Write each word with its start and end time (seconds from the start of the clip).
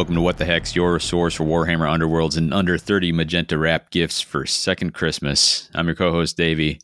Welcome 0.00 0.14
to 0.14 0.22
What 0.22 0.38
the 0.38 0.46
Hex 0.46 0.74
your 0.74 0.98
source 0.98 1.34
for 1.34 1.44
Warhammer 1.44 1.86
Underworlds 1.86 2.38
and 2.38 2.54
under 2.54 2.78
30 2.78 3.12
magenta 3.12 3.58
wrap 3.58 3.90
gifts 3.90 4.22
for 4.22 4.46
second 4.46 4.94
Christmas. 4.94 5.68
I'm 5.74 5.84
your 5.88 5.94
co-host 5.94 6.38
Davy, 6.38 6.80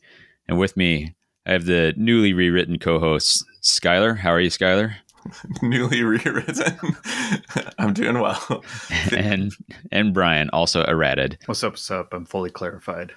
and 0.47 0.59
with 0.59 0.77
me 0.77 1.15
I 1.43 1.53
have 1.53 1.65
the 1.65 1.95
newly 1.97 2.33
rewritten 2.33 2.77
co-host 2.77 3.43
Skyler. 3.63 4.19
How 4.19 4.29
are 4.29 4.39
you, 4.39 4.51
Skyler? 4.51 4.97
newly 5.63 6.03
rewritten. 6.03 6.77
I'm 7.79 7.95
doing 7.95 8.19
well. 8.19 8.63
and 9.11 9.51
and 9.91 10.13
Brian 10.13 10.51
also 10.51 10.83
errated. 10.83 11.39
What's 11.47 11.63
up? 11.63 11.73
What's 11.73 11.89
up? 11.89 12.13
I'm 12.13 12.27
fully 12.27 12.51
clarified. 12.51 13.13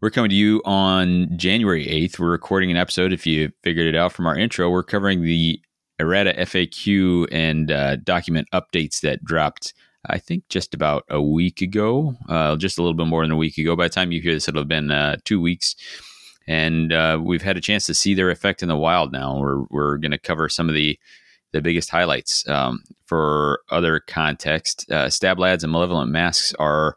we're 0.00 0.10
coming 0.10 0.30
to 0.30 0.36
you 0.36 0.62
on 0.64 1.36
January 1.36 1.86
8th. 1.86 2.20
We're 2.20 2.30
recording 2.30 2.70
an 2.70 2.76
episode. 2.76 3.12
If 3.12 3.26
you 3.26 3.50
figured 3.64 3.88
it 3.88 3.96
out 3.96 4.12
from 4.12 4.28
our 4.28 4.38
intro, 4.38 4.70
we're 4.70 4.84
covering 4.84 5.22
the 5.22 5.60
errata 5.98 6.34
FAQ 6.38 7.28
and 7.30 7.70
uh, 7.70 7.96
document 7.96 8.48
updates 8.52 9.00
that 9.00 9.24
dropped, 9.24 9.74
I 10.06 10.18
think, 10.18 10.48
just 10.48 10.74
about 10.74 11.04
a 11.08 11.20
week 11.20 11.60
ago, 11.60 12.14
uh, 12.28 12.56
just 12.56 12.78
a 12.78 12.82
little 12.82 12.94
bit 12.94 13.06
more 13.06 13.22
than 13.22 13.32
a 13.32 13.36
week 13.36 13.58
ago. 13.58 13.76
By 13.76 13.86
the 13.86 13.94
time 13.94 14.12
you 14.12 14.20
hear 14.20 14.34
this, 14.34 14.48
it'll 14.48 14.62
have 14.62 14.68
been 14.68 14.90
uh, 14.90 15.16
two 15.24 15.40
weeks. 15.40 15.74
And 16.46 16.92
uh, 16.92 17.20
we've 17.22 17.42
had 17.42 17.56
a 17.56 17.60
chance 17.60 17.86
to 17.86 17.94
see 17.94 18.14
their 18.14 18.30
effect 18.30 18.62
in 18.62 18.68
the 18.68 18.76
wild 18.76 19.12
now. 19.12 19.38
We're, 19.38 19.62
we're 19.70 19.96
going 19.98 20.12
to 20.12 20.18
cover 20.18 20.48
some 20.48 20.68
of 20.68 20.74
the 20.74 20.98
the 21.52 21.62
biggest 21.62 21.90
highlights. 21.90 22.46
Um, 22.48 22.82
for 23.06 23.60
other 23.70 24.00
context, 24.00 24.90
uh, 24.90 25.08
Stab 25.08 25.38
Lads 25.38 25.64
and 25.64 25.72
Malevolent 25.72 26.10
Masks 26.10 26.52
are 26.58 26.96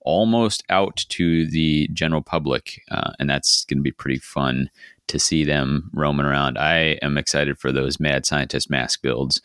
almost 0.00 0.64
out 0.68 1.04
to 1.10 1.46
the 1.46 1.88
general 1.92 2.22
public, 2.22 2.80
uh, 2.90 3.12
and 3.18 3.28
that's 3.28 3.64
going 3.66 3.78
to 3.78 3.82
be 3.82 3.92
pretty 3.92 4.18
fun 4.18 4.70
to 5.10 5.18
see 5.18 5.44
them 5.44 5.90
roaming 5.92 6.26
around. 6.26 6.56
I 6.56 6.98
am 7.02 7.18
excited 7.18 7.58
for 7.58 7.72
those 7.72 8.00
mad 8.00 8.24
scientist 8.24 8.70
mask 8.70 9.02
builds 9.02 9.42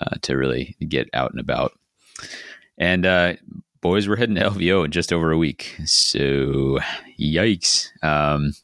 uh, 0.00 0.16
to 0.22 0.36
really 0.36 0.74
get 0.88 1.08
out 1.12 1.30
and 1.30 1.40
about. 1.40 1.72
And 2.78 3.04
uh, 3.04 3.34
boys, 3.82 4.08
we're 4.08 4.16
heading 4.16 4.36
to 4.36 4.50
LVO 4.50 4.86
in 4.86 4.90
just 4.90 5.12
over 5.12 5.30
a 5.30 5.38
week, 5.38 5.76
so 5.84 6.78
yikes! 7.20 7.88
Um, 8.02 8.54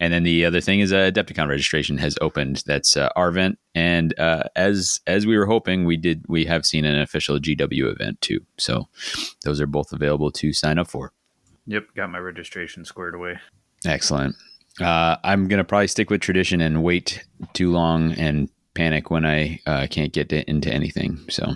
and 0.00 0.12
then 0.12 0.24
the 0.24 0.44
other 0.44 0.60
thing 0.60 0.80
is 0.80 0.92
uh, 0.92 1.10
Adepticon 1.12 1.48
registration 1.48 1.96
has 1.98 2.18
opened. 2.20 2.64
That's 2.66 2.96
uh, 2.96 3.10
our 3.14 3.28
event, 3.28 3.58
and 3.74 4.18
uh, 4.18 4.44
as 4.56 5.00
as 5.06 5.26
we 5.26 5.38
were 5.38 5.46
hoping, 5.46 5.84
we 5.84 5.96
did 5.96 6.24
we 6.28 6.44
have 6.46 6.66
seen 6.66 6.84
an 6.84 6.98
official 7.00 7.38
GW 7.38 7.92
event 7.92 8.20
too. 8.20 8.40
So 8.58 8.88
those 9.44 9.60
are 9.60 9.68
both 9.68 9.92
available 9.92 10.32
to 10.32 10.52
sign 10.52 10.78
up 10.78 10.88
for. 10.88 11.12
Yep, 11.66 11.94
got 11.94 12.10
my 12.10 12.18
registration 12.18 12.84
squared 12.84 13.14
away. 13.14 13.38
Excellent. 13.86 14.34
Uh, 14.80 15.16
I'm 15.22 15.48
gonna 15.48 15.64
probably 15.64 15.88
stick 15.88 16.10
with 16.10 16.20
tradition 16.20 16.60
and 16.60 16.82
wait 16.82 17.24
too 17.52 17.70
long 17.70 18.12
and 18.14 18.48
panic 18.74 19.10
when 19.10 19.24
I 19.24 19.60
uh, 19.66 19.86
can't 19.88 20.12
get 20.12 20.28
to, 20.30 20.48
into 20.48 20.72
anything. 20.72 21.18
So 21.30 21.54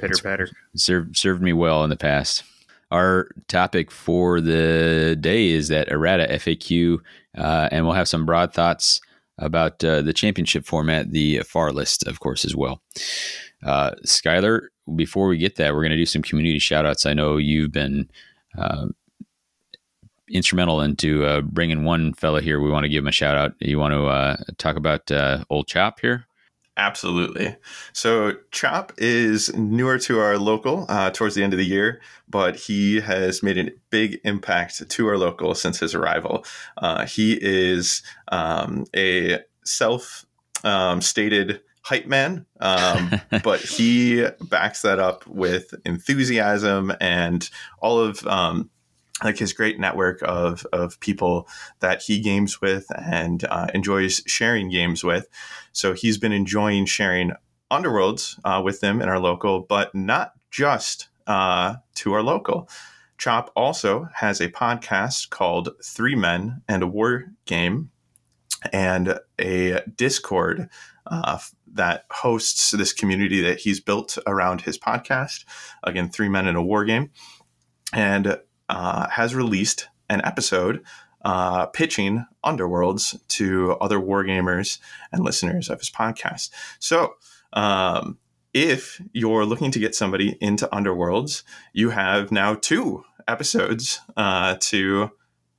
pitter 0.00 0.22
patter 0.22 0.48
served 0.76 1.16
served 1.16 1.42
me 1.42 1.52
well 1.52 1.84
in 1.84 1.90
the 1.90 1.96
past. 1.96 2.44
Our 2.90 3.28
topic 3.48 3.90
for 3.90 4.40
the 4.40 5.16
day 5.20 5.48
is 5.48 5.68
that 5.68 5.88
errata 5.88 6.26
FAQ, 6.30 6.98
uh, 7.36 7.68
and 7.70 7.84
we'll 7.84 7.94
have 7.94 8.08
some 8.08 8.24
broad 8.24 8.54
thoughts 8.54 9.00
about 9.38 9.82
uh, 9.84 10.02
the 10.02 10.12
championship 10.12 10.64
format, 10.64 11.10
the 11.10 11.40
far 11.40 11.70
list, 11.70 12.06
of 12.06 12.20
course, 12.20 12.44
as 12.44 12.56
well. 12.56 12.82
Uh, 13.62 13.90
Skyler, 14.06 14.68
before 14.96 15.28
we 15.28 15.36
get 15.36 15.56
that, 15.56 15.74
we're 15.74 15.82
going 15.82 15.90
to 15.90 15.96
do 15.96 16.06
some 16.06 16.22
community 16.22 16.58
shout 16.58 16.86
outs. 16.86 17.06
I 17.06 17.12
know 17.12 17.36
you've 17.36 17.72
been 17.72 18.10
uh, 18.56 18.86
instrumental 20.30 20.80
into 20.80 21.24
uh, 21.24 21.40
bringing 21.40 21.84
one 21.84 22.12
fella 22.14 22.40
here. 22.40 22.60
We 22.60 22.70
want 22.70 22.84
to 22.84 22.88
give 22.88 23.02
him 23.02 23.08
a 23.08 23.12
shout 23.12 23.36
out. 23.36 23.54
You 23.60 23.78
want 23.78 23.94
to 23.94 24.06
uh, 24.06 24.36
talk 24.58 24.76
about 24.76 25.10
uh, 25.10 25.44
old 25.50 25.66
Chop 25.66 26.00
here? 26.00 26.26
Absolutely. 26.78 27.56
So 27.92 28.34
Chop 28.52 28.92
is 28.98 29.52
newer 29.56 29.98
to 29.98 30.20
our 30.20 30.38
local 30.38 30.86
uh, 30.88 31.10
towards 31.10 31.34
the 31.34 31.42
end 31.42 31.52
of 31.52 31.58
the 31.58 31.66
year, 31.66 32.00
but 32.28 32.54
he 32.54 33.00
has 33.00 33.42
made 33.42 33.58
a 33.58 33.72
big 33.90 34.20
impact 34.22 34.88
to 34.88 35.08
our 35.08 35.18
local 35.18 35.56
since 35.56 35.80
his 35.80 35.92
arrival. 35.94 36.44
Uh, 36.76 37.04
he 37.04 37.36
is 37.42 38.02
um, 38.28 38.84
a 38.94 39.40
self 39.64 40.24
um, 40.62 41.00
stated 41.00 41.60
hype 41.82 42.06
man, 42.06 42.46
um, 42.60 43.20
but 43.42 43.60
he 43.60 44.24
backs 44.42 44.82
that 44.82 45.00
up 45.00 45.26
with 45.26 45.74
enthusiasm 45.84 46.92
and 47.00 47.50
all 47.80 47.98
of 47.98 48.24
um, 48.26 48.70
like 49.22 49.38
his 49.38 49.52
great 49.52 49.78
network 49.80 50.20
of 50.22 50.66
of 50.72 50.98
people 51.00 51.48
that 51.80 52.02
he 52.02 52.20
games 52.20 52.60
with 52.60 52.86
and 52.96 53.44
uh, 53.44 53.66
enjoys 53.74 54.22
sharing 54.26 54.70
games 54.70 55.02
with. 55.02 55.28
So 55.72 55.92
he's 55.92 56.18
been 56.18 56.32
enjoying 56.32 56.86
sharing 56.86 57.32
Underworlds 57.70 58.38
uh, 58.44 58.62
with 58.62 58.80
them 58.80 59.02
in 59.02 59.08
our 59.08 59.18
local, 59.18 59.60
but 59.60 59.94
not 59.94 60.32
just 60.50 61.08
uh, 61.26 61.76
to 61.96 62.12
our 62.12 62.22
local. 62.22 62.68
Chop 63.18 63.50
also 63.56 64.08
has 64.14 64.40
a 64.40 64.48
podcast 64.48 65.30
called 65.30 65.70
Three 65.84 66.14
Men 66.14 66.62
and 66.68 66.82
a 66.82 66.86
War 66.86 67.26
Game, 67.46 67.90
and 68.72 69.18
a 69.38 69.82
Discord 69.96 70.68
uh, 71.06 71.38
that 71.74 72.04
hosts 72.10 72.70
this 72.70 72.92
community 72.92 73.40
that 73.40 73.58
he's 73.58 73.80
built 73.80 74.18
around 74.26 74.62
his 74.62 74.78
podcast. 74.78 75.44
Again, 75.82 76.08
Three 76.08 76.28
Men 76.28 76.46
and 76.46 76.56
a 76.56 76.62
War 76.62 76.84
Game. 76.84 77.10
And 77.92 78.38
uh, 78.68 79.08
has 79.08 79.34
released 79.34 79.88
an 80.08 80.20
episode 80.24 80.84
uh, 81.24 81.66
pitching 81.66 82.24
Underworlds 82.44 83.18
to 83.28 83.72
other 83.80 83.98
wargamers 83.98 84.78
and 85.12 85.24
listeners 85.24 85.68
of 85.68 85.78
his 85.78 85.90
podcast. 85.90 86.50
So, 86.78 87.14
um, 87.52 88.18
if 88.54 89.00
you're 89.12 89.44
looking 89.44 89.70
to 89.72 89.78
get 89.78 89.94
somebody 89.94 90.36
into 90.40 90.66
Underworlds, 90.68 91.42
you 91.72 91.90
have 91.90 92.32
now 92.32 92.54
two 92.54 93.04
episodes 93.26 94.00
uh, 94.16 94.56
to 94.60 95.10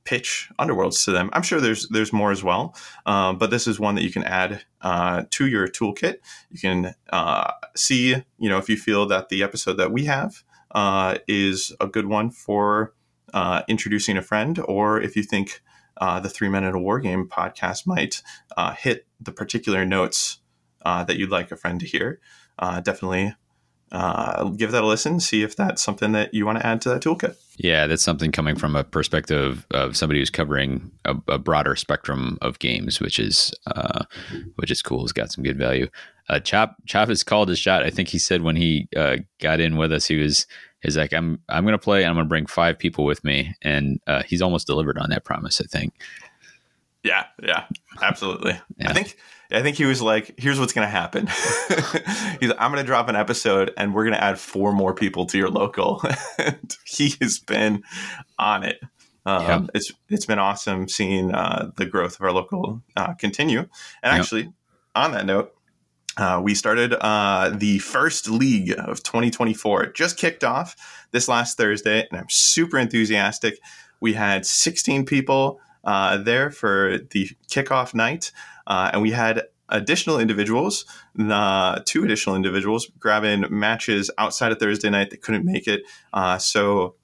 pitch 0.05 0.49
Underworlds 0.59 1.05
to 1.05 1.11
them. 1.11 1.29
I'm 1.33 1.43
sure 1.43 1.61
there's 1.61 1.87
there's 1.89 2.11
more 2.11 2.31
as 2.31 2.43
well, 2.43 2.75
um, 3.05 3.37
but 3.37 3.51
this 3.51 3.67
is 3.67 3.79
one 3.79 3.95
that 3.95 4.03
you 4.03 4.11
can 4.11 4.23
add 4.23 4.65
uh, 4.81 5.23
to 5.29 5.47
your 5.47 5.67
toolkit. 5.67 6.15
You 6.49 6.59
can 6.59 6.95
uh, 7.11 7.51
see, 7.75 8.15
you 8.37 8.49
know, 8.49 8.57
if 8.57 8.69
you 8.69 8.77
feel 8.77 9.05
that 9.07 9.29
the 9.29 9.43
episode 9.43 9.77
that 9.77 9.91
we 9.91 10.05
have 10.05 10.43
uh, 10.71 11.19
is 11.27 11.75
a 11.79 11.87
good 11.87 12.07
one 12.07 12.31
for 12.31 12.93
uh, 13.33 13.63
introducing 13.67 14.17
a 14.17 14.21
friend, 14.21 14.59
or 14.67 15.01
if 15.01 15.15
you 15.15 15.23
think 15.23 15.61
uh, 15.99 16.19
the 16.19 16.29
Three 16.29 16.49
Men 16.49 16.63
in 16.63 16.73
a 16.73 16.79
War 16.79 16.99
Game 16.99 17.27
podcast 17.27 17.85
might 17.85 18.21
uh, 18.57 18.73
hit 18.73 19.05
the 19.19 19.31
particular 19.31 19.85
notes 19.85 20.39
uh, 20.83 21.03
that 21.03 21.17
you'd 21.17 21.29
like 21.29 21.51
a 21.51 21.57
friend 21.57 21.79
to 21.79 21.85
hear, 21.85 22.19
uh, 22.57 22.79
definitely 22.79 23.35
uh, 23.91 24.45
give 24.49 24.71
that 24.71 24.83
a 24.83 24.87
listen. 24.87 25.19
See 25.19 25.43
if 25.43 25.55
that's 25.55 25.81
something 25.81 26.11
that 26.13 26.33
you 26.33 26.45
want 26.45 26.59
to 26.59 26.65
add 26.65 26.81
to 26.81 26.89
that 26.89 27.01
toolkit. 27.01 27.35
Yeah, 27.57 27.87
that's 27.87 28.03
something 28.03 28.31
coming 28.31 28.55
from 28.55 28.75
a 28.75 28.83
perspective 28.83 29.65
of 29.71 29.97
somebody 29.97 30.19
who's 30.19 30.29
covering 30.29 30.91
a, 31.05 31.15
a 31.27 31.37
broader 31.37 31.75
spectrum 31.75 32.37
of 32.41 32.59
games, 32.59 32.99
which 32.99 33.19
is 33.19 33.53
which 34.55 34.71
is 34.71 34.81
cool. 34.81 35.03
It's 35.03 35.11
got 35.11 35.31
some 35.31 35.43
good 35.43 35.57
value. 35.57 35.87
Chop 36.43 36.75
Chop 36.85 37.09
has 37.09 37.23
called 37.23 37.49
his 37.49 37.57
shot. 37.57 37.83
I 37.83 37.89
think 37.89 38.09
he 38.09 38.19
said 38.19 38.43
when 38.43 38.55
he 38.55 38.87
got 39.39 39.59
in 39.59 39.75
with 39.75 39.91
us, 39.91 40.05
he 40.05 40.17
was 40.17 40.45
is 40.83 40.97
like 40.97 41.13
I'm 41.13 41.39
I'm 41.49 41.63
going 41.63 41.73
to 41.73 41.77
play 41.77 42.03
and 42.03 42.09
I'm 42.09 42.15
going 42.15 42.25
to 42.25 42.29
bring 42.29 42.45
five 42.45 42.77
people 42.77 43.05
with 43.05 43.23
me, 43.23 43.55
and 43.61 43.99
uh, 44.07 44.23
he's 44.23 44.41
almost 44.41 44.67
delivered 44.67 44.97
on 44.97 45.09
that 45.09 45.25
promise. 45.25 45.61
I 45.61 45.65
think. 45.65 45.93
Yeah, 47.03 47.25
yeah, 47.41 47.65
absolutely. 48.01 48.59
Yeah. 48.77 48.89
I 48.89 48.93
think 48.93 49.17
I 49.51 49.61
think 49.61 49.77
he 49.77 49.85
was 49.85 50.01
like, 50.01 50.35
"Here's 50.37 50.59
what's 50.59 50.73
going 50.73 50.85
to 50.85 50.91
happen. 50.91 51.27
he's 52.39 52.49
like, 52.49 52.61
I'm 52.61 52.71
going 52.71 52.83
to 52.83 52.87
drop 52.87 53.07
an 53.09 53.15
episode, 53.15 53.73
and 53.77 53.93
we're 53.93 54.03
going 54.03 54.15
to 54.15 54.23
add 54.23 54.37
four 54.37 54.73
more 54.73 54.93
people 54.93 55.25
to 55.27 55.37
your 55.37 55.49
local." 55.49 56.01
and 56.37 56.77
he 56.85 57.13
has 57.21 57.39
been 57.39 57.83
on 58.37 58.63
it. 58.63 58.79
Um. 59.25 59.69
It's 59.73 59.91
it's 60.09 60.25
been 60.25 60.39
awesome 60.39 60.87
seeing 60.87 61.33
uh, 61.33 61.71
the 61.77 61.85
growth 61.85 62.15
of 62.15 62.21
our 62.21 62.31
local 62.31 62.81
uh, 62.95 63.13
continue. 63.13 63.59
And 64.03 64.19
actually, 64.19 64.51
on 64.95 65.11
that 65.11 65.25
note, 65.25 65.53
uh, 66.19 66.41
we 66.43 66.53
started 66.53 66.93
uh, 66.99 67.49
the 67.49 67.79
first 67.79 68.29
league 68.29 68.73
of 68.77 69.01
2024. 69.03 69.83
It 69.83 69.95
just 69.95 70.17
kicked 70.17 70.43
off 70.43 70.75
this 71.11 71.29
last 71.29 71.55
Thursday, 71.55 72.05
and 72.11 72.19
I'm 72.19 72.29
super 72.29 72.77
enthusiastic. 72.77 73.57
We 74.01 74.13
had 74.13 74.45
16 74.45 75.05
people 75.05 75.61
uh, 75.85 76.17
there 76.17 76.51
for 76.51 76.99
the 77.11 77.29
kickoff 77.47 77.93
night, 77.93 78.33
uh, 78.67 78.91
and 78.91 79.01
we 79.01 79.11
had 79.11 79.43
additional 79.69 80.19
individuals, 80.19 80.85
uh, 81.17 81.79
two 81.85 82.03
additional 82.03 82.35
individuals, 82.35 82.91
grabbing 82.99 83.45
matches 83.49 84.11
outside 84.17 84.51
of 84.51 84.59
Thursday 84.59 84.89
night 84.89 85.11
that 85.11 85.21
couldn't 85.21 85.45
make 85.45 85.67
it. 85.67 85.83
Uh, 86.11 86.37
so 86.37 86.95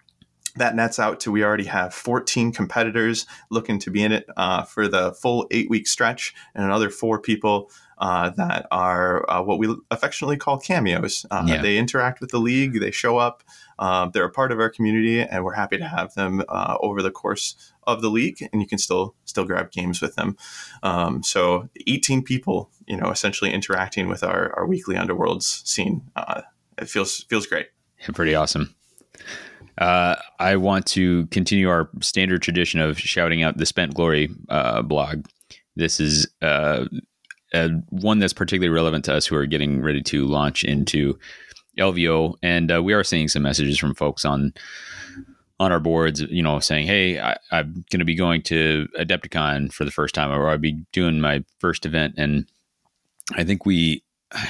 that 0.57 0.75
nets 0.75 0.99
out 0.99 1.19
to 1.21 1.31
we 1.31 1.43
already 1.43 1.65
have 1.65 1.93
14 1.93 2.51
competitors 2.51 3.25
looking 3.49 3.79
to 3.79 3.91
be 3.91 4.03
in 4.03 4.11
it 4.11 4.25
uh, 4.37 4.63
for 4.63 4.87
the 4.87 5.13
full 5.13 5.47
eight 5.51 5.69
week 5.69 5.87
stretch, 5.87 6.33
and 6.53 6.65
another 6.65 6.89
four 6.89 7.19
people 7.19 7.71
uh, 7.97 8.29
that 8.31 8.67
are 8.71 9.29
uh, 9.29 9.41
what 9.41 9.59
we 9.59 9.73
affectionately 9.91 10.37
call 10.37 10.59
cameos. 10.59 11.25
Uh, 11.31 11.43
yeah. 11.47 11.61
They 11.61 11.77
interact 11.77 12.21
with 12.21 12.31
the 12.31 12.39
league, 12.39 12.79
they 12.79 12.91
show 12.91 13.17
up, 13.17 13.43
um, 13.79 14.11
they're 14.13 14.25
a 14.25 14.31
part 14.31 14.51
of 14.51 14.59
our 14.59 14.69
community, 14.69 15.21
and 15.21 15.43
we're 15.43 15.53
happy 15.53 15.77
to 15.77 15.87
have 15.87 16.13
them 16.13 16.43
uh, 16.49 16.77
over 16.79 17.01
the 17.01 17.11
course 17.11 17.55
of 17.83 18.01
the 18.01 18.09
league. 18.09 18.47
And 18.51 18.61
you 18.61 18.67
can 18.67 18.77
still 18.77 19.15
still 19.25 19.45
grab 19.45 19.71
games 19.71 20.01
with 20.01 20.15
them. 20.15 20.37
Um, 20.83 21.23
so 21.23 21.69
18 21.87 22.23
people, 22.23 22.69
you 22.87 22.97
know, 22.97 23.09
essentially 23.09 23.51
interacting 23.51 24.07
with 24.07 24.23
our, 24.23 24.53
our 24.57 24.65
weekly 24.65 24.95
underworlds 24.95 25.65
scene. 25.65 26.03
Uh, 26.15 26.41
it 26.77 26.89
feels 26.89 27.23
feels 27.23 27.45
great. 27.45 27.67
And 28.05 28.15
pretty 28.15 28.35
awesome. 28.35 28.75
Uh, 29.77 30.15
I 30.39 30.55
want 30.55 30.85
to 30.87 31.27
continue 31.27 31.69
our 31.69 31.89
standard 32.01 32.41
tradition 32.41 32.79
of 32.79 32.97
shouting 32.97 33.43
out 33.43 33.57
the 33.57 33.65
Spent 33.65 33.93
Glory 33.93 34.29
uh, 34.49 34.81
blog. 34.81 35.25
This 35.75 35.99
is 35.99 36.27
uh, 36.41 36.85
one 37.89 38.19
that's 38.19 38.33
particularly 38.33 38.73
relevant 38.73 39.05
to 39.05 39.13
us 39.13 39.25
who 39.25 39.35
are 39.35 39.45
getting 39.45 39.81
ready 39.81 40.01
to 40.03 40.25
launch 40.25 40.63
into 40.63 41.17
LVO, 41.77 42.35
and 42.41 42.71
uh, 42.71 42.81
we 42.81 42.93
are 42.93 43.03
seeing 43.03 43.27
some 43.27 43.43
messages 43.43 43.77
from 43.77 43.95
folks 43.95 44.25
on 44.25 44.53
on 45.57 45.71
our 45.71 45.79
boards, 45.79 46.21
you 46.21 46.43
know, 46.43 46.59
saying, 46.59 46.87
"Hey, 46.87 47.19
I, 47.19 47.37
am 47.51 47.85
going 47.89 47.99
to 47.99 48.05
be 48.05 48.15
going 48.15 48.41
to 48.43 48.87
Adepticon 48.99 49.71
for 49.71 49.85
the 49.85 49.91
first 49.91 50.15
time, 50.15 50.31
or 50.31 50.49
I'll 50.49 50.57
be 50.57 50.83
doing 50.91 51.19
my 51.21 51.43
first 51.59 51.85
event." 51.85 52.15
And 52.17 52.45
I 53.33 53.43
think 53.43 53.65
we 53.65 54.03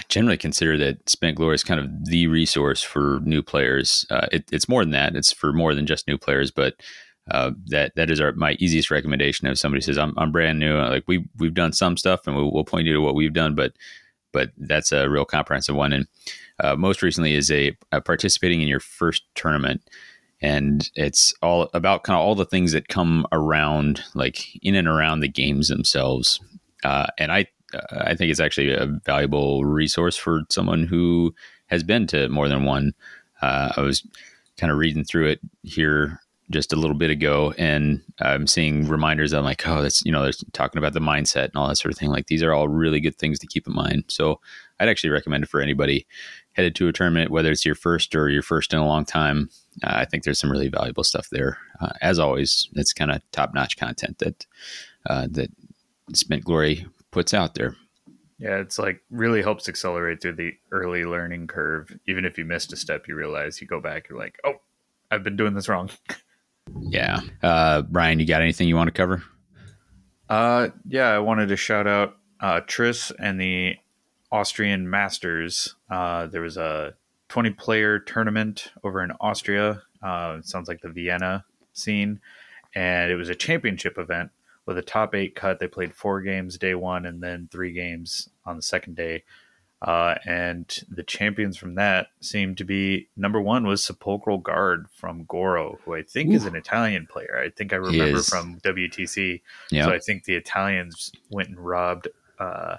generally 0.10 0.38
consider 0.38 0.78
that 0.78 1.08
Spent 1.10 1.38
Glory 1.38 1.56
is 1.56 1.63
kind 1.63 1.80
of 1.80 2.06
the 2.06 2.28
resource 2.28 2.81
for 2.81 3.19
new 3.24 3.44
players. 3.44 4.06
Uh, 4.10 4.28
it, 4.31 4.46
it's 4.51 4.69
more 4.69 4.84
than 4.84 4.92
that; 4.92 5.16
it's 5.16 5.31
for 5.31 5.54
more 5.54 5.75
than 5.75 5.86
just 5.86 6.08
new 6.08 6.18
players, 6.18 6.51
but 6.51 6.75
uh, 7.31 7.51
that 7.68 7.95
that 7.95 8.10
is 8.10 8.22
our 8.22 8.33
my 8.33 8.54
easiest 8.60 8.92
recommendation. 8.92 9.48
If 9.48 9.57
somebody 9.57 9.81
says 9.81 9.98
I'm, 9.98 10.13
I'm 10.18 10.31
brand 10.31 10.60
new, 10.60 10.77
like 10.77 11.04
we 11.07 11.25
we've 11.38 11.54
done 11.54 11.74
some 11.74 11.98
stuff, 11.98 12.27
and 12.27 12.36
we'll, 12.36 12.51
we'll 12.51 12.63
point 12.63 12.86
you 12.86 12.94
to 12.94 13.01
what 13.01 13.16
we've 13.16 13.33
done, 13.33 13.56
but 13.56 13.74
but 14.31 14.51
that's 14.57 14.92
a 14.92 15.10
real 15.10 15.25
comprehensive 15.25 15.75
one. 15.75 15.94
And 15.94 16.07
uh, 16.60 16.75
most 16.75 17.01
recently 17.01 17.36
is 17.36 17.50
a, 17.50 17.75
a, 17.92 18.01
participating 18.01 18.62
in 18.62 18.68
your 18.68 18.80
first 18.80 19.24
tournament, 19.33 19.81
and 20.42 20.89
it's 20.95 21.33
all 21.42 21.69
about 21.74 22.04
kind 22.04 22.18
of 22.18 22.24
all 22.24 22.36
the 22.36 22.45
things 22.45 22.74
that 22.74 22.89
come 22.89 23.25
around, 23.31 24.04
like 24.13 24.56
in 24.63 24.75
and 24.75 24.88
around 24.88 25.22
the 25.22 25.27
games 25.27 25.69
themselves. 25.69 26.39
Uh, 26.83 27.07
and 27.18 27.31
I 27.31 27.48
I 27.92 28.13
think 28.13 28.30
it's 28.30 28.39
actually 28.39 28.72
a 28.72 28.86
valuable 28.86 29.66
resource 29.66 30.16
for 30.16 30.42
someone 30.50 30.86
who 30.86 31.33
has 31.68 31.83
been 31.83 32.06
to 32.07 32.30
more 32.30 32.48
than 32.48 32.66
one. 32.66 32.94
Uh, 33.42 33.74
I 33.75 33.81
was 33.81 34.07
kind 34.57 34.72
of 34.72 34.77
reading 34.77 35.04
through 35.04 35.27
it 35.27 35.39
here 35.63 36.19
just 36.51 36.71
a 36.71 36.75
little 36.75 36.95
bit 36.95 37.09
ago, 37.09 37.53
and 37.57 38.01
I'm 38.19 38.47
seeing 38.47 38.88
reminders. 38.88 39.33
I'm 39.33 39.44
like, 39.44 39.68
oh, 39.68 39.81
that's 39.81 40.03
you 40.06 40.12
know, 40.12 40.24
they're 40.24 40.33
talking 40.53 40.77
about 40.77 40.94
the 40.94 41.00
mindset 41.00 41.45
and 41.45 41.56
all 41.56 41.68
that 41.68 41.77
sort 41.77 41.92
of 41.92 41.97
thing. 41.97 42.09
Like 42.09 42.27
these 42.27 42.44
are 42.44 42.53
all 42.53 42.68
really 42.68 43.00
good 43.00 43.18
things 43.18 43.39
to 43.39 43.47
keep 43.47 43.68
in 43.68 43.74
mind. 43.74 44.06
So 44.07 44.39
I'd 44.80 44.89
actually 44.89 45.09
recommend 45.09 45.44
it 45.44 45.50
for 45.50 45.62
anybody 45.62 46.06
headed 46.53 46.75
to 46.75 46.88
a 46.88 46.94
tournament, 46.94 47.31
whether 47.31 47.51
it's 47.51 47.65
your 47.65 47.75
first 47.75 48.15
or 48.15 48.30
your 48.30 48.42
first 48.42 48.74
in 48.74 48.80
a 48.80 48.86
long 48.86 49.06
time. 49.06 49.50
Uh, 49.83 49.94
I 49.95 50.06
think 50.06 50.24
there's 50.24 50.39
some 50.39 50.51
really 50.51 50.69
valuable 50.69 51.03
stuff 51.03 51.30
there. 51.31 51.57
Uh, 51.81 51.92
as 52.01 52.19
always, 52.19 52.69
it's 52.74 52.94
kind 52.94 53.12
of 53.12 53.21
top 53.31 53.53
notch 53.53 53.77
content 53.77 54.19
that 54.19 54.45
uh, 55.07 55.27
that 55.31 55.51
Spent 56.13 56.44
Glory 56.44 56.86
puts 57.12 57.33
out 57.33 57.56
there. 57.56 57.75
Yeah, 58.38 58.57
it's 58.57 58.77
like 58.77 59.01
really 59.09 59.41
helps 59.41 59.69
accelerate 59.69 60.21
through 60.21 60.36
the 60.36 60.53
early 60.71 61.06
learning 61.06 61.48
curve. 61.48 61.98
Even 62.07 62.25
if 62.25 62.38
you 62.38 62.45
missed 62.45 62.74
a 62.74 62.75
step, 62.75 63.07
you 63.07 63.15
realize 63.15 63.62
you 63.62 63.68
go 63.68 63.80
back, 63.80 64.09
you're 64.09 64.19
like, 64.19 64.39
oh, 64.44 64.56
I've 65.09 65.24
been 65.24 65.38
doing 65.38 65.53
this 65.53 65.69
wrong. 65.69 65.89
Yeah. 66.79 67.19
Uh, 67.41 67.81
Brian, 67.83 68.19
you 68.19 68.25
got 68.25 68.41
anything 68.41 68.67
you 68.67 68.75
want 68.75 68.88
to 68.88 68.94
cover? 68.94 69.23
Uh, 70.29 70.69
yeah, 70.88 71.09
I 71.09 71.19
wanted 71.19 71.50
to 71.50 71.56
shout 71.56 71.88
out 71.88 72.17
uh, 72.39 72.62
Tris 72.65 73.12
and 73.19 73.39
the 73.39 73.75
Austrian 74.31 74.89
Masters. 74.89 75.75
Uh, 75.89 76.27
there 76.27 76.41
was 76.41 76.57
a 76.57 76.95
20 77.29 77.51
player 77.51 78.00
tournament 78.00 78.71
over 78.83 79.03
in 79.03 79.12
Austria. 79.19 79.81
Uh, 80.01 80.41
sounds 80.41 80.67
like 80.67 80.81
the 80.81 80.89
Vienna 80.89 81.45
scene. 81.73 82.19
And 82.73 83.12
it 83.12 83.15
was 83.15 83.29
a 83.29 83.35
championship 83.35 83.97
event 83.97 84.31
with 84.65 84.77
a 84.77 84.81
top 84.81 85.15
eight 85.15 85.35
cut. 85.35 85.59
They 85.59 85.67
played 85.67 85.95
four 85.95 86.21
games 86.21 86.57
day 86.57 86.75
one 86.75 87.06
and 87.06 87.21
then 87.21 87.47
three 87.51 87.71
games 87.71 88.29
on 88.45 88.56
the 88.56 88.62
second 88.62 88.95
day. 88.95 89.23
Uh, 89.86 90.16
and 90.26 90.80
the 90.90 91.04
champions 91.04 91.58
from 91.58 91.76
that 91.76 92.08
seemed 92.20 92.58
to 92.58 92.64
be 92.64 93.08
number 93.16 93.40
one 93.40 93.68
was 93.68 93.86
Sepulchral 93.86 94.40
Guard 94.40 94.88
from 94.92 95.26
Goro, 95.26 95.78
who 95.86 95.94
I 95.94 96.02
think 96.02 96.32
Ooh. 96.32 96.34
is 96.34 96.46
an 96.46 96.56
Italian 96.56 97.06
player. 97.06 97.40
I 97.40 97.52
think 97.52 97.72
I 97.72 97.76
remember 97.76 98.24
from 98.24 98.60
WTC. 98.62 99.42
Yep. 99.70 99.86
So 99.86 99.94
I 99.94 100.00
think 100.00 100.24
the 100.24 100.34
Italians 100.34 101.12
went 101.30 101.50
and 101.50 101.60
robbed 101.60 102.08
uh, 102.40 102.78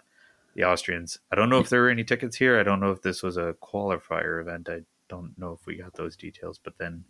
the 0.57 0.65
Austrians. 0.65 1.21
I 1.31 1.37
don't 1.37 1.49
know 1.49 1.61
if 1.61 1.69
there 1.69 1.83
were 1.83 1.91
any 1.91 2.03
tickets 2.03 2.37
here. 2.37 2.59
I 2.59 2.65
don't 2.65 2.81
know 2.81 2.91
if 2.91 3.03
this 3.03 3.23
was 3.23 3.37
a 3.37 3.55
qualifier 3.63 4.41
event. 4.41 4.69
I 4.69 4.81
don't 5.09 5.39
know 5.39 5.53
if 5.53 5.65
we 5.65 5.77
got 5.77 5.95
those 5.95 6.17
details. 6.17 6.59
But 6.59 6.79
then 6.79 7.05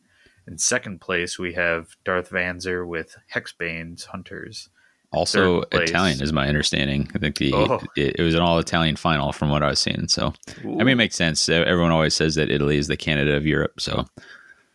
in 0.47 0.59
second 0.59 1.01
place, 1.01 1.39
we 1.39 1.55
have 1.55 1.97
Darth 2.05 2.29
Vanzer 2.29 2.87
with 2.87 3.17
Hexbane's 3.35 4.05
Hunters. 4.05 4.69
Also 5.13 5.63
Italian 5.73 6.21
is 6.21 6.33
my 6.33 6.49
understanding. 6.49 7.11
I 7.15 7.19
think 7.19 7.39
the 7.39 7.55
oh. 7.55 7.81
it, 7.97 8.17
it, 8.19 8.23
was 8.23 8.35
an 8.35 8.41
all 8.41 8.59
Italian 8.59 8.97
final 8.97 9.33
from 9.33 9.51
what 9.51 9.63
I 9.63 9.69
was 9.69 9.79
seeing. 9.79 10.09
So 10.09 10.35
Ooh. 10.65 10.75
I 10.75 10.85
mean, 10.85 10.89
it 10.89 10.97
makes 10.97 11.17
sense. 11.17 11.49
Everyone 11.49 11.93
always 11.93 12.15
says 12.15 12.35
that 12.35 12.51
Italy 12.51 12.77
is 12.77 12.89
the 12.89 12.97
Canada 12.97 13.37
of 13.37 13.47
Europe. 13.47 13.81
So 13.81 14.07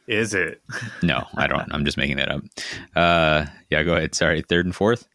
is 0.07 0.33
it? 0.33 0.62
no, 1.04 1.25
I 1.36 1.48
don't. 1.48 1.72
I'm 1.74 1.86
just 1.86 1.98
making 1.98 2.18
that 2.18 2.30
up. 2.30 2.44
Uh, 2.95 3.45
yeah, 3.69 3.83
go 3.83 3.95
ahead. 3.95 4.16
Sorry, 4.16 4.42
third 4.42 4.66
and 4.66 4.75
fourth. 4.75 5.07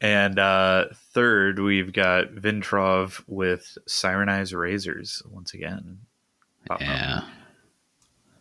And 0.00 0.38
uh, 0.38 0.86
third, 1.12 1.60
we've 1.60 1.92
got 1.92 2.34
Vintrov 2.34 3.22
with 3.26 3.78
Cyreni's 3.86 4.52
Razors 4.52 5.22
once 5.30 5.54
again. 5.54 6.00
Yeah. 6.80 7.22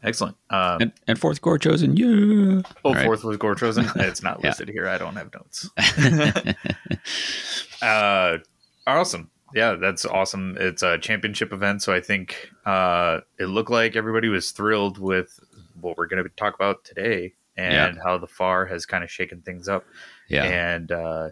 Excellent. 0.03 0.35
Um, 0.49 0.81
and, 0.81 0.93
and, 1.07 1.19
fourth 1.19 1.41
Gorechosen. 1.41 1.97
Yeah. 1.97 2.61
Oh, 2.83 2.93
right. 2.93 3.05
fourth 3.05 3.23
was 3.23 3.37
Gorechosen. 3.37 3.89
It's 4.07 4.21
not 4.21 4.43
listed 4.43 4.67
yeah. 4.67 4.73
here. 4.73 4.87
I 4.87 4.97
don't 4.97 5.15
have 5.15 5.31
notes. 5.33 5.69
uh, 7.81 8.37
awesome. 8.85 9.31
Yeah, 9.55 9.75
that's 9.75 10.05
awesome. 10.05 10.57
It's 10.59 10.83
a 10.83 10.97
championship 10.97 11.53
event, 11.53 11.83
so 11.83 11.93
I 11.93 12.01
think 12.01 12.49
uh, 12.65 13.19
it 13.39 13.45
looked 13.45 13.69
like 13.69 13.95
everybody 13.95 14.27
was 14.27 14.51
thrilled 14.51 14.97
with 14.97 15.39
what 15.79 15.97
we're 15.97 16.07
going 16.07 16.23
to 16.23 16.29
talk 16.29 16.55
about 16.55 16.83
today 16.83 17.33
and 17.55 17.95
yeah. 17.95 18.03
how 18.03 18.17
the 18.17 18.27
FAR 18.27 18.65
has 18.65 18.85
kind 18.85 19.03
of 19.03 19.11
shaken 19.11 19.41
things 19.41 19.69
up. 19.69 19.85
Yeah, 20.27 20.45
and 20.45 20.91
uh, 20.91 21.29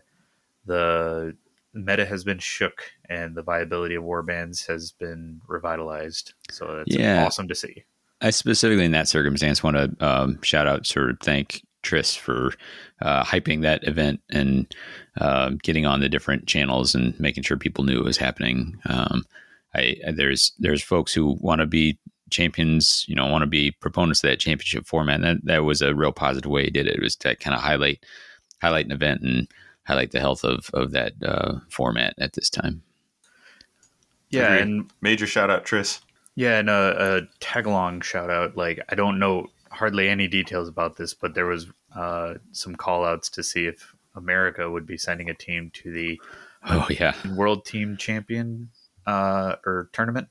the 0.65 1.35
meta 1.73 2.06
has 2.06 2.23
been 2.23 2.38
shook, 2.38 2.83
and 3.09 3.35
the 3.35 3.41
viability 3.41 3.95
of 3.95 4.03
warbands 4.03 4.68
has 4.68 4.91
been 4.91 5.41
revitalized. 5.47 6.35
So 6.51 6.83
it's 6.85 6.95
yeah. 6.95 7.25
awesome 7.25 7.47
to 7.47 7.56
see. 7.56 7.85
I 8.21 8.29
specifically 8.29 8.85
in 8.85 8.91
that 8.91 9.07
circumstance 9.07 9.63
want 9.63 9.77
to 9.77 10.06
um, 10.06 10.41
shout 10.41 10.68
out 10.68 10.85
sort 10.85 11.09
of 11.09 11.19
thank 11.21 11.65
Tris 11.81 12.16
for 12.16 12.54
uh, 13.01 13.23
hyping 13.23 13.61
that 13.63 13.87
event 13.87 14.21
and 14.30 14.73
uh, 15.19 15.51
getting 15.63 15.85
on 15.85 15.99
the 15.99 16.09
different 16.09 16.47
channels 16.47 16.94
and 16.94 17.19
making 17.19 17.44
sure 17.44 17.57
people 17.57 17.83
knew 17.83 17.99
it 17.99 18.06
was 18.06 18.18
happening. 18.18 18.80
Um, 18.85 19.25
I, 19.73 19.95
there's 20.13 20.54
there's 20.59 20.83
folks 20.83 21.13
who 21.13 21.37
want 21.40 21.59
to 21.61 21.66
be 21.66 21.97
champions, 22.30 23.06
you 23.07 23.16
know, 23.16 23.25
want 23.25 23.42
to 23.42 23.47
be 23.47 23.71
proponents 23.71 24.23
of 24.23 24.30
that 24.30 24.40
championship 24.40 24.85
format. 24.85 25.16
And 25.16 25.23
that 25.23 25.45
that 25.45 25.63
was 25.63 25.81
a 25.81 25.95
real 25.95 26.11
positive 26.11 26.51
way 26.51 26.66
he 26.66 26.71
did 26.71 26.87
it. 26.87 26.95
It 26.95 27.01
was 27.01 27.16
to 27.18 27.35
kind 27.35 27.56
of 27.56 27.61
highlight 27.61 28.06
highlight 28.61 28.85
an 28.85 28.92
event 28.92 29.21
and 29.21 29.47
highlight 29.85 30.11
the 30.11 30.19
health 30.19 30.44
of 30.44 30.69
of 30.73 30.92
that 30.92 31.13
uh, 31.25 31.59
format 31.69 32.13
at 32.19 32.33
this 32.33 32.49
time. 32.49 32.83
Yeah, 34.30 34.54
Agreed. 34.54 34.61
and 34.61 34.92
major 35.01 35.28
shout 35.28 35.49
out 35.49 35.66
Tris. 35.66 36.01
Yeah, 36.35 36.59
and 36.59 36.69
a, 36.69 37.18
a 37.18 37.21
tag 37.40 37.66
along 37.66 38.02
shout 38.02 38.30
out. 38.30 38.56
Like 38.56 38.80
I 38.90 38.95
don't 38.95 39.19
know 39.19 39.47
hardly 39.69 40.09
any 40.09 40.28
details 40.28 40.68
about 40.68 40.97
this, 40.97 41.14
but 41.14 41.33
there 41.33 41.45
was 41.45 41.68
uh, 41.95 42.35
some 42.52 42.76
call 42.76 43.06
outs 43.06 43.30
to 43.31 43.44
see 43.44 43.66
if 43.66 43.95
America 44.16 44.69
would 44.69 44.85
be 44.85 44.97
sending 44.97 45.30
a 45.30 45.33
team 45.33 45.71
to 45.73 45.92
the 45.92 46.21
oh 46.66 46.88
yeah 46.90 47.14
world 47.35 47.66
team 47.66 47.97
champion 47.97 48.69
uh, 49.06 49.56
or 49.66 49.90
tournament. 49.94 50.28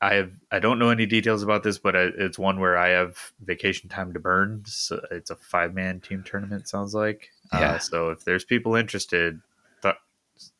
I 0.00 0.14
have 0.14 0.32
I 0.52 0.60
don't 0.60 0.78
know 0.78 0.90
any 0.90 1.06
details 1.06 1.42
about 1.42 1.64
this, 1.64 1.78
but 1.78 1.96
it's 1.96 2.38
one 2.38 2.60
where 2.60 2.76
I 2.76 2.90
have 2.90 3.32
vacation 3.44 3.88
time 3.88 4.12
to 4.12 4.20
burn. 4.20 4.62
So 4.66 5.00
it's 5.10 5.30
a 5.30 5.36
five 5.36 5.74
man 5.74 6.00
team 6.00 6.22
tournament. 6.24 6.68
Sounds 6.68 6.94
like 6.94 7.30
uh, 7.52 7.58
yeah. 7.58 7.72
Uh, 7.72 7.78
so 7.78 8.10
if 8.10 8.24
there's 8.24 8.44
people 8.44 8.76
interested, 8.76 9.40
th- 9.82 9.96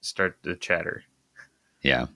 start 0.00 0.38
the 0.42 0.56
chatter. 0.56 1.04
Yeah, 1.82 2.06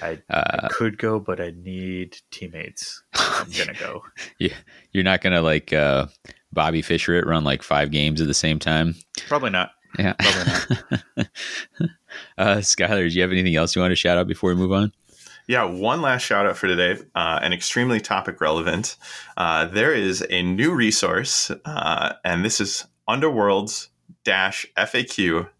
I, 0.00 0.22
uh, 0.30 0.60
I, 0.64 0.68
could 0.70 0.98
go, 0.98 1.18
but 1.20 1.40
I 1.40 1.52
need 1.56 2.18
teammates. 2.30 3.02
I'm 3.14 3.50
gonna 3.58 3.74
go. 3.74 4.02
Yeah, 4.38 4.54
you're 4.92 5.04
not 5.04 5.20
gonna 5.20 5.42
like 5.42 5.72
uh, 5.72 6.06
Bobby 6.52 6.82
Fischer 6.82 7.14
it, 7.14 7.26
run 7.26 7.44
like 7.44 7.62
five 7.62 7.90
games 7.90 8.20
at 8.20 8.26
the 8.26 8.34
same 8.34 8.58
time. 8.58 8.94
Probably 9.26 9.50
not. 9.50 9.72
Yeah, 9.98 10.14
probably 10.14 10.94
not. 11.16 11.28
uh, 12.38 12.56
Skyler, 12.56 13.08
do 13.08 13.14
you 13.14 13.22
have 13.22 13.32
anything 13.32 13.56
else 13.56 13.74
you 13.74 13.82
want 13.82 13.92
to 13.92 13.96
shout 13.96 14.18
out 14.18 14.26
before 14.26 14.50
we 14.50 14.56
move 14.56 14.72
on? 14.72 14.92
Yeah, 15.48 15.64
one 15.64 16.00
last 16.02 16.22
shout 16.22 16.46
out 16.46 16.56
for 16.56 16.68
today, 16.68 17.02
uh, 17.14 17.40
and 17.42 17.52
extremely 17.52 18.00
topic 18.00 18.40
relevant. 18.40 18.96
Uh, 19.36 19.66
there 19.66 19.92
is 19.92 20.24
a 20.30 20.42
new 20.42 20.72
resource, 20.72 21.50
uh, 21.64 22.12
and 22.24 22.44
this 22.44 22.60
is 22.60 22.86
underworlds 23.08 23.88
faq.info 24.24 25.50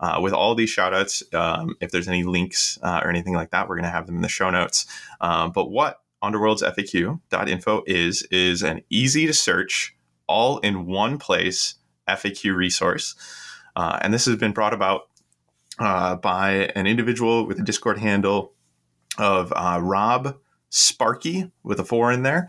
uh, 0.00 0.18
with 0.22 0.32
all 0.32 0.54
these 0.54 0.70
shout 0.70 0.94
outs. 0.94 1.22
Um, 1.32 1.76
if 1.80 1.90
there's 1.90 2.08
any 2.08 2.24
links 2.24 2.78
uh, 2.82 3.00
or 3.02 3.10
anything 3.10 3.34
like 3.34 3.50
that, 3.50 3.68
we're 3.68 3.76
going 3.76 3.84
to 3.84 3.90
have 3.90 4.06
them 4.06 4.16
in 4.16 4.22
the 4.22 4.28
show 4.28 4.50
notes. 4.50 4.86
Um, 5.20 5.52
but 5.52 5.70
what 5.70 6.00
Underworld's 6.22 6.62
FAQ.info 6.62 7.82
is, 7.86 8.22
is 8.30 8.62
an 8.62 8.82
easy 8.90 9.26
to 9.26 9.32
search, 9.32 9.94
all 10.26 10.58
in 10.58 10.86
one 10.86 11.18
place 11.18 11.76
FAQ 12.08 12.54
resource. 12.54 13.14
Uh, 13.74 13.98
and 14.02 14.12
this 14.12 14.24
has 14.24 14.36
been 14.36 14.52
brought 14.52 14.74
about 14.74 15.08
uh, 15.78 16.16
by 16.16 16.70
an 16.74 16.86
individual 16.86 17.46
with 17.46 17.58
a 17.58 17.62
Discord 17.62 17.98
handle 17.98 18.52
of 19.18 19.52
uh, 19.54 19.78
Rob 19.82 20.36
Sparky 20.70 21.50
with 21.62 21.78
a 21.80 21.84
four 21.84 22.10
in 22.12 22.22
there. 22.22 22.48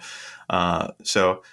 Uh, 0.49 0.89
so, 1.03 1.43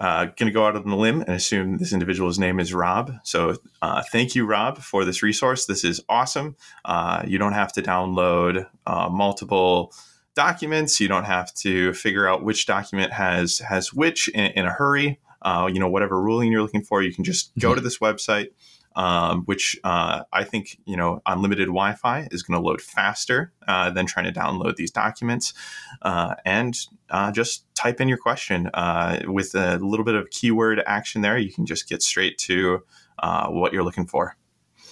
uh, 0.00 0.24
going 0.24 0.46
to 0.46 0.50
go 0.50 0.66
out 0.66 0.76
on 0.76 0.88
the 0.88 0.96
limb 0.96 1.20
and 1.20 1.30
assume 1.30 1.76
this 1.76 1.92
individual's 1.92 2.38
name 2.38 2.58
is 2.58 2.72
Rob. 2.72 3.12
So, 3.22 3.56
uh, 3.82 4.02
thank 4.10 4.34
you, 4.34 4.46
Rob, 4.46 4.78
for 4.78 5.04
this 5.04 5.22
resource. 5.22 5.66
This 5.66 5.84
is 5.84 6.00
awesome. 6.08 6.56
Uh, 6.84 7.22
you 7.26 7.38
don't 7.38 7.52
have 7.52 7.72
to 7.74 7.82
download 7.82 8.66
uh, 8.86 9.08
multiple 9.10 9.92
documents. 10.34 11.00
You 11.00 11.08
don't 11.08 11.24
have 11.24 11.52
to 11.56 11.92
figure 11.92 12.26
out 12.26 12.42
which 12.42 12.66
document 12.66 13.12
has 13.12 13.58
has 13.58 13.92
which 13.92 14.28
in, 14.28 14.52
in 14.52 14.66
a 14.66 14.70
hurry. 14.70 15.20
Uh, 15.42 15.68
you 15.72 15.78
know, 15.78 15.88
whatever 15.88 16.20
ruling 16.20 16.50
you're 16.50 16.62
looking 16.62 16.82
for, 16.82 17.02
you 17.02 17.14
can 17.14 17.24
just 17.24 17.52
go 17.58 17.74
to 17.74 17.80
this 17.80 17.98
website 17.98 18.48
um, 18.96 19.42
which 19.44 19.78
uh, 19.84 20.24
I 20.32 20.44
think 20.44 20.78
you 20.84 20.96
know 20.96 21.22
unlimited 21.26 21.68
Wi-Fi 21.68 22.28
is 22.30 22.42
going 22.42 22.60
to 22.60 22.66
load 22.66 22.80
faster 22.80 23.52
uh, 23.68 23.90
than 23.90 24.06
trying 24.06 24.32
to 24.32 24.38
download 24.38 24.76
these 24.76 24.90
documents. 24.90 25.54
Uh, 26.02 26.34
and 26.44 26.76
uh, 27.10 27.30
just 27.30 27.64
type 27.74 28.00
in 28.00 28.08
your 28.08 28.18
question 28.18 28.68
uh, 28.74 29.20
with 29.26 29.54
a 29.54 29.78
little 29.78 30.04
bit 30.04 30.14
of 30.14 30.30
keyword 30.30 30.82
action 30.86 31.22
there. 31.22 31.38
You 31.38 31.52
can 31.52 31.66
just 31.66 31.88
get 31.88 32.02
straight 32.02 32.38
to 32.38 32.82
uh, 33.20 33.48
what 33.48 33.72
you're 33.72 33.84
looking 33.84 34.06
for. 34.06 34.36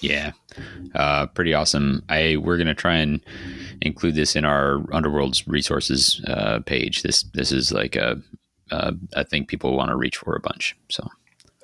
Yeah, 0.00 0.30
pretty 1.34 1.54
awesome. 1.54 2.04
I 2.08 2.36
we're 2.36 2.56
going 2.56 2.68
to 2.68 2.74
try 2.74 2.96
and 2.96 3.20
include 3.82 4.14
this 4.14 4.36
in 4.36 4.44
our 4.44 4.84
Underworld's 4.92 5.48
resources 5.48 6.24
page. 6.66 7.02
This 7.02 7.22
this 7.34 7.50
is 7.50 7.72
like 7.72 7.96
a 7.96 8.22
thing 9.24 9.44
people 9.44 9.76
want 9.76 9.90
to 9.90 9.96
reach 9.96 10.18
for 10.18 10.36
a 10.36 10.40
bunch. 10.40 10.76
So 10.88 11.08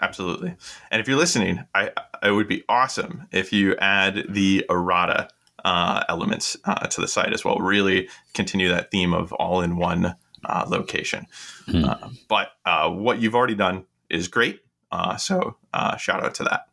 Absolutely. 0.05 0.55
And 0.91 1.01
if 1.01 1.09
you're 1.09 1.17
listening, 1.17 1.65
I 1.75 1.91
it 2.23 2.31
would 2.31 2.49
be 2.49 2.63
awesome 2.69 3.27
if 3.33 3.53
you 3.53 3.75
add 3.77 4.27
the 4.29 4.67
errata 4.69 5.29
uh, 5.65 6.05
elements 6.11 6.59
uh, 6.65 6.87
to 6.87 7.01
the 7.01 7.09
site 7.09 7.33
as 7.33 7.45
well. 7.45 7.57
Really 7.57 8.09
continue 8.35 8.69
that 8.69 8.91
theme 8.91 9.15
of 9.15 9.33
all 9.33 9.63
in 9.63 9.77
one 9.77 10.15
uh, 10.45 10.67
location. 10.69 11.27
Hmm. 11.67 11.85
Uh, 11.87 12.09
but 12.29 12.49
uh, 12.67 12.91
what 12.91 13.19
you've 13.19 13.35
already 13.35 13.55
done 13.55 13.85
is 14.11 14.29
great. 14.29 14.61
Uh, 14.93 15.17
so 15.17 15.57
shout 15.99 16.23
out 16.23 16.35
to 16.35 16.45
that. 16.45 16.69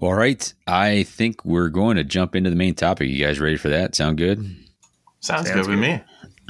All 0.00 0.14
right. 0.14 0.52
I 0.66 1.04
think 1.04 1.44
we're 1.44 1.68
going 1.68 1.96
to 1.96 2.04
jump 2.04 2.34
into 2.34 2.50
the 2.50 2.56
main 2.56 2.74
topic. 2.74 3.08
You 3.08 3.24
guys 3.24 3.38
ready 3.38 3.56
for 3.56 3.68
that? 3.68 3.94
Sound 3.94 4.18
good? 4.18 4.38
Sounds, 5.20 5.46
Sounds 5.46 5.50
good, 5.50 5.66
good 5.66 5.70
with 5.70 5.78
me. 5.78 6.02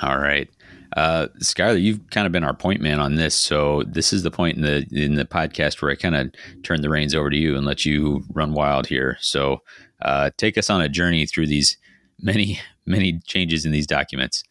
All 0.03 0.19
right. 0.19 0.49
Uh, 0.95 1.27
Skyler, 1.41 1.81
you've 1.81 2.09
kind 2.11 2.27
of 2.27 2.33
been 2.33 2.45
our 2.45 2.55
point 2.55 2.81
man 2.81 3.01
on 3.01 3.17
this, 3.17 3.35
so 3.35 3.83
this 3.85 4.13
is 4.13 4.23
the 4.23 4.31
point 4.31 4.57
in 4.57 4.63
the 4.63 4.87
in 4.93 5.15
the 5.15 5.25
podcast 5.25 5.83
where 5.83 5.91
I 5.91 5.97
kind 5.97 6.15
of 6.15 6.33
turn 6.63 6.83
the 6.83 6.89
reins 6.89 7.15
over 7.15 7.31
to 7.31 7.37
you 7.37 7.57
and 7.57 7.67
let 7.67 7.85
you 7.85 8.23
run 8.33 8.55
wild 8.55 8.87
here. 8.87 9.17
So, 9.21 9.63
uh, 10.03 10.31
take 10.37 10.57
us 10.57 10.71
on 10.71 10.81
a 10.81 10.89
journey 10.89 11.27
through 11.27 11.49
these 11.49 11.77
many 12.21 12.61
many 12.87 13.21
changes 13.27 13.65
in 13.65 13.73
these 13.73 13.89
documents. 13.89 14.45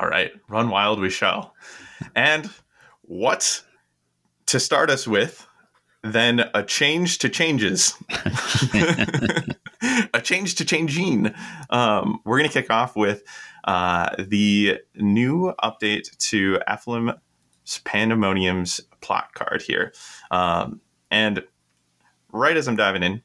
All 0.00 0.08
right, 0.08 0.30
run 0.48 0.68
wild 0.68 1.00
we 1.00 1.08
shall. 1.08 1.54
And 2.14 2.50
what 3.02 3.62
to 4.46 4.60
start 4.60 4.90
us 4.90 5.08
with? 5.08 5.46
Then 6.02 6.48
a 6.54 6.62
change 6.62 7.18
to 7.18 7.28
changes. 7.28 7.94
a 10.14 10.20
change 10.22 10.54
to 10.56 10.64
changing. 10.64 11.34
Um, 11.70 12.20
we're 12.24 12.38
going 12.38 12.48
to 12.48 12.52
kick 12.52 12.70
off 12.70 12.96
with 12.96 13.22
uh, 13.64 14.14
the 14.18 14.78
new 14.96 15.54
update 15.62 16.16
to 16.18 16.58
Ephilim 16.68 17.18
Pandemonium's 17.84 18.80
plot 19.00 19.32
card 19.34 19.62
here. 19.62 19.92
Um, 20.30 20.80
and 21.10 21.44
right 22.32 22.56
as 22.56 22.68
I'm 22.68 22.76
diving 22.76 23.02
in, 23.02 23.22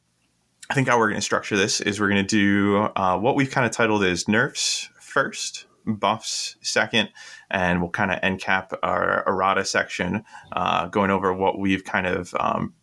I 0.69 0.73
think 0.73 0.87
how 0.87 0.97
we're 0.97 1.09
going 1.09 1.19
to 1.19 1.25
structure 1.25 1.55
this 1.55 1.79
is 1.81 1.99
we're 1.99 2.09
going 2.09 2.25
to 2.25 2.27
do 2.27 2.89
uh, 2.95 3.17
what 3.17 3.35
we've 3.35 3.51
kind 3.51 3.65
of 3.65 3.71
titled 3.71 4.03
as 4.03 4.27
nerfs 4.27 4.89
first, 4.99 5.65
buffs 5.85 6.55
second, 6.61 7.09
and 7.51 7.81
we'll 7.81 7.91
kind 7.91 8.11
of 8.11 8.19
end 8.23 8.41
cap 8.41 8.73
our 8.81 9.23
errata 9.27 9.63
section, 9.63 10.23
uh, 10.53 10.87
going 10.87 11.11
over 11.11 11.33
what 11.33 11.59
we've 11.59 11.83
kind 11.83 12.07
of 12.07 12.33
um, 12.39 12.73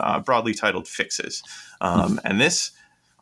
uh, 0.00 0.20
broadly 0.20 0.54
titled 0.54 0.88
fixes. 0.88 1.42
Um, 1.80 2.18
and 2.24 2.40
this 2.40 2.72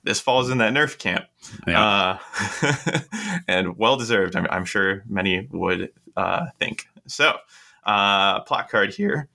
this 0.04 0.20
falls 0.20 0.50
in 0.50 0.58
that 0.58 0.72
nerf 0.72 0.98
camp, 0.98 1.26
yeah. 1.66 2.18
uh, 2.62 3.00
and 3.48 3.76
well 3.76 3.96
deserved. 3.96 4.36
I'm, 4.36 4.46
I'm, 4.50 4.64
sure 4.64 5.02
many 5.08 5.48
would 5.50 5.90
uh, 6.16 6.46
think. 6.58 6.86
So, 7.06 7.36
uh, 7.84 8.40
plot 8.40 8.68
card 8.70 8.94
here: 8.94 9.28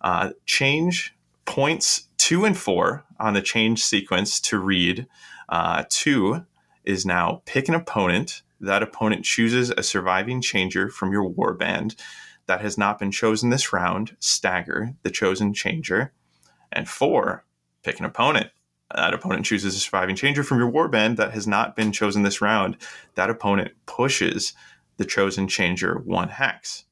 uh, 0.00 0.30
change 0.46 1.14
points 1.44 2.08
two 2.16 2.44
and 2.44 2.56
four 2.56 3.04
on 3.20 3.34
the 3.34 3.42
change 3.42 3.84
sequence 3.84 4.40
to 4.40 4.58
read. 4.58 5.06
Uh, 5.48 5.84
two 5.88 6.44
is 6.84 7.04
now 7.04 7.42
pick 7.44 7.68
an 7.68 7.74
opponent. 7.74 8.42
That 8.60 8.82
opponent 8.82 9.26
chooses 9.26 9.70
a 9.70 9.82
surviving 9.82 10.40
changer 10.40 10.88
from 10.88 11.12
your 11.12 11.30
warband 11.30 12.00
that 12.46 12.62
has 12.62 12.78
not 12.78 12.98
been 12.98 13.10
chosen 13.10 13.50
this 13.50 13.72
round. 13.72 14.16
Stagger 14.20 14.94
the 15.02 15.10
chosen 15.10 15.52
changer, 15.52 16.12
and 16.72 16.88
four 16.88 17.44
pick 17.82 17.98
an 18.00 18.06
opponent 18.06 18.50
that 18.94 19.14
opponent 19.14 19.46
chooses 19.46 19.74
a 19.74 19.78
surviving 19.78 20.16
changer 20.16 20.42
from 20.42 20.58
your 20.58 20.70
warband 20.70 21.16
that 21.16 21.32
has 21.32 21.46
not 21.46 21.76
been 21.76 21.92
chosen 21.92 22.22
this 22.22 22.40
round. 22.40 22.76
That 23.14 23.30
opponent 23.30 23.72
pushes 23.86 24.52
the 24.96 25.04
chosen 25.04 25.48
changer 25.48 25.98
one 26.04 26.28
hex. 26.28 26.84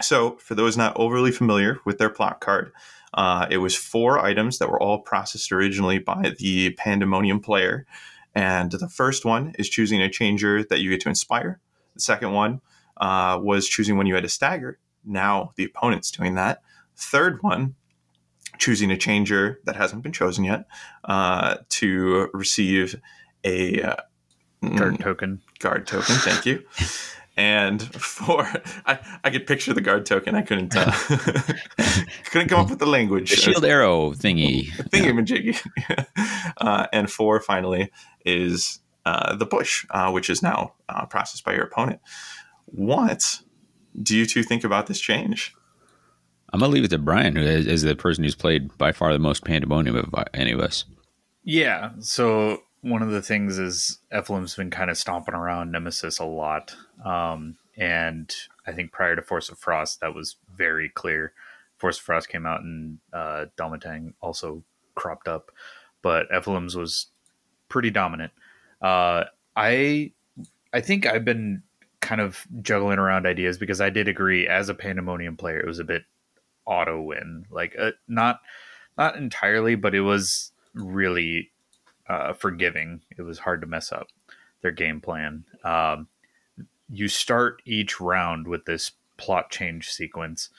So, 0.00 0.36
for 0.36 0.54
those 0.54 0.76
not 0.76 0.96
overly 0.96 1.30
familiar 1.30 1.78
with 1.84 1.98
their 1.98 2.10
plot 2.10 2.40
card, 2.40 2.72
uh, 3.14 3.46
it 3.48 3.58
was 3.58 3.76
four 3.76 4.18
items 4.18 4.58
that 4.58 4.68
were 4.68 4.80
all 4.80 5.00
processed 5.00 5.52
originally 5.52 5.98
by 5.98 6.34
the 6.38 6.72
Pandemonium 6.72 7.40
player. 7.40 7.86
And 8.34 8.72
the 8.72 8.88
first 8.88 9.24
one 9.24 9.54
is 9.58 9.68
choosing 9.68 10.02
a 10.02 10.10
changer 10.10 10.64
that 10.64 10.80
you 10.80 10.90
get 10.90 11.00
to 11.02 11.08
inspire. 11.08 11.60
The 11.94 12.00
second 12.00 12.32
one 12.32 12.60
uh, 12.96 13.38
was 13.40 13.68
choosing 13.68 13.96
when 13.96 14.08
you 14.08 14.14
had 14.14 14.24
to 14.24 14.28
stagger. 14.28 14.78
Now 15.04 15.52
the 15.56 15.64
opponent's 15.64 16.10
doing 16.10 16.34
that. 16.34 16.62
Third 16.96 17.42
one 17.42 17.76
choosing 18.58 18.90
a 18.90 18.96
changer 18.96 19.60
that 19.64 19.76
hasn't 19.76 20.02
been 20.02 20.12
chosen 20.12 20.44
yet 20.44 20.66
uh, 21.04 21.56
to 21.70 22.28
receive 22.32 23.00
a 23.44 23.82
uh, 23.82 23.96
guard 24.76 24.94
mm, 24.94 25.00
token. 25.00 25.40
Guard 25.58 25.86
token, 25.86 26.16
thank 26.16 26.46
you. 26.46 26.64
and 27.36 27.82
for 27.94 28.46
I, 28.86 28.98
I 29.24 29.30
could 29.30 29.46
picture 29.46 29.72
the 29.72 29.80
guard 29.80 30.06
token. 30.06 30.34
I 30.34 30.42
couldn't 30.42 30.74
uh, 30.76 30.92
couldn't 32.30 32.48
come 32.48 32.60
up 32.60 32.70
with 32.70 32.78
the 32.78 32.86
language. 32.86 33.30
The 33.30 33.36
shield 33.36 33.64
arrow 33.64 34.12
thingy, 34.12 34.68
thingy 34.90 35.12
majiggy. 35.12 36.06
uh, 36.58 36.86
and 36.92 37.10
four 37.10 37.40
finally 37.40 37.90
is 38.24 38.80
uh, 39.04 39.36
the 39.36 39.46
push, 39.46 39.86
uh, 39.90 40.10
which 40.10 40.30
is 40.30 40.42
now 40.42 40.74
uh, 40.88 41.06
processed 41.06 41.44
by 41.44 41.54
your 41.54 41.64
opponent. 41.64 42.00
What 42.66 43.40
do 44.00 44.16
you 44.16 44.26
two 44.26 44.42
think 44.42 44.64
about 44.64 44.86
this 44.86 45.00
change? 45.00 45.54
I'm 46.54 46.60
gonna 46.60 46.70
leave 46.70 46.84
it 46.84 46.90
to 46.90 46.98
Brian, 46.98 47.34
who 47.34 47.42
is, 47.42 47.82
the 47.82 47.96
person 47.96 48.22
who's 48.22 48.36
played 48.36 48.78
by 48.78 48.92
far 48.92 49.12
the 49.12 49.18
most 49.18 49.44
pandemonium 49.44 49.96
of 49.96 50.14
any 50.34 50.52
of 50.52 50.60
us. 50.60 50.84
Yeah. 51.42 51.90
So 51.98 52.62
one 52.80 53.02
of 53.02 53.10
the 53.10 53.22
things 53.22 53.58
is 53.58 53.98
Ephilim's 54.12 54.54
been 54.54 54.70
kind 54.70 54.88
of 54.88 54.96
stomping 54.96 55.34
around 55.34 55.72
Nemesis 55.72 56.20
a 56.20 56.24
lot, 56.24 56.76
um, 57.04 57.56
and 57.76 58.32
I 58.68 58.70
think 58.70 58.92
prior 58.92 59.16
to 59.16 59.22
Force 59.22 59.48
of 59.48 59.58
Frost, 59.58 60.00
that 60.00 60.14
was 60.14 60.36
very 60.56 60.88
clear. 60.90 61.32
Force 61.78 61.98
of 61.98 62.04
Frost 62.04 62.28
came 62.28 62.46
out, 62.46 62.60
and 62.60 62.98
uh, 63.12 63.46
Domitan 63.58 64.12
also 64.20 64.62
cropped 64.94 65.26
up, 65.26 65.50
but 66.02 66.30
Ephilim's 66.30 66.76
was 66.76 67.08
pretty 67.68 67.90
dominant. 67.90 68.32
Uh, 68.80 69.24
I 69.56 70.12
I 70.72 70.80
think 70.82 71.04
I've 71.04 71.24
been 71.24 71.64
kind 72.00 72.20
of 72.20 72.46
juggling 72.62 73.00
around 73.00 73.26
ideas 73.26 73.58
because 73.58 73.80
I 73.80 73.90
did 73.90 74.06
agree 74.06 74.46
as 74.46 74.68
a 74.68 74.74
Pandemonium 74.74 75.36
player, 75.36 75.58
it 75.58 75.66
was 75.66 75.80
a 75.80 75.84
bit 75.84 76.04
auto 76.66 77.00
win. 77.00 77.46
Like 77.50 77.74
uh, 77.78 77.92
not 78.08 78.40
not 78.96 79.16
entirely, 79.16 79.74
but 79.74 79.94
it 79.94 80.02
was 80.02 80.52
really 80.74 81.50
uh, 82.08 82.32
forgiving. 82.32 83.02
It 83.16 83.22
was 83.22 83.38
hard 83.40 83.60
to 83.62 83.66
mess 83.66 83.92
up 83.92 84.08
their 84.62 84.70
game 84.70 85.00
plan. 85.00 85.44
Um, 85.64 86.08
you 86.88 87.08
start 87.08 87.62
each 87.64 88.00
round 88.00 88.46
with 88.46 88.64
this 88.64 88.92
plot 89.16 89.50
change 89.50 89.90
sequence, 89.90 90.50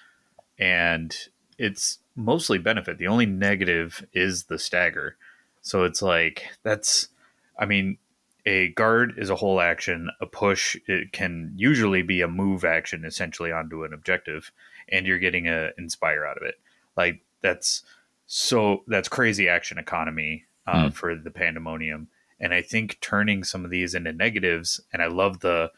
and 0.58 1.16
it's 1.58 2.00
mostly 2.16 2.58
benefit. 2.58 2.98
The 2.98 3.08
only 3.08 3.26
negative 3.26 4.06
is 4.14 4.46
the 4.46 4.60
stagger. 4.60 5.18
So 5.62 5.84
it's 5.84 6.02
like 6.02 6.46
that's, 6.64 7.10
I 7.58 7.66
mean, 7.66 7.98
a 8.46 8.70
guard 8.70 9.16
is 9.18 9.30
a 9.30 9.36
whole 9.36 9.60
action. 9.60 10.10
A 10.22 10.26
push 10.26 10.78
it 10.88 11.12
can 11.12 11.54
usually 11.56 12.04
be 12.04 12.22
a 12.22 12.28
move 12.28 12.64
action 12.64 13.04
essentially 13.06 13.52
onto 13.52 13.84
an 13.84 13.94
objective, 13.94 14.52
and 14.90 15.06
you're 15.06 15.20
getting 15.20 15.48
a 15.48 15.72
inspire 15.78 16.26
out 16.26 16.38
of 16.38 16.44
it. 16.44 16.56
Like 16.96 17.22
that's 17.42 17.84
so 18.26 18.84
that's 18.88 19.08
crazy 19.08 19.48
action 19.48 19.78
economy 19.78 20.46
uh, 20.68 20.86
mm. 20.86 20.94
for 20.94 21.16
the 21.16 21.32
pandemonium. 21.32 22.08
And 22.40 22.54
I 22.54 22.62
think 22.62 23.00
turning 23.00 23.44
some 23.44 23.64
of 23.64 23.72
these 23.72 23.96
into 23.96 24.12
negatives, 24.12 24.82
and 24.92 25.02
I 25.02 25.08
love 25.08 25.40
the 25.40 25.72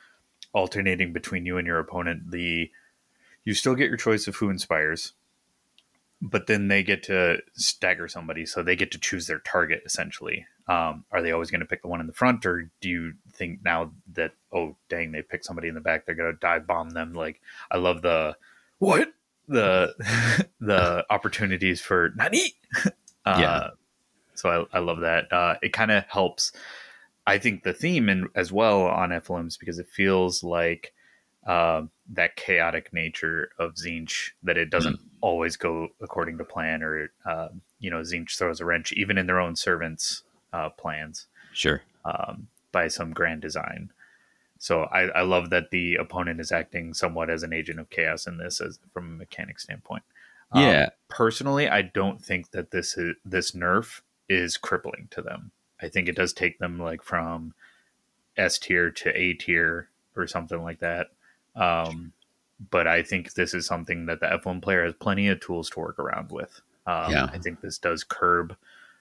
alternating 0.53 1.13
between 1.13 1.45
you 1.45 1.57
and 1.57 1.67
your 1.67 1.79
opponent. 1.79 2.31
The 2.31 2.71
you 3.43 3.53
still 3.53 3.75
get 3.75 3.89
your 3.89 3.97
choice 3.97 4.27
of 4.27 4.35
who 4.35 4.49
inspires, 4.49 5.13
but 6.21 6.47
then 6.47 6.67
they 6.67 6.83
get 6.83 7.03
to 7.03 7.37
stagger 7.53 8.07
somebody, 8.07 8.45
so 8.45 8.63
they 8.63 8.75
get 8.75 8.91
to 8.91 8.99
choose 8.99 9.27
their 9.27 9.39
target 9.39 9.83
essentially. 9.85 10.45
Um, 10.67 11.05
are 11.11 11.21
they 11.21 11.31
always 11.31 11.51
going 11.51 11.61
to 11.61 11.67
pick 11.67 11.81
the 11.81 11.87
one 11.87 12.01
in 12.01 12.07
the 12.07 12.13
front, 12.13 12.45
or 12.45 12.69
do 12.81 12.89
you 12.89 13.13
think 13.31 13.59
now 13.63 13.91
that 14.13 14.31
oh 14.51 14.75
dang 14.89 15.11
they 15.11 15.21
picked 15.21 15.45
somebody 15.45 15.67
in 15.67 15.75
the 15.75 15.81
back, 15.81 16.05
they're 16.05 16.15
going 16.15 16.33
to 16.33 16.39
dive 16.39 16.65
bomb 16.65 16.89
them? 16.89 17.13
Like 17.13 17.39
I 17.69 17.77
love 17.77 18.01
the 18.01 18.35
what 18.79 19.13
the 19.47 19.93
the 20.59 21.05
opportunities 21.09 21.81
for 21.81 22.11
nani. 22.15 22.53
Uh, 23.25 23.37
Yeah. 23.41 23.69
So 24.35 24.67
I, 24.71 24.77
I 24.77 24.79
love 24.79 25.01
that. 25.01 25.33
Uh, 25.33 25.55
it 25.61 25.73
kind 25.73 25.91
of 25.91 26.05
helps. 26.07 26.53
I 27.25 27.37
think 27.39 27.63
the 27.63 27.73
theme 27.73 28.07
and 28.07 28.29
as 28.35 28.53
well 28.53 28.83
on 28.83 29.09
Ephilim's 29.09 29.57
because 29.57 29.79
it 29.79 29.87
feels 29.89 30.43
like 30.43 30.93
uh, 31.45 31.81
that 32.13 32.37
chaotic 32.37 32.93
nature 32.93 33.49
of 33.59 33.73
Tzeentch 33.73 34.29
that 34.43 34.55
it 34.55 34.69
doesn't 34.69 34.97
always 35.19 35.57
go 35.57 35.89
according 36.01 36.37
to 36.37 36.45
plan 36.45 36.81
or 36.83 37.11
uh, 37.25 37.49
you 37.79 37.91
know 37.91 37.99
Tzeentch 37.99 38.37
throws 38.37 38.61
a 38.61 38.65
wrench 38.65 38.93
even 38.93 39.17
in 39.17 39.27
their 39.27 39.41
own 39.41 39.57
servants' 39.57 40.23
uh, 40.53 40.69
plans 40.69 41.27
Sure. 41.51 41.81
um, 42.05 42.47
by 42.71 42.87
some 42.87 43.11
grand 43.11 43.41
design. 43.41 43.91
So 44.59 44.83
I, 44.83 45.03
I 45.09 45.21
love 45.21 45.49
that 45.51 45.71
the 45.71 45.95
opponent 45.95 46.39
is 46.39 46.51
acting 46.51 46.93
somewhat 46.93 47.29
as 47.29 47.43
an 47.43 47.53
agent 47.53 47.79
of 47.79 47.89
chaos 47.89 48.27
in 48.27 48.37
this, 48.37 48.59
as 48.61 48.79
from 48.93 49.05
a 49.05 49.17
mechanic 49.17 49.59
standpoint. 49.59 50.03
Um, 50.51 50.63
Yeah. 50.63 50.89
personally, 51.09 51.67
I 51.69 51.81
don't 51.81 52.23
think 52.23 52.51
that 52.51 52.71
this 52.71 52.97
is 52.97 53.15
this 53.25 53.51
nerf 53.51 54.01
is 54.29 54.57
crippling 54.57 55.07
to 55.11 55.21
them. 55.21 55.51
I 55.81 55.89
think 55.89 56.07
it 56.07 56.15
does 56.15 56.33
take 56.33 56.59
them 56.59 56.79
like 56.79 57.03
from 57.03 57.53
S 58.35 58.57
tier 58.57 58.89
to 58.91 59.09
A 59.17 59.33
tier 59.33 59.89
or 60.15 60.27
something 60.27 60.61
like 60.63 60.79
that. 60.79 61.07
Um, 61.55 62.13
but 62.71 62.87
I 62.87 63.03
think 63.03 63.33
this 63.33 63.53
is 63.53 63.65
something 63.67 64.07
that 64.07 64.19
the 64.19 64.27
Ephilim 64.27 64.61
player 64.61 64.83
has 64.85 64.93
plenty 64.95 65.27
of 65.27 65.39
tools 65.39 65.69
to 65.71 65.79
work 65.79 65.99
around 65.99 66.31
with. 66.31 66.61
Um, 66.87 67.11
Yeah. 67.11 67.29
I 67.31 67.37
think 67.37 67.61
this 67.61 67.77
does 67.77 68.03
curb, 68.03 68.55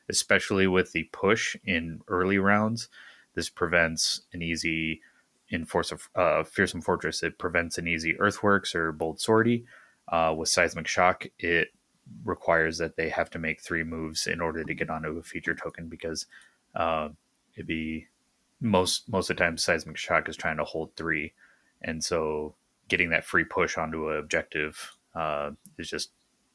especially 0.08 0.66
with 0.66 0.92
the 0.92 1.04
push 1.12 1.56
in 1.64 2.02
early 2.08 2.38
rounds. 2.38 2.88
This 3.34 3.48
prevents 3.48 4.22
an 4.32 4.42
easy 4.42 5.00
in 5.48 5.64
Force 5.64 5.92
of 5.92 6.08
uh, 6.14 6.42
Fearsome 6.44 6.80
Fortress. 6.82 7.22
It 7.22 7.38
prevents 7.38 7.78
an 7.78 7.86
easy 7.88 8.18
Earthworks 8.18 8.74
or 8.74 8.92
Bold 8.92 9.20
Sortie. 9.20 9.64
Uh, 10.08 10.34
with 10.36 10.48
Seismic 10.48 10.86
Shock, 10.86 11.26
it 11.38 11.68
requires 12.24 12.78
that 12.78 12.96
they 12.96 13.08
have 13.08 13.30
to 13.30 13.38
make 13.38 13.60
three 13.60 13.82
moves 13.82 14.26
in 14.26 14.40
order 14.40 14.62
to 14.62 14.74
get 14.74 14.90
onto 14.90 15.18
a 15.18 15.22
feature 15.22 15.54
token 15.54 15.88
because 15.88 16.26
uh, 16.74 17.08
it'd 17.54 17.66
be 17.66 18.06
most 18.60 19.08
most 19.08 19.28
of 19.30 19.36
the 19.36 19.42
time 19.42 19.58
Seismic 19.58 19.96
Shock 19.96 20.28
is 20.28 20.36
trying 20.36 20.56
to 20.58 20.64
hold 20.64 20.94
three, 20.94 21.32
and 21.82 22.02
so 22.02 22.54
getting 22.88 23.10
that 23.10 23.24
free 23.24 23.44
push 23.44 23.76
onto 23.76 24.10
an 24.10 24.18
objective 24.18 24.92
uh, 25.14 25.50
is 25.78 25.90
just 25.90 26.10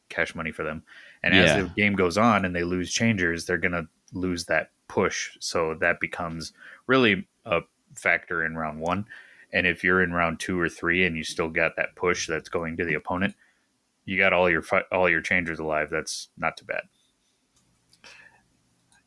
cash 0.08 0.34
money 0.34 0.52
for 0.52 0.64
them. 0.64 0.84
And 1.24 1.34
Yeah. 1.36 1.44
as 1.44 1.56
the 1.56 1.70
game 1.76 1.94
goes 1.96 2.18
on 2.18 2.46
and 2.46 2.56
they 2.56 2.64
lose 2.64 2.94
changers, 2.94 3.46
they're 3.46 3.58
gonna 3.58 3.88
lose 4.14 4.46
that 4.46 4.72
push. 4.88 5.38
So 5.40 5.76
that 5.76 6.00
becomes 6.00 6.54
really 6.88 7.28
a 7.46 7.62
factor 7.96 8.46
in 8.46 8.56
round 8.56 8.80
one. 8.80 9.06
And 9.54 9.68
if 9.68 9.84
you're 9.84 10.02
in 10.02 10.14
round 10.14 10.40
two 10.40 10.60
or 10.60 10.70
three 10.70 11.06
and 11.06 11.18
you 11.18 11.24
still 11.24 11.50
got 11.50 11.76
that 11.76 11.96
push 11.96 12.28
that's 12.28 12.50
going 12.50 12.78
to 12.78 12.86
the 12.86 12.94
opponent, 12.94 13.36
you 14.06 14.18
got 14.18 14.34
all 14.34 14.50
your 14.50 14.64
all 14.92 15.10
your 15.10 15.22
changers 15.22 15.60
alive. 15.60 15.90
That's 15.92 16.30
not 16.38 16.58
too 16.58 16.66
bad. 16.66 16.84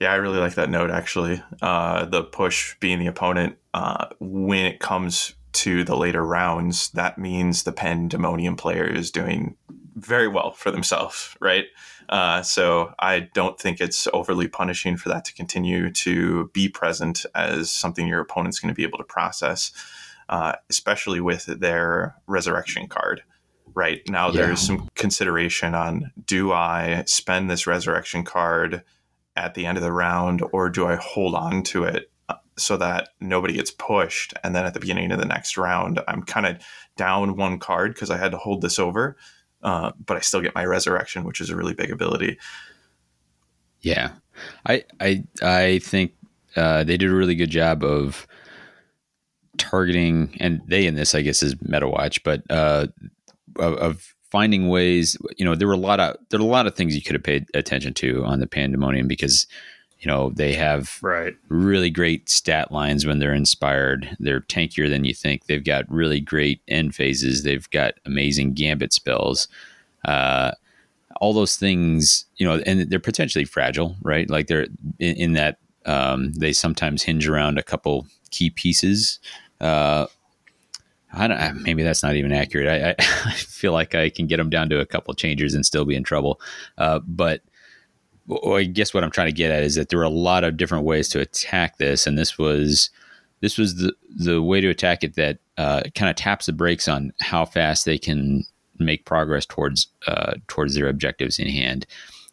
Yeah, 0.01 0.13
I 0.13 0.17
really 0.17 0.39
like 0.39 0.55
that 0.55 0.71
note 0.71 0.91
actually. 0.91 1.43
Uh, 1.63 2.05
the 2.05 2.25
push 2.25 2.77
being 2.81 2.99
the 2.99 3.07
opponent. 3.07 3.57
Uh, 3.73 4.09
when 4.21 4.67
it 4.67 4.81
comes 4.81 5.35
to 5.53 5.85
the 5.85 5.97
later 5.97 6.25
rounds, 6.25 6.91
that 6.91 7.17
means 7.17 7.63
the 7.63 7.73
Pandemonium 7.73 8.57
player 8.57 8.85
is 8.85 9.11
doing 9.11 9.57
very 9.95 10.29
well 10.29 10.53
for 10.53 10.71
themselves, 10.71 11.37
right? 11.41 11.67
Uh, 12.09 12.43
so 12.43 12.93
I 12.99 13.21
don't 13.33 13.59
think 13.59 13.81
it's 13.81 14.07
overly 14.13 14.49
punishing 14.49 14.97
for 14.97 15.09
that 15.09 15.25
to 15.27 15.35
continue 15.35 15.91
to 15.93 16.51
be 16.53 16.69
present 16.69 17.25
as 17.35 17.71
something 17.71 18.07
your 18.07 18.21
opponent's 18.21 18.61
going 18.61 18.73
to 18.73 18.77
be 18.77 18.83
able 18.83 18.99
to 18.99 19.05
process, 19.05 19.73
uh, 20.29 20.55
especially 20.69 21.21
with 21.21 21.47
their 21.47 22.15
resurrection 22.27 22.89
card. 22.89 23.23
Right 23.75 24.03
now, 24.09 24.27
Yeah. 24.29 24.43
there's 24.43 24.61
some 24.61 24.89
consideration 24.95 25.75
on 25.75 26.13
do 26.27 26.53
I 26.53 27.05
spend 27.07 27.51
this 27.51 27.67
resurrection 27.67 28.23
card 28.25 28.83
at 29.37 29.55
the 29.55 29.67
end 29.67 29.79
of 29.79 29.83
the 29.83 29.91
round, 29.93 30.43
or 30.53 30.69
do 30.71 30.87
I 30.87 30.95
hold 30.97 31.35
on 31.35 31.63
to 31.65 31.85
it 31.85 32.11
uh, 32.29 32.37
so 32.57 32.77
that 32.77 33.09
nobody 33.21 33.55
gets 33.55 33.71
pushed? 33.73 34.33
And 34.45 34.55
then 34.55 34.65
at 34.65 34.75
the 34.75 34.81
beginning 34.81 35.11
of 35.11 35.19
the 35.19 35.25
next 35.27 35.57
round, 35.57 36.01
I'm 36.07 36.23
kind 36.23 36.47
of 36.47 36.59
down 36.97 37.37
one 37.37 37.59
card 37.59 37.95
because 37.95 38.11
I 38.11 38.17
had 38.17 38.31
to 38.31 38.39
hold 38.39 38.63
this 38.63 38.79
over, 38.79 39.17
uh, 39.65 39.93
but 40.05 40.17
I 40.17 40.21
still 40.21 40.43
get 40.43 40.55
my 40.55 40.65
resurrection, 40.65 41.25
which 41.25 41.41
is 41.41 41.51
a 41.51 41.57
really 41.57 41.75
big 41.75 41.91
ability. 41.91 42.39
Yeah, 43.81 44.13
I 44.67 44.85
I 45.01 45.25
I 45.43 45.79
think 45.81 46.13
uh, 46.57 46.85
they 46.85 46.97
did 46.97 47.11
a 47.11 47.15
really 47.15 47.35
good 47.35 47.51
job 47.51 47.83
of 47.83 48.27
targeting, 49.59 50.37
and 50.41 50.61
they 50.67 50.87
in 50.87 50.95
this 50.95 51.15
I 51.15 51.23
guess 51.23 51.43
is 51.43 51.55
MetaWatch, 51.57 52.21
but 52.25 52.43
uh, 52.51 52.87
of, 53.59 53.75
of 53.75 54.15
finding 54.31 54.69
ways. 54.69 55.17
You 55.37 55.45
know, 55.45 55.55
there 55.55 55.69
were 55.69 55.75
a 55.75 55.79
lot 55.79 56.01
of 56.01 56.17
there 56.31 56.41
were 56.41 56.47
a 56.47 56.49
lot 56.49 56.67
of 56.67 56.75
things 56.75 56.95
you 56.95 57.03
could 57.03 57.15
have 57.15 57.23
paid 57.23 57.47
attention 57.55 57.95
to 57.95 58.25
on 58.25 58.41
the 58.41 58.47
Pandemonium 58.47 59.09
because 59.09 59.47
you 60.05 60.11
know 60.11 60.31
they 60.31 60.53
have 60.55 60.99
Right. 61.03 61.35
really 61.49 61.91
great 61.91 62.29
stat 62.29 62.71
lines 62.71 63.07
when 63.07 63.19
they're 63.19 63.33
inspired. 63.35 64.17
They're 64.21 64.41
tankier 64.43 64.89
than 64.89 65.05
you 65.05 65.15
think. 65.15 65.47
They've 65.47 65.65
got 65.65 65.91
really 65.91 66.21
great 66.21 66.61
end 66.69 66.95
phases. 66.95 67.43
They've 67.43 67.69
got 67.71 67.95
amazing 68.05 68.53
gambit 68.55 68.93
spells. 68.93 69.49
Uh, 70.05 70.53
all 71.21 71.33
those 71.33 71.57
things, 71.57 72.27
you 72.37 72.47
know, 72.47 72.61
and 72.67 72.91
they're 72.91 72.99
potentially 73.01 73.45
fragile, 73.45 73.97
right? 74.03 74.29
Like 74.29 74.49
they're 74.49 74.67
in, 74.99 75.17
in 75.17 75.33
that 75.35 75.59
um, 75.87 76.33
they 76.35 76.53
sometimes 76.53 77.03
hinge 77.03 77.27
around 77.29 77.57
a 77.59 77.63
couple 77.63 78.07
key 78.31 78.51
pieces. 78.51 79.21
Uh, 79.61 80.07
I 81.13 81.29
don't. 81.29 81.63
Maybe 81.63 81.83
that's 81.85 82.03
not 82.03 82.17
even 82.17 82.33
accurate. 82.33 82.69
I, 82.69 82.91
I, 82.91 82.95
I 83.31 83.33
feel 83.35 83.73
like 83.73 83.95
I 83.95 84.11
can 84.11 84.27
get 84.27 84.37
them 84.39 84.51
down 84.51 84.69
to 84.71 84.81
a 84.81 84.87
couple 84.87 85.15
changes 85.15 85.55
and 85.55 85.65
still 85.65 85.85
be 85.85 85.95
in 85.95 86.03
trouble. 86.03 86.41
Uh, 86.77 86.99
but 87.07 87.43
well, 88.27 88.55
I 88.57 88.65
guess 88.65 88.95
what 88.95 89.05
I'm 89.05 89.11
trying 89.11 89.29
to 89.29 89.33
get 89.37 89.51
at 89.51 89.63
is 89.63 89.75
that 89.75 89.89
there 89.89 89.99
were 89.99 90.05
a 90.05 90.09
lot 90.09 90.45
of 90.45 90.57
different 90.57 90.85
ways 90.85 91.09
to 91.11 91.21
attack 91.21 91.79
this, 91.79 92.07
and 92.07 92.17
this 92.19 92.39
was 92.39 92.91
this 93.41 93.59
was 93.59 93.77
the 93.77 93.93
the 94.17 94.43
way 94.43 94.61
to 94.61 94.69
attack 94.69 95.03
it 95.05 95.15
that 95.17 95.39
uh, 95.59 95.83
kind 95.95 96.11
of 96.11 96.17
taps 96.17 96.47
the 96.47 96.53
brakes 96.53 96.89
on 96.89 97.13
how 97.21 97.45
fast 97.45 97.85
they 97.85 97.99
can 97.99 98.45
make 98.79 99.05
progress 99.05 99.47
towards 99.47 99.89
uh, 100.07 100.35
towards 100.49 100.75
their 100.75 100.89
objectives 100.89 101.39
in 101.39 101.49
hand. 101.49 101.87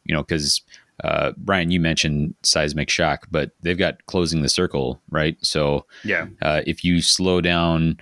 You 0.05 0.15
know, 0.15 0.23
because 0.23 0.61
uh, 1.03 1.31
Brian, 1.37 1.71
you 1.71 1.79
mentioned 1.79 2.35
seismic 2.43 2.89
shock, 2.89 3.27
but 3.31 3.51
they've 3.61 3.77
got 3.77 4.05
closing 4.05 4.41
the 4.43 4.49
circle, 4.49 5.01
right? 5.09 5.35
So 5.41 5.85
Yeah. 6.03 6.27
uh, 6.41 6.61
if 6.67 6.83
you 6.83 7.01
slow 7.01 7.41
down 7.41 7.99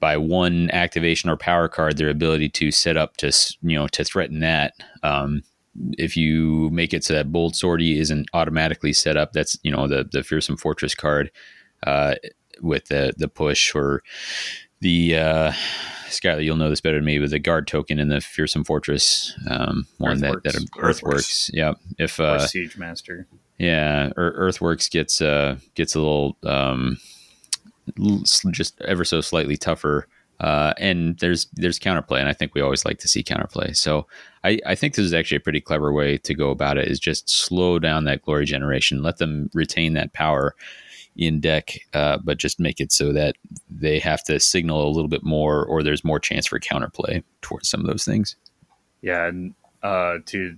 by 0.00 0.16
one 0.16 0.70
activation 0.72 1.30
or 1.30 1.36
power 1.36 1.68
card 1.68 1.96
their 1.96 2.08
ability 2.08 2.48
to 2.48 2.70
set 2.70 2.96
up 2.96 3.16
to 3.18 3.32
you 3.62 3.76
know 3.76 3.88
to 3.88 4.04
threaten 4.04 4.40
that 4.40 4.74
um, 5.02 5.42
if 5.98 6.16
you 6.16 6.70
make 6.70 6.92
it 6.92 7.04
so 7.04 7.14
that 7.14 7.32
bold 7.32 7.54
sortie 7.54 7.98
isn't 7.98 8.28
automatically 8.34 8.92
set 8.92 9.16
up 9.16 9.32
that's 9.32 9.58
you 9.62 9.70
know 9.70 9.86
the 9.86 10.08
the 10.10 10.22
fearsome 10.22 10.56
fortress 10.56 10.94
card 10.94 11.30
uh, 11.86 12.14
with 12.60 12.86
the 12.86 13.12
the 13.16 13.28
push 13.28 13.74
or 13.74 14.02
the 14.80 15.16
uh, 15.16 15.52
Skyler, 16.06 16.42
you'll 16.42 16.56
know 16.56 16.70
this 16.70 16.80
better 16.80 16.96
than 16.96 17.04
me, 17.04 17.18
but 17.18 17.30
the 17.30 17.38
guard 17.38 17.66
token 17.66 17.98
in 17.98 18.08
the 18.08 18.20
fearsome 18.20 18.64
fortress 18.64 19.36
um, 19.48 19.86
one 19.98 20.20
that 20.20 20.42
that 20.44 20.54
Earthworks. 20.54 20.78
earthworks, 20.78 21.50
yeah. 21.52 21.74
If 21.98 22.20
uh, 22.20 22.38
Siege 22.46 22.76
Master. 22.78 23.26
yeah, 23.58 24.10
Ear- 24.16 24.34
Earthworks 24.36 24.88
gets 24.88 25.20
uh 25.20 25.56
gets 25.74 25.94
a 25.94 26.00
little 26.00 26.36
um 26.44 26.98
just 28.50 28.80
ever 28.82 29.04
so 29.04 29.20
slightly 29.20 29.56
tougher. 29.56 30.06
Uh, 30.40 30.72
and 30.78 31.18
there's 31.18 31.46
there's 31.54 31.78
counterplay, 31.78 32.20
and 32.20 32.28
I 32.28 32.32
think 32.32 32.54
we 32.54 32.60
always 32.60 32.84
like 32.84 32.98
to 32.98 33.08
see 33.08 33.22
counterplay. 33.22 33.76
So 33.76 34.06
I, 34.44 34.60
I 34.66 34.74
think 34.74 34.94
this 34.94 35.04
is 35.04 35.14
actually 35.14 35.38
a 35.38 35.40
pretty 35.40 35.60
clever 35.60 35.92
way 35.92 36.16
to 36.18 36.34
go 36.34 36.50
about 36.50 36.78
it. 36.78 36.88
Is 36.88 37.00
just 37.00 37.28
slow 37.28 37.78
down 37.78 38.04
that 38.04 38.22
glory 38.22 38.44
generation, 38.44 39.02
let 39.02 39.18
them 39.18 39.50
retain 39.52 39.94
that 39.94 40.12
power 40.12 40.54
in 41.16 41.40
deck, 41.40 41.80
uh, 41.94 42.18
but 42.22 42.38
just 42.38 42.60
make 42.60 42.80
it 42.80 42.92
so 42.92 43.12
that 43.12 43.34
they 43.68 43.98
have 43.98 44.22
to 44.24 44.38
signal 44.38 44.86
a 44.86 44.90
little 44.90 45.08
bit 45.08 45.24
more, 45.24 45.64
or 45.64 45.82
there's 45.82 46.04
more 46.04 46.20
chance 46.20 46.46
for 46.46 46.60
counterplay 46.60 47.24
towards 47.42 47.68
some 47.68 47.80
of 47.80 47.86
those 47.86 48.04
things. 48.04 48.36
Yeah, 49.02 49.26
and 49.26 49.54
uh, 49.82 50.18
to 50.26 50.56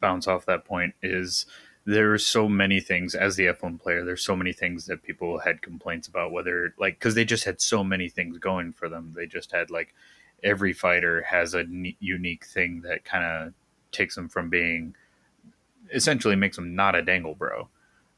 bounce 0.00 0.28
off 0.28 0.46
that 0.46 0.64
point 0.64 0.94
is 1.02 1.46
there 1.86 2.12
are 2.12 2.18
so 2.18 2.48
many 2.48 2.80
things 2.80 3.14
as 3.14 3.36
the 3.36 3.46
Ephilim 3.46 3.80
player. 3.80 4.04
There's 4.04 4.24
so 4.24 4.34
many 4.34 4.52
things 4.52 4.86
that 4.86 5.04
people 5.04 5.38
had 5.38 5.62
complaints 5.62 6.08
about, 6.08 6.32
whether 6.32 6.74
like 6.78 6.98
because 6.98 7.14
they 7.14 7.24
just 7.24 7.44
had 7.44 7.60
so 7.60 7.84
many 7.84 8.08
things 8.08 8.38
going 8.38 8.72
for 8.72 8.88
them. 8.88 9.12
They 9.16 9.26
just 9.26 9.52
had 9.52 9.70
like 9.70 9.94
every 10.42 10.72
fighter 10.72 11.22
has 11.22 11.54
a 11.54 11.62
ne- 11.62 11.96
unique 12.00 12.44
thing 12.44 12.80
that 12.82 13.04
kind 13.04 13.24
of 13.24 13.54
takes 13.92 14.16
them 14.16 14.28
from 14.28 14.50
being 14.50 14.96
essentially 15.94 16.34
makes 16.34 16.56
them 16.56 16.74
not 16.74 16.96
a 16.96 17.02
dangle 17.02 17.36
bro. 17.36 17.68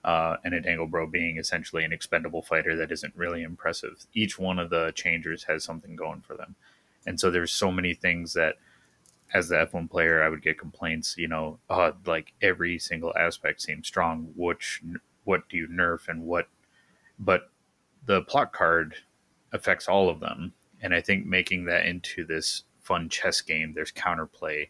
Uh, 0.02 0.36
and 0.44 0.54
a 0.54 0.60
dangle 0.60 0.86
bro 0.86 1.06
being 1.06 1.36
essentially 1.36 1.84
an 1.84 1.92
expendable 1.92 2.40
fighter 2.40 2.76
that 2.76 2.90
isn't 2.90 3.12
really 3.16 3.42
impressive. 3.42 4.06
Each 4.14 4.38
one 4.38 4.58
of 4.58 4.70
the 4.70 4.92
changers 4.94 5.44
has 5.44 5.64
something 5.64 5.96
going 5.96 6.22
for 6.22 6.34
them, 6.34 6.54
and 7.06 7.20
so 7.20 7.30
there's 7.30 7.52
so 7.52 7.70
many 7.70 7.92
things 7.92 8.32
that 8.32 8.54
as 9.34 9.48
the 9.48 9.56
Ephilim 9.56 9.90
player, 9.90 10.22
I 10.22 10.28
would 10.28 10.42
get 10.42 10.58
complaints, 10.58 11.16
you 11.18 11.28
know, 11.28 11.58
uh, 11.68 11.92
like 12.06 12.32
every 12.40 12.78
single 12.78 13.12
aspect 13.16 13.60
seems 13.60 13.86
strong. 13.86 14.32
Which 14.34 14.82
what 15.28 15.46
do 15.50 15.58
you 15.58 15.68
nerf 15.68 16.08
and 16.08 16.22
what 16.22 16.48
but 17.18 17.50
the 18.06 18.22
plot 18.22 18.50
card 18.50 18.94
affects 19.52 19.86
all 19.86 20.08
of 20.08 20.20
them 20.20 20.54
and 20.80 20.94
i 20.94 21.02
think 21.02 21.26
making 21.26 21.66
that 21.66 21.84
into 21.84 22.24
this 22.24 22.62
fun 22.80 23.10
chess 23.10 23.42
game 23.42 23.74
there's 23.74 23.92
counterplay 23.92 24.66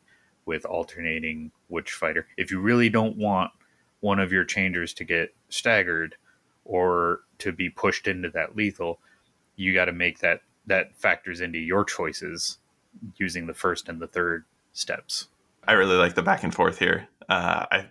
with 0.46 0.64
alternating 0.64 1.52
which 1.68 1.92
fighter 1.92 2.26
if 2.36 2.50
you 2.50 2.58
really 2.58 2.88
don't 2.88 3.16
want 3.16 3.52
one 4.00 4.18
of 4.18 4.32
your 4.32 4.44
changers 4.44 4.92
to 4.92 5.04
get 5.04 5.32
staggered 5.48 6.16
or 6.64 7.20
to 7.38 7.52
be 7.52 7.70
pushed 7.70 8.08
into 8.08 8.28
that 8.28 8.56
lethal 8.56 8.98
you 9.54 9.72
got 9.72 9.84
to 9.84 9.92
make 9.92 10.18
that 10.18 10.40
that 10.66 10.96
factors 10.96 11.40
into 11.40 11.58
your 11.60 11.84
choices 11.84 12.58
using 13.16 13.46
the 13.46 13.55
first 13.55 13.88
and 13.88 14.01
the 14.01 14.07
third 14.07 14.44
steps 14.72 15.29
I 15.68 15.72
really 15.72 15.96
like 15.96 16.14
the 16.14 16.22
back 16.22 16.42
and 16.42 16.55
forth 16.55 16.79
here. 16.79 17.07
Uh, 17.29 17.66
I 17.70 17.87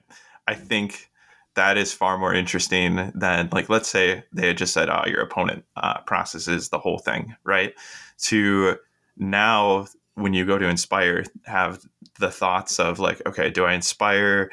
I 0.48 0.56
think 0.56 1.12
that 1.54 1.78
is 1.78 1.94
far 1.94 2.18
more 2.18 2.34
interesting 2.34 3.12
than 3.14 3.50
like 3.52 3.70
let's 3.70 3.88
say 3.88 4.24
they 4.34 4.48
had 4.48 4.58
just 4.58 4.74
said, 4.74 4.90
"Oh, 4.90 5.04
your 5.06 5.22
opponent 5.22 5.64
uh, 5.76 6.00
processes 6.02 6.70
the 6.70 6.80
whole 6.80 6.98
thing," 6.98 7.36
right? 7.44 7.76
To 8.24 8.78
now, 9.16 9.86
when 10.16 10.34
you 10.34 10.44
go 10.44 10.58
to 10.58 10.68
inspire, 10.68 11.24
have 11.46 11.84
the 12.20 12.32
thoughts 12.32 12.80
of 12.80 12.98
like, 12.98 13.22
okay, 13.28 13.52
do 13.52 13.64
I 13.64 13.74
inspire? 13.74 14.50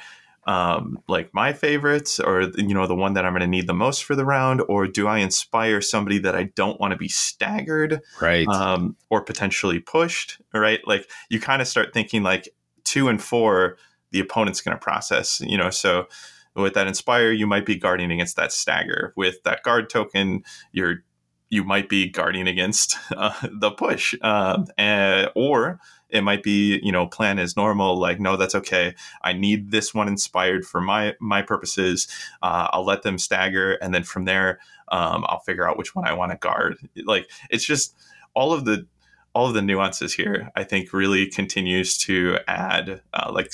Um, 0.46 0.98
like 1.08 1.32
my 1.32 1.52
favorites, 1.52 2.20
or 2.20 2.42
you 2.56 2.74
know, 2.74 2.86
the 2.86 2.94
one 2.94 3.14
that 3.14 3.24
I'm 3.24 3.32
going 3.32 3.40
to 3.40 3.46
need 3.46 3.66
the 3.66 3.74
most 3.74 4.04
for 4.04 4.14
the 4.14 4.24
round, 4.24 4.62
or 4.68 4.86
do 4.86 5.06
I 5.08 5.18
inspire 5.18 5.80
somebody 5.80 6.18
that 6.18 6.34
I 6.34 6.44
don't 6.54 6.78
want 6.80 6.92
to 6.92 6.98
be 6.98 7.08
staggered, 7.08 8.00
Right. 8.20 8.46
um, 8.48 8.96
or 9.10 9.22
potentially 9.22 9.80
pushed, 9.80 10.40
right? 10.52 10.80
Like 10.86 11.10
you 11.30 11.40
kind 11.40 11.62
of 11.62 11.68
start 11.68 11.94
thinking 11.94 12.22
like 12.22 12.48
two 12.84 13.08
and 13.08 13.22
four, 13.22 13.78
the 14.10 14.20
opponent's 14.20 14.60
going 14.60 14.76
to 14.76 14.80
process, 14.82 15.40
you 15.40 15.56
know. 15.56 15.70
So 15.70 16.06
with 16.54 16.74
that 16.74 16.86
inspire, 16.86 17.32
you 17.32 17.46
might 17.46 17.66
be 17.66 17.76
guarding 17.76 18.12
against 18.12 18.36
that 18.36 18.52
stagger. 18.52 19.12
With 19.16 19.42
that 19.44 19.62
guard 19.62 19.88
token, 19.90 20.44
you're 20.72 21.04
you 21.50 21.62
might 21.62 21.88
be 21.88 22.08
guarding 22.08 22.48
against 22.48 22.96
uh, 23.16 23.32
the 23.60 23.70
push, 23.70 24.14
um, 24.22 24.66
and, 24.76 25.30
or 25.34 25.78
it 26.14 26.22
might 26.22 26.42
be 26.42 26.80
you 26.82 26.92
know 26.92 27.06
plan 27.06 27.38
as 27.38 27.56
normal. 27.56 27.98
Like 27.98 28.18
no, 28.20 28.36
that's 28.36 28.54
okay. 28.54 28.94
I 29.22 29.34
need 29.34 29.70
this 29.70 29.92
one 29.92 30.08
inspired 30.08 30.64
for 30.64 30.80
my 30.80 31.14
my 31.20 31.42
purposes. 31.42 32.08
Uh, 32.42 32.68
I'll 32.72 32.86
let 32.86 33.02
them 33.02 33.18
stagger, 33.18 33.72
and 33.74 33.92
then 33.94 34.04
from 34.04 34.24
there, 34.24 34.60
um, 34.88 35.24
I'll 35.28 35.40
figure 35.40 35.68
out 35.68 35.76
which 35.76 35.94
one 35.94 36.06
I 36.06 36.12
want 36.14 36.32
to 36.32 36.38
guard. 36.38 36.76
Like 37.04 37.28
it's 37.50 37.64
just 37.64 37.94
all 38.34 38.52
of 38.54 38.64
the 38.64 38.86
all 39.34 39.48
of 39.48 39.54
the 39.54 39.62
nuances 39.62 40.14
here, 40.14 40.50
I 40.54 40.62
think, 40.64 40.92
really 40.92 41.26
continues 41.26 41.98
to 41.98 42.38
add 42.46 43.00
uh, 43.12 43.30
like 43.34 43.50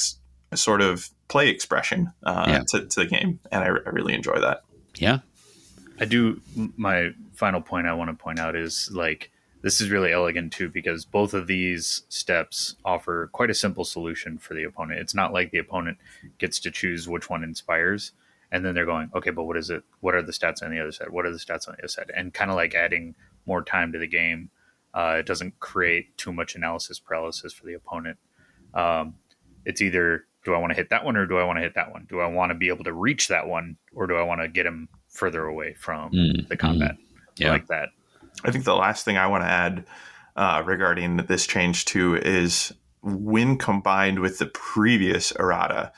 a 0.53 0.57
sort 0.57 0.83
of 0.83 1.09
play 1.29 1.49
expression 1.49 2.13
uh, 2.23 2.45
Yeah. 2.49 2.63
to, 2.69 2.87
to 2.87 3.01
the 3.01 3.07
game, 3.07 3.41
and 3.51 3.65
I, 3.65 3.69
I 3.69 3.89
really 3.91 4.13
enjoy 4.15 4.39
that. 4.41 4.61
yeah. 4.97 5.21
I 5.99 6.05
do. 6.07 6.41
My 6.77 7.11
final 7.35 7.61
point 7.61 7.87
I 7.87 7.93
want 7.93 8.09
to 8.11 8.15
point 8.17 8.39
out 8.39 8.57
is 8.57 8.91
like 8.93 9.31
this 9.63 9.81
is 9.81 9.91
really 9.91 10.13
elegant 10.13 10.53
too 10.53 10.69
because 10.69 11.05
both 11.05 11.35
of 11.35 11.47
these 11.47 12.03
steps 12.09 12.77
offer 12.85 13.29
quite 13.33 13.51
a 13.51 13.55
simple 13.55 13.85
solution 13.85 14.39
for 14.39 14.55
the 14.55 14.65
opponent. 14.65 15.01
It's 15.01 15.15
not 15.15 15.33
like 15.33 15.51
the 15.51 15.59
opponent 15.59 15.99
gets 16.39 16.59
to 16.61 16.71
choose 16.71 17.09
which 17.09 17.29
one 17.29 17.45
inspires, 17.45 18.13
and 18.53 18.65
then 18.65 18.75
they're 18.75 18.87
going, 18.87 19.11
okay, 19.15 19.31
but 19.31 19.45
what 19.45 19.57
is 19.57 19.71
it? 19.71 19.83
What 20.01 20.15
are 20.15 20.23
the 20.23 20.33
stats 20.33 20.63
on 20.63 20.71
the 20.71 20.81
other 20.81 20.93
side? 20.93 21.11
What 21.11 21.27
are 21.27 21.31
the 21.33 21.39
stats 21.39 21.69
on 21.69 21.75
the 21.77 21.83
other 21.83 21.89
side? 21.89 22.11
And 22.17 22.33
kind 22.33 22.51
of 22.51 22.57
like 22.57 22.75
adding 22.75 23.15
more 23.47 23.63
time 23.63 23.93
to 23.93 23.99
the 23.99 24.07
game. 24.07 24.51
Uh, 24.93 25.17
it 25.21 25.27
doesn't 25.27 25.59
create 25.61 26.17
too 26.17 26.33
much 26.33 26.57
analysis 26.57 26.99
paralysis 26.99 27.53
for 27.53 27.65
the 27.67 27.75
opponent. 27.75 28.19
Um, 28.75 29.15
it's 29.65 29.81
either 29.83 30.25
do 30.45 30.55
I 30.55 30.59
want 30.59 30.71
to 30.71 30.75
hit 30.75 30.89
that 30.89 31.05
one 31.05 31.17
or 31.17 31.27
do 31.27 31.37
I 31.37 31.45
want 31.45 31.59
to 31.59 31.63
hit 31.63 31.75
that 31.75 31.93
one? 31.93 32.07
Do 32.09 32.21
I 32.21 32.27
want 32.27 32.51
to 32.51 32.55
be 32.55 32.69
able 32.69 32.85
to 32.85 32.93
reach 32.95 33.29
that 33.29 33.47
one 33.47 33.77
or 33.95 34.07
do 34.07 34.17
I 34.17 34.23
want 34.23 34.41
to 34.41 34.49
get 34.49 34.65
him 34.65 34.89
further 35.11 35.45
away 35.45 35.75
from 35.75 36.13
Mm, 36.13 36.49
the 36.49 36.57
combat? 36.57 36.97
I 36.99 37.23
Yeah. 37.37 37.51
like 37.51 37.67
that. 37.67 37.91
I 38.45 38.51
think 38.51 38.65
the 38.65 38.77
last 38.77 39.05
thing 39.05 39.17
I 39.17 39.27
want 39.27 39.45
to 39.45 39.49
add 39.49 39.85
uh, 40.37 40.63
regarding 40.65 41.19
this 41.19 41.47
change 41.47 41.85
too 41.85 42.17
is 42.17 42.73
when 43.03 43.57
combined 43.57 44.21
with 44.21 44.39
the 44.39 44.47
previous 44.47 45.33
errata, 45.33 45.93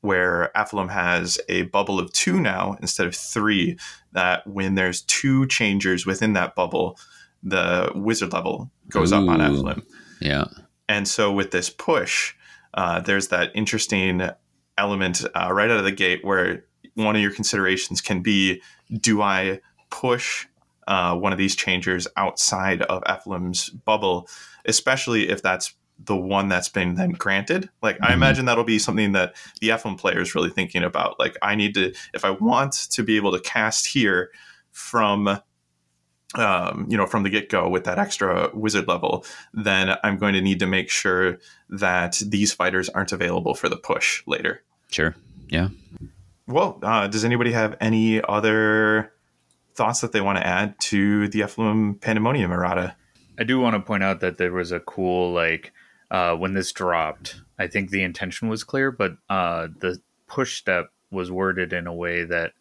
where 0.00 0.50
Ephilim 0.56 0.90
has 0.90 1.38
a 1.48 1.62
bubble 1.62 1.98
of 1.98 2.12
two 2.12 2.40
now 2.40 2.76
instead 2.80 3.06
of 3.06 3.14
three, 3.14 3.78
that 4.12 4.46
when 4.46 4.74
there's 4.74 5.02
two 5.02 5.46
changers 5.46 6.06
within 6.06 6.34
that 6.34 6.54
bubble, 6.54 6.98
the 7.42 7.90
wizard 7.94 8.32
level 8.32 8.70
goes 8.88 9.12
up 9.12 9.28
on 9.28 9.40
Ooh. 9.40 9.62
Ephilim. 9.62 9.82
Yeah. 10.20 10.44
And 10.88 11.06
so 11.06 11.32
with 11.32 11.50
this 11.50 11.70
push, 11.70 12.34
uh, 12.74 13.00
there's 13.00 13.28
that 13.28 13.50
interesting 13.54 14.30
element 14.76 15.24
uh, 15.34 15.52
right 15.52 15.70
out 15.70 15.78
of 15.78 15.84
the 15.84 15.92
gate 15.92 16.24
where 16.24 16.64
one 16.94 17.14
of 17.14 17.22
your 17.22 17.32
considerations 17.32 18.00
can 18.00 18.22
be 18.22 18.60
do 19.00 19.22
I 19.22 19.60
push 19.90 20.46
uh, 20.88 21.14
one 21.14 21.32
of 21.32 21.38
these 21.38 21.54
changers 21.54 22.08
outside 22.16 22.82
of 22.82 23.04
Ephilim's 23.04 23.68
bubble, 23.70 24.28
especially 24.64 25.28
if 25.28 25.42
that's 25.42 25.74
the 26.04 26.16
one 26.16 26.48
that's 26.48 26.68
been 26.68 26.94
then 26.94 27.10
granted. 27.10 27.68
Like 27.82 27.98
I 28.02 28.10
Mhm. 28.10 28.14
imagine 28.14 28.44
that'll 28.46 28.64
be 28.64 28.78
something 28.78 29.12
that 29.12 29.34
the 29.60 29.68
Ephilim 29.68 29.98
player 29.98 30.20
is 30.20 30.34
really 30.34 30.50
thinking 30.50 30.82
about. 30.82 31.18
Like 31.18 31.36
I 31.42 31.54
need 31.54 31.74
to, 31.74 31.92
if 32.14 32.24
I 32.24 32.30
want 32.30 32.72
to 32.90 33.02
be 33.02 33.16
able 33.16 33.32
to 33.32 33.40
cast 33.40 33.86
here 33.88 34.30
from 34.72 35.40
um, 36.34 36.86
you 36.90 36.96
know, 36.96 37.06
from 37.06 37.22
the 37.22 37.30
get 37.30 37.48
go 37.48 37.68
with 37.70 37.84
that 37.84 37.98
extra 37.98 38.50
wizard 38.52 38.86
level, 38.86 39.24
then 39.54 39.96
I'm 40.04 40.18
going 40.18 40.34
to 40.34 40.42
need 40.42 40.58
to 40.58 40.66
make 40.66 40.90
sure 40.90 41.38
that 41.70 42.20
these 42.24 42.52
fighters 42.52 42.90
aren't 42.90 43.12
available 43.12 43.54
for 43.54 43.70
the 43.70 43.78
push 43.78 44.22
later. 44.26 44.62
Sure. 44.90 45.14
Yeah. 45.48 45.68
Well, 46.46 46.78
uh, 46.82 47.06
does 47.06 47.24
anybody 47.24 47.52
have 47.52 47.76
any 47.80 48.20
other 48.22 49.10
thoughts 49.78 50.00
that 50.00 50.12
they 50.12 50.20
want 50.20 50.36
to 50.36 50.46
add 50.46 50.78
to 50.80 51.28
the 51.28 51.40
Ephilim 51.40 52.00
Pandemonium 52.00 52.52
errata? 52.52 52.96
I 53.38 53.44
do 53.44 53.60
want 53.60 53.74
to 53.74 53.80
point 53.80 54.02
out 54.02 54.20
that 54.20 54.36
there 54.36 54.52
was 54.52 54.72
a 54.72 54.80
cool 54.80 55.32
like 55.32 55.72
uh, 56.10 56.34
when 56.34 56.52
this 56.52 56.72
dropped. 56.72 57.40
I 57.58 57.68
think 57.68 57.90
the 57.90 58.02
intention 58.02 58.48
was 58.48 58.64
clear, 58.64 58.90
but 58.90 59.12
uh, 59.30 59.68
the 59.78 60.00
push 60.26 60.58
step 60.58 60.90
was 61.10 61.30
worded 61.30 61.72
in 61.72 61.86
a 61.86 61.94
way 61.94 62.24
that 62.24 62.52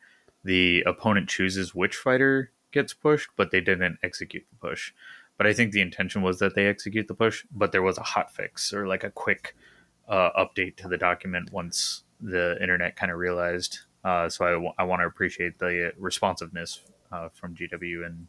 the 0.43 0.83
opponent 0.85 1.27
chooses 1.27 1.73
which 1.73 1.95
fighter 1.95 2.51
gets 2.71 2.93
pushed, 2.93 3.29
but 3.35 3.51
they 3.51 3.61
didn't 3.61 3.97
execute 4.03 4.45
the 4.49 4.67
push. 4.69 4.93
But 5.37 5.47
I 5.47 5.53
think 5.53 5.71
the 5.71 5.81
intention 5.81 6.21
was 6.21 6.39
that 6.39 6.55
they 6.55 6.67
execute 6.67 7.07
the 7.07 7.15
push, 7.15 7.45
but 7.51 7.71
there 7.71 7.81
was 7.81 7.97
a 7.97 8.03
hot 8.03 8.31
fix 8.31 8.71
or 8.71 8.87
like 8.87 9.03
a 9.03 9.11
quick 9.11 9.55
uh, 10.07 10.29
update 10.37 10.77
to 10.77 10.87
the 10.87 10.97
document 10.97 11.51
once 11.51 12.03
the 12.21 12.57
internet 12.61 12.95
kind 12.95 13.11
of 13.11 13.17
realized. 13.17 13.79
Uh, 14.03 14.29
so 14.29 14.45
I, 14.45 14.51
w- 14.51 14.71
I 14.77 14.83
want 14.83 15.01
to 15.01 15.07
appreciate 15.07 15.59
the 15.59 15.93
responsiveness 15.97 16.81
uh, 17.11 17.29
from 17.29 17.55
GW 17.55 18.05
and 18.05 18.27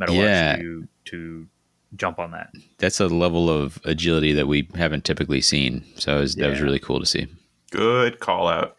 MetaWatch 0.00 0.16
Yeah. 0.16 0.56
to 0.56 0.88
to 1.06 1.46
jump 1.94 2.18
on 2.18 2.32
that. 2.32 2.50
That's 2.78 3.00
a 3.00 3.06
level 3.06 3.48
of 3.48 3.78
agility 3.84 4.32
that 4.32 4.46
we 4.46 4.68
haven't 4.74 5.04
typically 5.04 5.40
seen. 5.40 5.84
So 5.96 6.18
it 6.18 6.20
was, 6.20 6.34
that 6.34 6.50
was 6.50 6.60
really 6.60 6.80
cool 6.80 7.00
to 7.00 7.06
see. 7.06 7.26
Good 7.70 8.18
call 8.20 8.48
out. 8.48 8.76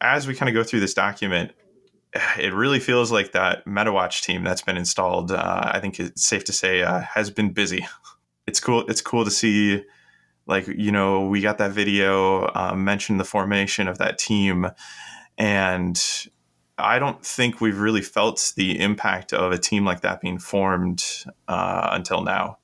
As 0.00 0.26
we 0.26 0.34
kind 0.34 0.48
of 0.48 0.54
go 0.54 0.64
through 0.64 0.80
this 0.80 0.92
document, 0.94 1.52
it 2.38 2.52
really 2.52 2.80
feels 2.80 3.10
like 3.12 3.32
that 3.32 3.64
MetaWatch 3.64 4.22
team 4.22 4.42
that's 4.44 4.62
been 4.62 4.76
installed. 4.76 5.30
Uh, 5.32 5.70
I 5.72 5.78
think 5.80 6.00
it's 6.00 6.24
safe 6.26 6.44
to 6.44 6.52
say 6.52 6.82
uh, 6.82 7.00
has 7.00 7.30
been 7.30 7.52
busy. 7.52 7.86
It's 8.46 8.58
cool. 8.58 8.84
It's 8.88 9.00
cool 9.02 9.24
to 9.24 9.30
see, 9.30 9.84
like 10.46 10.66
you 10.66 10.90
know, 10.90 11.26
we 11.28 11.40
got 11.40 11.58
that 11.58 11.70
video 11.70 12.46
uh, 12.52 12.74
mentioned 12.74 13.20
the 13.20 13.24
formation 13.24 13.86
of 13.86 13.98
that 13.98 14.18
team, 14.18 14.66
and 15.38 16.02
I 16.82 16.98
don't 16.98 17.24
think 17.24 17.60
we've 17.60 17.78
really 17.78 18.00
felt 18.02 18.52
the 18.56 18.80
impact 18.80 19.32
of 19.32 19.52
a 19.52 19.58
team 19.58 19.84
like 19.84 20.00
that 20.02 20.20
being 20.20 20.38
formed 20.38 21.04
uh, 21.48 21.88
until 21.92 22.22
now. 22.22 22.58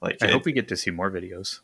Like, 0.00 0.18
I 0.22 0.26
it- 0.26 0.32
hope 0.32 0.44
we 0.44 0.52
get 0.52 0.68
to 0.68 0.76
see 0.76 0.90
more 0.90 1.10
videos. 1.10 1.60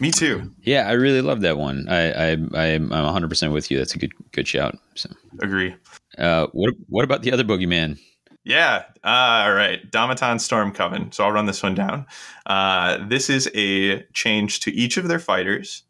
me 0.00 0.10
too. 0.10 0.52
Yeah, 0.62 0.88
I 0.88 0.92
really 0.92 1.20
love 1.22 1.42
that 1.42 1.58
one. 1.58 1.86
I, 1.88 2.10
I, 2.32 2.36
I 2.54 2.64
I'm 2.74 2.88
100 2.90 3.28
percent 3.28 3.52
with 3.52 3.70
you. 3.70 3.78
That's 3.78 3.94
a 3.94 3.98
good 3.98 4.12
good 4.32 4.48
shout. 4.48 4.76
So, 4.94 5.10
Agree. 5.40 5.74
uh, 6.18 6.46
what 6.52 6.74
what 6.88 7.04
about 7.04 7.22
the 7.22 7.32
other 7.32 7.44
boogeyman? 7.44 7.98
Yeah. 8.44 8.84
Uh, 9.04 9.44
all 9.46 9.52
right. 9.52 9.90
Domitan 9.90 10.40
Storm 10.40 10.72
Coven. 10.72 11.12
So 11.12 11.22
I'll 11.24 11.32
run 11.32 11.44
this 11.46 11.62
one 11.62 11.74
down. 11.74 12.06
Uh, 12.46 13.06
this 13.06 13.28
is 13.28 13.50
a 13.54 14.02
change 14.14 14.60
to 14.60 14.72
each 14.72 14.96
of 14.96 15.06
their 15.08 15.18
fighters. 15.18 15.82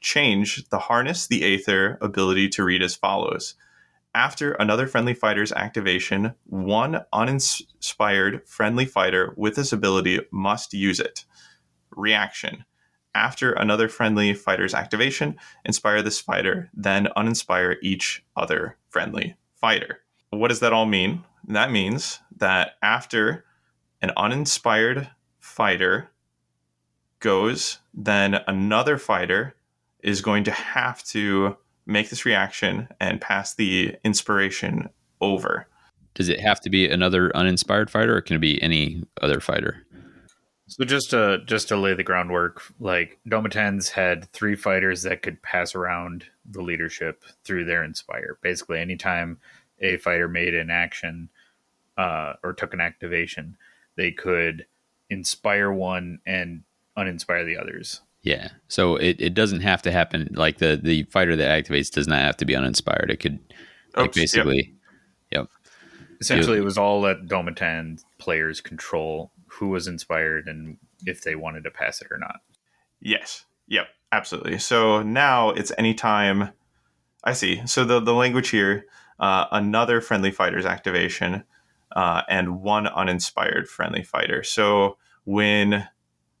Change 0.00 0.66
the 0.70 0.78
harness 0.78 1.26
the 1.26 1.44
Aether 1.44 1.98
ability 2.00 2.48
to 2.50 2.64
read 2.64 2.82
as 2.82 2.96
follows. 2.96 3.54
After 4.14 4.52
another 4.52 4.88
friendly 4.88 5.14
fighter's 5.14 5.52
activation, 5.52 6.34
one 6.44 7.00
uninspired 7.12 8.46
friendly 8.46 8.84
fighter 8.84 9.32
with 9.36 9.54
this 9.54 9.72
ability 9.72 10.20
must 10.32 10.74
use 10.74 10.98
it. 10.98 11.24
Reaction. 11.90 12.64
After 13.14 13.52
another 13.52 13.88
friendly 13.88 14.34
fighter's 14.34 14.74
activation, 14.74 15.36
inspire 15.64 16.02
this 16.02 16.20
fighter, 16.20 16.70
then 16.74 17.08
uninspire 17.16 17.76
each 17.82 18.24
other 18.36 18.76
friendly 18.88 19.36
fighter. 19.54 20.00
What 20.30 20.48
does 20.48 20.60
that 20.60 20.72
all 20.72 20.86
mean? 20.86 21.24
That 21.46 21.70
means 21.70 22.20
that 22.36 22.72
after 22.82 23.44
an 24.02 24.10
uninspired 24.16 25.10
fighter 25.38 26.10
goes, 27.20 27.78
then 27.94 28.40
another 28.46 28.98
fighter 28.98 29.54
is 30.02 30.20
going 30.20 30.44
to 30.44 30.50
have 30.50 31.02
to 31.04 31.56
make 31.86 32.10
this 32.10 32.24
reaction 32.24 32.88
and 33.00 33.20
pass 33.20 33.54
the 33.54 33.96
inspiration 34.04 34.88
over. 35.20 35.66
Does 36.14 36.28
it 36.28 36.40
have 36.40 36.60
to 36.60 36.70
be 36.70 36.88
another 36.88 37.34
uninspired 37.36 37.90
fighter, 37.90 38.16
or 38.16 38.20
can 38.20 38.36
it 38.36 38.40
be 38.40 38.62
any 38.62 39.04
other 39.22 39.40
fighter? 39.40 39.86
So 40.66 40.84
just 40.84 41.10
to 41.10 41.38
just 41.46 41.68
to 41.68 41.76
lay 41.76 41.94
the 41.94 42.04
groundwork, 42.04 42.62
like 42.78 43.18
Domitans 43.28 43.88
had 43.90 44.30
three 44.32 44.54
fighters 44.54 45.02
that 45.02 45.22
could 45.22 45.42
pass 45.42 45.74
around 45.74 46.26
the 46.48 46.62
leadership 46.62 47.24
through 47.42 47.64
their 47.64 47.82
inspire. 47.82 48.38
Basically, 48.40 48.78
anytime 48.78 49.38
a 49.80 49.96
fighter 49.96 50.28
made 50.28 50.54
an 50.54 50.70
action 50.70 51.28
uh, 51.96 52.34
or 52.44 52.52
took 52.52 52.72
an 52.72 52.80
activation, 52.80 53.56
they 53.96 54.12
could 54.12 54.66
inspire 55.08 55.72
one 55.72 56.20
and 56.24 56.62
uninspire 56.96 57.44
the 57.44 57.56
others. 57.56 58.00
Yeah. 58.22 58.48
So 58.68 58.96
it, 58.96 59.16
it 59.20 59.34
doesn't 59.34 59.60
have 59.60 59.82
to 59.82 59.92
happen 59.92 60.28
like 60.32 60.58
the 60.58 60.78
the 60.82 61.04
fighter 61.04 61.36
that 61.36 61.64
activates 61.64 61.90
does 61.90 62.06
not 62.06 62.20
have 62.20 62.36
to 62.38 62.44
be 62.44 62.54
uninspired. 62.54 63.10
It 63.10 63.18
could 63.18 63.38
Oops, 63.98 63.98
yep. 63.98 64.14
basically 64.14 64.74
yep. 65.30 65.48
Essentially, 66.20 66.58
it 66.58 66.64
was 66.64 66.76
all 66.76 67.00
let 67.00 67.26
Domitan 67.26 68.02
players 68.18 68.60
control 68.60 69.32
who 69.46 69.68
was 69.68 69.86
inspired 69.86 70.48
and 70.48 70.76
if 71.06 71.22
they 71.22 71.34
wanted 71.34 71.64
to 71.64 71.70
pass 71.70 72.02
it 72.02 72.08
or 72.10 72.18
not. 72.18 72.40
Yes. 73.00 73.46
Yep. 73.68 73.86
Absolutely. 74.12 74.58
So 74.58 75.02
now 75.02 75.50
it's 75.50 75.72
anytime. 75.78 76.50
I 77.24 77.32
see. 77.32 77.62
So 77.66 77.84
the 77.84 78.00
the 78.00 78.14
language 78.14 78.50
here, 78.50 78.86
uh, 79.18 79.46
another 79.50 80.00
friendly 80.00 80.30
fighter's 80.30 80.66
activation, 80.66 81.44
uh, 81.94 82.22
and 82.28 82.60
one 82.60 82.86
uninspired 82.86 83.68
friendly 83.68 84.02
fighter. 84.02 84.42
So 84.42 84.96
when 85.24 85.88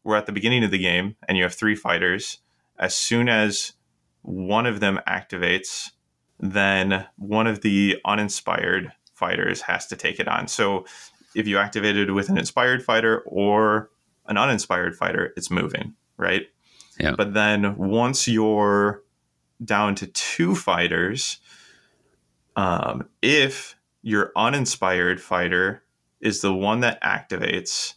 we're 0.04 0.16
at 0.16 0.26
the 0.26 0.32
beginning 0.32 0.64
of 0.64 0.70
the 0.70 0.78
game 0.78 1.16
and 1.28 1.36
you 1.36 1.44
have 1.44 1.54
three 1.54 1.74
fighters, 1.74 2.38
as 2.78 2.96
soon 2.96 3.28
as 3.28 3.72
one 4.22 4.66
of 4.66 4.80
them 4.80 5.00
activates, 5.06 5.90
then 6.38 7.06
one 7.16 7.46
of 7.46 7.60
the 7.60 7.98
uninspired 8.04 8.92
fighters 9.14 9.62
has 9.62 9.86
to 9.86 9.96
take 9.96 10.18
it 10.18 10.28
on. 10.28 10.48
So 10.48 10.86
if 11.34 11.46
you 11.46 11.58
activated 11.58 12.10
with 12.10 12.28
an 12.28 12.38
inspired 12.38 12.82
fighter 12.82 13.22
or 13.26 13.90
an 14.26 14.38
uninspired 14.38 14.96
fighter, 14.96 15.32
it's 15.36 15.50
moving, 15.50 15.94
right? 16.16 16.46
Yeah. 16.98 17.14
But 17.16 17.34
then 17.34 17.76
once 17.76 18.26
you're 18.26 19.02
down 19.62 19.94
to 19.96 20.06
two 20.06 20.54
fighters, 20.54 21.38
um, 22.56 23.08
if 23.22 23.76
your 24.02 24.32
uninspired 24.36 25.20
fighter 25.20 25.82
is 26.20 26.40
the 26.40 26.54
one 26.54 26.80
that 26.80 27.02
activates, 27.02 27.94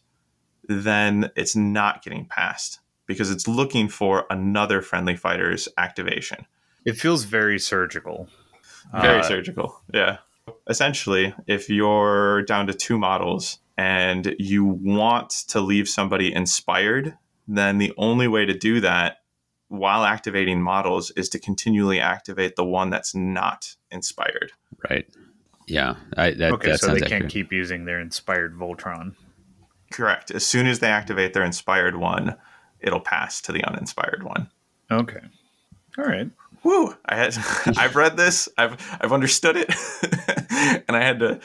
then 0.68 1.30
it's 1.36 1.56
not 1.56 2.04
getting 2.04 2.26
passed 2.26 2.80
because 3.06 3.30
it's 3.32 3.48
looking 3.48 3.90
for 3.90 4.26
another 4.30 4.82
friendly 4.82 5.16
fighter's 5.16 5.68
activation. 5.78 6.46
It 6.86 6.98
feels 6.98 7.24
very 7.26 7.60
surgical. 7.60 8.30
Very 8.94 9.20
Uh, 9.20 9.24
surgical. 9.24 9.82
Yeah. 9.94 10.18
Essentially, 10.70 11.34
if 11.48 11.70
you're 11.70 12.42
down 12.44 12.68
to 12.68 12.74
two 12.74 12.98
models 12.98 13.60
and 13.78 14.36
you 14.40 14.66
want 14.66 15.30
to 15.50 15.62
leave 15.62 15.88
somebody 15.88 16.34
inspired, 16.34 17.18
then 17.48 17.78
the 17.78 17.94
only 17.98 18.28
way 18.28 18.46
to 18.46 18.54
do 18.54 18.80
that 18.82 19.18
while 19.70 20.04
activating 20.04 20.62
models 20.62 21.12
is 21.12 21.30
to 21.30 21.40
continually 21.40 22.00
activate 22.00 22.56
the 22.56 22.66
one 22.66 22.90
that's 22.90 23.16
not 23.16 23.76
inspired. 23.90 24.52
Right. 24.90 25.06
Yeah. 25.68 25.96
I, 26.18 26.32
that 26.32 26.52
Okay, 26.54 26.72
that 26.72 26.80
so 26.80 26.88
they 26.88 26.94
accurate. 26.98 27.10
can't 27.10 27.32
keep 27.32 27.52
using 27.52 27.86
their 27.86 28.00
inspired 28.00 28.56
Voltron. 28.58 29.16
Correct. 29.94 30.32
As 30.32 30.46
soon 30.46 30.66
as 30.66 30.80
they 30.80 30.88
activate 30.88 31.34
their 31.34 31.44
inspired 31.44 31.96
one, 31.96 32.36
it'll 32.80 33.00
pass 33.00 33.40
to 33.42 33.52
the 33.52 33.64
uninspired 33.64 34.24
one. 34.24 34.50
Okay. 34.92 35.22
All 35.98 36.06
right. 36.06 36.30
Woo! 36.64 36.96
I 37.06 37.16
had 37.16 37.38
I've 37.78 37.96
read 37.96 38.18
this, 38.18 38.50
I've 38.58 38.78
I've 39.00 39.14
understood 39.14 39.56
it, 39.58 39.70
and 40.88 40.98
I 40.98 41.04
had 41.04 41.20
to 41.20 41.40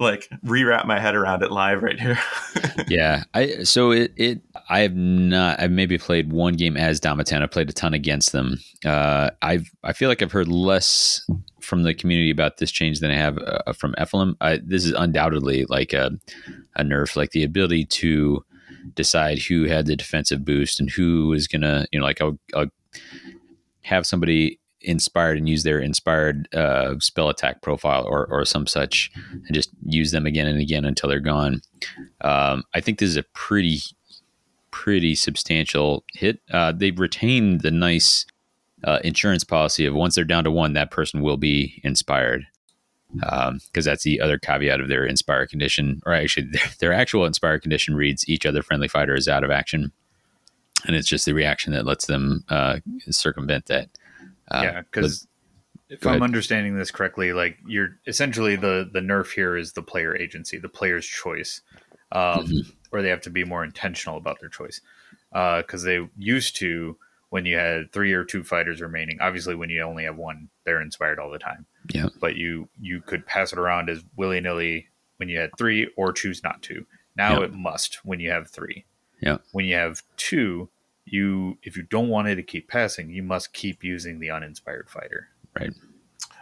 like 0.00 0.28
rewrap 0.44 0.86
my 0.86 0.98
head 0.98 1.14
around 1.14 1.42
it 1.42 1.52
live 1.52 1.82
right 1.82 2.00
here. 2.00 2.18
yeah 2.88 3.24
i 3.34 3.62
so 3.62 3.90
it 3.90 4.12
it 4.16 4.40
i 4.70 4.80
have 4.80 4.94
not 4.94 5.60
i've 5.60 5.70
maybe 5.70 5.98
played 5.98 6.32
one 6.32 6.54
game 6.54 6.78
as 6.78 6.98
Domitan. 6.98 7.42
i 7.42 7.46
played 7.46 7.68
a 7.68 7.72
ton 7.74 7.92
against 7.92 8.32
them 8.32 8.58
uh 8.86 9.30
i've 9.42 9.70
i 9.84 9.92
feel 9.92 10.08
like 10.08 10.22
i've 10.22 10.32
heard 10.32 10.48
less 10.48 11.26
from 11.66 11.82
the 11.82 11.94
community 11.94 12.30
about 12.30 12.58
this 12.58 12.70
change 12.70 13.00
than 13.00 13.10
i 13.10 13.16
have 13.16 13.38
uh, 13.38 13.72
from 13.72 13.94
Ephilim. 13.98 14.36
I, 14.40 14.60
this 14.64 14.84
is 14.84 14.92
undoubtedly 14.92 15.64
like 15.66 15.92
a, 15.92 16.12
a 16.76 16.82
nerf 16.82 17.16
like 17.16 17.30
the 17.30 17.44
ability 17.44 17.84
to 17.86 18.44
decide 18.94 19.38
who 19.40 19.64
had 19.64 19.86
the 19.86 19.96
defensive 19.96 20.44
boost 20.44 20.80
and 20.80 20.88
who 20.90 21.32
is 21.32 21.48
gonna 21.48 21.86
you 21.92 21.98
know 21.98 22.06
like 22.06 22.20
i'll, 22.20 22.38
I'll 22.54 22.70
have 23.82 24.06
somebody 24.06 24.58
inspired 24.86 25.36
and 25.36 25.48
use 25.48 25.64
their 25.64 25.80
inspired 25.80 26.52
uh, 26.54 26.94
spell 27.00 27.28
attack 27.28 27.60
profile 27.60 28.04
or, 28.04 28.26
or 28.26 28.44
some 28.44 28.66
such 28.66 29.10
and 29.32 29.52
just 29.52 29.70
use 29.84 30.12
them 30.12 30.26
again 30.26 30.46
and 30.46 30.60
again 30.60 30.84
until 30.84 31.08
they're 31.08 31.20
gone. 31.20 31.60
Um, 32.20 32.62
I 32.74 32.80
think 32.80 32.98
this 32.98 33.10
is 33.10 33.16
a 33.16 33.24
pretty, 33.34 33.80
pretty 34.70 35.14
substantial 35.14 36.04
hit. 36.14 36.40
Uh, 36.50 36.72
they've 36.72 36.98
retained 36.98 37.60
the 37.60 37.70
nice 37.70 38.26
uh, 38.86 39.00
insurance 39.04 39.44
policy 39.44 39.84
of 39.84 39.94
once 39.94 40.14
they're 40.14 40.24
down 40.24 40.44
to 40.44 40.50
one, 40.50 40.72
that 40.72 40.90
person 40.90 41.20
will 41.20 41.36
be 41.36 41.80
inspired. 41.84 42.46
Because 43.12 43.84
that's 43.84 44.02
the 44.02 44.20
other 44.20 44.38
caveat 44.38 44.80
of 44.80 44.88
their 44.88 45.04
inspire 45.04 45.46
condition, 45.46 46.02
or 46.06 46.12
actually, 46.12 46.46
their, 46.52 46.68
their 46.80 46.92
actual 46.92 47.26
inspire 47.26 47.58
condition 47.60 47.94
reads 47.94 48.28
each 48.28 48.46
other 48.46 48.62
friendly 48.62 48.88
fighter 48.88 49.14
is 49.14 49.28
out 49.28 49.44
of 49.44 49.50
action. 49.50 49.92
And 50.86 50.94
it's 50.94 51.08
just 51.08 51.24
the 51.24 51.32
reaction 51.32 51.72
that 51.72 51.86
lets 51.86 52.06
them 52.06 52.44
uh, 52.48 52.78
circumvent 53.10 53.66
that. 53.66 53.88
Uh, 54.50 54.60
yeah, 54.62 54.80
because 54.82 55.26
if 55.88 56.06
I'm 56.06 56.22
understanding 56.22 56.76
this 56.76 56.90
correctly, 56.90 57.32
like 57.32 57.58
you're 57.66 57.98
essentially 58.06 58.56
the 58.56 58.88
the 58.92 59.00
nerf 59.00 59.32
here 59.32 59.56
is 59.56 59.72
the 59.72 59.82
player 59.82 60.16
agency, 60.16 60.58
the 60.58 60.68
player's 60.68 61.06
choice, 61.06 61.62
um, 62.12 62.46
Mhm. 62.46 62.72
or 62.92 63.02
they 63.02 63.08
have 63.08 63.22
to 63.22 63.30
be 63.30 63.44
more 63.44 63.64
intentional 63.64 64.16
about 64.16 64.40
their 64.40 64.48
choice. 64.48 64.80
Because 65.32 65.82
they 65.82 66.06
used 66.16 66.56
to, 66.56 66.96
when 67.30 67.44
you 67.44 67.56
had 67.56 67.92
three 67.92 68.12
or 68.12 68.24
two 68.24 68.44
fighters 68.44 68.80
remaining, 68.80 69.18
obviously 69.20 69.54
when 69.54 69.70
you 69.70 69.82
only 69.82 70.04
have 70.04 70.16
one, 70.16 70.48
they're 70.64 70.80
inspired 70.80 71.18
all 71.18 71.30
the 71.30 71.38
time. 71.38 71.66
Yeah. 71.92 72.08
But 72.20 72.36
you 72.36 72.68
you 72.80 73.00
could 73.00 73.26
pass 73.26 73.52
it 73.52 73.58
around 73.58 73.90
as 73.90 74.04
willy 74.16 74.40
nilly 74.40 74.88
when 75.16 75.28
you 75.28 75.38
had 75.38 75.50
three, 75.58 75.90
or 75.96 76.12
choose 76.12 76.42
not 76.42 76.62
to. 76.62 76.86
Now 77.16 77.38
Yeah. 77.40 77.46
it 77.46 77.52
must 77.54 78.04
when 78.04 78.20
you 78.20 78.30
have 78.30 78.48
three. 78.50 78.84
Yeah. 79.20 79.38
When 79.52 79.64
you 79.64 79.74
have 79.74 80.02
two, 80.16 80.68
you 81.04 81.58
if 81.62 81.76
you 81.76 81.82
don't 81.84 82.08
want 82.08 82.28
it 82.28 82.36
to 82.36 82.42
keep 82.42 82.68
passing, 82.68 83.10
you 83.10 83.22
must 83.22 83.52
keep 83.52 83.82
using 83.82 84.18
the 84.20 84.30
uninspired 84.30 84.90
fighter. 84.90 85.28
Right. 85.58 85.72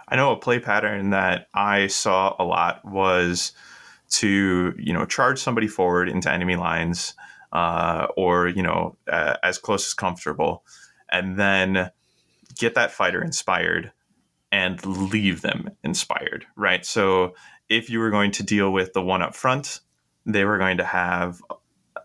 I 0.09 0.17
know 0.17 0.33
a 0.33 0.37
play 0.37 0.59
pattern 0.59 1.11
that 1.11 1.49
I 1.55 1.87
saw 1.87 2.35
a 2.39 2.45
lot 2.45 2.85
was 2.85 3.53
to 4.11 4.75
you 4.79 4.93
know 4.93 5.07
charge 5.07 5.39
somebody 5.39 5.67
forward 5.67 6.09
into 6.09 6.31
enemy 6.31 6.57
lines 6.57 7.15
uh, 7.55 8.09
or 8.17 8.49
you 8.49 8.63
know 8.63 8.97
uh, 9.11 9.37
as 9.43 9.59
close 9.59 9.87
as 9.87 9.95
comfortable, 9.95 10.65
and 11.11 11.39
then 11.39 11.91
get 12.59 12.75
that 12.75 12.93
fighter 12.93 13.23
inspired 13.23 13.93
and 14.53 14.85
leave 14.85 15.41
them 15.41 15.71
inspired. 15.83 16.47
Right. 16.57 16.85
So 16.85 17.35
if 17.69 17.89
you 17.89 17.99
were 17.99 18.11
going 18.11 18.33
to 18.33 18.43
deal 18.43 18.73
with 18.73 18.93
the 18.93 19.03
one 19.03 19.23
up 19.23 19.35
front, 19.35 19.81
they 20.27 20.45
were 20.45 20.59
going 20.59 20.77
to 20.77 20.85
have 20.85 21.41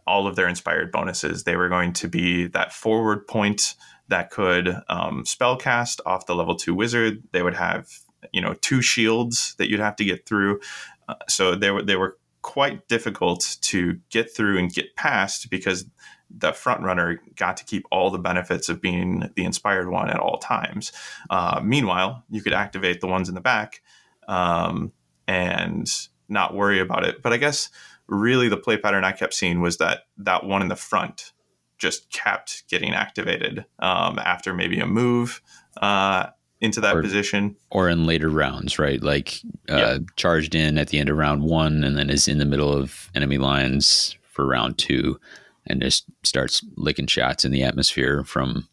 all 0.07 0.25
of 0.25 0.35
their 0.35 0.47
inspired 0.47 0.91
bonuses. 0.91 1.43
They 1.43 1.55
were 1.55 1.69
going 1.69 1.93
to 1.93 2.07
be 2.07 2.47
that 2.47 2.73
forward 2.73 3.27
point 3.27 3.75
that 4.07 4.31
could 4.31 4.75
um, 4.89 5.25
spell 5.25 5.55
cast 5.55 6.01
off 6.05 6.25
the 6.25 6.35
level 6.35 6.55
two 6.55 6.73
wizard. 6.73 7.21
They 7.31 7.43
would 7.43 7.55
have 7.55 7.87
you 8.33 8.41
know 8.41 8.53
two 8.55 8.81
shields 8.81 9.55
that 9.57 9.69
you'd 9.69 9.79
have 9.79 9.95
to 9.97 10.05
get 10.05 10.25
through. 10.25 10.59
Uh, 11.07 11.15
so 11.27 11.55
they 11.55 11.71
were 11.71 11.81
they 11.83 11.95
were 11.95 12.17
quite 12.41 12.87
difficult 12.87 13.57
to 13.61 13.99
get 14.09 14.33
through 14.33 14.57
and 14.57 14.73
get 14.73 14.95
past 14.95 15.49
because 15.49 15.85
the 16.29 16.53
front 16.53 16.81
runner 16.81 17.21
got 17.35 17.57
to 17.57 17.65
keep 17.65 17.85
all 17.91 18.09
the 18.09 18.19
benefits 18.19 18.69
of 18.69 18.81
being 18.81 19.29
the 19.35 19.43
inspired 19.43 19.89
one 19.89 20.09
at 20.09 20.19
all 20.19 20.37
times. 20.37 20.91
Uh, 21.29 21.59
meanwhile, 21.63 22.23
you 22.29 22.41
could 22.41 22.53
activate 22.53 23.01
the 23.01 23.07
ones 23.07 23.29
in 23.29 23.35
the 23.35 23.41
back 23.41 23.81
um, 24.27 24.91
and 25.27 26.07
not 26.27 26.53
worry 26.53 26.79
about 26.79 27.05
it. 27.05 27.21
But 27.21 27.33
I 27.33 27.37
guess 27.37 27.69
really 28.07 28.47
the 28.47 28.57
play 28.57 28.77
pattern 28.77 29.03
I 29.03 29.11
kept 29.11 29.33
seeing 29.33 29.61
was 29.61 29.77
that 29.77 30.03
that 30.17 30.45
one 30.45 30.61
in 30.61 30.67
the 30.67 30.75
front 30.75 31.33
just 31.77 32.11
kept 32.11 32.67
getting 32.69 32.93
activated 32.93 33.65
um, 33.79 34.19
after 34.19 34.53
maybe 34.53 34.79
a 34.79 34.85
move 34.85 35.41
uh, 35.81 36.27
into 36.61 36.81
that 36.81 36.95
Or- 36.95 37.01
position. 37.01 37.55
or 37.71 37.87
in 37.89 38.05
later 38.05 38.29
rounds, 38.29 38.77
right? 38.79 39.01
Like 39.01 39.39
uh, 39.69 39.99
charged 40.15 40.55
in 40.55 40.77
at 40.77 40.89
the 40.89 40.99
end 40.99 41.09
of 41.09 41.17
round 41.17 41.43
one, 41.43 41.83
and 41.83 41.97
then 41.97 42.09
is 42.09 42.27
in 42.27 42.37
the 42.37 42.45
middle 42.45 42.73
of 42.73 43.09
enemy 43.15 43.37
lines 43.37 44.17
for 44.23 44.45
round 44.45 44.77
two, 44.77 45.19
and 45.67 45.81
just 45.81 46.05
starts 46.23 46.63
licking 46.75 47.07
shots 47.07 47.45
in 47.45 47.51
the 47.51 47.63
atmosphere 47.63 48.23
from 48.23 48.67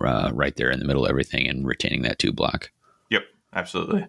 uh, 0.00 0.30
right 0.32 0.56
there 0.56 0.70
in 0.70 0.78
the 0.78 0.84
middle 0.86 1.04
of 1.04 1.10
everything, 1.10 1.46
and 1.48 1.66
retaining 1.66 2.02
that 2.02 2.18
two 2.18 2.32
block. 2.32 2.70
Yep, 3.10 3.24
absolutely. 3.52 4.06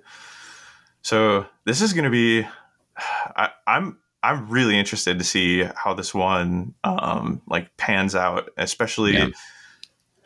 So 1.02 1.46
this 1.66 1.82
is 1.82 1.94
going 1.94 2.04
to 2.06 2.10
be. 2.10 2.46
I, 3.36 3.50
I'm 3.68 3.98
I'm 4.24 4.50
really 4.50 4.78
interested 4.78 5.18
to 5.20 5.24
see 5.26 5.64
how 5.76 5.94
this 5.94 6.14
one 6.14 6.74
um, 6.84 7.42
like 7.48 7.76
pans 7.78 8.16
out, 8.16 8.50
especially 8.58 9.14
Yeah. 9.14 9.30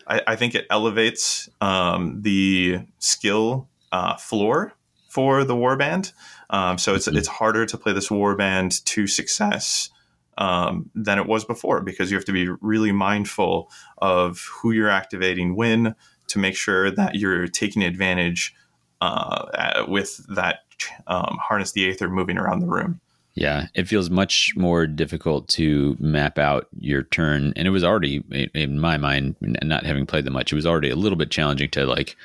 I, 0.07 0.21
I 0.27 0.35
think 0.35 0.55
it 0.55 0.65
elevates 0.69 1.49
um, 1.61 2.21
the 2.21 2.79
skill 2.99 3.69
uh, 3.91 4.17
floor 4.17 4.73
for 5.09 5.43
the 5.43 5.55
warband. 5.55 6.11
Um, 6.49 6.77
so 6.77 6.95
it's 6.95 7.07
mm-hmm. 7.07 7.17
it's 7.17 7.27
harder 7.27 7.65
to 7.65 7.77
play 7.77 7.93
this 7.93 8.09
warband 8.09 8.83
to 8.85 9.07
success 9.07 9.89
um, 10.37 10.89
than 10.95 11.19
it 11.19 11.27
was 11.27 11.45
before 11.45 11.81
because 11.81 12.09
you 12.09 12.17
have 12.17 12.25
to 12.25 12.31
be 12.31 12.49
really 12.61 12.91
mindful 12.91 13.69
of 13.99 14.47
who 14.51 14.71
you're 14.71 14.89
activating 14.89 15.55
when 15.55 15.95
to 16.27 16.39
make 16.39 16.55
sure 16.55 16.89
that 16.89 17.15
you're 17.15 17.47
taking 17.47 17.83
advantage 17.83 18.55
uh, 19.01 19.85
with 19.87 20.25
that 20.29 20.59
um, 21.07 21.37
harness 21.41 21.73
the 21.73 21.89
aether 21.89 22.09
moving 22.09 22.37
around 22.37 22.59
the 22.59 22.67
room. 22.67 22.99
Yeah, 23.35 23.67
it 23.73 23.87
feels 23.87 24.11
much 24.11 24.53
more 24.55 24.85
difficult 24.85 25.47
to 25.49 25.97
map 25.99 26.37
out 26.37 26.67
your 26.77 27.01
turn, 27.01 27.51
and 27.55 27.67
it 27.67 27.71
was 27.71 27.83
already, 27.83 28.23
in 28.53 28.79
my 28.79 28.97
mind, 28.97 29.35
not 29.41 29.85
having 29.85 30.05
played 30.05 30.25
them 30.25 30.33
much, 30.33 30.51
it 30.51 30.55
was 30.55 30.67
already 30.67 30.91
a 30.91 30.95
little 30.95 31.17
bit 31.17 31.31
challenging 31.31 31.69
to 31.71 31.87
like, 31.87 32.15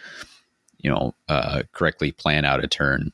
you 0.78 0.90
know, 0.90 1.14
uh, 1.28 1.62
correctly 1.72 2.12
plan 2.12 2.44
out 2.44 2.62
a 2.62 2.68
turn 2.68 3.10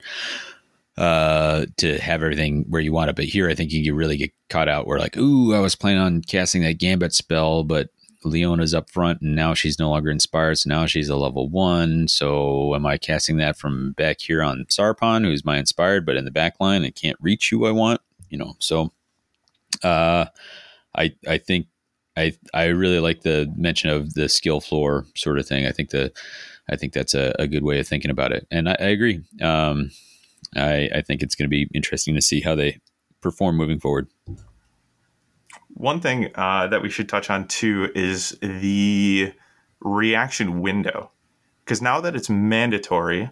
uh, 0.97 1.67
to 1.77 1.99
have 1.99 2.23
everything 2.23 2.65
where 2.69 2.83
you 2.83 2.93
want 2.93 3.11
it. 3.11 3.17
But 3.17 3.27
here, 3.27 3.49
I 3.49 3.55
think 3.55 3.71
you 3.73 3.95
really 3.95 4.17
get 4.17 4.33
caught 4.51 4.69
out 4.69 4.89
where 4.89 4.99
like, 4.99 5.17
ooh, 5.17 5.55
I 5.55 5.61
was 5.61 5.77
planning 5.77 6.03
on 6.03 6.23
casting 6.23 6.63
that 6.63 6.79
Gambit 6.79 7.13
spell, 7.13 7.63
but 7.63 7.91
Leona's 8.25 8.75
up 8.75 8.91
front 8.91 9.21
and 9.21 9.35
now 9.35 9.55
she's 9.55 9.79
no 9.79 9.91
longer 9.91 10.11
inspired. 10.11 10.59
So 10.59 10.69
now 10.69 10.87
she's 10.87 11.09
a 11.09 11.17
level 11.17 11.49
one. 11.49 12.09
So 12.09 12.75
am 12.75 12.87
I 12.87 12.97
casting 12.99 13.37
that 13.39 13.57
from 13.57 13.93
back 13.93 14.21
here 14.21 14.43
on 14.43 14.67
Sarpon, 14.69 15.25
who's 15.25 15.45
my 15.45 15.59
inspired, 15.59 16.07
but 16.07 16.17
in 16.17 16.25
the 16.25 16.31
back 16.31 16.57
line 16.61 16.85
and 16.85 16.95
can't 16.95 17.19
reach 17.21 17.51
who 17.51 17.67
I 17.67 17.71
want? 17.71 18.01
You 18.31 18.39
know, 18.39 18.55
so 18.59 18.93
uh, 19.83 20.27
I 20.97 21.15
I 21.29 21.39
think 21.39 21.67
I 22.17 22.33
I 22.53 22.67
really 22.67 23.01
like 23.01 23.23
the 23.23 23.53
mention 23.57 23.91
of 23.91 24.15
the 24.15 24.29
skill 24.29 24.61
floor 24.61 25.07
sort 25.15 25.39
of 25.39 25.47
thing. 25.47 25.67
I 25.67 25.73
think 25.73 25.91
the 25.91 26.13
I 26.69 26.77
think 26.77 26.93
that's 26.93 27.15
a, 27.15 27.35
a 27.39 27.47
good 27.47 27.63
way 27.63 27.79
of 27.79 27.87
thinking 27.87 28.11
about 28.11 28.33
it, 28.33 28.47
and 28.51 28.69
I, 28.69 28.77
I 28.81 28.87
agree. 28.87 29.23
Um, 29.43 29.91
I 30.57 30.89
I 30.95 31.03
think 31.03 31.23
it's 31.23 31.35
going 31.35 31.49
to 31.49 31.51
be 31.51 31.69
interesting 31.75 32.15
to 32.15 32.23
see 32.23 32.41
how 32.41 32.55
they 32.55 32.81
perform 33.21 33.57
moving 33.57 33.81
forward. 33.81 34.09
One 35.75 36.01
thing 36.01 36.31
uh, 36.37 36.69
that 36.69 36.83
we 36.83 36.89
should 36.89 37.09
touch 37.09 37.31
on 37.31 37.49
too 37.49 37.91
is 37.95 38.39
the 38.41 39.33
reaction 39.81 40.61
window, 40.61 41.11
because 41.65 41.83
now 41.83 42.01
that 42.01 42.15
it's 42.15 42.31
mandatory, 42.31 43.31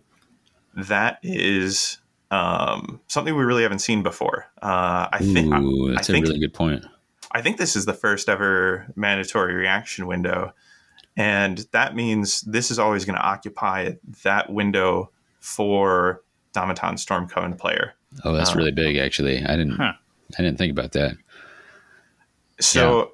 that 0.75 1.19
is 1.23 1.99
um, 2.33 3.01
something 3.07 3.37
we 3.37 3.45
really 3.45 3.63
haven't 3.63 3.79
seen 3.79 4.03
before. 4.03 4.47
Uh, 4.61 5.09
I 5.13 5.19
think 5.19 5.55
Ooh, 5.55 5.93
that's 5.95 6.11
I 6.11 6.13
think, 6.13 6.27
a 6.27 6.29
really 6.31 6.41
good 6.41 6.53
point. 6.53 6.85
I 7.31 7.43
think 7.43 7.59
this 7.59 7.77
is 7.77 7.85
the 7.85 7.95
first 7.95 8.29
ever 8.29 8.87
mandatory 8.97 9.55
reaction 9.55 10.07
window, 10.07 10.53
and 11.17 11.67
that 11.71 11.95
means 11.95 12.41
this 12.43 12.71
is 12.71 12.79
always 12.79 13.05
going 13.05 13.17
to 13.17 13.25
occupy 13.25 13.93
that 14.25 14.51
window 14.51 15.11
for 15.41 16.23
Domitan 16.55 16.99
Storm 16.99 17.29
Coven 17.29 17.55
player. 17.55 17.95
Oh, 18.25 18.33
that's 18.33 18.51
um, 18.51 18.59
really 18.59 18.73
big. 18.73 18.97
Actually, 18.97 19.45
I 19.45 19.57
didn't. 19.57 19.77
Huh. 19.77 19.93
I 20.39 20.43
didn't 20.43 20.59
think 20.59 20.73
about 20.73 20.93
that. 20.93 21.17
So, 22.62 23.12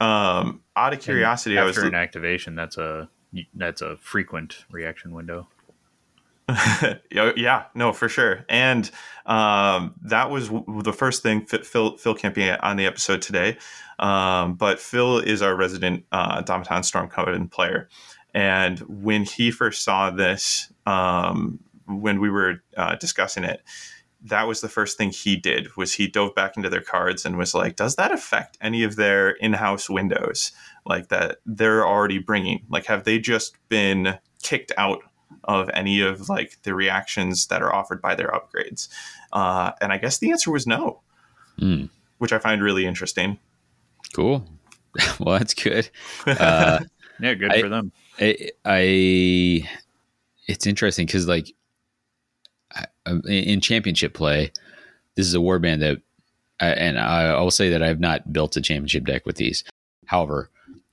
yeah. 0.00 0.38
um, 0.40 0.62
out 0.76 0.92
of 0.92 1.00
curiosity, 1.00 1.58
after 1.58 1.64
I 1.64 1.66
was 1.66 1.78
an 1.78 1.94
activation. 1.94 2.54
That's 2.54 2.78
a 2.78 3.08
that's 3.54 3.82
a 3.82 3.96
frequent 3.98 4.64
reaction 4.70 5.12
window. 5.12 5.48
yeah, 7.12 7.64
no, 7.74 7.92
for 7.92 8.08
sure. 8.08 8.44
And 8.48 8.90
um, 9.26 9.94
that 10.02 10.30
was 10.30 10.48
w- 10.48 10.82
the 10.82 10.92
first 10.92 11.22
thing 11.22 11.44
Phil 11.46 11.96
Phil 11.96 12.14
can't 12.14 12.34
be 12.34 12.50
on 12.50 12.76
the 12.76 12.86
episode 12.86 13.22
today, 13.22 13.58
um, 13.98 14.54
but 14.54 14.80
Phil 14.80 15.18
is 15.18 15.42
our 15.42 15.54
resident 15.54 16.04
uh, 16.12 16.42
Storm 16.82 17.08
Coven 17.08 17.48
player. 17.48 17.88
And 18.34 18.78
when 18.80 19.24
he 19.24 19.50
first 19.50 19.82
saw 19.82 20.10
this, 20.10 20.72
um, 20.86 21.58
when 21.86 22.20
we 22.20 22.30
were 22.30 22.62
uh, 22.76 22.94
discussing 22.96 23.44
it, 23.44 23.62
that 24.22 24.46
was 24.46 24.60
the 24.60 24.68
first 24.68 24.98
thing 24.98 25.10
he 25.10 25.36
did 25.36 25.74
was 25.76 25.94
he 25.94 26.06
dove 26.06 26.34
back 26.34 26.56
into 26.56 26.68
their 26.68 26.82
cards 26.82 27.24
and 27.24 27.38
was 27.38 27.54
like 27.54 27.76
does 27.76 27.96
that 27.96 28.12
affect 28.12 28.58
any 28.60 28.82
of 28.82 28.96
their 28.96 29.30
in-house 29.30 29.88
windows? 29.88 30.52
Like 30.84 31.08
that 31.08 31.38
they're 31.46 31.86
already 31.86 32.18
bringing 32.18 32.64
like 32.68 32.86
have 32.86 33.04
they 33.04 33.18
just 33.18 33.56
been 33.68 34.18
kicked 34.42 34.72
out 34.76 35.00
of 35.44 35.70
any 35.72 36.00
of 36.00 36.28
like 36.28 36.58
the 36.64 36.74
reactions 36.74 37.46
that 37.46 37.62
are 37.62 37.74
offered 37.74 38.02
by 38.02 38.14
their 38.14 38.28
upgrades? 38.28 38.88
Uh, 39.32 39.72
and 39.80 39.92
i 39.92 39.98
guess 39.98 40.18
the 40.18 40.30
answer 40.30 40.50
was 40.50 40.66
no. 40.66 41.00
Mm. 41.58 41.90
which 42.18 42.32
i 42.32 42.38
find 42.38 42.62
really 42.62 42.86
interesting. 42.86 43.38
Cool. 44.12 44.46
Well 45.20 45.38
that's 45.38 45.54
good. 45.54 45.88
Uh, 46.26 46.80
yeah 47.20 47.34
good 47.34 47.52
I, 47.52 47.60
for 47.60 47.68
them. 47.68 47.92
I, 48.18 48.50
I 48.64 49.68
it's 50.46 50.66
interesting 50.66 51.06
because 51.06 51.28
like 51.28 51.54
in 53.28 53.60
championship 53.60 54.14
play, 54.14 54.52
this 55.16 55.26
is 55.26 55.34
a 55.34 55.38
warband 55.38 55.80
that, 55.80 56.00
and 56.60 56.98
I 56.98 57.40
will 57.40 57.50
say 57.50 57.70
that 57.70 57.82
I 57.82 57.88
have 57.88 58.00
not 58.00 58.32
built 58.32 58.56
a 58.56 58.60
championship 58.60 59.04
deck 59.04 59.26
with 59.26 59.36
these. 59.36 59.64
However, 60.06 60.50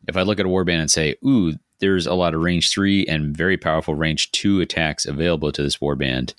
if 0.08 0.16
I 0.16 0.22
look 0.22 0.40
at 0.40 0.46
a 0.46 0.50
warband 0.50 0.80
and 0.80 0.92
say, 0.92 1.16
"Ooh, 1.26 1.54
there's 1.80 2.08
a 2.08 2.14
lot 2.14 2.34
of 2.34 2.42
range 2.42 2.70
three 2.70 3.06
and 3.06 3.36
very 3.36 3.58
powerful 3.58 3.96
range 3.96 4.32
two 4.32 4.62
attacks 4.62 5.06
available 5.06 5.52
to 5.52 5.62
this 5.64 5.78
warband," 5.78 6.34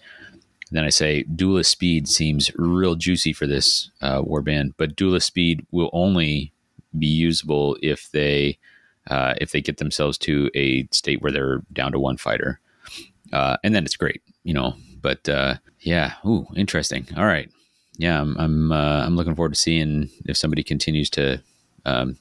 then 0.70 0.84
I 0.84 0.90
say 0.90 1.22
duelist 1.22 1.70
speed 1.70 2.08
seems 2.08 2.50
real 2.56 2.94
juicy 2.94 3.32
for 3.32 3.46
this 3.46 3.90
uh, 4.00 4.22
warband, 4.22 4.72
but 4.76 4.96
duelist 4.96 5.26
speed 5.26 5.66
will 5.70 5.90
only 5.92 6.52
be 6.98 7.06
usable 7.06 7.76
if 7.82 8.10
they 8.10 8.58
uh, 9.08 9.34
if 9.40 9.52
they 9.52 9.60
get 9.60 9.78
themselves 9.78 10.18
to 10.18 10.50
a 10.54 10.86
state 10.92 11.22
where 11.22 11.32
they're 11.32 11.62
down 11.72 11.92
to 11.92 11.98
one 11.98 12.16
fighter, 12.16 12.60
uh, 13.32 13.56
and 13.64 13.74
then 13.74 13.84
it's 13.84 13.96
great. 13.96 14.22
You 14.44 14.54
know, 14.54 14.76
but 15.00 15.28
uh, 15.28 15.56
yeah, 15.80 16.14
ooh, 16.26 16.46
interesting. 16.56 17.06
All 17.16 17.26
right, 17.26 17.50
yeah, 17.96 18.20
I'm 18.20 18.36
I'm 18.38 18.72
uh, 18.72 19.04
I'm 19.04 19.16
looking 19.16 19.34
forward 19.34 19.54
to 19.54 19.60
seeing 19.60 20.10
if 20.26 20.36
somebody 20.36 20.62
continues 20.62 21.10
to 21.10 21.42
um, 21.84 22.16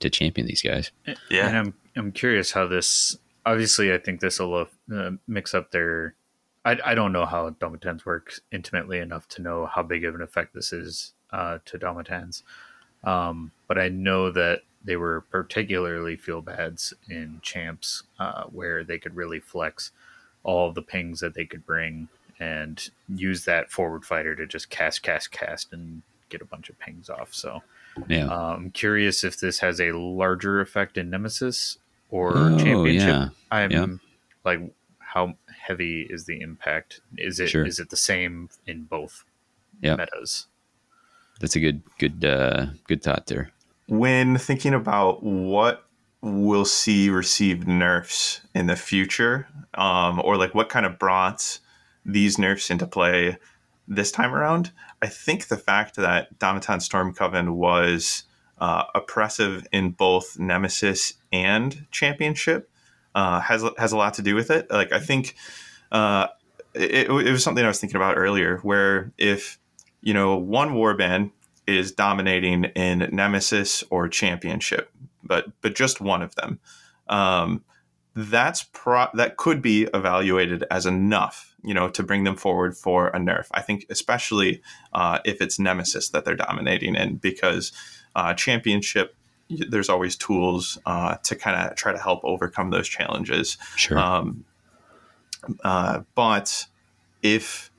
to 0.00 0.10
champion 0.10 0.46
these 0.46 0.62
guys. 0.62 0.90
Yeah, 1.30 1.48
and 1.48 1.56
I'm 1.56 1.74
I'm 1.96 2.12
curious 2.12 2.52
how 2.52 2.66
this. 2.66 3.16
Obviously, 3.46 3.92
I 3.92 3.98
think 3.98 4.20
this 4.20 4.38
will 4.38 4.68
uh, 4.94 5.10
mix 5.26 5.54
up 5.54 5.70
their. 5.70 6.14
I, 6.64 6.78
I 6.84 6.94
don't 6.94 7.12
know 7.12 7.24
how 7.24 7.48
Domitans 7.50 8.04
work 8.04 8.34
intimately 8.52 8.98
enough 8.98 9.26
to 9.28 9.42
know 9.42 9.64
how 9.64 9.82
big 9.82 10.04
of 10.04 10.14
an 10.14 10.20
effect 10.20 10.52
this 10.52 10.72
is 10.72 11.14
uh, 11.32 11.58
to 11.64 11.78
Domitans, 11.78 12.42
um, 13.02 13.52
but 13.66 13.78
I 13.78 13.88
know 13.88 14.30
that 14.30 14.60
they 14.84 14.96
were 14.96 15.22
particularly 15.30 16.16
feel 16.16 16.40
bads 16.40 16.94
in 17.08 17.40
champs 17.42 18.02
uh, 18.18 18.44
where 18.44 18.84
they 18.84 18.98
could 18.98 19.14
really 19.14 19.40
flex 19.40 19.90
all 20.42 20.72
the 20.72 20.82
pings 20.82 21.20
that 21.20 21.34
they 21.34 21.44
could 21.44 21.64
bring 21.66 22.08
and 22.38 22.88
use 23.08 23.44
that 23.44 23.70
forward 23.70 24.04
fighter 24.04 24.34
to 24.34 24.46
just 24.46 24.70
cast, 24.70 25.02
cast, 25.02 25.30
cast, 25.30 25.72
and 25.72 26.02
get 26.30 26.40
a 26.40 26.46
bunch 26.46 26.70
of 26.70 26.78
pings 26.78 27.10
off. 27.10 27.34
So, 27.34 27.62
yeah, 28.08 28.28
uh, 28.28 28.54
I'm 28.56 28.70
curious 28.70 29.24
if 29.24 29.38
this 29.38 29.58
has 29.58 29.80
a 29.80 29.92
larger 29.92 30.60
effect 30.60 30.96
in 30.96 31.10
Nemesis 31.10 31.78
or 32.08 32.32
oh, 32.36 32.58
Championship. 32.58 33.08
Yeah. 33.08 33.28
I'm 33.50 33.70
yeah. 33.70 33.86
like, 34.44 34.60
how 34.98 35.34
heavy 35.54 36.06
is 36.08 36.24
the 36.24 36.40
impact? 36.40 37.00
Is 37.18 37.40
it 37.40 37.48
sure. 37.48 37.66
is 37.66 37.78
it 37.78 37.90
the 37.90 37.96
same 37.96 38.48
in 38.66 38.84
both 38.84 39.24
yeah. 39.82 39.96
metas? 39.96 40.46
That's 41.40 41.56
a 41.56 41.60
good 41.60 41.82
good 41.98 42.24
uh, 42.24 42.66
good 42.86 43.02
thought 43.02 43.26
there. 43.26 43.50
When 43.86 44.38
thinking 44.38 44.72
about 44.72 45.22
what 45.22 45.84
will 46.22 46.64
see 46.64 47.08
received 47.08 47.66
nerfs 47.66 48.40
in 48.54 48.66
the 48.66 48.76
future, 48.76 49.48
um, 49.74 50.20
or 50.22 50.36
like 50.36 50.54
what 50.54 50.68
kind 50.68 50.84
of 50.84 50.98
brought 50.98 51.58
these 52.04 52.38
nerfs 52.38 52.70
into 52.70 52.86
play 52.86 53.38
this 53.88 54.12
time 54.12 54.34
around. 54.34 54.70
I 55.02 55.06
think 55.06 55.48
the 55.48 55.56
fact 55.56 55.96
that 55.96 56.38
Domitan 56.38 56.82
Storm 56.82 57.14
Coven 57.14 57.56
was 57.56 58.24
uh, 58.58 58.84
oppressive 58.94 59.66
in 59.72 59.90
both 59.90 60.38
Nemesis 60.38 61.14
and 61.32 61.86
Championship 61.90 62.70
uh, 63.14 63.40
has 63.40 63.64
has 63.78 63.92
a 63.92 63.96
lot 63.96 64.14
to 64.14 64.22
do 64.22 64.34
with 64.34 64.50
it. 64.50 64.70
Like 64.70 64.92
I 64.92 65.00
think 65.00 65.34
uh, 65.90 66.28
it, 66.74 67.08
it 67.08 67.30
was 67.30 67.42
something 67.42 67.64
I 67.64 67.68
was 67.68 67.80
thinking 67.80 67.96
about 67.96 68.16
earlier, 68.16 68.58
where 68.58 69.12
if 69.18 69.58
you 70.02 70.14
know 70.14 70.36
one 70.36 70.70
warband 70.70 71.32
is 71.66 71.92
dominating 71.92 72.64
in 72.64 73.08
Nemesis 73.12 73.84
or 73.90 74.08
Championship, 74.08 74.92
but 75.30 75.46
but 75.62 75.76
just 75.76 76.00
one 76.00 76.20
of 76.20 76.34
them. 76.34 76.58
Um, 77.08 77.64
that's 78.16 78.64
pro- 78.64 79.08
that 79.14 79.36
could 79.36 79.62
be 79.62 79.84
evaluated 79.94 80.64
as 80.72 80.84
enough, 80.84 81.54
you 81.62 81.72
know, 81.72 81.88
to 81.88 82.02
bring 82.02 82.24
them 82.24 82.34
forward 82.34 82.76
for 82.76 83.08
a 83.08 83.18
nerf. 83.18 83.46
I 83.52 83.62
think, 83.62 83.86
especially 83.88 84.60
uh, 84.92 85.20
if 85.24 85.40
it's 85.40 85.58
Nemesis 85.60 86.08
that 86.10 86.24
they're 86.24 86.34
dominating 86.34 86.96
in, 86.96 87.16
because 87.16 87.70
uh, 88.16 88.34
Championship, 88.34 89.14
there's 89.48 89.88
always 89.88 90.16
tools 90.16 90.78
uh, 90.84 91.14
to 91.22 91.36
kind 91.36 91.70
of 91.70 91.76
try 91.76 91.92
to 91.92 91.98
help 91.98 92.20
overcome 92.24 92.70
those 92.70 92.88
challenges. 92.88 93.56
Sure. 93.76 93.96
Um, 93.96 94.44
uh, 95.62 96.00
but 96.16 96.66
if, 97.22 97.70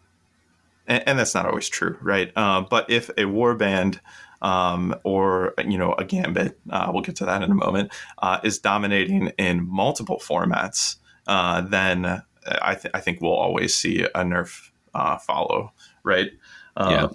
and, 0.87 1.03
and, 1.05 1.19
that's 1.19 1.35
not 1.35 1.45
always 1.45 1.67
true, 1.67 1.97
right? 2.01 2.31
Uh, 2.35 2.61
but 2.61 2.89
if 2.89 3.09
a 3.09 3.23
warband 3.23 3.99
um, 4.41 4.95
or 5.03 5.53
you 5.65 5.77
know 5.77 5.93
a 5.93 6.05
gambit, 6.05 6.59
uh, 6.69 6.89
we'll 6.93 7.03
get 7.03 7.15
to 7.17 7.25
that 7.25 7.43
in 7.43 7.51
a 7.51 7.55
moment, 7.55 7.91
uh, 8.19 8.39
is 8.43 8.59
dominating 8.59 9.31
in 9.37 9.67
multiple 9.67 10.19
formats, 10.19 10.97
uh, 11.27 11.61
then 11.61 12.23
I, 12.61 12.75
th- 12.75 12.91
I 12.93 12.99
think 12.99 13.21
we'll 13.21 13.31
always 13.33 13.75
see 13.75 14.03
a 14.03 14.23
nerf 14.23 14.71
uh, 14.93 15.17
follow, 15.17 15.73
right? 16.03 16.31
Um, 16.75 16.91
yeah. 16.91 17.07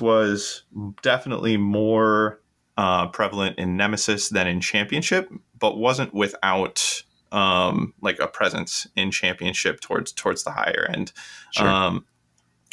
Was 0.00 0.62
definitely 1.02 1.58
more 1.58 2.40
uh, 2.78 3.08
prevalent 3.08 3.58
in 3.58 3.76
Nemesis 3.76 4.30
than 4.30 4.46
in 4.46 4.60
Championship, 4.62 5.30
but 5.58 5.76
wasn't 5.76 6.14
without 6.14 7.02
um, 7.32 7.92
like 8.00 8.18
a 8.18 8.26
presence 8.26 8.86
in 8.96 9.10
Championship 9.10 9.80
towards 9.80 10.12
towards 10.12 10.44
the 10.44 10.50
higher 10.50 10.86
end. 10.90 11.12
Sure. 11.50 11.68
Um, 11.68 12.06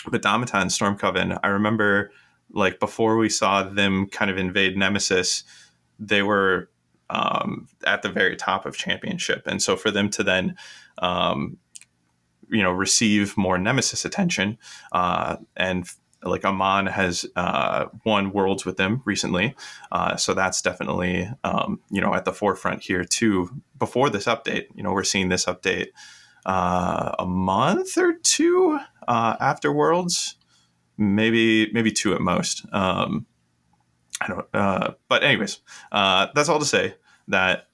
but 0.10 0.22
Domitan 0.22 0.68
Stormcoven, 0.68 1.38
I 1.44 1.48
remember 1.48 2.12
like 2.52 2.80
before 2.80 3.18
we 3.18 3.30
saw 3.30 3.64
them 3.64 4.08
kind 4.08 4.32
of 4.32 4.38
invade 4.38 4.78
Nemesis, 4.78 5.44
they 6.00 6.22
were 6.22 6.70
um, 7.10 7.68
at 7.86 8.02
the 8.02 8.10
very 8.10 8.36
top 8.36 8.66
of 8.66 8.78
Championship, 8.78 9.44
and 9.46 9.62
so 9.62 9.76
for 9.76 9.92
them 9.92 10.10
to 10.12 10.24
then 10.24 10.56
um, 11.00 11.58
you 12.50 12.64
know 12.64 12.72
receive 12.72 13.38
more 13.38 13.58
Nemesis 13.58 14.06
attention 14.06 14.58
uh, 14.92 15.38
and 15.56 15.90
like 16.24 16.44
Amon 16.44 16.86
has 16.88 17.26
uh, 17.38 17.86
won 18.06 18.32
worlds 18.32 18.66
with 18.66 18.76
them 18.76 19.02
recently, 19.06 19.56
uh, 19.92 20.18
so 20.18 20.34
that's 20.34 20.62
definitely 20.62 21.30
um, 21.44 21.80
you 21.90 22.02
know 22.02 22.14
at 22.14 22.26
the 22.26 22.34
forefront 22.34 22.84
here 22.84 23.04
too. 23.04 23.50
Before 23.78 24.10
this 24.10 24.26
update, 24.26 24.66
you 24.76 24.84
know 24.84 24.92
we're 24.92 25.04
seeing 25.04 25.30
this 25.30 25.46
update 25.46 25.88
uh, 26.46 27.16
a 27.20 27.26
month 27.26 27.98
or 27.98 28.14
two 28.22 28.80
uh, 29.08 29.36
after 29.40 29.72
Worlds, 29.72 30.36
maybe 31.00 31.72
maybe 31.72 31.92
two 31.92 32.14
at 32.14 32.22
most. 32.22 32.66
Um, 32.72 33.26
I 34.22 34.28
don't. 34.28 34.46
Uh, 34.54 34.92
but 35.08 35.24
anyways, 35.24 35.60
uh, 35.92 36.28
that's 36.36 36.50
all 36.50 36.60
to 36.60 36.66
say 36.66 36.96
that 37.28 37.68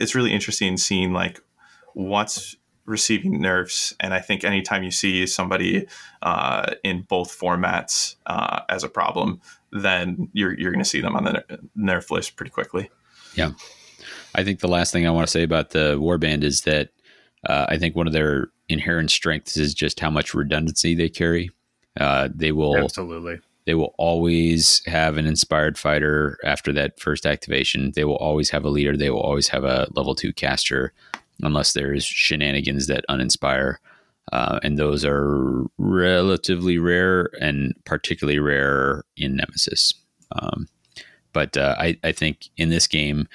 it's 0.00 0.14
really 0.14 0.32
interesting 0.32 0.76
seeing 0.76 1.12
like 1.12 1.40
what's 1.94 2.56
receiving 2.84 3.40
nerfs. 3.40 3.94
And 4.00 4.14
I 4.14 4.20
think 4.20 4.44
anytime 4.44 4.82
you 4.82 4.90
see 4.90 5.26
somebody 5.26 5.86
uh, 6.22 6.74
in 6.82 7.02
both 7.02 7.38
formats 7.38 8.16
uh, 8.26 8.60
as 8.68 8.84
a 8.84 8.88
problem, 8.88 9.40
then 9.70 10.28
you're 10.32 10.58
you're 10.58 10.72
going 10.72 10.84
to 10.84 10.88
see 10.88 11.00
them 11.00 11.16
on 11.16 11.24
the 11.24 11.60
nerf 11.76 12.10
list 12.10 12.36
pretty 12.36 12.50
quickly. 12.50 12.90
Yeah, 13.34 13.52
I 14.34 14.44
think 14.44 14.60
the 14.60 14.68
last 14.68 14.92
thing 14.92 15.06
I 15.06 15.10
want 15.10 15.26
to 15.26 15.30
say 15.30 15.42
about 15.42 15.70
the 15.70 15.96
warband 15.98 16.44
is 16.44 16.62
that 16.62 16.90
uh, 17.48 17.66
I 17.68 17.78
think 17.78 17.96
one 17.96 18.06
of 18.06 18.12
their 18.12 18.48
inherent 18.68 19.10
strengths 19.10 19.56
is 19.56 19.74
just 19.74 20.00
how 20.00 20.10
much 20.10 20.34
redundancy 20.34 20.94
they 20.94 21.08
carry. 21.08 21.50
Uh, 21.98 22.28
they 22.34 22.52
will 22.52 22.76
absolutely. 22.76 23.40
They 23.64 23.74
will 23.74 23.94
always 23.96 24.82
have 24.86 25.16
an 25.18 25.26
inspired 25.26 25.78
fighter 25.78 26.38
after 26.44 26.72
that 26.72 26.98
first 26.98 27.26
activation. 27.26 27.92
They 27.94 28.04
will 28.04 28.16
always 28.16 28.50
have 28.50 28.64
a 28.64 28.70
leader. 28.70 28.96
They 28.96 29.10
will 29.10 29.20
always 29.20 29.48
have 29.48 29.62
a 29.62 29.86
level 29.94 30.14
two 30.14 30.32
caster 30.32 30.92
unless 31.42 31.72
there's 31.72 32.04
shenanigans 32.04 32.88
that 32.88 33.04
uninspire. 33.08 33.76
Uh, 34.32 34.58
and 34.62 34.78
those 34.78 35.04
are 35.04 35.64
relatively 35.78 36.78
rare 36.78 37.30
and 37.40 37.74
particularly 37.84 38.38
rare 38.38 39.04
in 39.16 39.36
Nemesis. 39.36 39.94
Um, 40.32 40.68
but 41.32 41.56
uh, 41.56 41.76
I, 41.78 41.98
I 42.02 42.12
think 42.12 42.48
in 42.56 42.70
this 42.70 42.86
game, 42.86 43.28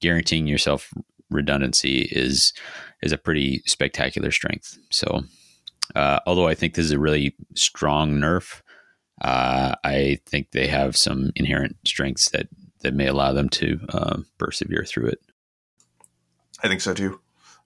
guaranteeing 0.00 0.46
yourself 0.46 0.92
redundancy 1.30 2.02
is 2.12 2.52
is 3.02 3.12
a 3.12 3.18
pretty 3.18 3.62
spectacular 3.66 4.30
strength. 4.30 4.78
So, 4.90 5.24
uh, 5.94 6.20
although 6.26 6.48
I 6.48 6.54
think 6.54 6.74
this 6.74 6.86
is 6.86 6.92
a 6.92 6.98
really 6.98 7.34
strong 7.54 8.14
nerf, 8.14 8.62
uh, 9.20 9.74
I 9.84 10.18
think 10.26 10.50
they 10.50 10.66
have 10.66 10.96
some 10.96 11.32
inherent 11.36 11.76
strengths 11.86 12.30
that 12.30 12.48
that 12.80 12.94
may 12.94 13.06
allow 13.06 13.32
them 13.32 13.48
to 13.48 13.80
uh, 13.90 14.18
persevere 14.38 14.84
through 14.84 15.06
it. 15.06 15.20
I 16.62 16.68
think 16.68 16.80
so 16.80 16.94
too. 16.94 17.20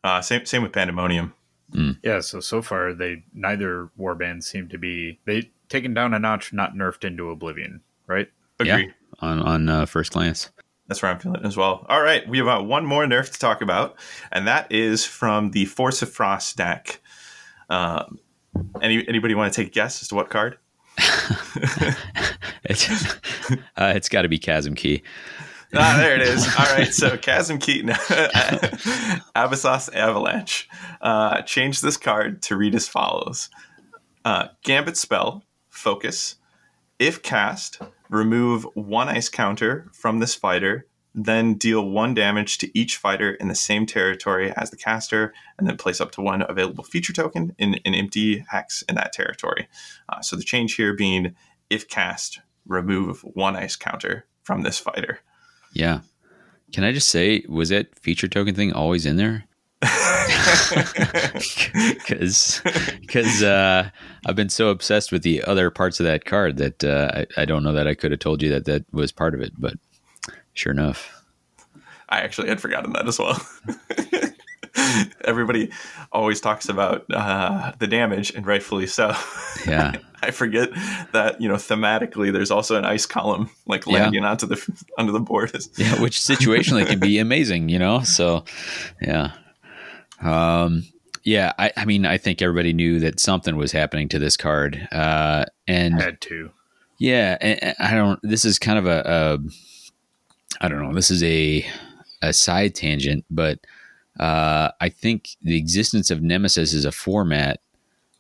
Uh, 0.05 0.20
same 0.20 0.47
same 0.47 0.62
with 0.62 0.72
Pandemonium. 0.72 1.35
Mm. 1.72 1.99
Yeah, 2.03 2.20
so 2.20 2.41
so 2.41 2.62
far 2.62 2.93
they 2.93 3.24
neither 3.35 3.91
warband 3.99 4.45
seem 4.45 4.68
to 4.68 4.79
be 4.79 5.18
they 5.24 5.51
taken 5.68 5.95
down 5.95 6.14
a 6.14 6.18
notch, 6.18 6.53
not 6.53 6.74
nerfed 6.74 7.05
into 7.05 7.31
oblivion, 7.31 7.81
right? 8.07 8.29
Agree. 8.61 8.87
Yeah, 8.87 8.93
on 9.20 9.43
on 9.43 9.68
uh, 9.68 9.87
first 9.87 10.12
glance. 10.12 10.51
That's 10.89 11.03
where 11.03 11.11
I'm 11.11 11.18
feeling 11.18 11.45
as 11.45 11.57
well. 11.57 11.85
All 11.89 12.01
right, 12.01 12.27
we 12.29 12.39
have 12.39 12.47
uh, 12.47 12.62
one 12.62 12.87
more 12.87 13.05
nerf 13.05 13.33
to 13.33 13.39
talk 13.39 13.61
about, 13.61 13.97
and 14.31 14.47
that 14.47 14.70
is 14.70 15.05
from 15.05 15.51
the 15.51 15.64
Force 15.64 16.01
of 16.03 16.12
Frost 16.12 16.57
deck. 16.57 17.01
Um, 17.69 18.19
any 18.81 19.07
anybody 19.09 19.35
want 19.35 19.53
to 19.53 19.61
take 19.61 19.69
a 19.69 19.75
guess 19.75 20.03
as 20.03 20.09
to 20.09 20.14
what 20.14 20.31
card? 20.31 20.59
it's 22.64 23.14
uh, 23.77 23.93
it's 23.95 24.09
got 24.09 24.23
to 24.23 24.29
be 24.29 24.39
Chasm 24.39 24.75
Key 24.75 25.03
ah, 25.75 25.97
there 25.99 26.14
it 26.14 26.23
is. 26.23 26.47
All 26.59 26.67
right. 26.77 26.93
So 26.93 27.17
Chasm 27.17 27.59
Keaton, 27.59 27.91
Abyssos 29.37 29.95
Avalanche. 29.95 30.69
Uh, 31.01 31.43
change 31.43 31.81
this 31.81 31.97
card 31.97 32.43
to 32.43 32.57
read 32.57 32.75
as 32.75 32.89
follows 32.89 33.51
uh, 34.25 34.49
Gambit 34.62 34.97
spell, 34.97 35.45
focus. 35.69 36.37
If 36.99 37.23
cast, 37.23 37.81
remove 38.09 38.67
one 38.75 39.09
ice 39.09 39.29
counter 39.29 39.89
from 39.93 40.19
this 40.19 40.35
fighter, 40.35 40.87
then 41.17 41.55
deal 41.55 41.89
one 41.89 42.12
damage 42.12 42.59
to 42.59 42.79
each 42.79 42.99
fighter 42.99 43.33
in 43.33 43.49
the 43.49 43.55
same 43.55 43.87
territory 43.87 44.53
as 44.55 44.71
the 44.71 44.77
caster, 44.77 45.33
and 45.59 45.67
then 45.67 45.79
place 45.79 46.01
up 46.01 46.12
to 46.12 46.21
one 46.21 46.45
available 46.47 46.85
feature 46.85 47.14
token 47.14 47.57
in 47.59 47.81
an 47.87 47.95
empty 47.95 48.45
hex 48.51 48.83
in 48.83 48.95
that 48.97 49.14
territory. 49.14 49.67
Uh, 50.11 50.21
so 50.21 50.37
the 50.37 50.43
change 50.43 50.75
here 50.75 50.95
being 50.95 51.35
if 51.71 51.89
cast, 51.89 52.41
remove 52.67 53.23
one 53.23 53.57
ice 53.57 53.77
counter 53.77 54.27
from 54.43 54.62
this 54.62 54.79
fighter. 54.79 55.21
Yeah. 55.73 56.01
Can 56.73 56.85
I 56.85 56.93
just 56.93 57.09
say, 57.09 57.45
was 57.49 57.71
that 57.71 57.99
feature 57.99 58.29
token 58.29 58.55
thing 58.55 58.73
always 58.73 59.07
in 59.07 59.17
there? 59.17 59.45
Because 61.73 62.62
because 63.01 63.43
uh, 63.43 63.91
I've 64.27 64.37
been 64.37 64.49
so 64.49 64.69
obsessed 64.69 65.12
with 65.12 65.23
the 65.23 65.43
other 65.45 65.71
parts 65.71 66.01
of 66.01 66.07
that 66.07 66.25
card 66.25 66.57
that 66.59 66.85
uh, 66.85 67.11
I, 67.37 67.43
I 67.43 67.45
don't 67.45 67.62
know 67.62 67.73
that 67.73 67.87
I 67.87 67.95
could 67.95 68.11
have 68.11 68.21
told 68.21 68.43
you 68.43 68.51
that 68.51 68.64
that 68.64 68.85
was 68.93 69.12
part 69.12 69.35
of 69.35 69.41
it, 69.41 69.53
but 69.59 69.75
sure 70.57 70.73
enough. 70.73 71.13
I 72.09 72.21
actually 72.21 72.49
had 72.49 72.61
forgotten 72.61 72.93
that 72.93 73.09
as 73.09 73.19
well. 73.19 73.41
everybody 75.25 75.71
always 76.13 76.41
talks 76.41 76.69
about 76.69 77.05
uh, 77.13 77.73
the 77.79 77.87
damage, 77.87 78.35
and 78.35 78.47
rightfully 78.47 78.87
so. 78.87 79.15
Yeah, 79.67 79.97
I 80.23 80.31
forget 80.31 80.71
that 81.13 81.41
you 81.41 81.49
know 81.49 81.57
thematically, 81.57 82.33
there's 82.33 82.51
also 82.51 82.77
an 82.77 82.85
ice 82.85 83.07
column 83.07 83.51
like 83.67 83.87
landing 83.87 84.23
yeah. 84.23 84.31
onto 84.31 84.47
the 84.47 84.85
onto 84.99 85.13
the 85.13 85.21
board. 85.21 85.53
yeah, 85.77 86.01
which 86.01 86.19
situationally 86.19 86.87
can 86.87 86.99
be 86.99 87.19
amazing, 87.19 87.69
you 87.69 87.79
know. 87.79 88.01
So, 88.03 88.45
yeah, 89.01 89.33
um, 90.23 90.85
yeah. 91.25 91.53
I, 91.59 91.73
I 91.77 91.85
mean, 91.85 92.07
I 92.07 92.19
think 92.19 92.41
everybody 92.41 92.73
knew 92.73 93.01
that 93.01 93.21
something 93.21 93.57
was 93.57 93.73
happening 93.73 94.09
to 94.11 94.19
this 94.19 94.37
card, 94.37 94.89
uh, 94.93 95.47
and 95.67 96.01
had 96.01 96.21
to. 96.23 96.51
Yeah, 96.99 97.37
and 97.41 97.75
I 97.79 97.95
don't. 97.95 98.21
This 98.23 98.45
is 98.45 98.59
kind 98.59 98.79
of 98.79 98.87
a, 98.87 99.03
a 99.05 99.39
I 100.61 100.69
don't 100.69 100.83
know. 100.83 100.95
This 100.95 101.11
is 101.11 101.23
a 101.23 101.67
a 102.23 102.33
side 102.33 102.75
tangent, 102.75 103.25
but 103.31 103.59
uh, 104.19 104.71
I 104.81 104.89
think 104.89 105.37
the 105.43 105.57
existence 105.57 106.11
of 106.11 106.23
Nemesis 106.23 106.75
as 106.75 106.85
a 106.85 106.93
format 106.93 107.61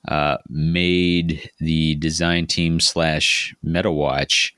uh, 0.08 0.38
made 0.48 1.50
the 1.58 1.96
design 1.96 2.46
team 2.46 2.80
slash 2.80 3.54
MetaWatch 3.64 4.52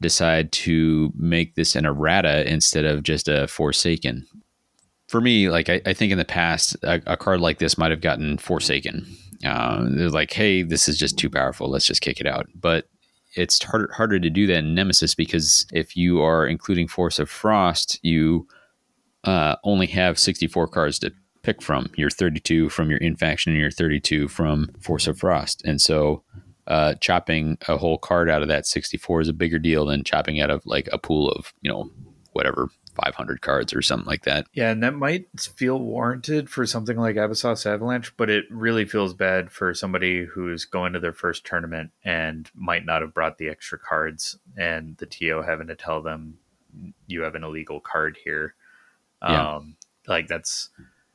decide 0.00 0.52
to 0.52 1.12
make 1.16 1.54
this 1.54 1.74
an 1.74 1.86
errata 1.86 2.50
instead 2.50 2.84
of 2.84 3.02
just 3.02 3.28
a 3.28 3.46
Forsaken. 3.48 4.26
For 5.08 5.20
me, 5.20 5.48
like 5.48 5.70
I, 5.70 5.80
I 5.86 5.94
think 5.94 6.12
in 6.12 6.18
the 6.18 6.24
past, 6.24 6.76
a, 6.82 7.00
a, 7.06 7.16
card 7.16 7.40
like 7.40 7.58
this 7.58 7.78
might 7.78 7.92
have 7.92 8.00
gotten 8.00 8.36
Forsaken. 8.36 9.06
Uh, 9.44 9.86
they're 9.88 10.10
like, 10.10 10.32
hey, 10.32 10.62
this 10.62 10.88
is 10.88 10.98
just 10.98 11.16
too 11.16 11.30
powerful. 11.30 11.70
Let's 11.70 11.86
just 11.86 12.02
kick 12.02 12.20
it 12.20 12.26
out. 12.26 12.48
But 12.54 12.88
it's 13.36 13.62
harder 13.62 13.92
harder 13.92 14.18
to 14.18 14.30
do 14.30 14.46
that 14.46 14.58
in 14.58 14.74
Nemesis 14.74 15.14
because 15.14 15.66
if 15.72 15.96
you 15.96 16.22
are 16.22 16.46
including 16.46 16.88
Force 16.88 17.18
of 17.18 17.30
Frost, 17.30 17.98
you 18.02 18.48
uh, 19.24 19.56
only 19.64 19.86
have 19.88 20.18
64 20.18 20.68
cards 20.68 20.98
to 21.00 21.12
pick 21.42 21.62
from. 21.62 21.90
Your 21.96 22.10
32 22.10 22.68
from 22.70 22.90
your 22.90 22.98
infaction 22.98 23.52
and 23.52 23.60
your 23.60 23.70
32 23.70 24.28
from 24.28 24.68
Force 24.80 25.06
of 25.06 25.18
Frost. 25.18 25.62
And 25.64 25.80
so 25.80 26.24
uh, 26.66 26.94
chopping 26.94 27.58
a 27.68 27.76
whole 27.76 27.98
card 27.98 28.28
out 28.28 28.42
of 28.42 28.48
that 28.48 28.66
64 28.66 29.20
is 29.20 29.28
a 29.28 29.32
bigger 29.32 29.58
deal 29.58 29.86
than 29.86 30.02
chopping 30.02 30.40
out 30.40 30.50
of 30.50 30.64
like 30.66 30.88
a 30.92 30.98
pool 30.98 31.30
of, 31.30 31.52
you 31.60 31.70
know, 31.70 31.90
whatever, 32.32 32.68
500 32.96 33.40
cards 33.40 33.74
or 33.74 33.82
something 33.82 34.06
like 34.06 34.24
that. 34.24 34.46
Yeah, 34.52 34.70
and 34.70 34.82
that 34.82 34.94
might 34.94 35.26
feel 35.40 35.78
warranted 35.78 36.48
for 36.50 36.66
something 36.66 36.96
like 36.96 37.16
Abyssos 37.16 37.66
Avalanche, 37.66 38.16
but 38.16 38.30
it 38.30 38.44
really 38.50 38.84
feels 38.84 39.14
bad 39.14 39.50
for 39.50 39.74
somebody 39.74 40.24
who's 40.24 40.64
going 40.64 40.92
to 40.92 41.00
their 41.00 41.12
first 41.12 41.44
tournament 41.44 41.90
and 42.04 42.50
might 42.54 42.84
not 42.84 43.02
have 43.02 43.14
brought 43.14 43.38
the 43.38 43.48
extra 43.48 43.78
cards 43.78 44.38
and 44.56 44.96
the 44.98 45.06
TO 45.06 45.42
having 45.46 45.68
to 45.68 45.76
tell 45.76 46.02
them 46.02 46.38
you 47.06 47.22
have 47.22 47.34
an 47.34 47.44
illegal 47.44 47.80
card 47.80 48.18
here. 48.22 48.54
Yeah. 49.22 49.56
Um, 49.56 49.76
like 50.06 50.28
that's 50.28 50.70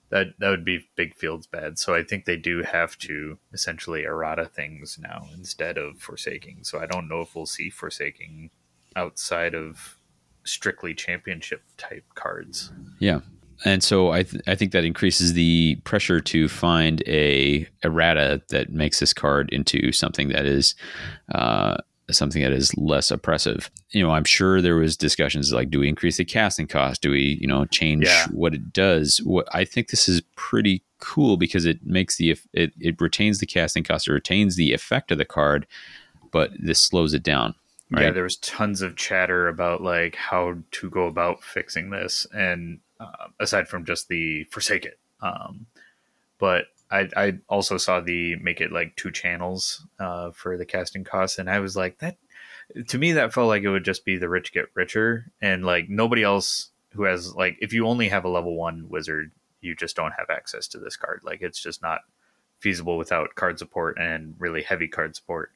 that 0.09 0.33
that 0.39 0.49
would 0.49 0.65
be 0.65 0.87
big 0.95 1.15
fields 1.15 1.47
bad. 1.47 1.79
So 1.79 1.95
I 1.95 2.03
think 2.03 2.25
they 2.25 2.37
do 2.37 2.63
have 2.63 2.97
to 2.99 3.37
essentially 3.53 4.03
errata 4.03 4.45
things 4.45 4.99
now 5.01 5.27
instead 5.33 5.77
of 5.77 5.99
forsaking. 5.99 6.63
So 6.63 6.79
I 6.79 6.85
don't 6.85 7.07
know 7.07 7.21
if 7.21 7.35
we'll 7.35 7.45
see 7.45 7.69
forsaking 7.69 8.49
outside 8.95 9.55
of 9.55 9.97
strictly 10.43 10.93
championship 10.93 11.63
type 11.77 12.03
cards. 12.15 12.71
Yeah. 12.99 13.19
And 13.63 13.83
so 13.83 14.11
I, 14.11 14.23
th- 14.23 14.41
I 14.47 14.55
think 14.55 14.71
that 14.71 14.83
increases 14.85 15.33
the 15.33 15.75
pressure 15.83 16.19
to 16.19 16.47
find 16.49 17.03
a 17.07 17.67
errata 17.83 18.41
that 18.49 18.71
makes 18.71 18.99
this 18.99 19.13
card 19.13 19.49
into 19.51 19.91
something 19.91 20.29
that 20.29 20.45
is 20.47 20.73
uh, 21.35 21.77
something 22.09 22.41
that 22.41 22.51
is 22.53 22.75
less 22.75 23.11
oppressive. 23.11 23.69
You 23.91 24.01
know, 24.03 24.09
I'm 24.11 24.23
sure 24.23 24.61
there 24.61 24.77
was 24.77 24.97
discussions 24.97 25.53
like, 25.53 25.69
do 25.69 25.79
we 25.79 25.87
increase 25.87 26.17
the 26.17 26.25
casting 26.25 26.65
cost? 26.65 27.01
Do 27.03 27.11
we, 27.11 27.37
you 27.39 27.45
know, 27.47 27.65
change 27.65 28.05
Yeah. 28.05 28.25
what 28.31 28.55
it 28.55 28.73
does? 28.73 29.17
What 29.23 29.47
I 29.53 29.63
think 29.63 29.89
this 29.89 30.09
is 30.09 30.21
pretty 30.35 30.81
cool 30.99 31.37
because 31.37 31.65
it 31.65 31.85
makes 31.85 32.17
the 32.17 32.35
it 32.53 32.73
it 32.79 32.99
retains 32.99 33.37
the 33.39 33.45
casting 33.45 33.83
cost, 33.83 34.07
it 34.07 34.11
retains 34.13 34.55
the 34.55 34.73
effect 34.73 35.11
of 35.11 35.19
the 35.19 35.25
card, 35.25 35.67
but 36.31 36.51
this 36.59 36.79
slows 36.79 37.13
it 37.13 37.21
down. 37.23 37.53
Yeah, 37.99 38.11
there 38.11 38.23
was 38.23 38.37
tons 38.37 38.81
of 38.81 38.95
chatter 38.95 39.47
about 39.47 39.81
like 39.81 40.15
how 40.15 40.55
to 40.71 40.89
go 40.89 41.07
about 41.07 41.43
fixing 41.43 41.89
this, 41.89 42.25
and 42.33 42.79
uh, 42.99 43.27
aside 43.39 43.67
from 43.67 43.85
just 43.85 44.07
the 44.07 44.45
forsake 44.45 44.85
it, 44.85 44.99
um, 45.21 45.65
but 46.39 46.65
I, 46.89 47.09
I 47.15 47.33
also 47.47 47.77
saw 47.77 47.99
the 47.99 48.35
make 48.37 48.61
it 48.61 48.71
like 48.71 48.95
two 48.95 49.11
channels 49.11 49.85
uh, 49.99 50.31
for 50.31 50.57
the 50.57 50.65
casting 50.65 51.03
costs, 51.03 51.37
and 51.37 51.49
I 51.49 51.59
was 51.59 51.75
like 51.75 51.99
that. 51.99 52.17
To 52.87 52.97
me, 52.97 53.13
that 53.13 53.33
felt 53.33 53.47
like 53.47 53.63
it 53.63 53.69
would 53.69 53.83
just 53.83 54.05
be 54.05 54.17
the 54.17 54.29
rich 54.29 54.53
get 54.53 54.65
richer, 54.73 55.31
and 55.41 55.65
like 55.65 55.89
nobody 55.89 56.23
else 56.23 56.69
who 56.93 57.03
has 57.03 57.35
like 57.35 57.57
if 57.61 57.73
you 57.73 57.87
only 57.87 58.09
have 58.09 58.25
a 58.25 58.29
level 58.29 58.55
one 58.55 58.87
wizard, 58.89 59.31
you 59.61 59.75
just 59.75 59.95
don't 59.95 60.13
have 60.17 60.29
access 60.29 60.67
to 60.69 60.79
this 60.79 60.95
card. 60.95 61.21
Like 61.23 61.41
it's 61.41 61.61
just 61.61 61.81
not 61.81 62.01
feasible 62.59 62.97
without 62.97 63.35
card 63.35 63.59
support 63.59 63.97
and 63.99 64.35
really 64.39 64.61
heavy 64.61 64.87
card 64.87 65.15
support. 65.15 65.51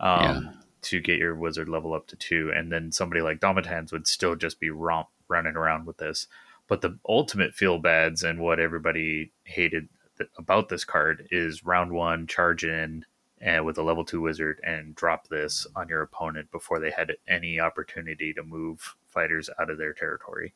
Um, 0.00 0.20
Yeah. 0.20 0.52
To 0.82 1.00
get 1.00 1.18
your 1.18 1.34
wizard 1.34 1.68
level 1.68 1.94
up 1.94 2.06
to 2.08 2.16
two, 2.16 2.52
and 2.54 2.70
then 2.70 2.92
somebody 2.92 3.20
like 3.20 3.40
Domitans 3.40 3.92
would 3.92 4.06
still 4.06 4.36
just 4.36 4.60
be 4.60 4.70
romp 4.70 5.08
running 5.28 5.56
around 5.56 5.86
with 5.86 5.98
this. 5.98 6.26
But 6.68 6.80
the 6.80 6.98
ultimate 7.08 7.54
feel 7.54 7.78
bads 7.78 8.22
and 8.22 8.40
what 8.40 8.60
everybody 8.60 9.32
hated 9.44 9.88
th- 10.18 10.30
about 10.36 10.68
this 10.68 10.84
card 10.84 11.26
is 11.30 11.64
round 11.64 11.92
one, 11.92 12.26
charge 12.26 12.64
in 12.64 13.04
and 13.40 13.64
with 13.64 13.78
a 13.78 13.82
level 13.82 14.04
two 14.04 14.20
wizard 14.20 14.60
and 14.62 14.94
drop 14.94 15.28
this 15.28 15.66
on 15.74 15.88
your 15.88 16.02
opponent 16.02 16.50
before 16.50 16.78
they 16.78 16.90
had 16.90 17.16
any 17.26 17.58
opportunity 17.58 18.32
to 18.34 18.42
move 18.42 18.96
fighters 19.08 19.48
out 19.58 19.70
of 19.70 19.78
their 19.78 19.94
territory. 19.94 20.52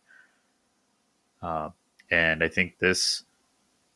Uh, 1.40 1.70
and 2.10 2.44
I 2.44 2.48
think 2.48 2.78
this 2.78 3.24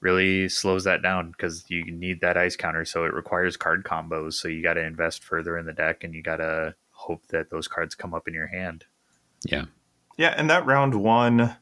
really 0.00 0.48
slows 0.48 0.84
that 0.84 1.02
down 1.02 1.32
because 1.32 1.64
you 1.68 1.84
need 1.90 2.20
that 2.20 2.36
ice 2.36 2.56
counter. 2.56 2.84
So 2.84 3.04
it 3.04 3.12
requires 3.12 3.56
card 3.56 3.84
combos. 3.84 4.34
So 4.34 4.48
you 4.48 4.62
got 4.62 4.74
to 4.74 4.84
invest 4.84 5.24
further 5.24 5.58
in 5.58 5.66
the 5.66 5.72
deck 5.72 6.04
and 6.04 6.14
you 6.14 6.22
got 6.22 6.36
to 6.36 6.74
hope 6.90 7.26
that 7.28 7.50
those 7.50 7.68
cards 7.68 7.94
come 7.94 8.14
up 8.14 8.28
in 8.28 8.34
your 8.34 8.46
hand. 8.48 8.84
Yeah. 9.44 9.66
Yeah, 10.16 10.34
and 10.36 10.50
that 10.50 10.66
round 10.66 10.96
one, 10.96 11.56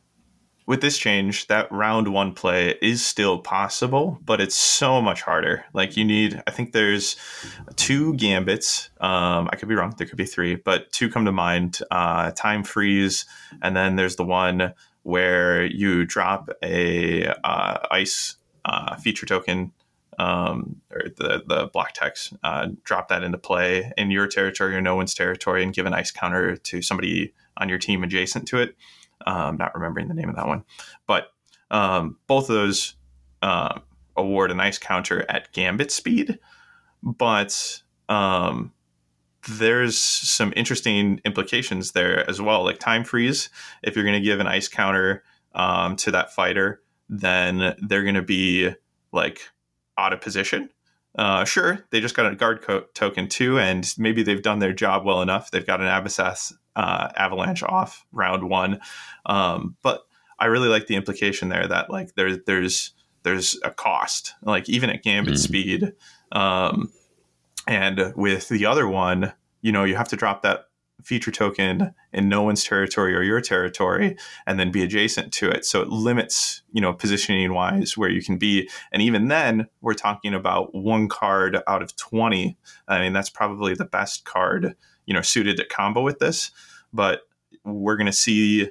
with 0.66 0.80
this 0.80 0.96
change, 0.96 1.46
that 1.48 1.70
round 1.70 2.08
one 2.08 2.32
play 2.32 2.76
is 2.80 3.04
still 3.04 3.38
possible, 3.38 4.18
but 4.24 4.40
it's 4.40 4.54
so 4.54 5.02
much 5.02 5.20
harder. 5.20 5.64
Like 5.74 5.96
you 5.96 6.04
need, 6.04 6.42
I 6.46 6.50
think 6.50 6.72
there's 6.72 7.16
two 7.76 8.14
gambits. 8.14 8.90
Um, 9.00 9.48
I 9.52 9.56
could 9.56 9.68
be 9.68 9.74
wrong. 9.74 9.94
There 9.96 10.06
could 10.06 10.16
be 10.16 10.24
three, 10.24 10.56
but 10.56 10.90
two 10.90 11.10
come 11.10 11.26
to 11.26 11.32
mind. 11.32 11.80
Uh, 11.90 12.30
time 12.32 12.64
freeze, 12.64 13.26
and 13.62 13.76
then 13.76 13.96
there's 13.96 14.16
the 14.16 14.24
one 14.24 14.72
where 15.06 15.64
you 15.64 16.04
drop 16.04 16.50
a 16.64 17.28
uh, 17.44 17.78
ice 17.92 18.38
uh, 18.64 18.96
feature 18.96 19.24
token. 19.24 19.72
Um, 20.18 20.80
or 20.90 21.10
the 21.14 21.44
the 21.46 21.68
block 21.74 21.92
text, 21.92 22.32
uh, 22.42 22.68
drop 22.84 23.08
that 23.08 23.22
into 23.22 23.36
play 23.36 23.92
in 23.98 24.10
your 24.10 24.26
territory 24.26 24.74
or 24.74 24.80
no 24.80 24.96
one's 24.96 25.14
territory, 25.14 25.62
and 25.62 25.74
give 25.74 25.84
an 25.84 25.92
ice 25.92 26.10
counter 26.10 26.56
to 26.56 26.80
somebody 26.80 27.34
on 27.58 27.68
your 27.68 27.76
team 27.76 28.02
adjacent 28.02 28.48
to 28.48 28.58
it. 28.58 28.76
Um, 29.26 29.58
not 29.58 29.74
remembering 29.74 30.08
the 30.08 30.14
name 30.14 30.30
of 30.30 30.36
that 30.36 30.46
one, 30.46 30.64
but 31.06 31.32
um, 31.70 32.16
both 32.26 32.48
of 32.48 32.56
those 32.56 32.94
uh, 33.42 33.78
award 34.16 34.50
a 34.50 34.54
nice 34.54 34.78
counter 34.78 35.26
at 35.28 35.52
gambit 35.52 35.92
speed. 35.92 36.38
But 37.02 37.82
um, 38.08 38.72
there's 39.48 39.96
some 39.98 40.52
interesting 40.56 41.20
implications 41.24 41.92
there 41.92 42.28
as 42.28 42.40
well, 42.40 42.64
like 42.64 42.78
time 42.78 43.04
freeze. 43.04 43.48
If 43.82 43.94
you're 43.94 44.04
going 44.04 44.20
to 44.20 44.24
give 44.24 44.40
an 44.40 44.46
ice 44.46 44.68
counter 44.68 45.22
um, 45.54 45.96
to 45.96 46.10
that 46.12 46.32
fighter, 46.32 46.82
then 47.08 47.74
they're 47.80 48.02
going 48.02 48.14
to 48.16 48.22
be 48.22 48.70
like 49.12 49.40
out 49.98 50.12
of 50.12 50.20
position. 50.20 50.70
Uh, 51.18 51.44
sure, 51.44 51.86
they 51.90 52.00
just 52.00 52.14
got 52.14 52.30
a 52.30 52.36
guard 52.36 52.60
co- 52.60 52.84
token 52.92 53.26
too, 53.28 53.58
and 53.58 53.94
maybe 53.96 54.22
they've 54.22 54.42
done 54.42 54.58
their 54.58 54.74
job 54.74 55.04
well 55.06 55.22
enough. 55.22 55.50
They've 55.50 55.66
got 55.66 55.80
an 55.80 55.86
Abyssas 55.86 56.52
uh, 56.74 57.08
avalanche 57.16 57.62
off 57.62 58.04
round 58.12 58.50
one, 58.50 58.80
um, 59.24 59.76
but 59.82 60.02
I 60.38 60.46
really 60.46 60.68
like 60.68 60.88
the 60.88 60.96
implication 60.96 61.48
there 61.48 61.66
that 61.66 61.88
like 61.88 62.14
there's 62.16 62.38
there's 62.44 62.92
there's 63.22 63.58
a 63.64 63.70
cost, 63.70 64.34
like 64.42 64.68
even 64.68 64.90
at 64.90 65.02
gambit 65.02 65.34
Mm. 65.34 65.38
speed, 65.38 65.92
um, 66.32 66.92
and 67.66 68.12
with 68.16 68.48
the 68.48 68.66
other 68.66 68.86
one, 68.88 69.32
you 69.62 69.72
know, 69.72 69.84
you 69.84 69.96
have 69.96 70.08
to 70.08 70.16
drop 70.16 70.42
that 70.42 70.64
feature 71.04 71.30
token 71.30 71.94
in 72.12 72.28
no 72.28 72.42
one's 72.42 72.64
territory 72.64 73.14
or 73.14 73.22
your 73.22 73.40
territory 73.40 74.16
and 74.46 74.58
then 74.58 74.72
be 74.72 74.82
adjacent 74.82 75.32
to 75.32 75.48
it. 75.48 75.64
So 75.64 75.82
it 75.82 75.88
limits 75.88 76.62
you 76.72 76.80
know 76.80 76.92
positioning 76.92 77.52
wise 77.52 77.96
where 77.96 78.08
you 78.08 78.22
can 78.22 78.38
be. 78.38 78.68
And 78.92 79.02
even 79.02 79.28
then 79.28 79.66
we're 79.82 79.94
talking 79.94 80.34
about 80.34 80.74
one 80.74 81.06
card 81.08 81.58
out 81.68 81.82
of 81.82 81.94
20 81.96 82.56
i 82.88 82.98
mean 83.00 83.12
that's 83.12 83.30
probably 83.30 83.74
the 83.74 83.84
best 83.84 84.24
card 84.24 84.74
you 85.04 85.14
know 85.14 85.20
suited 85.22 85.58
to 85.58 85.64
combo 85.66 86.00
with 86.02 86.18
this. 86.18 86.50
But 86.92 87.20
we're 87.64 87.96
going 87.96 88.06
to 88.06 88.12
see 88.12 88.70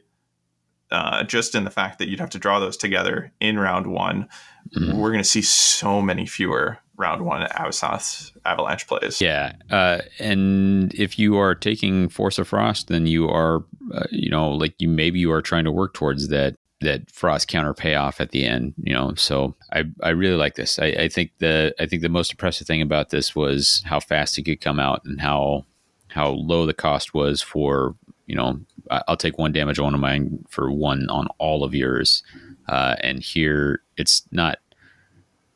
uh, 0.92 1.24
just 1.24 1.56
in 1.56 1.64
the 1.64 1.72
fact 1.72 2.00
that 2.00 2.08
you'd 2.10 2.20
have 2.20 2.30
to 2.32 2.40
draw 2.40 2.60
those 2.60 2.78
together 2.78 3.32
in 3.40 3.58
round 3.60 3.88
one 3.88 4.28
Mhm. 4.76 4.96
we're 4.96 5.12
going 5.12 5.24
to 5.24 5.30
see 5.30 5.44
so 5.44 6.02
many 6.02 6.26
fewer 6.26 6.80
round 6.98 7.26
one 7.26 7.48
Avasas 7.48 8.32
avalanche 8.46 8.88
plays 8.88 9.22
Yeah, 9.22 9.54
uh, 9.70 10.00
and 10.20 10.94
if 10.94 11.20
you 11.20 11.38
are 11.38 11.56
taking 11.56 12.10
Force 12.10 12.38
of 12.38 12.48
Frost, 12.48 12.88
then 12.88 13.08
you 13.08 13.30
are, 13.30 13.64
uh, 13.94 14.06
you 14.12 14.30
know, 14.30 14.50
like 14.52 14.76
you 14.80 14.88
maybe 14.88 15.20
you 15.20 15.32
are 15.32 15.42
trying 15.42 15.66
to 15.66 15.72
work 15.72 15.94
towards 15.94 16.30
that 16.30 16.56
that 16.82 17.10
frost 17.10 17.48
counter 17.48 17.74
payoff 17.74 18.20
at 18.22 18.32
the 18.32 18.46
end. 18.46 18.74
You 18.82 18.94
know, 18.94 19.14
so 19.16 19.56
I 19.72 19.84
I 20.04 20.10
really 20.10 20.38
like 20.38 20.56
this. 20.56 20.80
I, 20.80 20.88
I 20.88 21.10
think 21.10 21.32
the 21.40 21.74
I 21.80 21.86
think 21.86 22.02
the 22.02 22.10
most 22.10 22.32
impressive 22.32 22.68
thing 22.68 22.82
about 22.82 23.10
this 23.10 23.36
was 23.36 23.84
how 23.86 24.00
fast 24.00 24.38
it 24.38 24.44
could 24.44 24.62
come 24.62 24.80
out 24.80 25.02
and 25.06 25.20
how 25.22 25.66
how 26.10 26.30
low 26.30 26.66
the 26.66 26.74
cost 26.74 27.14
was 27.14 27.42
for 27.42 27.96
you 28.26 28.36
know 28.36 28.60
I'll 28.90 29.18
take 29.18 29.38
one 29.38 29.52
damage 29.52 29.80
on 29.80 29.86
one 29.86 29.94
of 29.96 30.00
mine 30.00 30.46
for 30.50 30.72
one 30.72 31.10
on 31.10 31.28
all 31.40 31.64
of 31.64 31.74
yours, 31.74 32.24
uh, 32.68 32.96
and 33.02 33.22
here 33.22 33.82
it's 33.98 34.24
not 34.32 34.60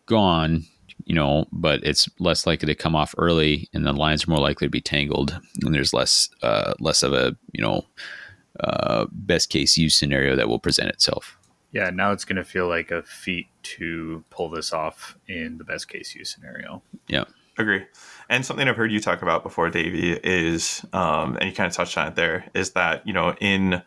gone 0.05 0.65
you 1.09 1.15
know, 1.15 1.47
but 1.51 1.83
it's 1.83 2.07
less 2.19 2.45
likely 2.45 2.67
to 2.67 2.75
come 2.75 2.95
off 2.95 3.15
early, 3.17 3.67
and 3.73 3.83
the 3.83 3.91
lines 3.91 4.27
are 4.27 4.31
more 4.31 4.39
likely 4.39 4.67
to 4.67 4.71
be 4.71 4.79
tangled, 4.79 5.37
and 5.63 5.73
there's 5.73 5.91
less 5.91 6.29
uh, 6.43 6.73
less 6.79 7.01
of 7.01 7.13
a 7.13 7.35
you 7.51 7.63
know 7.63 7.83
uh, 8.59 9.07
best 9.11 9.49
case 9.49 9.75
use 9.75 9.97
scenario 9.97 10.35
that 10.35 10.47
will 10.47 10.59
present 10.59 10.89
itself. 10.89 11.35
Yeah, 11.71 11.89
now 11.89 12.11
it's 12.11 12.25
going 12.25 12.35
to 12.35 12.43
feel 12.43 12.67
like 12.67 12.91
a 12.91 13.01
feat 13.01 13.47
to 13.63 14.23
pull 14.29 14.49
this 14.49 14.71
off 14.71 15.17
in 15.27 15.57
the 15.57 15.63
best 15.63 15.89
case 15.89 16.13
use 16.13 16.29
scenario. 16.29 16.83
Yeah, 17.07 17.25
agree. 17.57 17.85
And 18.29 18.45
something 18.45 18.67
I've 18.67 18.77
heard 18.77 18.91
you 18.91 18.99
talk 18.99 19.23
about 19.23 19.41
before, 19.41 19.71
Davy, 19.71 20.13
is, 20.13 20.85
um, 20.93 21.37
and 21.37 21.49
you 21.49 21.55
kind 21.55 21.67
of 21.67 21.75
touched 21.75 21.97
on 21.97 22.07
it 22.07 22.15
there, 22.15 22.45
is 22.53 22.71
that, 22.71 23.05
you 23.07 23.13
know, 23.13 23.35
in 23.41 23.81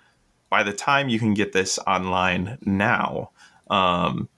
by 0.50 0.64
the 0.64 0.72
time 0.72 1.08
you 1.08 1.20
can 1.20 1.34
get 1.34 1.52
this 1.52 1.78
online 1.86 2.58
now, 2.62 3.30
um, 3.70 4.28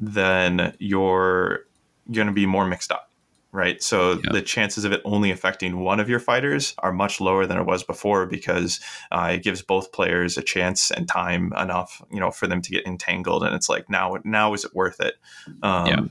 then 0.00 0.74
you're 0.78 1.66
going 2.12 2.26
to 2.26 2.32
be 2.32 2.46
more 2.46 2.66
mixed 2.66 2.92
up, 2.92 3.10
right? 3.52 3.82
So 3.82 4.12
Yeah. 4.12 4.32
the 4.32 4.42
chances 4.42 4.84
of 4.84 4.92
it 4.92 5.00
only 5.04 5.30
affecting 5.30 5.78
one 5.78 6.00
of 6.00 6.08
your 6.08 6.20
fighters 6.20 6.74
are 6.78 6.92
much 6.92 7.20
lower 7.20 7.46
than 7.46 7.58
it 7.58 7.66
was 7.66 7.82
before 7.82 8.26
because 8.26 8.80
uh, 9.10 9.30
it 9.34 9.42
gives 9.42 9.62
both 9.62 9.92
players 9.92 10.36
a 10.38 10.42
chance 10.42 10.90
and 10.90 11.08
time 11.08 11.52
enough, 11.56 12.02
you 12.10 12.20
know, 12.20 12.30
for 12.30 12.46
them 12.46 12.62
to 12.62 12.70
get 12.70 12.86
entangled. 12.86 13.42
And 13.44 13.54
it's 13.54 13.68
like 13.68 13.88
now, 13.90 14.18
now 14.24 14.54
is 14.54 14.64
it 14.64 14.74
worth 14.74 15.00
it? 15.00 15.14
Um, 15.62 16.10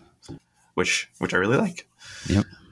Which, 0.74 1.10
which 1.20 1.34
I 1.34 1.38
really 1.38 1.58
like. 1.58 1.88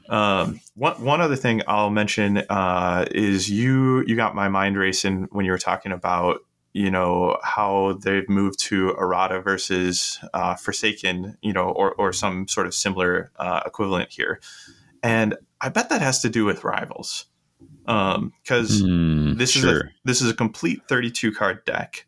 Um, 0.09 0.59
one 0.75 1.01
one 1.01 1.21
other 1.21 1.37
thing 1.37 1.61
I'll 1.65 1.89
mention 1.89 2.39
uh, 2.49 3.05
is 3.11 3.49
you 3.49 4.03
you 4.05 4.17
got 4.17 4.35
my 4.35 4.49
mind 4.49 4.77
racing 4.77 5.29
when 5.31 5.45
you 5.45 5.51
were 5.51 5.57
talking 5.57 5.93
about 5.93 6.39
you 6.73 6.89
know 6.89 7.37
how 7.43 7.93
they've 8.01 8.27
moved 8.27 8.59
to 8.59 8.89
errata 8.91 9.39
versus 9.41 10.19
uh, 10.33 10.55
Forsaken, 10.55 11.37
you 11.41 11.53
know, 11.53 11.69
or 11.69 11.93
or 11.93 12.11
some 12.11 12.47
sort 12.47 12.67
of 12.67 12.73
similar 12.73 13.31
uh, 13.37 13.61
equivalent 13.65 14.11
here, 14.11 14.41
and 15.01 15.35
I 15.61 15.69
bet 15.69 15.89
that 15.89 16.01
has 16.01 16.21
to 16.21 16.29
do 16.29 16.45
with 16.45 16.63
rivals, 16.63 17.25
because 17.85 18.81
Hmm, 18.81 19.37
this 19.37 19.55
is 19.55 19.63
a 19.63 19.81
this 20.03 20.21
is 20.21 20.29
a 20.29 20.35
complete 20.35 20.81
32 20.87 21.31
card 21.31 21.63
deck. 21.65 22.05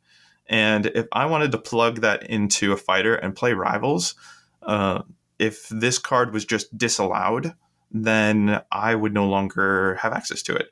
And 0.47 0.87
if 0.87 1.07
I 1.11 1.25
wanted 1.25 1.51
to 1.53 1.57
plug 1.57 2.01
that 2.01 2.23
into 2.29 2.71
a 2.71 2.77
fighter 2.77 3.15
and 3.15 3.35
play 3.35 3.53
rivals, 3.53 4.13
uh, 4.61 5.01
if 5.39 5.67
this 5.69 5.97
card 5.97 6.33
was 6.33 6.45
just 6.45 6.77
disallowed, 6.77 7.55
then 7.91 8.61
I 8.71 8.93
would 8.93 9.13
no 9.13 9.27
longer 9.27 9.95
have 9.95 10.13
access 10.13 10.43
to 10.43 10.55
it. 10.55 10.67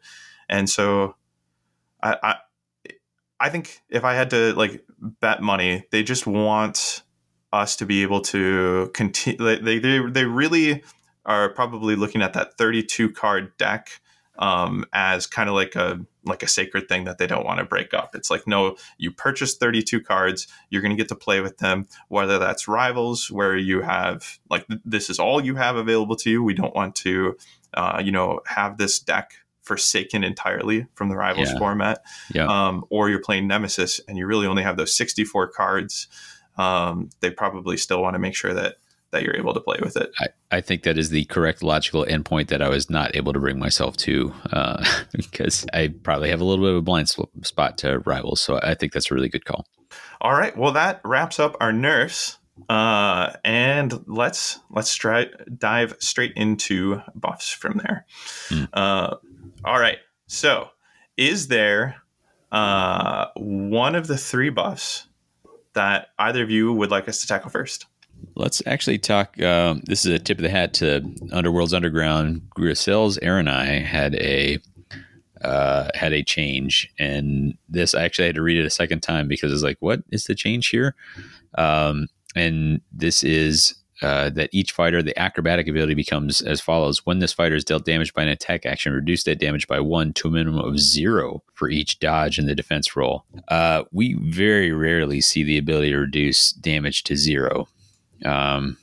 And 0.47 0.69
so 0.69 1.15
I, 2.03 2.17
I 2.21 2.35
I 3.43 3.49
think 3.49 3.81
if 3.89 4.05
I 4.05 4.13
had 4.13 4.29
to 4.29 4.53
like 4.53 4.85
bet 5.19 5.41
money, 5.41 5.83
they 5.91 6.01
just 6.01 6.25
want 6.25 7.03
us 7.51 7.75
to 7.75 7.85
be 7.85 8.01
able 8.01 8.21
to 8.21 8.89
continue. 8.93 9.37
They, 9.37 9.79
they, 9.79 9.99
they 9.99 10.23
really 10.23 10.81
are 11.25 11.49
probably 11.49 11.97
looking 11.97 12.21
at 12.21 12.31
that 12.33 12.57
32 12.57 13.11
card 13.11 13.55
deck 13.57 13.89
um, 14.39 14.85
as 14.93 15.27
kind 15.27 15.49
of 15.49 15.55
like 15.55 15.75
a 15.75 15.99
like 16.25 16.41
a 16.41 16.47
sacred 16.47 16.87
thing 16.87 17.03
that 17.03 17.17
they 17.17 17.27
don't 17.27 17.45
want 17.45 17.59
to 17.59 17.65
break 17.65 17.93
up. 17.93 18.15
It's 18.15 18.31
like 18.31 18.47
no, 18.47 18.77
you 18.97 19.11
purchase 19.11 19.57
32 19.57 19.99
cards, 19.99 20.47
you're 20.69 20.81
going 20.81 20.95
to 20.95 21.01
get 21.01 21.09
to 21.09 21.15
play 21.15 21.41
with 21.41 21.57
them. 21.57 21.87
Whether 22.07 22.39
that's 22.39 22.69
rivals, 22.69 23.29
where 23.29 23.57
you 23.57 23.81
have 23.81 24.39
like 24.49 24.65
this 24.85 25.09
is 25.09 25.19
all 25.19 25.43
you 25.43 25.55
have 25.55 25.75
available 25.75 26.15
to 26.15 26.29
you. 26.29 26.43
We 26.43 26.53
don't 26.53 26.73
want 26.73 26.95
to, 26.95 27.35
uh, 27.73 28.01
you 28.03 28.13
know, 28.13 28.39
have 28.47 28.77
this 28.77 28.99
deck 28.99 29.33
forsaken 29.63 30.23
entirely 30.23 30.87
from 30.93 31.09
the 31.09 31.15
rivals 31.15 31.49
yeah. 31.51 31.57
format. 31.57 32.03
Yeah. 32.33 32.45
Um, 32.45 32.85
or 32.89 33.09
you're 33.09 33.21
playing 33.21 33.47
Nemesis 33.47 33.99
and 34.07 34.17
you 34.17 34.27
really 34.27 34.47
only 34.47 34.63
have 34.63 34.77
those 34.77 34.95
64 34.95 35.47
cards. 35.49 36.07
Um, 36.57 37.09
they 37.21 37.31
probably 37.31 37.77
still 37.77 38.01
want 38.01 38.13
to 38.13 38.19
make 38.19 38.35
sure 38.35 38.53
that 38.53 38.75
that 39.13 39.23
you're 39.23 39.37
able 39.37 39.53
to 39.53 39.61
play 39.61 39.77
with 39.81 39.95
it. 39.95 40.11
I, 40.19 40.57
I 40.57 40.61
think 40.61 40.83
that 40.83 40.97
is 40.97 41.09
the 41.11 41.25
correct 41.25 41.63
logical 41.63 42.03
endpoint 42.03 42.47
that 42.47 42.61
I 42.61 42.67
was 42.67 42.89
not 42.89 43.15
able 43.15 43.31
to 43.31 43.39
bring 43.39 43.59
myself 43.59 43.95
to 43.97 44.33
uh, 44.51 44.83
because 45.13 45.65
I 45.71 45.93
probably 46.03 46.29
have 46.29 46.41
a 46.41 46.43
little 46.43 46.65
bit 46.65 46.71
of 46.71 46.77
a 46.77 46.81
blind 46.81 47.09
spot 47.43 47.77
to 47.79 47.99
rivals. 47.99 48.41
So 48.41 48.59
I 48.61 48.73
think 48.73 48.91
that's 48.91 49.09
a 49.09 49.13
really 49.13 49.29
good 49.29 49.45
call. 49.45 49.65
All 50.19 50.33
right. 50.33 50.57
Well, 50.57 50.73
that 50.73 50.99
wraps 51.05 51.39
up 51.39 51.55
our 51.61 51.71
nerfs. 51.71 52.39
Uh, 52.69 53.33
and 53.43 54.03
let's 54.07 54.59
let's 54.69 54.95
try 54.95 55.25
dive 55.57 55.95
straight 55.99 56.33
into 56.35 57.01
buffs 57.15 57.49
from 57.49 57.77
there. 57.77 58.05
Mm. 58.49 58.69
Uh, 58.71 59.15
all 59.65 59.79
right. 59.79 59.97
So, 60.27 60.69
is 61.17 61.47
there 61.47 61.95
uh, 62.51 63.27
one 63.35 63.95
of 63.95 64.07
the 64.07 64.17
three 64.17 64.49
buffs 64.49 65.07
that 65.73 66.09
either 66.19 66.43
of 66.43 66.49
you 66.49 66.73
would 66.73 66.91
like 66.91 67.07
us 67.07 67.21
to 67.21 67.27
tackle 67.27 67.49
first? 67.49 67.85
Let's 68.35 68.61
actually 68.65 68.99
talk. 68.99 69.41
Um, 69.41 69.81
this 69.85 70.05
is 70.05 70.13
a 70.13 70.19
tip 70.19 70.37
of 70.37 70.43
the 70.43 70.49
hat 70.49 70.73
to 70.75 71.03
Underworld's 71.31 71.73
Underground. 71.73 72.49
Gryselle's 72.49 73.17
Arenai 73.19 73.83
had 73.83 74.15
a 74.15 74.59
uh, 75.41 75.89
had 75.93 76.13
a 76.13 76.23
change, 76.23 76.89
and 76.97 77.57
this 77.67 77.93
I 77.93 78.03
actually 78.03 78.27
had 78.27 78.35
to 78.35 78.41
read 78.41 78.57
it 78.57 78.65
a 78.65 78.69
second 78.69 79.01
time 79.01 79.27
because 79.27 79.51
it's 79.51 79.63
like, 79.63 79.77
what 79.81 80.03
is 80.09 80.23
the 80.23 80.35
change 80.35 80.69
here? 80.69 80.95
Um, 81.57 82.07
and 82.35 82.81
this 82.91 83.23
is 83.23 83.75
uh, 84.03 84.29
that 84.31 84.49
each 84.51 84.71
fighter, 84.73 85.01
the 85.01 85.17
acrobatic 85.17 85.67
ability 85.67 85.93
becomes 85.93 86.41
as 86.41 86.59
follows. 86.59 87.05
When 87.05 87.19
this 87.19 87.33
fighter 87.33 87.55
is 87.55 87.63
dealt 87.63 87.85
damage 87.85 88.13
by 88.13 88.23
an 88.23 88.29
attack 88.29 88.65
action, 88.65 88.93
reduce 88.93 89.23
that 89.23 89.39
damage 89.39 89.67
by 89.67 89.79
one 89.79 90.13
to 90.13 90.27
a 90.27 90.31
minimum 90.31 90.63
of 90.63 90.77
zero 90.77 91.41
for 91.53 91.69
each 91.69 91.99
dodge 91.99 92.37
in 92.37 92.45
the 92.45 92.55
defense 92.55 92.95
roll. 92.95 93.23
Uh, 93.47 93.83
we 93.91 94.15
very 94.15 94.71
rarely 94.71 95.21
see 95.21 95.43
the 95.43 95.57
ability 95.57 95.91
to 95.91 95.97
reduce 95.97 96.51
damage 96.51 97.03
to 97.03 97.15
zero. 97.15 97.67
Um, 98.25 98.77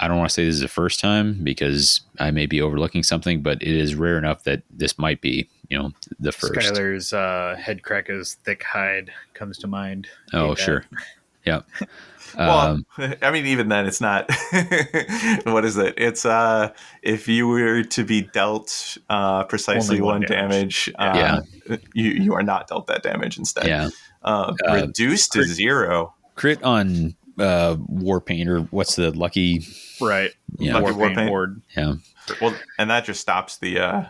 I 0.00 0.08
don't 0.08 0.18
want 0.18 0.28
to 0.30 0.34
say 0.34 0.44
this 0.44 0.56
is 0.56 0.60
the 0.60 0.68
first 0.68 1.00
time 1.00 1.42
because 1.44 2.00
I 2.18 2.30
may 2.30 2.46
be 2.46 2.60
overlooking 2.60 3.02
something, 3.02 3.42
but 3.42 3.62
it 3.62 3.68
is 3.68 3.94
rare 3.94 4.18
enough 4.18 4.44
that 4.44 4.62
this 4.68 4.98
might 4.98 5.20
be, 5.20 5.48
you 5.68 5.78
know, 5.78 5.92
the 6.18 6.32
first. 6.32 6.54
Skyler's 6.54 7.12
uh, 7.12 7.56
Hedkrakka's 7.58 8.34
thick 8.44 8.64
hide 8.64 9.12
comes 9.32 9.58
to 9.58 9.66
mind. 9.66 10.08
Oh, 10.32 10.54
sure. 10.54 10.84
Yeah. 11.46 11.60
Well, 12.36 12.58
um, 12.58 12.86
I 13.22 13.30
mean, 13.30 13.46
even 13.46 13.68
then, 13.68 13.86
it's 13.86 14.00
not. 14.00 14.30
what 15.44 15.64
is 15.64 15.76
it? 15.76 15.94
It's 15.96 16.24
uh, 16.24 16.72
if 17.02 17.28
you 17.28 17.48
were 17.48 17.82
to 17.82 18.04
be 18.04 18.22
dealt 18.22 18.98
uh, 19.08 19.44
precisely 19.44 20.00
one, 20.00 20.20
one, 20.20 20.22
damage, 20.22 20.92
damage 20.96 21.16
uh, 21.16 21.42
yeah. 21.68 21.76
you 21.94 22.10
you 22.10 22.34
are 22.34 22.42
not 22.42 22.68
dealt 22.68 22.86
that 22.88 23.02
damage 23.02 23.38
instead. 23.38 23.66
Yeah, 23.66 23.88
uh, 24.22 24.52
uh 24.68 24.74
reduced 24.74 25.32
crit, 25.32 25.46
to 25.46 25.54
zero. 25.54 26.14
Crit 26.34 26.62
on 26.62 27.14
uh, 27.38 27.76
Warpaint 27.76 28.48
or 28.48 28.60
what's 28.70 28.96
the 28.96 29.10
lucky? 29.10 29.66
Right. 30.00 30.32
Yeah. 30.58 30.78
Lucky 30.78 30.96
Warpaint. 30.96 31.28
Ward. 31.28 31.62
Yeah. 31.76 31.94
Well, 32.40 32.54
and 32.78 32.90
that 32.90 33.04
just 33.04 33.20
stops 33.20 33.58
the 33.58 34.08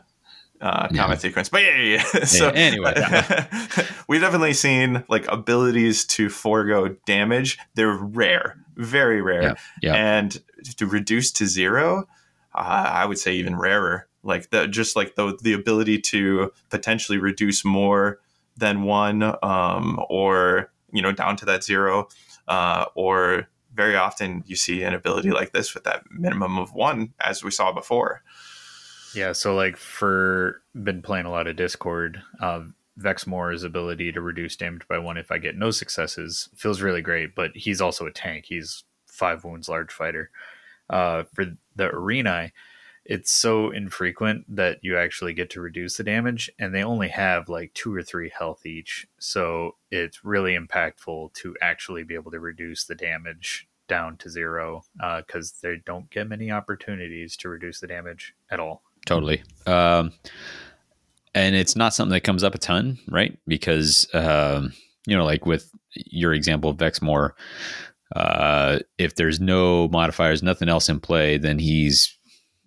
uh, 0.60 0.88
combat 0.88 1.10
yeah. 1.10 1.14
sequence. 1.16 1.48
But 1.48 1.62
yeah, 1.62 1.76
yeah, 1.76 2.04
yeah. 2.14 2.24
so 2.24 2.48
anyway, 2.50 2.94
we've 4.08 4.20
definitely 4.20 4.54
seen 4.54 5.04
like 5.08 5.26
abilities 5.30 6.04
to 6.06 6.28
forego 6.28 6.88
damage. 7.06 7.58
They're 7.74 7.96
rare, 7.96 8.56
very 8.76 9.20
rare, 9.20 9.42
yeah, 9.42 9.54
yeah. 9.82 9.94
and 9.94 10.42
to 10.76 10.86
reduce 10.86 11.30
to 11.32 11.46
zero, 11.46 12.08
uh, 12.54 12.90
I 12.92 13.04
would 13.06 13.18
say 13.18 13.34
even 13.34 13.56
rarer. 13.56 14.08
Like 14.22 14.50
the 14.50 14.66
just 14.66 14.96
like 14.96 15.16
the 15.16 15.38
the 15.42 15.52
ability 15.52 16.00
to 16.00 16.52
potentially 16.70 17.18
reduce 17.18 17.64
more 17.64 18.20
than 18.56 18.82
one, 18.82 19.22
um, 19.42 20.00
or 20.08 20.70
you 20.92 21.02
know 21.02 21.12
down 21.12 21.36
to 21.36 21.44
that 21.44 21.62
zero, 21.62 22.08
uh, 22.48 22.86
or 22.94 23.48
very 23.74 23.96
often 23.96 24.44
you 24.46 24.56
see 24.56 24.82
an 24.82 24.94
ability 24.94 25.30
like 25.30 25.52
this 25.52 25.74
with 25.74 25.84
that 25.84 26.04
minimum 26.10 26.58
of 26.58 26.72
one, 26.72 27.12
as 27.20 27.42
we 27.42 27.50
saw 27.50 27.72
before. 27.72 28.22
Yeah, 29.14 29.32
so 29.32 29.54
like 29.54 29.76
for 29.76 30.62
been 30.74 31.02
playing 31.02 31.26
a 31.26 31.30
lot 31.30 31.46
of 31.46 31.56
Discord, 31.56 32.22
uh, 32.40 32.62
Vexmor's 32.98 33.64
ability 33.64 34.12
to 34.12 34.20
reduce 34.20 34.56
damage 34.56 34.86
by 34.88 34.98
one 34.98 35.16
if 35.16 35.32
I 35.32 35.38
get 35.38 35.56
no 35.56 35.70
successes 35.70 36.48
feels 36.54 36.80
really 36.80 37.02
great, 37.02 37.34
but 37.34 37.56
he's 37.56 37.80
also 37.80 38.06
a 38.06 38.12
tank. 38.12 38.46
He's 38.46 38.84
five 39.06 39.44
wounds 39.44 39.68
large 39.68 39.92
fighter. 39.92 40.30
Uh, 40.90 41.24
for 41.32 41.44
the 41.76 41.88
Arenai, 41.88 42.52
it's 43.04 43.30
so 43.30 43.70
infrequent 43.70 44.44
that 44.54 44.78
you 44.82 44.96
actually 44.96 45.34
get 45.34 45.50
to 45.50 45.60
reduce 45.60 45.96
the 45.96 46.04
damage, 46.04 46.50
and 46.58 46.74
they 46.74 46.82
only 46.82 47.08
have 47.08 47.48
like 47.48 47.74
two 47.74 47.94
or 47.94 48.02
three 48.02 48.30
health 48.30 48.64
each. 48.64 49.06
So 49.18 49.76
it's 49.90 50.24
really 50.24 50.56
impactful 50.56 51.34
to 51.34 51.56
actually 51.60 52.04
be 52.04 52.14
able 52.14 52.30
to 52.30 52.40
reduce 52.40 52.84
the 52.84 52.94
damage 52.94 53.68
down 53.86 54.16
to 54.16 54.30
zero 54.30 54.82
because 55.18 55.52
uh, 55.52 55.56
they 55.62 55.76
don't 55.84 56.08
get 56.10 56.28
many 56.28 56.50
opportunities 56.50 57.36
to 57.36 57.50
reduce 57.50 57.80
the 57.80 57.86
damage 57.86 58.34
at 58.50 58.60
all 58.60 58.82
totally. 59.06 59.42
Um, 59.66 60.12
and 61.34 61.56
it's 61.56 61.76
not 61.76 61.94
something 61.94 62.12
that 62.12 62.20
comes 62.20 62.44
up 62.44 62.54
a 62.54 62.58
ton, 62.58 62.98
right? 63.08 63.38
Because 63.46 64.06
um, 64.14 64.72
you 65.06 65.16
know, 65.16 65.24
like 65.24 65.46
with 65.46 65.70
your 65.94 66.32
example 66.32 66.70
of 66.70 66.76
Vexmor, 66.76 67.32
uh, 68.14 68.78
if 68.98 69.16
there's 69.16 69.40
no 69.40 69.88
modifiers, 69.88 70.42
nothing 70.42 70.68
else 70.68 70.88
in 70.88 71.00
play, 71.00 71.38
then 71.38 71.58
he's 71.58 72.16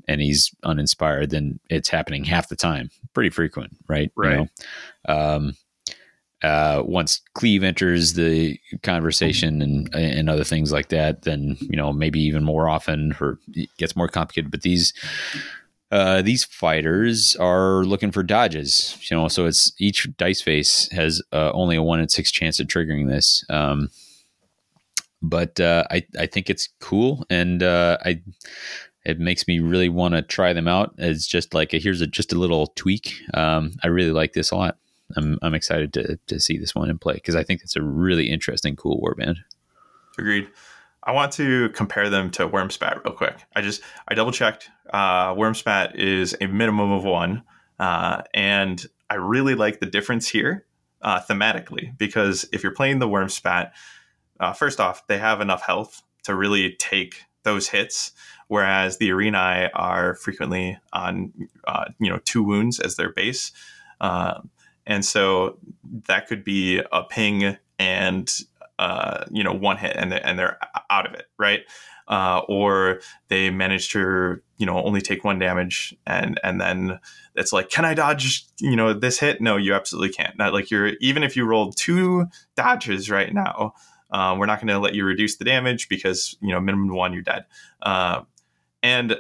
and 0.08 0.22
he's 0.22 0.52
uninspired, 0.64 1.30
then 1.32 1.60
it's 1.70 1.90
happening 1.90 2.24
half 2.24 2.50
the 2.50 2.56
time. 2.56 2.90
Pretty 3.14 3.30
frequent, 3.30 3.76
right? 3.88 4.12
Right. 4.16 4.32
You 4.32 4.50
know? 5.08 5.16
um, 5.16 5.54
uh, 6.44 6.84
once 6.86 7.22
Cleave 7.34 7.64
enters 7.64 8.14
the 8.14 8.60
conversation 8.84 9.62
and 9.62 9.94
and 9.96 10.30
other 10.30 10.44
things 10.44 10.72
like 10.72 10.90
that, 10.90 11.24
then 11.24 11.58
you 11.62 11.76
know 11.76 11.92
maybe 11.92 12.20
even 12.20 12.44
more 12.44 12.70
often, 12.70 13.16
or 13.20 13.40
it 13.54 13.70
gets 13.78 13.96
more 13.96 14.08
complicated. 14.08 14.52
But 14.52 14.62
these 14.62 14.94
uh, 15.92 16.22
these 16.22 16.44
fighters 16.46 17.36
are 17.38 17.84
looking 17.84 18.12
for 18.12 18.24
dodges. 18.24 18.98
You 19.10 19.18
know, 19.18 19.28
so 19.28 19.46
it's 19.46 19.72
each 19.80 20.08
dice 20.18 20.42
face 20.42 20.90
has 20.92 21.22
uh, 21.32 21.52
only 21.54 21.76
a 21.76 21.84
one 21.84 22.00
in 22.00 22.10
six 22.10 22.32
chance 22.32 22.60
of 22.60 22.68
triggering 22.68 23.08
this. 23.08 23.46
Um, 23.50 23.90
but 25.22 25.60
uh, 25.60 25.84
I 25.90 26.06
I 26.20 26.26
think 26.26 26.50
it's 26.50 26.70
cool, 26.80 27.26
and 27.30 27.64
uh, 27.64 27.98
I 28.04 28.22
it 29.06 29.20
makes 29.20 29.48
me 29.48 29.60
really 29.60 29.90
want 29.90 30.14
to 30.16 30.22
try 30.22 30.52
them 30.52 30.68
out. 30.68 30.94
It's 30.98 31.26
just 31.26 31.54
like 31.54 31.74
a, 31.74 31.80
here's 31.80 32.02
a 32.02 32.08
just 32.08 32.34
a 32.34 32.38
little 32.38 32.68
tweak. 32.76 33.14
Um, 33.34 33.74
I 33.84 33.88
really 33.88 34.12
like 34.12 34.34
this 34.34 34.52
a 34.52 34.56
lot. 34.56 34.78
I'm 35.16 35.40
I'm 35.42 35.54
excited 35.54 35.94
to 35.94 36.20
to 36.28 36.40
see 36.40 36.58
this 36.58 36.76
one 36.76 36.90
in 36.90 37.00
play 37.00 37.14
because 37.14 37.36
I 37.36 37.44
think 37.44 37.62
it's 37.62 37.78
a 37.78 37.82
really 37.82 38.30
interesting, 38.30 38.76
cool 38.76 39.02
warband. 39.02 39.38
Agreed. 40.18 40.50
I 41.08 41.12
want 41.14 41.32
to 41.34 41.70
compare 41.70 42.10
them 42.10 42.30
to 42.32 42.50
Wurmspat 42.50 43.06
real 43.06 43.14
quick. 43.14 43.38
I 43.56 43.62
just 43.62 43.82
I 44.10 44.14
double 44.14 44.34
checked. 44.34 44.70
Uh, 44.92 45.34
Wurmspat 45.34 45.96
is 45.96 46.36
a 46.42 46.48
minimum 46.48 46.92
of 46.92 47.06
one, 47.06 47.44
uh, 47.80 48.24
and 48.34 48.86
I 49.10 49.16
really 49.16 49.56
like 49.56 49.80
the 49.80 49.86
difference 49.86 50.28
here 50.28 50.66
uh, 51.02 51.22
thematically 51.22 51.98
because 51.98 52.46
if 52.52 52.62
you're 52.62 52.74
playing 52.74 53.00
the 53.00 53.08
Wurmspat, 53.08 53.72
uh, 54.42 54.52
first 54.52 54.82
off, 54.82 55.08
they 55.08 55.18
have 55.18 55.40
enough 55.40 55.62
health 55.62 56.04
to 56.24 56.36
really 56.36 56.76
take 56.78 57.24
those 57.44 57.70
hits, 57.70 58.12
whereas 58.50 58.98
the 58.98 59.10
Arenai 59.10 59.70
are 59.74 60.16
frequently 60.16 60.78
on 60.92 61.32
uh, 61.66 61.86
you 62.00 62.10
know 62.10 62.20
two 62.26 62.44
wounds 62.44 62.82
as 62.82 62.98
their 62.98 63.14
base, 63.14 63.54
uh, 64.02 64.42
and 64.86 65.06
so 65.06 65.58
that 66.08 66.28
could 66.28 66.44
be 66.44 66.82
a 66.92 67.04
ping 67.04 67.56
and 67.80 68.42
uh, 68.80 69.26
you 69.32 69.44
know 69.44 69.54
one 69.54 69.78
hit 69.78 69.96
and 69.96 70.12
they, 70.12 70.22
and 70.22 70.38
they're 70.38 70.58
out 70.90 71.06
of 71.06 71.14
it, 71.14 71.26
right? 71.38 71.62
Uh, 72.08 72.42
or 72.48 73.02
they 73.28 73.50
manage 73.50 73.90
to 73.90 74.42
you 74.58 74.66
know 74.66 74.82
only 74.84 75.02
take 75.02 75.24
one 75.24 75.40
damage 75.40 75.96
and 76.06 76.40
and 76.44 76.62
then 76.62 77.00
it's 77.36 77.52
like 77.52 77.70
can 77.70 77.86
I 77.86 77.94
dodge 77.94 78.46
you 78.60 78.76
know 78.76 78.94
this 78.94 79.20
hit? 79.20 79.42
No, 79.42 79.58
you 79.58 79.74
absolutely 79.74 80.10
can't. 80.10 80.38
Not 80.38 80.54
like 80.54 80.72
you're 80.72 80.94
even 81.02 81.24
if 81.24 81.36
you 81.36 81.46
rolled 81.46 81.76
two 81.76 82.28
dodges 82.56 83.10
right 83.10 83.34
now, 83.34 83.74
uh, 84.12 84.36
we're 84.38 84.46
not 84.46 84.60
going 84.60 84.68
to 84.68 84.80
let 84.80 84.96
you 84.96 85.04
reduce 85.06 85.38
the 85.38 85.46
damage 85.46 85.90
because 85.90 86.38
you 86.42 86.50
know 86.50 86.60
minimum 86.60 86.96
one 86.96 87.14
you're 87.14 87.24
dead. 87.24 87.46
Uh, 87.82 88.22
and 88.84 89.18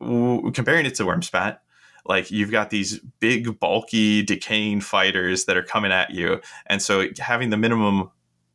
w- 0.00 0.50
comparing 0.52 0.86
it 0.86 0.94
to 0.96 1.04
Wurmspat, 1.04 1.58
like 2.04 2.30
you've 2.30 2.50
got 2.50 2.70
these 2.70 3.00
big 3.20 3.58
bulky 3.58 4.22
decaying 4.22 4.80
fighters 4.80 5.44
that 5.46 5.56
are 5.56 5.62
coming 5.62 5.92
at 5.92 6.10
you 6.10 6.40
and 6.66 6.82
so 6.82 7.08
having 7.18 7.50
the 7.50 7.56
minimum 7.56 8.10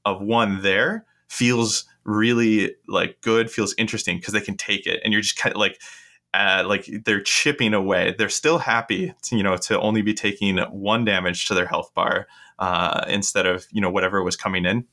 of 0.05 0.21
one 0.21 0.61
there 0.61 1.05
feels 1.29 1.85
really 2.03 2.75
like 2.87 3.21
good 3.21 3.49
feels 3.51 3.75
interesting 3.77 4.17
because 4.17 4.33
they 4.33 4.41
can 4.41 4.57
take 4.57 4.87
it 4.87 4.99
and 5.03 5.13
you're 5.13 5.21
just 5.21 5.37
kind 5.37 5.53
of 5.55 5.59
like 5.59 5.79
uh, 6.33 6.63
like 6.65 6.89
they're 7.03 7.21
chipping 7.21 7.73
away. 7.73 8.15
They're 8.17 8.29
still 8.29 8.57
happy 8.57 9.13
to, 9.23 9.35
you 9.35 9.43
know 9.43 9.57
to 9.57 9.79
only 9.79 10.01
be 10.01 10.13
taking 10.13 10.57
one 10.57 11.05
damage 11.05 11.45
to 11.47 11.53
their 11.53 11.65
health 11.65 11.93
bar 11.93 12.27
uh, 12.59 13.03
instead 13.07 13.45
of 13.45 13.67
you 13.71 13.81
know 13.81 13.89
whatever 13.89 14.23
was 14.23 14.35
coming 14.35 14.65
in. 14.65 14.85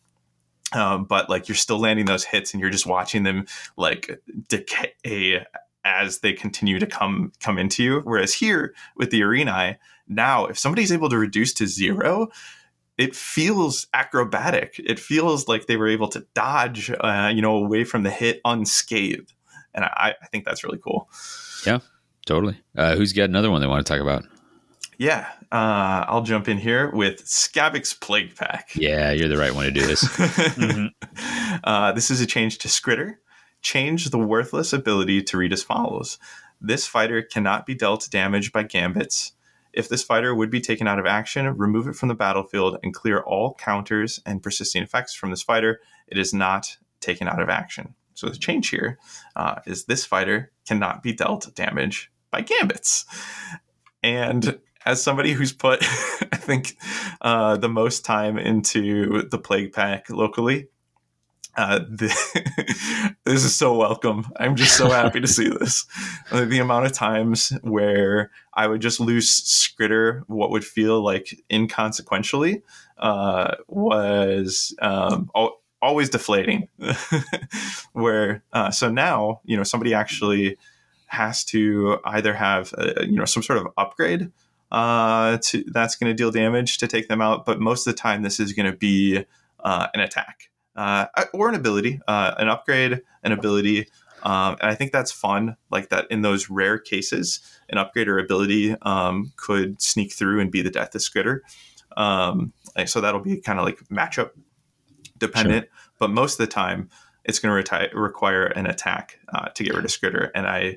Um, 0.73 1.05
but 1.05 1.31
like 1.31 1.49
you're 1.49 1.57
still 1.57 1.79
landing 1.79 2.07
those 2.07 2.25
hits 2.25 2.53
and 2.53 2.61
you're 2.61 2.71
just 2.71 2.87
watching 2.87 3.23
them 3.23 3.47
like 3.77 4.21
decay 4.49 5.47
as 5.85 6.19
they 6.19 6.33
continue 6.33 6.79
to 6.79 6.87
come 6.87 7.33
come 7.41 7.59
into 7.59 7.83
you. 7.83 8.01
Whereas 8.01 8.35
here 8.35 8.75
with 8.97 9.11
the 9.11 9.21
Arenai 9.21 9.77
now 10.09 10.47
if 10.47 10.59
somebody's 10.59 10.93
able 10.93 11.09
to 11.09 11.19
reduce 11.19 11.53
to 11.55 11.67
zero 11.67 12.29
it 12.99 13.15
feels 13.15 13.87
acrobatic. 13.95 14.75
It 14.85 14.99
feels 14.99 15.49
like 15.49 15.67
they 15.67 15.77
were 15.77 15.89
able 15.89 16.09
to 16.09 16.27
dodge, 16.35 16.91
uh, 16.91 17.33
you 17.33 17.41
know, 17.41 17.57
away 17.57 17.85
from 17.85 18.03
the 18.03 18.11
hit 18.11 18.41
unscathed, 18.45 19.33
and 19.73 19.85
I, 19.85 20.15
I 20.21 20.27
think 20.27 20.45
that's 20.45 20.65
really 20.65 20.79
cool. 20.79 21.09
Yeah, 21.65 21.79
totally. 22.27 22.61
Uh, 22.77 22.97
who's 22.97 23.13
got 23.13 23.31
another 23.31 23.51
one 23.51 23.61
they 23.61 23.67
want 23.67 23.87
to 23.87 23.91
talk 23.91 24.03
about? 24.03 24.25
Yeah, 24.99 25.29
uh, 25.53 26.05
I'll 26.09 26.23
jump 26.23 26.49
in 26.49 26.59
here 26.59 26.91
with 26.91 27.25
Skabbik's 27.25 27.95
Plague 27.95 28.35
Pack. 28.35 28.71
Yeah, 28.75 29.13
you're 29.13 29.29
the 29.29 29.37
right 29.37 29.55
one 29.55 29.65
to 29.67 29.71
do 29.71 29.87
this. 29.87 30.03
mm-hmm. 30.05 31.59
uh, 31.65 31.93
this 31.93 32.11
is 32.11 32.21
a 32.21 32.27
change 32.27 32.59
to 32.59 32.69
Skritter. 32.69 33.15
Change 33.63 34.11
the 34.11 34.19
worthless 34.19 34.73
ability 34.73 35.23
to 35.23 35.37
read 35.37 35.53
as 35.53 35.63
follows. 35.63 36.19
This 36.61 36.87
fighter 36.89 37.23
cannot 37.23 37.65
be 37.65 37.77
dealt 37.77 38.09
damage 38.11 38.51
by 38.51 38.65
gambits, 38.65 39.33
if 39.79 39.89
this 39.89 40.03
fighter 40.03 40.35
would 40.35 40.51
be 40.51 40.61
taken 40.61 40.89
out 40.89 40.99
of 40.99 41.07
action, 41.07 41.47
remove 41.57 41.87
it 41.87 41.95
from 41.95 42.09
the 42.09 42.15
battlefield 42.15 42.79
and 42.83 42.93
clear 42.93 43.21
all 43.21 43.55
counters 43.55 44.21
and 44.27 44.43
persisting 44.43 44.83
effects 44.83 45.15
from 45.15 45.31
this 45.31 45.41
fighter. 45.41 45.81
It 46.09 46.19
is 46.19 46.35
not 46.35 46.77
taken 46.99 47.29
out 47.29 47.41
of 47.41 47.49
action. 47.49 47.95
So 48.15 48.29
the 48.29 48.37
change 48.37 48.71
here 48.71 48.99
uh, 49.37 49.61
is 49.67 49.85
this 49.85 50.05
fighter 50.05 50.51
cannot 50.67 51.05
be 51.05 51.13
dealt 51.13 51.55
damage 51.55 52.11
by 52.33 52.41
gambits. 52.41 53.07
And 54.03 54.59
as 54.85 55.01
somebody 55.01 55.33
who's 55.33 55.53
put, 55.53 55.79
I 56.33 56.37
think, 56.37 56.77
uh, 57.21 57.57
the 57.57 57.69
most 57.69 58.05
time 58.05 58.37
into 58.37 59.29
the 59.29 59.39
Plague 59.39 59.73
Pack 59.73 60.11
locally, 60.11 60.67
uh, 61.59 61.81
the, 61.81 63.15
this 63.25 63.45
is 63.45 63.55
so 63.55 63.77
welcome. 63.77 64.25
I'm 64.37 64.55
just 64.55 64.77
so 64.77 64.89
happy 64.89 65.21
to 65.21 65.27
see 65.27 65.49
this. 65.49 65.87
Uh, 66.31 66.45
the 66.45 66.61
amount 66.61 66.87
of 66.87 66.93
times 66.93 67.53
where 67.63 68.31
I 68.55 68.69
would 68.69 68.81
just 68.81 69.01
lose 69.01 69.29
Skritter, 69.29 70.23
what 70.29 70.51
would 70.51 70.65
feel 70.65 71.03
like 71.03 71.37
inconsequentially, 71.51 72.63
uh, 72.99 73.57
was 73.67 74.73
um, 74.81 75.33
al- 75.35 75.61
always 75.83 76.09
deflating. 76.09 76.69
where 77.93 78.45
uh, 78.53 78.71
so 78.71 78.89
now 78.89 79.41
you 79.45 79.57
know 79.57 79.65
somebody 79.65 79.93
actually 79.93 80.57
has 81.07 81.43
to 81.47 81.99
either 82.05 82.35
have 82.35 82.73
a, 82.75 83.05
you 83.05 83.17
know 83.17 83.25
some 83.25 83.43
sort 83.43 83.59
of 83.59 83.67
upgrade 83.77 84.31
uh, 84.71 85.39
to 85.39 85.65
that's 85.73 85.97
going 85.97 86.09
to 86.09 86.15
deal 86.15 86.31
damage 86.31 86.79
to 86.79 86.87
take 86.87 87.09
them 87.09 87.21
out, 87.21 87.45
but 87.45 87.59
most 87.61 87.85
of 87.85 87.95
the 87.95 87.99
time 87.99 88.23
this 88.23 88.39
is 88.39 88.53
going 88.53 88.71
to 88.71 88.77
be 88.77 89.25
uh, 89.59 89.89
an 89.93 89.99
attack 89.99 90.51
uh, 90.79 91.07
or 91.35 91.49
an 91.49 91.57
ability, 91.57 92.01
uh, 92.07 92.35
an 92.39 92.49
upgrade, 92.49 93.03
an 93.25 93.33
ability. 93.33 93.89
Um, 94.23 94.57
and 94.61 94.71
I 94.71 94.77
think 94.77 94.93
that's 94.93 95.11
fun, 95.11 95.57
like 95.71 95.89
that 95.89 96.07
in 96.09 96.23
those 96.23 96.49
rare 96.49 96.79
cases, 96.79 97.41
an 97.69 97.79
upgrade 97.79 98.09
or 98.09 98.19
ability 98.19 98.77
um, 98.83 99.33
could 99.37 99.83
sneak 99.83 100.13
through 100.13 100.41
and 100.41 100.53
be 100.53 100.63
the 100.63 100.71
death 100.71 100.95
of. 100.95 101.43
Um, 101.97 102.53
so 102.87 103.01
that'll 103.01 103.21
be 103.21 103.41
kind 103.41 103.59
of 103.59 103.65
like 103.65 103.81
matchup 103.89 104.31
dependent, 105.19 105.65
sure. 105.65 105.93
but 105.99 106.11
most 106.11 106.35
of 106.35 106.47
the 106.47 106.53
time 106.53 106.89
it's 107.25 107.41
going 107.41 107.65
to 107.65 107.71
reti- 107.71 107.93
require 107.93 108.47
an 108.47 108.67
attack 108.67 109.19
uh, 109.35 109.49
to 109.49 109.65
get 109.65 109.75
rid 109.75 109.85
of 109.85 109.91
Skritter. 109.91 110.31
And 110.33 110.47
I, 110.47 110.77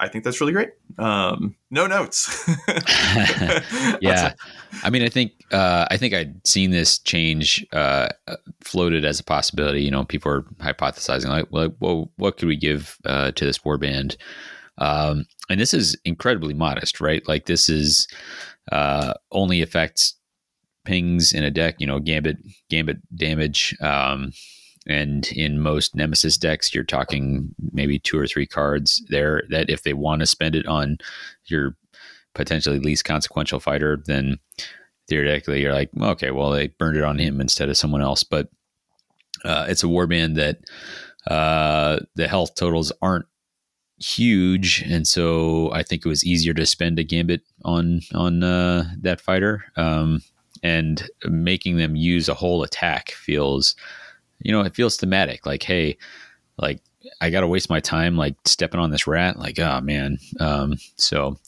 I 0.00 0.08
think 0.08 0.24
that's 0.24 0.40
really 0.40 0.52
great. 0.52 0.70
Um, 0.98 1.56
no 1.70 1.86
notes. 1.86 2.48
yeah, 4.00 4.34
I 4.82 4.90
mean, 4.90 5.02
I 5.02 5.08
think 5.08 5.32
uh, 5.52 5.86
I 5.90 5.96
think 5.96 6.14
I'd 6.14 6.46
seen 6.46 6.70
this 6.70 6.98
change 6.98 7.66
uh, 7.72 8.08
floated 8.62 9.04
as 9.04 9.20
a 9.20 9.24
possibility. 9.24 9.82
You 9.82 9.90
know, 9.90 10.04
people 10.04 10.30
are 10.30 10.42
hypothesizing 10.60 11.28
like, 11.28 11.46
well, 11.50 11.74
well 11.80 12.10
what 12.16 12.36
could 12.36 12.48
we 12.48 12.56
give 12.56 12.96
uh, 13.04 13.32
to 13.32 13.44
this 13.44 13.58
warband? 13.58 14.16
Um, 14.78 15.26
and 15.50 15.60
this 15.60 15.74
is 15.74 15.96
incredibly 16.04 16.54
modest, 16.54 17.00
right? 17.00 17.26
Like 17.26 17.46
this 17.46 17.68
is 17.68 18.06
uh, 18.70 19.14
only 19.32 19.62
affects 19.62 20.14
pings 20.84 21.32
in 21.32 21.42
a 21.42 21.50
deck. 21.50 21.76
You 21.78 21.86
know, 21.86 21.98
gambit 21.98 22.38
gambit 22.70 22.98
damage. 23.16 23.76
Um, 23.80 24.32
and 24.88 25.26
in 25.32 25.60
most 25.60 25.94
Nemesis 25.94 26.38
decks, 26.38 26.74
you're 26.74 26.84
talking 26.84 27.54
maybe 27.72 27.98
two 27.98 28.18
or 28.18 28.26
three 28.26 28.46
cards 28.46 29.04
there 29.10 29.42
that 29.50 29.68
if 29.68 29.82
they 29.82 29.92
want 29.92 30.20
to 30.20 30.26
spend 30.26 30.54
it 30.54 30.66
on 30.66 30.98
your 31.46 31.76
potentially 32.34 32.78
least 32.78 33.04
consequential 33.04 33.60
fighter, 33.60 34.02
then 34.06 34.38
theoretically 35.08 35.60
you're 35.60 35.74
like, 35.74 35.90
okay, 36.00 36.30
well, 36.30 36.50
they 36.50 36.68
burned 36.68 36.96
it 36.96 37.04
on 37.04 37.18
him 37.18 37.40
instead 37.40 37.68
of 37.68 37.76
someone 37.76 38.02
else. 38.02 38.22
But 38.22 38.48
uh, 39.44 39.66
it's 39.68 39.84
a 39.84 39.88
warband 39.88 40.36
that 40.36 40.58
uh, 41.30 42.00
the 42.14 42.28
health 42.28 42.54
totals 42.54 42.92
aren't 43.02 43.26
huge, 43.98 44.82
and 44.88 45.06
so 45.06 45.70
I 45.72 45.82
think 45.82 46.04
it 46.04 46.08
was 46.08 46.24
easier 46.24 46.54
to 46.54 46.66
spend 46.66 46.98
a 46.98 47.04
gambit 47.04 47.42
on 47.64 48.00
on 48.14 48.42
uh, 48.42 48.84
that 49.02 49.20
fighter, 49.20 49.64
um, 49.76 50.22
and 50.62 51.08
making 51.26 51.76
them 51.76 51.96
use 51.96 52.28
a 52.28 52.34
whole 52.34 52.62
attack 52.62 53.10
feels 53.10 53.76
you 54.40 54.52
know, 54.52 54.60
it 54.62 54.74
feels 54.74 54.96
thematic. 54.96 55.46
Like, 55.46 55.62
hey, 55.62 55.96
like 56.56 56.80
I 57.20 57.30
got 57.30 57.40
to 57.40 57.46
waste 57.46 57.70
my 57.70 57.80
time 57.80 58.16
like 58.16 58.34
stepping 58.44 58.80
on 58.80 58.90
this 58.90 59.06
rat. 59.06 59.38
Like, 59.38 59.58
oh 59.58 59.80
man. 59.80 60.18
Um, 60.40 60.76
so, 60.96 61.38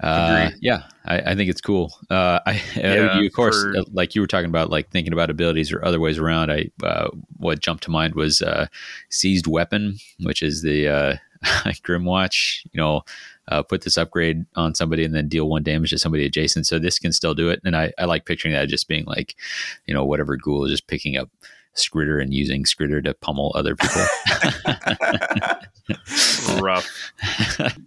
uh, 0.00 0.50
yeah, 0.60 0.82
I, 1.04 1.20
I, 1.20 1.34
think 1.34 1.48
it's 1.50 1.60
cool. 1.60 1.92
Uh, 2.10 2.40
I, 2.44 2.62
yeah, 2.76 3.18
you, 3.18 3.26
of 3.26 3.32
course, 3.32 3.62
for, 3.62 3.76
uh, 3.78 3.84
like 3.92 4.14
you 4.14 4.20
were 4.20 4.26
talking 4.26 4.48
about, 4.48 4.68
like 4.68 4.90
thinking 4.90 5.12
about 5.12 5.30
abilities 5.30 5.72
or 5.72 5.84
other 5.84 6.00
ways 6.00 6.18
around. 6.18 6.50
I, 6.50 6.70
uh, 6.82 7.08
what 7.36 7.60
jumped 7.60 7.84
to 7.84 7.90
mind 7.90 8.14
was, 8.14 8.42
uh, 8.42 8.66
seized 9.10 9.46
weapon, 9.46 9.98
which 10.20 10.42
is 10.42 10.62
the, 10.62 10.88
uh, 10.88 11.16
Grymwatch, 11.44 12.66
you 12.72 12.80
know, 12.80 13.02
uh, 13.48 13.62
put 13.62 13.82
this 13.82 13.98
upgrade 13.98 14.44
on 14.56 14.74
somebody 14.74 15.04
and 15.04 15.14
then 15.14 15.28
deal 15.28 15.48
one 15.48 15.62
damage 15.62 15.90
to 15.90 15.98
somebody 15.98 16.24
adjacent. 16.24 16.66
So 16.66 16.78
this 16.78 16.98
can 16.98 17.12
still 17.12 17.34
do 17.34 17.50
it. 17.50 17.60
And 17.64 17.76
I, 17.76 17.92
I 17.98 18.06
like 18.06 18.24
picturing 18.24 18.54
that 18.54 18.68
just 18.68 18.88
being 18.88 19.04
like, 19.04 19.36
you 19.86 19.94
know, 19.94 20.04
whatever 20.04 20.36
ghoul 20.36 20.64
is 20.64 20.70
just 20.70 20.86
picking 20.86 21.16
up 21.16 21.30
Skritter 21.76 22.22
and 22.22 22.32
using 22.32 22.64
Skritter 22.64 23.02
to 23.04 23.14
pummel 23.14 23.52
other 23.54 23.76
people. 23.76 24.02
Rough. 26.60 27.12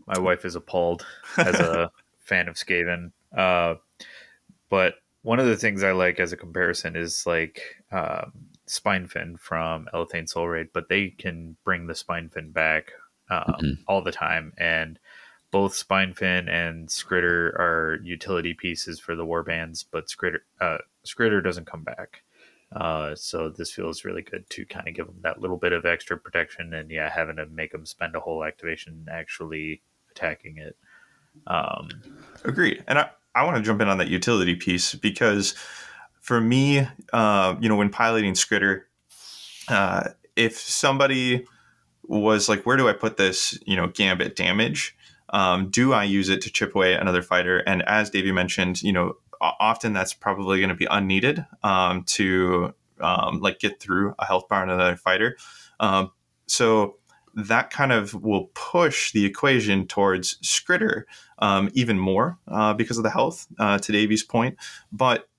My 0.06 0.20
wife 0.20 0.46
is 0.46 0.56
appalled 0.56 1.06
as 1.38 1.60
a 1.60 1.92
fan 2.20 2.48
of 2.48 2.56
Skaven. 2.56 3.12
Uh, 3.36 3.76
but 4.70 4.96
one 5.24 5.40
of 5.40 5.48
the 5.48 5.58
things 5.58 5.84
I 5.84 5.92
like 5.92 6.20
as 6.20 6.34
a 6.34 6.38
comparison 6.38 6.96
is 6.96 7.26
like 7.26 7.62
um, 7.92 8.32
Spinefin 8.68 9.40
from 9.40 9.88
Elathain 9.94 10.28
Soul 10.28 10.48
Raid, 10.48 10.68
but 10.74 10.90
they 10.90 11.10
can 11.10 11.56
bring 11.64 11.88
the 11.88 11.94
Spinefin 11.94 12.54
back 12.54 12.92
um, 13.30 13.44
mm-hmm. 13.48 13.72
all 13.88 14.02
the 14.02 14.12
time. 14.12 14.54
And 14.58 15.00
both 15.52 15.74
Spinefin 15.74 16.50
and 16.50 16.88
Skritter 16.90 17.54
are 17.58 18.00
utility 18.04 18.54
pieces 18.54 19.00
for 19.00 19.16
the 19.16 19.26
warbands, 19.26 19.86
but 19.90 20.08
Skritter, 20.08 20.40
uh, 20.60 20.78
Skritter 21.06 21.44
doesn't 21.44 21.66
come 21.66 21.84
back. 21.84 22.24
Uh, 22.72 23.16
so 23.16 23.50
this 23.50 23.72
feels 23.72 24.04
really 24.04 24.22
good 24.22 24.50
to 24.50 24.66
kind 24.66 24.88
of 24.88 24.94
give 24.94 25.08
them 25.08 25.20
that 25.22 25.40
little 25.40 25.58
bit 25.58 25.72
of 25.72 25.86
extra 25.86 26.18
protection, 26.18 26.74
and 26.74 26.92
yeah, 26.92 27.10
having 27.10 27.38
to 27.38 27.46
make 27.48 27.72
them 27.72 27.86
spend 27.86 28.16
a 28.16 28.20
whole 28.20 28.44
activation 28.44 29.06
actually 29.10 29.82
attacking 30.12 30.58
it. 30.58 30.76
Um, 31.48 31.90
Agreed, 32.44 32.84
and 32.88 33.00
I 33.00 33.10
I 33.34 33.44
want 33.44 33.58
to 33.58 33.64
jump 33.64 33.82
in 33.82 33.88
on 33.88 34.00
that 34.00 34.10
utility 34.10 34.56
piece 34.56 34.96
because 34.96 35.56
for 36.20 36.42
me, 36.42 36.86
uh, 37.14 37.56
you 37.60 37.70
know, 37.70 37.76
when 37.76 37.90
piloting 37.90 38.34
Skritter, 38.34 38.84
uh, 39.70 40.10
if 40.36 40.58
somebody 40.58 41.46
was 42.04 42.50
like, 42.50 42.66
"Where 42.66 42.76
do 42.76 42.90
I 42.90 42.94
put 42.94 43.18
this?" 43.18 43.58
You 43.66 43.78
know, 43.78 43.88
gambit 43.88 44.36
damage. 44.36 44.96
Um, 45.30 45.70
do 45.70 45.94
I 45.94 46.04
use 46.04 46.30
it 46.30 46.42
to 46.42 46.52
chip 46.52 46.74
away 46.76 46.94
another 46.94 47.22
fighter? 47.22 47.60
And 47.60 47.82
as 47.84 48.10
Davey 48.10 48.32
mentioned, 48.32 48.82
you 48.82 48.94
know, 48.94 49.16
often 49.42 49.94
that's 49.94 50.14
probably 50.14 50.60
going 50.60 50.70
to 50.70 50.76
be 50.76 50.88
unneeded 50.90 51.46
um, 51.64 52.04
to 52.04 52.74
um, 53.00 53.40
like 53.40 53.60
get 53.60 53.80
through 53.80 54.16
a 54.20 54.26
health 54.26 54.48
bar 54.48 54.62
on 54.62 54.70
another 54.70 54.96
fighter. 54.96 55.38
Um, 55.80 56.12
so 56.48 56.98
that 57.36 57.70
kind 57.70 57.92
of 57.92 58.14
will 58.16 58.50
push 58.56 59.12
the 59.12 59.26
equation 59.26 59.86
towards 59.86 60.38
Skritter 60.40 61.04
um, 61.40 61.70
even 61.74 62.00
more 62.00 62.40
uh, 62.48 62.74
because 62.74 62.98
of 62.98 63.04
the 63.04 63.12
health. 63.12 63.48
Uh, 63.60 63.78
to 63.78 63.92
Davy's 63.92 64.24
point, 64.24 64.58
but 64.92 65.30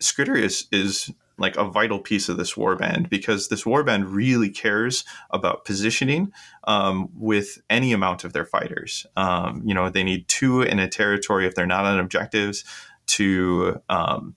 Skritter 0.00 0.36
is 0.36 0.66
is 0.72 1.10
like 1.38 1.56
a 1.56 1.64
vital 1.64 1.98
piece 1.98 2.28
of 2.28 2.36
this 2.36 2.54
warband 2.54 3.08
because 3.08 3.48
this 3.48 3.64
warband 3.64 4.04
really 4.06 4.48
cares 4.48 5.04
about 5.30 5.64
positioning 5.64 6.32
um, 6.64 7.08
with 7.14 7.60
any 7.68 7.92
amount 7.92 8.24
of 8.24 8.32
their 8.32 8.44
fighters. 8.44 9.06
Um, 9.16 9.62
you 9.64 9.74
know, 9.74 9.88
they 9.88 10.04
need 10.04 10.28
two 10.28 10.62
in 10.62 10.78
a 10.78 10.88
territory 10.88 11.46
if 11.46 11.54
they're 11.54 11.66
not 11.66 11.84
on 11.84 11.98
objectives 11.98 12.64
to 13.06 13.80
um, 13.88 14.36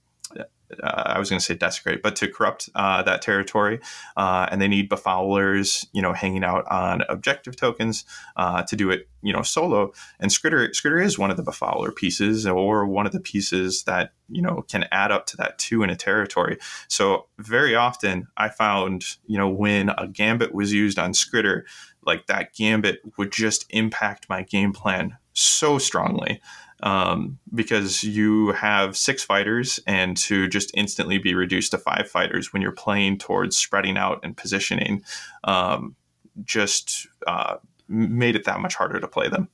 uh, 0.82 1.04
I 1.06 1.20
was 1.20 1.30
going 1.30 1.40
to 1.40 1.46
say 1.46 1.56
desecrate, 1.56 2.02
but 2.02 2.16
to 2.18 2.28
corrupt 2.28 2.70
uh, 2.76 3.04
that 3.04 3.22
territory. 3.22 3.80
Uh, 4.18 4.48
and 4.52 4.62
they 4.62 4.68
need 4.68 4.90
befoulers, 4.90 5.86
you 5.94 6.02
know, 6.02 6.14
hanging 6.14 6.44
out 6.44 6.66
on 6.70 7.04
objective 7.10 7.56
tokens 7.56 8.04
uh, 8.36 8.64
to 8.64 8.76
do 8.76 8.90
it, 8.90 9.08
you 9.22 9.34
know, 9.34 9.42
solo. 9.42 9.94
And 10.20 10.32
Skritter, 10.32 10.70
Skritter 10.70 11.04
is 11.04 11.20
one 11.20 11.32
of 11.32 11.38
the 11.38 11.44
befouler 11.44 11.96
pieces 11.96 12.46
or 12.48 12.86
one 12.86 13.06
of 13.06 13.12
the 13.12 13.20
pieces 13.20 13.84
that, 13.84 14.12
you 14.30 14.42
know, 14.42 14.64
can 14.70 14.86
add 14.92 15.12
up 15.12 15.26
to 15.28 15.38
that 15.38 15.58
two 15.58 15.84
in 15.84 15.90
a 15.90 15.96
territory. 15.96 16.58
So 16.88 17.28
very 17.38 17.76
often 17.76 18.28
I 18.38 18.50
found, 18.50 19.06
you 19.28 19.38
know, 19.38 19.50
when 19.50 19.90
a 19.90 20.08
gambit 20.08 20.54
was 20.54 20.74
used 20.74 21.00
on 21.00 21.14
Skritter, 21.14 21.64
like 22.06 22.28
that 22.28 22.54
gambit 22.54 23.02
would 23.18 23.32
just 23.32 23.66
impact 23.70 24.30
my 24.30 24.44
game 24.44 24.74
plan 24.74 25.18
so 25.34 25.78
strongly 25.78 26.42
um, 26.84 27.40
because 27.54 28.04
you 28.04 28.52
have 28.52 28.98
six 28.98 29.24
fighters 29.24 29.80
and 29.88 30.18
to 30.18 30.48
just 30.48 30.72
instantly 30.74 31.18
be 31.18 31.34
reduced 31.34 31.72
to 31.72 31.78
five 31.78 32.10
fighters 32.10 32.52
when 32.52 32.62
you're 32.62 32.72
playing 32.72 33.18
towards 33.18 33.58
spreading 33.58 33.98
out 33.98 34.20
and 34.24 34.36
positioning 34.36 35.04
um, 35.46 35.96
just 36.44 37.08
uh, 37.28 37.58
made 37.88 38.36
it 38.36 38.46
that 38.46 38.60
much 38.60 38.76
harder 38.76 39.00
to 39.00 39.08
play 39.08 39.30
them 39.30 39.48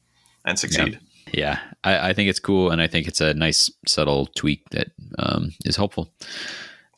and 0.45 0.57
succeed. 0.57 0.99
Yeah, 1.27 1.33
yeah. 1.33 1.59
I, 1.83 2.09
I, 2.09 2.13
think 2.13 2.29
it's 2.29 2.39
cool 2.39 2.71
and 2.71 2.81
I 2.81 2.87
think 2.87 3.07
it's 3.07 3.21
a 3.21 3.33
nice 3.33 3.69
subtle 3.87 4.27
tweak 4.35 4.69
that 4.71 4.91
um, 5.19 5.51
is 5.65 5.75
helpful. 5.75 6.11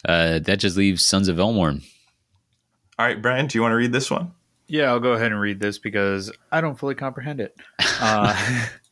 Uh, 0.05 0.39
that 0.39 0.59
just 0.59 0.77
leaves 0.77 1.05
Sons 1.05 1.27
of 1.27 1.37
Velmorn. 1.37 1.83
All 2.99 3.05
right, 3.05 3.21
Brian, 3.21 3.47
do 3.47 3.57
you 3.57 3.61
want 3.61 3.71
to 3.71 3.77
read 3.77 3.91
this 3.91 4.11
one? 4.11 4.31
Yeah, 4.67 4.85
I'll 4.85 4.99
go 4.99 5.13
ahead 5.13 5.31
and 5.31 5.39
read 5.39 5.59
this 5.59 5.77
because 5.77 6.31
I 6.51 6.61
don't 6.61 6.77
fully 6.77 6.95
comprehend 6.95 7.41
it. 7.41 7.55
Uh, 7.99 8.65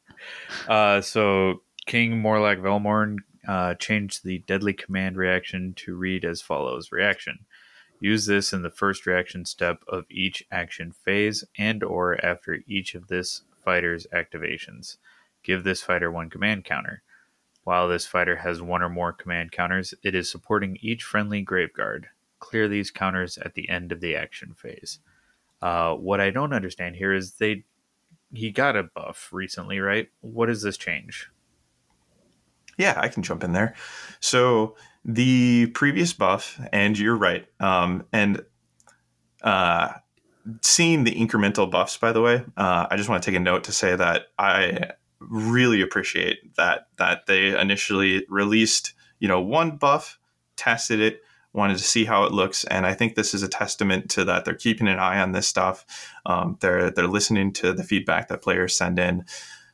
uh, 0.68 1.02
so 1.02 1.62
King 1.86 2.22
Morlock 2.22 2.60
Velmorn 2.60 3.18
uh, 3.48 3.74
changed 3.76 4.24
the 4.24 4.40
deadly 4.40 4.74
command 4.74 5.18
reaction 5.18 5.74
to 5.78 5.96
read 5.96 6.26
as 6.26 6.42
follows: 6.42 6.92
Reaction. 6.92 7.46
Use 8.00 8.26
this 8.26 8.52
in 8.52 8.64
the 8.64 8.72
first 8.72 9.06
reaction 9.06 9.46
step 9.46 9.84
of 9.88 10.06
each 10.10 10.44
action 10.52 10.92
phase 10.92 11.44
and 11.58 11.84
or 11.84 12.24
after 12.26 12.60
each 12.66 12.96
of 12.96 13.08
this 13.08 13.44
fighter's 13.64 14.08
activations. 14.08 14.98
Give 15.44 15.64
this 15.64 15.84
fighter 15.84 16.12
one 16.12 16.30
command 16.30 16.66
counter. 16.66 17.04
While 17.64 17.88
this 17.88 18.08
fighter 18.08 18.38
has 18.38 18.60
one 18.60 18.82
or 18.82 18.90
more 18.90 19.14
command 19.14 19.52
counters, 19.52 19.94
it 20.02 20.16
is 20.16 20.32
supporting 20.32 20.80
each 20.82 21.04
friendly 21.04 21.46
Graveguard. 21.46 22.06
Clear 22.40 22.68
these 22.68 22.90
counters 22.90 23.38
at 23.38 23.54
the 23.54 23.70
end 23.70 23.92
of 23.92 24.02
the 24.02 24.16
action 24.16 24.56
phase. 24.56 24.98
Uh, 25.62 25.94
what 25.94 26.20
I 26.20 26.32
don't 26.32 26.54
understand 26.54 26.96
here 26.96 27.14
is 27.14 27.34
they 27.34 27.66
he 28.34 28.52
got 28.52 28.76
a 28.76 28.84
buff 28.84 29.30
recently, 29.32 29.80
right? 29.80 30.10
What 30.22 30.48
does 30.48 30.62
this 30.62 30.78
change? 30.78 31.30
Yeah, 32.78 32.94
I 32.98 33.10
can 33.10 33.24
jump 33.24 33.44
in 33.44 33.54
there. 33.54 33.76
So 34.20 34.76
the 35.04 35.68
previous 35.68 36.14
buff, 36.14 36.60
and 36.72 36.98
you're 36.98 37.18
right, 37.18 37.46
um, 37.60 38.06
and 38.14 38.44
uh, 39.44 39.94
seeing 40.62 41.04
the 41.04 41.14
incremental 41.14 41.70
buffs, 41.70 41.98
by 41.98 42.12
the 42.12 42.22
way, 42.22 42.44
uh, 42.58 42.88
I 42.90 42.98
just 42.98 43.10
want 43.10 43.22
to 43.22 43.30
take 43.30 43.38
a 43.38 43.44
note 43.44 43.64
to 43.66 43.72
say 43.72 43.96
that 43.96 44.28
I 44.38 44.92
really 45.20 45.82
appreciate 45.82 46.56
that 46.56 46.88
that 46.98 47.26
they 47.28 47.60
initially 47.60 48.26
released, 48.30 48.94
you 49.20 49.28
know, 49.28 49.42
one 49.42 49.78
buff, 49.78 50.18
tested 50.56 51.00
it, 51.00 51.22
wanted 51.54 51.78
to 51.78 51.84
see 51.84 52.06
how 52.06 52.24
it 52.24 52.32
looks, 52.32 52.64
and 52.66 52.86
I 52.86 52.93
think 52.93 53.16
this 53.16 53.34
is 53.34 53.43
a 53.43 53.47
testament 53.47 54.10
to 54.12 54.24
that. 54.26 54.45
They're 54.45 54.54
keeping 54.54 54.88
an 54.88 54.99
eye 54.99 55.20
on 55.20 55.32
this 55.32 55.47
stuff. 55.47 55.86
Um, 56.26 56.58
they're 56.62 56.91
they're 56.91 57.08
listening 57.08 57.54
to 57.54 57.74
the 57.74 57.84
feedback 57.84 58.30
that 58.30 58.41
players 58.41 58.76
send 58.76 58.99
in 58.99 59.26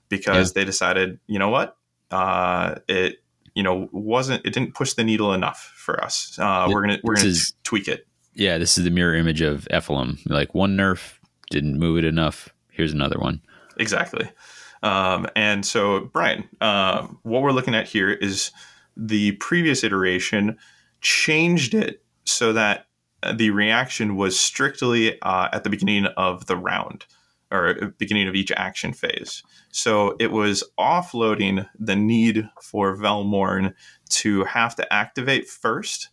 because 0.09 0.49
yeah. 0.49 0.61
they 0.61 0.65
decided, 0.65 1.19
you 1.27 1.39
know 1.39 1.49
what, 1.49 1.77
uh, 2.11 2.75
it 2.87 3.17
you 3.53 3.63
know 3.63 3.89
wasn't 3.91 4.45
it 4.45 4.53
didn't 4.53 4.75
push 4.75 4.93
the 4.93 5.03
needle 5.03 5.33
enough 5.33 5.73
for 5.75 6.03
us. 6.03 6.37
Uh, 6.39 6.67
we're 6.69 6.81
gonna 6.81 6.99
we're 7.03 7.15
gonna 7.15 7.27
is, 7.27 7.53
tweak 7.63 7.87
it. 7.87 8.07
Yeah, 8.33 8.57
this 8.57 8.77
is 8.77 8.83
the 8.83 8.91
mirror 8.91 9.15
image 9.15 9.41
of 9.41 9.67
Ephilim. 9.71 10.19
Like 10.27 10.53
one 10.53 10.77
nerf 10.77 11.17
didn't 11.49 11.79
move 11.79 11.97
it 11.97 12.05
enough. 12.05 12.49
Here's 12.69 12.93
another 12.93 13.17
one. 13.19 13.41
Exactly. 13.77 14.29
Um, 14.83 15.27
and 15.35 15.65
so, 15.65 16.01
Brian, 16.13 16.47
uh, 16.61 17.07
what 17.23 17.41
we're 17.41 17.51
looking 17.51 17.73
at 17.73 17.87
here 17.87 18.11
is 18.11 18.51
the 18.95 19.33
previous 19.33 19.83
iteration 19.83 20.57
changed 21.01 21.73
it 21.73 22.03
so 22.25 22.53
that 22.53 22.87
the 23.35 23.49
reaction 23.49 24.15
was 24.15 24.39
strictly 24.39 25.19
uh, 25.21 25.49
at 25.51 25.63
the 25.63 25.69
beginning 25.69 26.05
of 26.17 26.45
the 26.47 26.55
round 26.55 27.05
or 27.51 27.93
beginning 27.97 28.27
of 28.27 28.35
each 28.35 28.51
action 28.51 28.93
phase. 28.93 29.41
So 29.71 30.15
it 30.19 30.31
was 30.31 30.63
offloading 30.77 31.67
the 31.79 31.95
need 31.95 32.49
for 32.61 32.95
Velmorn 32.95 33.73
to 34.09 34.43
have 34.43 34.75
to 34.75 34.93
activate 34.93 35.47
first 35.47 36.09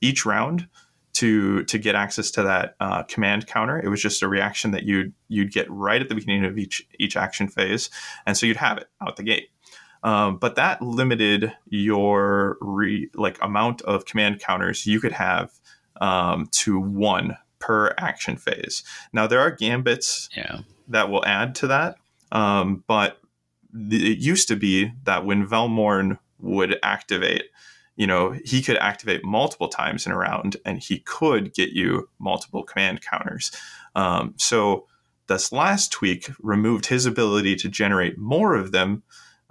each 0.00 0.24
round 0.24 0.68
to 1.14 1.64
to 1.64 1.78
get 1.78 1.94
access 1.94 2.30
to 2.30 2.42
that 2.44 2.76
uh, 2.80 3.02
command 3.02 3.46
counter. 3.46 3.80
It 3.80 3.88
was 3.88 4.00
just 4.00 4.22
a 4.22 4.28
reaction 4.28 4.70
that 4.70 4.84
you'd 4.84 5.12
you'd 5.28 5.52
get 5.52 5.70
right 5.70 6.00
at 6.00 6.08
the 6.08 6.14
beginning 6.14 6.44
of 6.44 6.56
each 6.56 6.86
each 6.98 7.16
action 7.16 7.48
phase, 7.48 7.90
and 8.24 8.36
so 8.36 8.46
you'd 8.46 8.56
have 8.56 8.78
it 8.78 8.88
out 9.02 9.16
the 9.16 9.24
gate. 9.24 9.48
Um, 10.02 10.36
but 10.36 10.54
that 10.56 10.80
limited 10.80 11.52
your 11.68 12.56
re, 12.60 13.10
like 13.14 13.38
amount 13.42 13.82
of 13.82 14.04
command 14.04 14.40
counters 14.40 14.86
you 14.86 15.00
could 15.00 15.12
have 15.12 15.52
um, 16.00 16.48
to 16.52 16.78
one 16.78 17.36
per 17.58 17.94
action 17.98 18.36
phase. 18.36 18.84
Now 19.12 19.26
there 19.26 19.40
are 19.40 19.50
gambits 19.50 20.28
yeah. 20.36 20.60
that 20.88 21.10
will 21.10 21.24
add 21.26 21.54
to 21.56 21.66
that, 21.68 21.96
um, 22.30 22.84
but 22.86 23.18
the, 23.72 24.12
it 24.12 24.18
used 24.18 24.48
to 24.48 24.56
be 24.56 24.92
that 25.04 25.24
when 25.24 25.46
Velmorn 25.46 26.18
would 26.38 26.78
activate, 26.82 27.44
you 27.96 28.06
know, 28.06 28.30
he 28.44 28.62
could 28.62 28.76
activate 28.76 29.24
multiple 29.24 29.68
times 29.68 30.06
in 30.06 30.12
a 30.12 30.16
round, 30.16 30.56
and 30.64 30.78
he 30.78 31.00
could 31.00 31.52
get 31.52 31.70
you 31.70 32.08
multiple 32.20 32.62
command 32.62 33.02
counters. 33.02 33.50
Um, 33.96 34.34
so 34.36 34.86
this 35.26 35.52
last 35.52 35.90
tweak 35.90 36.30
removed 36.40 36.86
his 36.86 37.06
ability 37.06 37.56
to 37.56 37.68
generate 37.68 38.16
more 38.16 38.54
of 38.54 38.70
them 38.72 39.02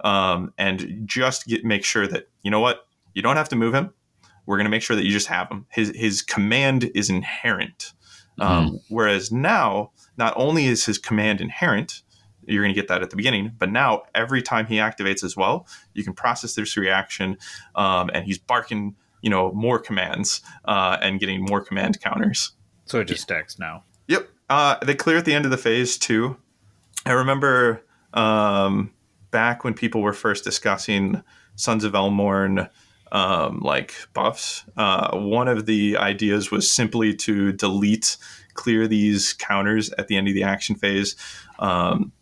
um, 0.04 0.52
and 0.58 1.02
just 1.04 1.46
get, 1.46 1.64
make 1.64 1.84
sure 1.84 2.06
that 2.06 2.28
you 2.42 2.50
know 2.50 2.60
what 2.60 2.86
you 3.14 3.22
don't 3.22 3.36
have 3.36 3.48
to 3.50 3.56
move 3.56 3.74
him. 3.74 3.92
We're 4.46 4.56
going 4.56 4.64
to 4.64 4.70
make 4.70 4.82
sure 4.82 4.96
that 4.96 5.04
you 5.04 5.10
just 5.10 5.26
have 5.26 5.48
him. 5.48 5.66
His 5.70 5.92
his 5.94 6.22
command 6.22 6.90
is 6.94 7.10
inherent. 7.10 7.92
Um, 8.40 8.66
mm-hmm. 8.66 8.76
Whereas 8.88 9.32
now, 9.32 9.90
not 10.16 10.32
only 10.36 10.66
is 10.66 10.86
his 10.86 10.98
command 10.98 11.40
inherent, 11.40 12.02
you're 12.46 12.62
going 12.62 12.74
to 12.74 12.80
get 12.80 12.88
that 12.88 13.02
at 13.02 13.10
the 13.10 13.16
beginning, 13.16 13.52
but 13.58 13.70
now 13.70 14.02
every 14.14 14.42
time 14.42 14.66
he 14.66 14.76
activates 14.76 15.22
as 15.22 15.36
well, 15.36 15.66
you 15.94 16.02
can 16.02 16.14
process 16.14 16.54
this 16.54 16.76
reaction, 16.76 17.36
um, 17.74 18.10
and 18.14 18.24
he's 18.24 18.38
barking, 18.38 18.96
you 19.20 19.28
know, 19.28 19.52
more 19.52 19.78
commands 19.78 20.40
uh, 20.64 20.96
and 21.02 21.20
getting 21.20 21.44
more 21.44 21.60
command 21.60 22.00
counters. 22.00 22.52
So 22.86 23.00
it 23.00 23.04
just 23.04 23.22
stacks 23.22 23.58
now. 23.58 23.84
Yep. 24.06 24.28
Uh, 24.48 24.76
they 24.82 24.94
clear 24.94 25.18
at 25.18 25.26
the 25.26 25.34
end 25.34 25.44
of 25.44 25.50
the 25.50 25.58
phase 25.58 25.98
too. 25.98 26.38
I 27.04 27.12
remember 27.12 27.84
um, 28.14 28.92
back 29.30 29.64
when 29.64 29.74
people 29.74 30.02
were 30.02 30.12
first 30.12 30.44
discussing 30.44 31.22
Sons 31.56 31.84
of 31.84 31.92
Velmorn 31.92 32.68
um, 33.12 33.60
like 33.60 33.94
buffs, 34.12 34.64
uh, 34.76 35.16
one 35.16 35.48
of 35.48 35.66
the 35.66 35.96
ideas 35.96 36.50
was 36.50 36.70
simply 36.70 37.14
to 37.14 37.52
delete, 37.52 38.16
clear 38.54 38.86
these 38.86 39.32
counters 39.32 39.90
at 39.92 40.08
the 40.08 40.16
end 40.16 40.28
of 40.28 40.34
the 40.34 40.42
action 40.42 40.76
phase. 40.76 41.16
Um, 41.58 42.12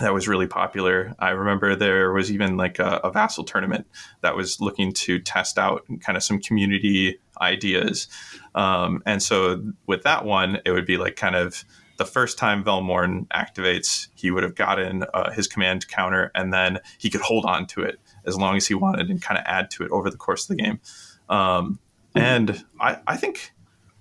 that 0.00 0.12
was 0.12 0.26
really 0.26 0.46
popular. 0.46 1.14
I 1.18 1.30
remember 1.30 1.76
there 1.76 2.12
was 2.12 2.32
even 2.32 2.56
like 2.56 2.78
a, 2.78 3.00
a, 3.04 3.12
vassal 3.12 3.44
tournament 3.44 3.86
that 4.22 4.34
was 4.34 4.60
looking 4.60 4.92
to 4.94 5.20
test 5.20 5.56
out 5.56 5.84
kind 6.00 6.16
of 6.16 6.24
some 6.24 6.40
community 6.40 7.18
ideas. 7.40 8.08
Um, 8.56 9.02
and 9.06 9.22
so 9.22 9.62
with 9.86 10.02
that 10.02 10.24
one, 10.24 10.60
it 10.64 10.72
would 10.72 10.86
be 10.86 10.96
like 10.96 11.14
kind 11.14 11.36
of 11.36 11.64
the 11.96 12.04
first 12.04 12.38
time 12.38 12.64
Velmorn 12.64 13.26
activates, 13.28 14.08
he 14.14 14.30
would 14.30 14.42
have 14.42 14.54
gotten 14.54 15.04
uh, 15.14 15.30
his 15.32 15.46
command 15.46 15.88
counter, 15.88 16.30
and 16.34 16.52
then 16.52 16.80
he 16.98 17.10
could 17.10 17.20
hold 17.20 17.44
on 17.44 17.66
to 17.68 17.82
it 17.82 18.00
as 18.26 18.36
long 18.36 18.56
as 18.56 18.66
he 18.66 18.74
wanted 18.74 19.10
and 19.10 19.22
kind 19.22 19.38
of 19.38 19.44
add 19.46 19.70
to 19.72 19.84
it 19.84 19.90
over 19.90 20.10
the 20.10 20.16
course 20.16 20.48
of 20.48 20.56
the 20.56 20.62
game. 20.62 20.80
Um, 21.28 21.78
and 22.14 22.64
I, 22.80 22.98
I, 23.06 23.16
think 23.16 23.52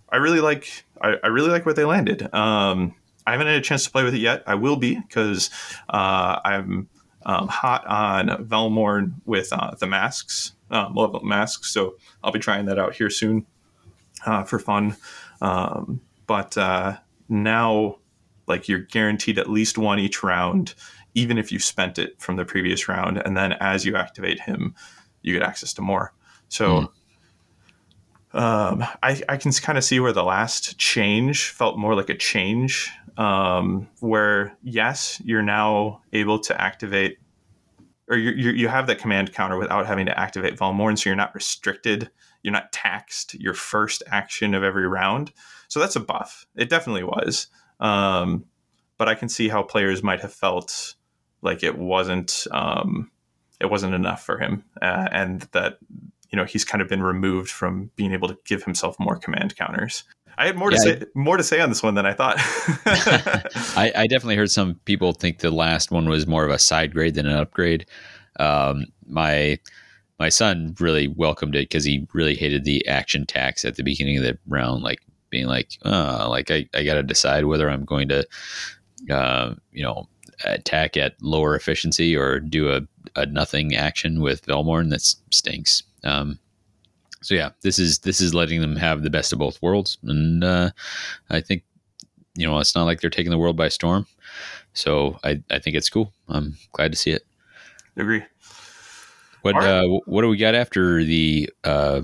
I 0.10 0.18
really 0.18 0.40
like 0.40 0.86
I, 1.02 1.16
I 1.24 1.28
really 1.28 1.50
like 1.50 1.66
where 1.66 1.74
they 1.74 1.86
landed. 1.86 2.34
Um, 2.34 2.96
I 3.26 3.32
haven't 3.32 3.48
had 3.48 3.56
a 3.56 3.62
chance 3.62 3.86
to 3.86 3.92
play 3.92 4.04
with 4.04 4.14
it 4.14 4.20
yet. 4.20 4.44
I 4.46 4.56
will 4.56 4.76
be 4.76 5.00
because 5.00 5.50
uh, 5.90 6.40
I'm 6.44 6.90
um, 7.26 7.48
hot 7.48 7.86
on 7.88 8.46
Velmorn 8.46 9.14
with 9.26 9.54
uh, 9.54 9.76
the 9.80 9.88
masks, 9.88 10.54
um, 10.70 10.94
level 10.96 11.22
masks. 11.24 11.74
So 11.74 11.96
I'll 12.24 12.32
be 12.32 12.40
trying 12.40 12.66
that 12.66 12.78
out 12.78 12.96
here 12.96 13.10
soon. 13.10 13.46
uh, 14.26 14.44
for 14.44 14.60
fun. 14.60 14.96
Um, 15.42 16.02
but 16.28 16.58
uh, 16.58 16.98
now, 17.30 17.98
like 18.48 18.68
you're 18.68 18.80
guaranteed 18.80 19.38
at 19.38 19.50
least 19.50 19.78
one 19.78 20.00
each 20.00 20.24
round, 20.24 20.74
even 21.14 21.38
if 21.38 21.52
you 21.52 21.60
spent 21.60 21.98
it 21.98 22.20
from 22.22 22.36
the 22.36 22.46
previous 22.46 22.88
round. 22.88 23.22
And 23.26 23.38
then 23.38 23.54
as 23.54 23.86
you 23.86 23.96
activate 23.96 24.40
him, 24.40 24.76
you 25.22 25.34
get 25.34 25.44
access 25.44 25.74
to 25.74 25.82
more. 25.82 26.14
So. 26.50 26.82
Mm. 26.82 26.90
Um, 28.36 28.84
I, 29.04 29.22
I 29.30 29.38
can 29.38 29.52
kind 29.52 29.78
of 29.78 29.84
see 29.84 30.00
where 30.00 30.12
the 30.12 30.24
last 30.24 30.80
change 30.80 31.50
felt 31.50 31.78
more 31.78 31.94
like 31.94 32.10
a 32.10 32.18
change, 32.18 32.92
um, 33.16 33.88
where 34.00 34.58
yes, 34.64 35.22
you're 35.24 35.44
now 35.44 36.02
able 36.14 36.40
to 36.40 36.60
activate, 36.60 37.20
or 38.10 38.18
you 38.18 38.50
you 38.50 38.68
have 38.70 38.88
that 38.88 38.98
command 38.98 39.34
counter 39.34 39.60
without 39.60 39.86
having 39.86 40.08
to 40.08 40.20
activate 40.20 40.58
Velmorn, 40.58 40.98
so 40.98 41.12
you're 41.12 41.16
not 41.16 41.36
restricted 41.36 42.10
you're 42.44 42.54
not 42.54 42.72
taxed 42.72 43.34
your 43.36 43.54
first 43.54 44.04
action 44.08 44.54
of 44.54 44.64
every 44.64 44.88
round. 44.88 45.32
So 45.74 45.80
that's 45.80 45.96
a 45.96 46.00
buff. 46.00 46.46
It 46.56 46.70
definitely 46.70 47.02
was. 47.02 47.48
Um, 47.80 48.46
but 49.00 49.10
I 49.10 49.16
can 49.16 49.28
see 49.28 49.50
how 49.50 49.64
players 49.64 50.04
might 50.04 50.22
have 50.22 50.32
felt 50.32 50.94
like 51.42 51.64
it 51.64 51.80
wasn't 51.80 52.46
um, 52.52 53.10
it 53.60 53.72
wasn't 53.72 53.96
enough 53.96 54.24
for 54.24 54.38
him, 54.38 54.64
uh, 54.84 55.08
and 55.12 55.42
that 55.54 55.80
you 56.30 56.38
know 56.38 56.46
he's 56.46 56.64
kind 56.64 56.84
of 56.84 56.88
been 56.88 57.02
removed 57.02 57.50
from 57.50 57.90
being 57.96 58.12
able 58.12 58.28
to 58.28 58.38
give 58.46 58.64
himself 58.64 59.00
more 59.00 59.16
command 59.16 59.56
counters. 59.56 60.04
I 60.38 60.46
had 60.46 60.58
more 60.58 60.72
yeah, 60.72 60.78
to 60.78 60.84
say 60.84 61.00
I, 61.02 61.06
more 61.16 61.38
to 61.38 61.44
say 61.44 61.60
on 61.60 61.70
this 61.70 61.82
one 61.82 61.96
than 61.96 62.06
I 62.06 62.14
thought. 62.14 62.36
I, 63.76 63.92
I, 63.96 64.06
definitely 64.06 64.36
heard 64.36 64.52
some 64.52 64.76
people 64.86 65.14
think 65.14 65.40
the 65.40 65.50
last 65.50 65.90
one 65.90 66.08
was 66.08 66.28
more 66.28 66.46
of 66.46 66.52
a 66.52 66.60
side 66.60 66.94
grade 66.94 67.16
than 67.16 67.26
an 67.26 67.36
upgrade. 67.36 67.88
Um, 68.40 68.86
my 69.08 69.58
my 70.20 70.30
son 70.30 70.76
really 70.80 71.08
welcomed 71.08 71.56
it 71.56 71.68
because 71.68 71.84
he 71.84 72.08
really 72.14 72.36
hated 72.36 72.64
the 72.64 72.88
action 72.88 73.26
tax 73.26 73.66
at 73.66 73.76
the 73.76 73.84
beginning 73.84 74.18
of 74.18 74.24
the 74.24 74.38
round, 74.46 74.84
like 74.84 75.00
being 75.34 75.48
like, 75.48 75.80
oh, 75.84 76.28
like 76.30 76.52
I, 76.52 76.70
I 76.76 76.84
got 76.84 76.94
to 76.94 77.04
decide 77.04 77.46
whether 77.46 77.68
I'm 77.68 77.86
going 77.86 78.08
to, 78.10 78.24
uh, 79.10 79.56
you 79.72 79.82
know, 79.82 80.08
attack 80.46 80.96
at 80.96 81.20
lower 81.22 81.56
efficiency 81.56 82.16
or 82.16 82.40
do 82.40 82.72
a, 82.72 82.82
a 83.16 83.26
nothing 83.26 83.76
action 83.76 84.22
with 84.22 84.46
Velmorn 84.46 84.92
that 84.92 85.02
stinks. 85.02 85.82
Um, 86.04 86.38
so 87.22 87.34
yeah, 87.34 87.50
this 87.62 87.80
is 87.80 88.00
this 88.00 88.22
is 88.22 88.36
letting 88.36 88.62
them 88.62 88.76
have 88.76 89.02
the 89.02 89.10
best 89.10 89.34
of 89.34 89.40
both 89.40 89.60
worlds, 89.62 89.98
and 90.04 90.44
uh, 90.44 90.70
I 91.30 91.42
think 91.42 91.64
you 92.36 92.46
know 92.46 92.60
it's 92.60 92.76
not 92.76 92.84
like 92.84 93.02
they're 93.02 93.10
taking 93.10 93.32
the 93.32 93.38
world 93.38 93.58
by 93.58 93.70
storm. 93.70 94.06
So 94.74 95.18
I 95.24 95.42
I 95.50 95.58
think 95.58 95.76
it's 95.76 95.90
cool. 95.90 96.14
I'm 96.28 96.58
glad 96.74 96.92
to 96.92 96.98
see 96.98 97.12
it. 97.12 97.24
I 97.98 98.02
Agree. 98.02 98.24
What 99.42 99.56
right. 99.56 99.86
uh, 99.86 99.88
what 100.06 100.22
do 100.22 100.28
we 100.28 100.38
got 100.38 100.54
after 100.54 101.04
the 101.04 101.50
uh, 101.64 102.02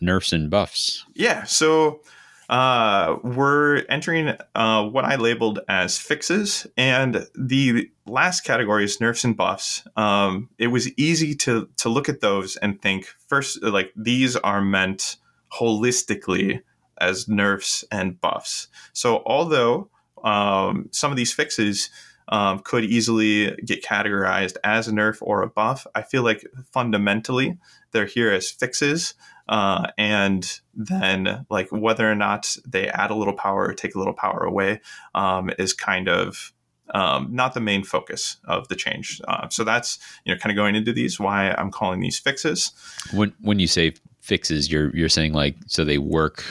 nerfs 0.00 0.32
and 0.32 0.50
buffs? 0.50 1.04
Yeah, 1.14 1.44
so 1.44 2.02
uh, 2.48 3.16
we're 3.22 3.84
entering 3.88 4.36
uh, 4.54 4.84
what 4.84 5.04
I 5.04 5.16
labeled 5.16 5.60
as 5.68 5.98
fixes, 5.98 6.66
and 6.76 7.26
the 7.34 7.90
last 8.06 8.42
category 8.42 8.84
is 8.84 9.00
nerfs 9.00 9.24
and 9.24 9.36
buffs. 9.36 9.82
Um, 9.96 10.50
it 10.58 10.68
was 10.68 10.92
easy 10.96 11.34
to 11.36 11.68
to 11.76 11.88
look 11.88 12.08
at 12.08 12.20
those 12.20 12.56
and 12.56 12.80
think 12.80 13.06
first, 13.28 13.62
like 13.62 13.92
these 13.96 14.36
are 14.36 14.60
meant 14.60 15.16
holistically 15.52 16.60
as 16.98 17.28
nerfs 17.28 17.84
and 17.90 18.20
buffs. 18.20 18.68
So 18.92 19.22
although 19.26 19.90
um, 20.24 20.88
some 20.92 21.10
of 21.10 21.16
these 21.16 21.32
fixes 21.32 21.90
um, 22.28 22.58
could 22.60 22.84
easily 22.84 23.54
get 23.64 23.84
categorized 23.84 24.56
as 24.64 24.88
a 24.88 24.92
nerf 24.92 25.18
or 25.20 25.42
a 25.42 25.48
buff. 25.48 25.86
I 25.94 26.02
feel 26.02 26.22
like 26.22 26.44
fundamentally 26.72 27.58
they're 27.96 28.06
here 28.06 28.30
as 28.30 28.50
fixes. 28.50 29.14
Uh, 29.48 29.88
and 29.96 30.60
then, 30.74 31.46
like, 31.50 31.68
whether 31.70 32.10
or 32.10 32.14
not 32.14 32.56
they 32.66 32.88
add 32.88 33.10
a 33.10 33.14
little 33.14 33.32
power 33.32 33.64
or 33.66 33.72
take 33.72 33.94
a 33.94 33.98
little 33.98 34.12
power 34.12 34.40
away 34.40 34.80
um, 35.14 35.50
is 35.58 35.72
kind 35.72 36.08
of 36.08 36.52
um, 36.90 37.28
not 37.30 37.54
the 37.54 37.60
main 37.60 37.82
focus 37.82 38.36
of 38.44 38.68
the 38.68 38.76
change. 38.76 39.20
Uh, 39.26 39.48
so 39.48 39.64
that's 39.64 39.98
you 40.24 40.34
know 40.34 40.38
kind 40.38 40.50
of 40.50 40.56
going 40.56 40.74
into 40.74 40.92
these 40.92 41.18
why 41.18 41.50
I'm 41.52 41.70
calling 41.70 42.00
these 42.00 42.18
fixes. 42.18 42.72
When 43.12 43.32
when 43.40 43.58
you 43.58 43.66
say 43.66 43.94
fixes, 44.20 44.70
you're 44.70 44.94
you're 44.94 45.08
saying 45.08 45.32
like 45.32 45.56
so 45.66 45.84
they 45.84 45.98
work 45.98 46.44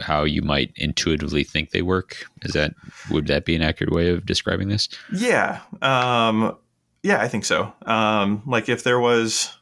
how 0.00 0.24
you 0.24 0.42
might 0.42 0.72
intuitively 0.76 1.42
think 1.42 1.70
they 1.70 1.82
work. 1.82 2.26
Is 2.42 2.52
that 2.52 2.74
would 3.10 3.26
that 3.26 3.44
be 3.44 3.56
an 3.56 3.62
accurate 3.62 3.92
way 3.92 4.10
of 4.10 4.26
describing 4.26 4.68
this? 4.68 4.88
Yeah, 5.12 5.60
um, 5.82 6.56
yeah, 7.02 7.20
I 7.20 7.28
think 7.28 7.44
so. 7.44 7.72
Um, 7.82 8.42
like 8.46 8.68
if 8.68 8.82
there 8.84 9.00
was 9.00 9.56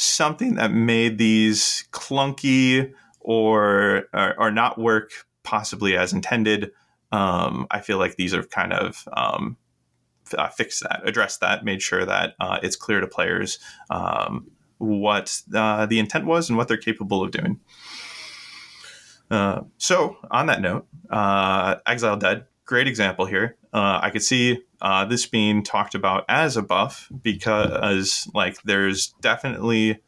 something 0.00 0.54
that 0.54 0.72
made 0.72 1.18
these 1.18 1.84
clunky 1.92 2.92
or 3.20 4.04
or, 4.14 4.34
or 4.38 4.50
not 4.50 4.78
work 4.78 5.10
possibly 5.42 5.96
as 5.96 6.12
intended, 6.12 6.72
um, 7.12 7.66
I 7.70 7.80
feel 7.80 7.98
like 7.98 8.16
these 8.16 8.34
are 8.34 8.42
kind 8.42 8.72
of 8.72 9.06
um, 9.12 9.56
uh, 10.36 10.48
fixed 10.48 10.82
that, 10.82 11.02
addressed 11.04 11.40
that, 11.40 11.64
made 11.64 11.82
sure 11.82 12.04
that 12.04 12.34
uh, 12.40 12.58
it's 12.62 12.76
clear 12.76 13.00
to 13.00 13.06
players 13.06 13.58
um, 13.90 14.50
what 14.78 15.42
uh, 15.54 15.86
the 15.86 15.98
intent 15.98 16.24
was 16.24 16.48
and 16.48 16.56
what 16.56 16.68
they're 16.68 16.76
capable 16.76 17.22
of 17.22 17.30
doing. 17.30 17.60
Uh, 19.30 19.62
so, 19.76 20.16
on 20.30 20.46
that 20.46 20.60
note, 20.60 20.86
uh, 21.10 21.76
Exile 21.86 22.16
Dead, 22.16 22.46
great 22.64 22.88
example 22.88 23.26
here. 23.26 23.56
Uh, 23.72 24.00
I 24.02 24.10
could 24.10 24.22
see 24.22 24.60
uh, 24.82 25.04
this 25.04 25.26
being 25.26 25.62
talked 25.62 25.94
about 25.94 26.24
as 26.28 26.56
a 26.56 26.62
buff 26.62 27.08
because, 27.22 28.28
like, 28.34 28.62
there's 28.62 29.08
definitely 29.20 30.00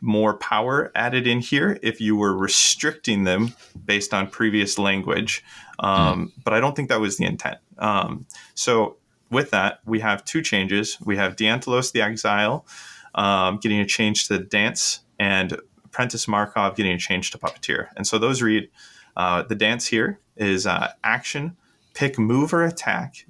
more 0.00 0.36
power 0.36 0.90
added 0.94 1.26
in 1.26 1.38
here 1.38 1.78
if 1.82 2.00
you 2.00 2.16
were 2.16 2.36
restricting 2.36 3.22
them 3.24 3.54
based 3.84 4.12
on 4.12 4.28
previous 4.28 4.78
language. 4.78 5.44
Um, 5.78 6.26
mm. 6.26 6.42
But 6.44 6.54
I 6.54 6.60
don't 6.60 6.74
think 6.74 6.88
that 6.88 7.00
was 7.00 7.16
the 7.16 7.24
intent. 7.24 7.58
Um, 7.78 8.26
so, 8.54 8.96
with 9.30 9.50
that, 9.50 9.80
we 9.86 10.00
have 10.00 10.24
two 10.24 10.42
changes. 10.42 10.98
We 11.02 11.16
have 11.16 11.36
Deintalos 11.36 11.92
the 11.92 12.02
Exile 12.02 12.66
um, 13.14 13.58
getting 13.58 13.80
a 13.80 13.86
change 13.86 14.28
to 14.28 14.38
the 14.38 14.44
dance, 14.44 15.00
and 15.18 15.56
Apprentice 15.84 16.26
Marcov 16.26 16.76
getting 16.76 16.92
a 16.92 16.98
change 16.98 17.30
to 17.32 17.38
Puppeteer. 17.38 17.88
And 17.96 18.06
so 18.06 18.18
those 18.18 18.42
read 18.42 18.70
uh, 19.16 19.42
the 19.42 19.54
dance 19.54 19.86
here 19.86 20.18
is 20.36 20.66
uh, 20.66 20.92
action, 21.04 21.56
pick 21.94 22.18
move 22.18 22.54
or 22.54 22.64
attack. 22.64 23.26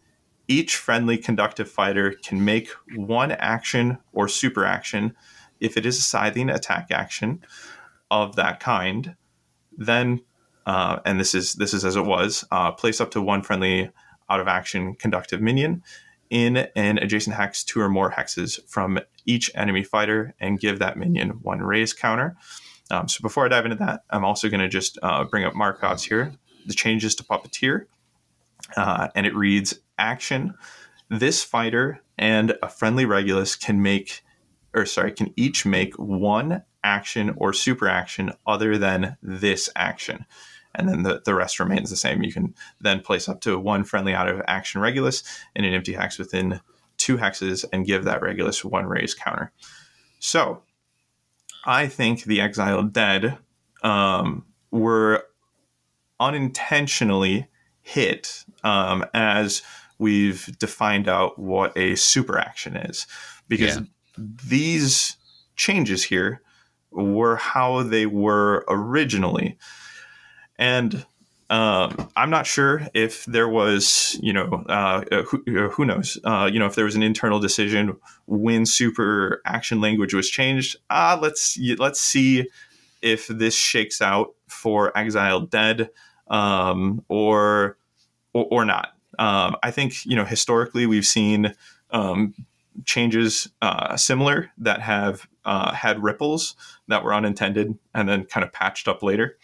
Each 0.53 0.77
friendly 0.77 1.17
conductive 1.17 1.71
fighter 1.71 2.13
can 2.13 2.45
make 2.45 2.69
one 2.95 3.33
action 3.33 3.97
or 4.13 4.29
super 4.29 4.67
action 4.67 5.17
if 5.61 5.79
it 5.79 5.87
is 5.87 5.97
a 5.97 6.03
scything 6.03 6.51
attack 6.51 6.89
action 6.91 7.43
of 8.11 8.37
that 8.37 8.61
kind. 8.61 9.17
Then, 9.75 10.21
uh, 10.67 10.99
and 11.07 11.19
this 11.19 11.35
is 11.35 11.55
this 11.55 11.73
is 11.73 11.87
as 11.87 11.97
it 11.97 12.05
was, 12.05 12.45
uh, 12.51 12.71
place 12.73 13.01
up 13.01 13.13
to 13.13 13.23
one 13.23 13.41
friendly 13.41 13.91
out 14.29 14.41
of 14.41 14.47
action 14.47 14.95
conductive 14.95 15.41
minion 15.41 15.83
in 16.29 16.69
an 16.77 16.99
adjacent 16.99 17.35
hex 17.35 17.65
two 17.65 17.81
or 17.81 17.89
more 17.89 18.13
hexes 18.13 18.61
from 18.69 18.99
each 19.25 19.51
enemy 19.55 19.83
fighter 19.83 20.35
and 20.39 20.61
give 20.61 20.81
that 20.81 20.99
minion 20.99 21.31
one 21.41 21.61
raise 21.61 21.95
counter. 21.95 22.37
Um, 22.91 23.09
so 23.09 23.23
before 23.23 23.47
I 23.47 23.49
dive 23.49 23.65
into 23.65 23.79
that, 23.79 24.05
I'm 24.11 24.27
also 24.27 24.51
going 24.51 24.61
to 24.61 24.69
just 24.69 24.99
uh, 25.03 25.25
bring 25.25 25.45
up 25.45 25.55
Marcov's 25.55 26.03
here. 26.03 26.35
The 26.67 26.75
changes 26.75 27.15
to 27.15 27.25
Puppeteer, 27.25 27.87
uh, 28.77 29.09
and 29.15 29.27
it 29.27 29.35
reads 29.35 29.81
action. 29.99 30.55
This 31.09 31.43
fighter 31.43 32.01
and 32.19 32.57
a 32.63 32.69
friendly 32.69 33.05
Regulus 33.05 33.57
can 33.57 33.83
make, 33.83 34.23
or 34.75 34.87
sorry, 34.87 35.13
can 35.13 35.33
each 35.37 35.67
make 35.67 35.95
one 35.99 36.63
action 36.85 37.35
or 37.37 37.53
super 37.53 37.89
action 37.89 38.33
other 38.47 38.79
than 38.79 39.17
this 39.23 39.71
action 39.77 40.25
and 40.75 40.89
then 40.89 41.03
the, 41.03 41.23
the 41.25 41.35
rest 41.35 41.61
remains 41.61 41.91
the 41.91 41.97
same. 41.97 42.23
You 42.23 42.33
can 42.33 42.55
then 42.81 43.01
place 43.01 43.29
up 43.29 43.41
to 43.43 43.59
one 43.59 43.85
friendly 43.85 44.15
out 44.15 44.29
of 44.29 44.43
action 44.47 44.81
Regulus 44.81 45.23
in 45.55 45.65
an 45.65 45.75
empty 45.75 45.93
hex 45.93 46.19
within 46.19 46.61
two 46.97 47.17
hexes 47.17 47.65
and 47.73 47.87
give 47.87 48.05
that 48.05 48.23
Regulus 48.23 48.65
one 48.65 48.87
raise 48.87 49.15
counter. 49.15 49.53
So 50.19 50.63
I 51.65 51.87
think 51.89 52.25
the 52.25 52.41
exiled 52.41 52.93
dead 52.93 53.39
um, 53.83 54.47
were 54.71 55.25
unintentionally 56.21 57.49
hit 57.83 58.45
um, 58.65 59.05
as 59.13 59.63
we've 59.99 60.57
defined 60.59 61.09
out 61.09 61.39
what 61.39 61.77
a 61.77 61.95
super 61.97 62.39
action 62.39 62.77
is 62.77 63.07
because 63.49 63.77
yeah. 63.77 63.83
these 64.47 65.17
changes 65.57 66.03
here 66.05 66.41
were 66.91 67.37
how 67.37 67.83
they 67.83 68.07
were 68.07 68.65
originally 68.69 69.59
and 70.59 71.05
um, 71.53 72.09
I'm 72.17 72.31
not 72.31 72.47
sure 72.47 72.89
if 72.95 73.27
there 73.27 73.49
was, 73.49 74.19
you 74.23 74.33
know, 74.33 74.65
uh, 74.71 75.05
uh 75.13 75.23
who, 75.25 75.45
uh, 75.49 75.69
who, 75.69 75.85
knows, 75.85 76.19
uh, 76.25 76.49
you 76.51 76.59
know, 76.59 76.65
if 76.65 76.77
there 76.77 76.87
was 76.87 76.97
an 76.97 77.03
internal 77.03 77.39
decision 77.41 77.95
when 78.25 78.65
super 78.65 79.43
action 79.45 79.79
language 79.79 80.15
was 80.15 80.31
changed. 80.31 80.77
Ah, 80.89 81.19
let's 81.21 81.59
let's 81.77 82.01
see 82.01 82.49
if 83.03 83.27
this 83.27 83.55
shakes 83.55 84.01
out 84.01 84.31
for 84.49 84.97
Exiled 84.97 85.51
Dead 85.51 85.91
um, 86.33 87.05
or, 87.09 87.77
or, 88.33 88.47
or 88.51 88.65
not. 88.65 88.89
Um, 89.19 89.57
I 89.63 89.71
think 89.71 90.05
you 90.05 90.17
know 90.17 90.25
historically 90.25 90.87
we've 90.87 91.07
seen 91.07 91.55
um, 91.91 92.35
changes 92.85 93.49
uh, 93.61 93.97
similar 93.97 94.51
that 94.59 94.81
have 94.81 95.29
uh, 95.45 95.73
had 95.73 96.03
ripples 96.03 96.57
that 96.89 97.05
were 97.05 97.15
unintended 97.15 97.79
and 97.95 98.09
then 98.09 98.25
kind 98.25 98.45
of 98.45 98.53
patched 98.53 98.89
up 98.89 99.03
later. 99.03 99.37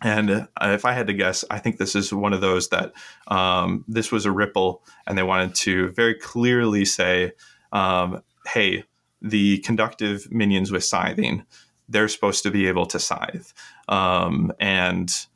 And 0.00 0.30
uh, 0.30 0.46
if 0.62 0.84
I 0.84 0.92
had 0.92 1.08
to 1.08 1.12
guess, 1.12 1.44
I 1.50 1.58
think 1.58 1.76
this 1.76 1.94
is 1.96 2.12
one 2.12 2.32
of 2.32 2.40
those 2.40 2.68
that 2.68 2.92
um, 3.26 3.84
this 3.88 4.12
was 4.12 4.26
a 4.26 4.32
ripple, 4.32 4.82
and 5.06 5.18
they 5.18 5.24
wanted 5.24 5.54
to 5.56 5.90
very 5.90 6.14
clearly 6.14 6.84
say, 6.84 7.32
um, 7.72 8.22
"Hey, 8.46 8.84
the 9.20 9.58
conductive 9.58 10.30
minions 10.30 10.70
with 10.70 10.84
scything, 10.84 11.44
they're 11.88 12.08
supposed 12.08 12.44
to 12.44 12.50
be 12.52 12.68
able 12.68 12.86
to 12.86 13.00
scythe, 13.00 13.52
um, 13.88 14.52
and 14.60 15.26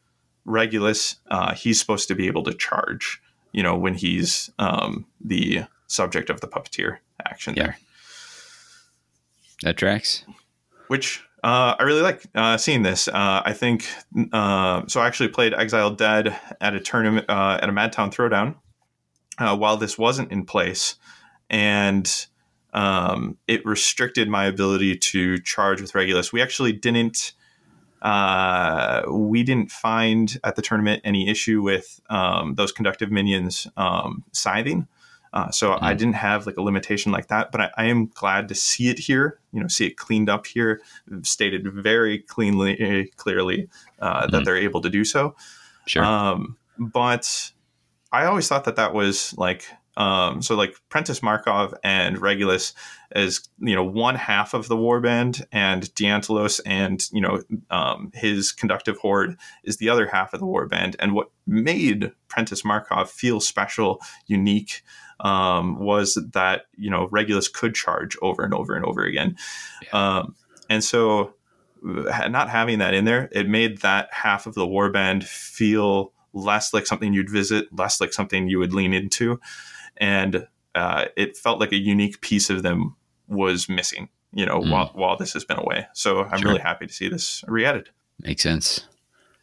Regulus, 0.44 1.16
uh, 1.30 1.54
he's 1.54 1.78
supposed 1.78 2.08
to 2.08 2.14
be 2.14 2.26
able 2.26 2.42
to 2.44 2.54
charge. 2.54 3.20
You 3.52 3.62
know, 3.62 3.76
when 3.76 3.94
he's 3.94 4.50
um, 4.58 5.06
the 5.20 5.64
subject 5.86 6.30
of 6.30 6.40
the 6.40 6.48
puppeteer 6.48 6.98
action 7.26 7.54
Yeah. 7.56 7.64
there, 7.64 7.78
That 9.62 9.76
tracks. 9.76 10.24
which 10.88 11.22
uh, 11.44 11.74
I 11.78 11.82
really 11.82 12.02
like 12.02 12.22
uh, 12.34 12.56
seeing 12.56 12.82
this. 12.82 13.08
Uh, 13.08 13.42
I 13.44 13.52
think 13.52 13.86
uh, 14.32 14.82
so. 14.86 15.00
I 15.00 15.06
actually 15.06 15.28
played 15.28 15.52
Exiled 15.54 15.98
Dead 15.98 16.36
at 16.60 16.74
a 16.74 16.80
tournament 16.80 17.26
uh, 17.28 17.58
at 17.60 17.68
a 17.68 17.72
Madtown 17.72 18.14
Throwdown 18.14 18.54
uh, 19.38 19.56
while 19.56 19.76
this 19.76 19.98
wasn't 19.98 20.30
in 20.32 20.44
place, 20.46 20.94
and 21.50 22.26
um, 22.72 23.36
it 23.48 23.64
restricted 23.66 24.28
my 24.28 24.44
ability 24.46 24.96
to 24.96 25.38
charge 25.40 25.80
with 25.80 25.94
Regulus. 25.94 26.32
We 26.32 26.40
actually 26.40 26.72
didn't. 26.72 27.32
Uh, 28.02 29.02
we 29.08 29.42
didn't 29.42 29.70
find 29.70 30.38
at 30.44 30.56
the 30.56 30.62
tournament 30.62 31.00
any 31.04 31.28
issue 31.28 31.62
with 31.62 32.00
um, 32.10 32.54
those 32.56 32.72
conductive 32.72 33.10
minions 33.10 33.66
um, 33.76 34.24
scything. 34.32 34.88
Uh, 35.32 35.50
so 35.50 35.78
I 35.80 35.94
Mm. 35.94 35.98
didn't 35.98 36.14
have 36.14 36.44
like 36.46 36.58
a 36.58 36.62
limitation 36.62 37.10
like 37.10 37.28
that, 37.28 37.50
but 37.52 37.60
I, 37.60 37.70
I 37.78 37.84
am 37.84 38.08
glad 38.08 38.48
to 38.48 38.54
see 38.54 38.88
it 38.88 38.98
here. 38.98 39.38
You 39.52 39.60
know, 39.60 39.68
see 39.68 39.86
it 39.86 39.96
cleaned 39.96 40.28
up 40.28 40.46
here, 40.46 40.82
stated 41.22 41.66
very 41.72 42.18
cleanly, 42.18 43.10
clearly 43.16 43.68
uh, 43.98 44.26
that 44.26 44.42
Mhm. 44.42 44.44
they're 44.44 44.56
able 44.58 44.82
to 44.82 44.90
do 44.90 45.04
so. 45.04 45.34
Sure. 45.86 46.04
Um, 46.04 46.56
but 46.78 47.52
I 48.12 48.26
always 48.26 48.46
thought 48.46 48.64
that 48.64 48.76
that 48.76 48.92
was 48.92 49.32
like 49.38 49.66
um, 49.96 50.40
so 50.40 50.54
like 50.54 50.74
Prentice 50.88 51.22
Marcov 51.22 51.74
and 51.84 52.18
Regulus 52.18 52.72
is 53.14 53.48
you 53.58 53.74
know 53.74 53.84
one 53.84 54.14
half 54.14 54.54
of 54.54 54.68
the 54.68 54.76
warband, 54.76 55.42
and 55.52 55.94
Deintalos 55.94 56.60
and 56.64 57.04
you 57.12 57.20
know 57.20 57.42
um, 57.70 58.10
his 58.14 58.52
conductive 58.52 58.96
horde 58.98 59.36
is 59.64 59.76
the 59.76 59.88
other 59.88 60.06
half 60.06 60.32
of 60.32 60.40
the 60.40 60.46
warband. 60.46 60.96
And 60.98 61.14
what 61.14 61.30
made 61.46 62.12
Prentice 62.28 62.64
Marcov 62.64 63.10
feel 63.10 63.40
special, 63.40 64.00
unique, 64.26 64.82
um, 65.20 65.78
was 65.78 66.18
that 66.32 66.62
you 66.76 66.90
know 66.90 67.08
Regulus 67.10 67.48
could 67.48 67.74
charge 67.74 68.16
over 68.22 68.42
and 68.42 68.54
over 68.54 68.74
and 68.74 68.84
over 68.86 69.02
again, 69.04 69.36
um, 69.92 70.34
and 70.70 70.82
so 70.82 71.34
uh, 71.86 72.28
not 72.28 72.48
having 72.48 72.78
that 72.78 72.94
in 72.94 73.04
there, 73.04 73.28
it 73.32 73.48
made 73.48 73.78
that 73.78 74.08
half 74.12 74.46
of 74.46 74.54
the 74.54 74.66
warband 74.66 75.24
feel 75.24 76.12
less 76.32 76.72
like 76.72 76.86
something 76.86 77.12
you'd 77.12 77.28
visit, 77.28 77.66
less 77.76 78.00
like 78.00 78.12
something 78.12 78.48
you 78.48 78.58
would 78.58 78.72
lean 78.72 78.94
into, 78.94 79.38
and 79.96 80.46
uh, 80.74 81.06
it 81.16 81.36
felt 81.36 81.60
like 81.60 81.72
a 81.72 81.76
unique 81.78 82.20
piece 82.20 82.50
of 82.50 82.62
them 82.62 82.96
was 83.28 83.68
missing. 83.68 84.08
You 84.34 84.46
know, 84.46 84.60
Mm. 84.60 84.70
while 84.70 84.90
while 84.94 85.16
this 85.18 85.34
has 85.34 85.44
been 85.44 85.58
away, 85.58 85.86
so 85.92 86.24
I'm 86.24 86.38
Sure. 86.40 86.48
really 86.52 86.62
happy 86.62 86.86
to 86.86 86.92
see 86.92 87.08
this 87.08 87.44
re-added. 87.46 87.90
Makes 88.20 88.42
sense. 88.42 88.86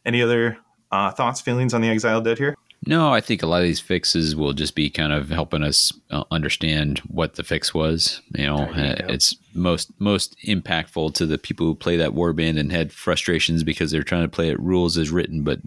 Any 0.05 0.21
other 0.21 0.57
uh, 0.91 1.11
thoughts, 1.11 1.41
feelings 1.41 1.75
on 1.75 1.81
the 1.81 1.89
Exile 1.89 2.21
Dead 2.21 2.39
here? 2.39 2.55
No, 2.89 3.13
I 3.13 3.21
think 3.21 3.43
a 3.43 3.45
lot 3.45 3.61
of 3.61 3.67
these 3.67 3.79
fixes 3.79 4.35
will 4.35 4.53
just 4.53 4.73
be 4.73 4.89
kind 4.89 5.13
of 5.13 5.29
helping 5.29 5.61
us 5.61 5.93
uh, 6.09 6.23
understand 6.31 6.97
what 7.01 7.35
the 7.35 7.43
fix 7.43 7.71
was. 7.71 8.19
You 8.33 8.47
know, 8.47 8.63
uh, 8.63 8.95
it's 9.07 9.35
most 9.53 9.91
most 9.99 10.35
impactful 10.47 11.13
to 11.13 11.27
the 11.27 11.37
people 11.37 11.67
who 11.67 11.75
play 11.75 11.97
that 11.97 12.13
warband 12.13 12.59
and 12.59 12.71
had 12.71 12.91
frustrations 12.91 13.63
because 13.63 13.91
they're 13.91 14.01
trying 14.01 14.23
to 14.23 14.27
play 14.27 14.49
it 14.49 14.59
rules 14.59 14.97
as 14.97 15.11
written, 15.11 15.43
but 15.43 15.59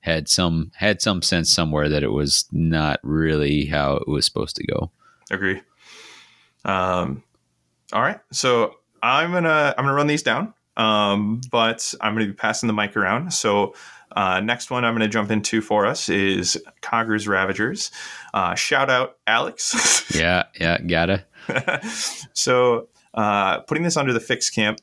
had 0.00 0.28
some 0.28 0.70
had 0.74 1.00
some 1.00 1.22
sense 1.22 1.50
somewhere 1.50 1.88
that 1.88 2.02
it 2.02 2.12
was 2.12 2.44
not 2.52 3.00
really 3.02 3.64
how 3.64 3.94
it 3.94 4.06
was 4.06 4.26
supposed 4.26 4.56
to 4.56 4.66
go. 4.66 4.90
Agree. 5.30 5.62
Um, 6.66 7.22
all 7.94 8.02
right, 8.02 8.20
so 8.32 8.74
I'm 9.02 9.32
gonna 9.32 9.74
I'm 9.78 9.84
gonna 9.86 9.94
run 9.94 10.08
these 10.08 10.22
down, 10.22 10.52
um, 10.76 11.40
but 11.50 11.94
I'm 12.02 12.12
gonna 12.12 12.26
be 12.26 12.34
passing 12.34 12.66
the 12.66 12.74
mic 12.74 12.98
around. 12.98 13.32
So 13.32 13.72
uh, 14.12 14.40
next 14.40 14.70
one 14.70 14.84
I'm 14.84 14.94
gonna 14.94 15.08
jump 15.08 15.30
into 15.30 15.60
for 15.60 15.86
us 15.86 16.08
is 16.08 16.62
Khagra's 16.82 17.28
Ravagers. 17.28 17.90
Uh, 18.34 18.54
shout 18.54 18.90
out 18.90 19.18
Alex. 19.26 19.98
Yeah, 20.16 20.44
yeah, 20.60 20.78
gotta. 20.80 21.24
so 22.32 22.88
uh, 23.14 23.60
putting 23.60 23.84
this 23.84 23.96
under 23.96 24.12
the 24.12 24.20
fixed 24.20 24.54
camp 24.54 24.80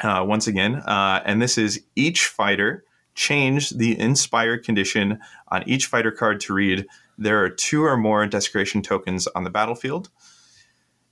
uh, 0.00 0.24
once 0.26 0.46
again, 0.46 0.76
uh, 0.76 1.20
and 1.24 1.42
this 1.42 1.58
is 1.58 1.82
each 1.96 2.26
fighter 2.26 2.84
change 3.16 3.70
the 3.70 3.98
inspired 3.98 4.64
condition 4.64 5.18
on 5.48 5.68
each 5.68 5.86
fighter 5.86 6.12
card 6.12 6.38
to 6.40 6.54
read 6.54 6.86
there 7.18 7.42
are 7.42 7.48
two 7.48 7.82
or 7.82 7.96
more 7.96 8.26
desecration 8.26 8.82
tokens 8.82 9.26
on 9.28 9.44
the 9.44 9.50
battlefield. 9.50 10.10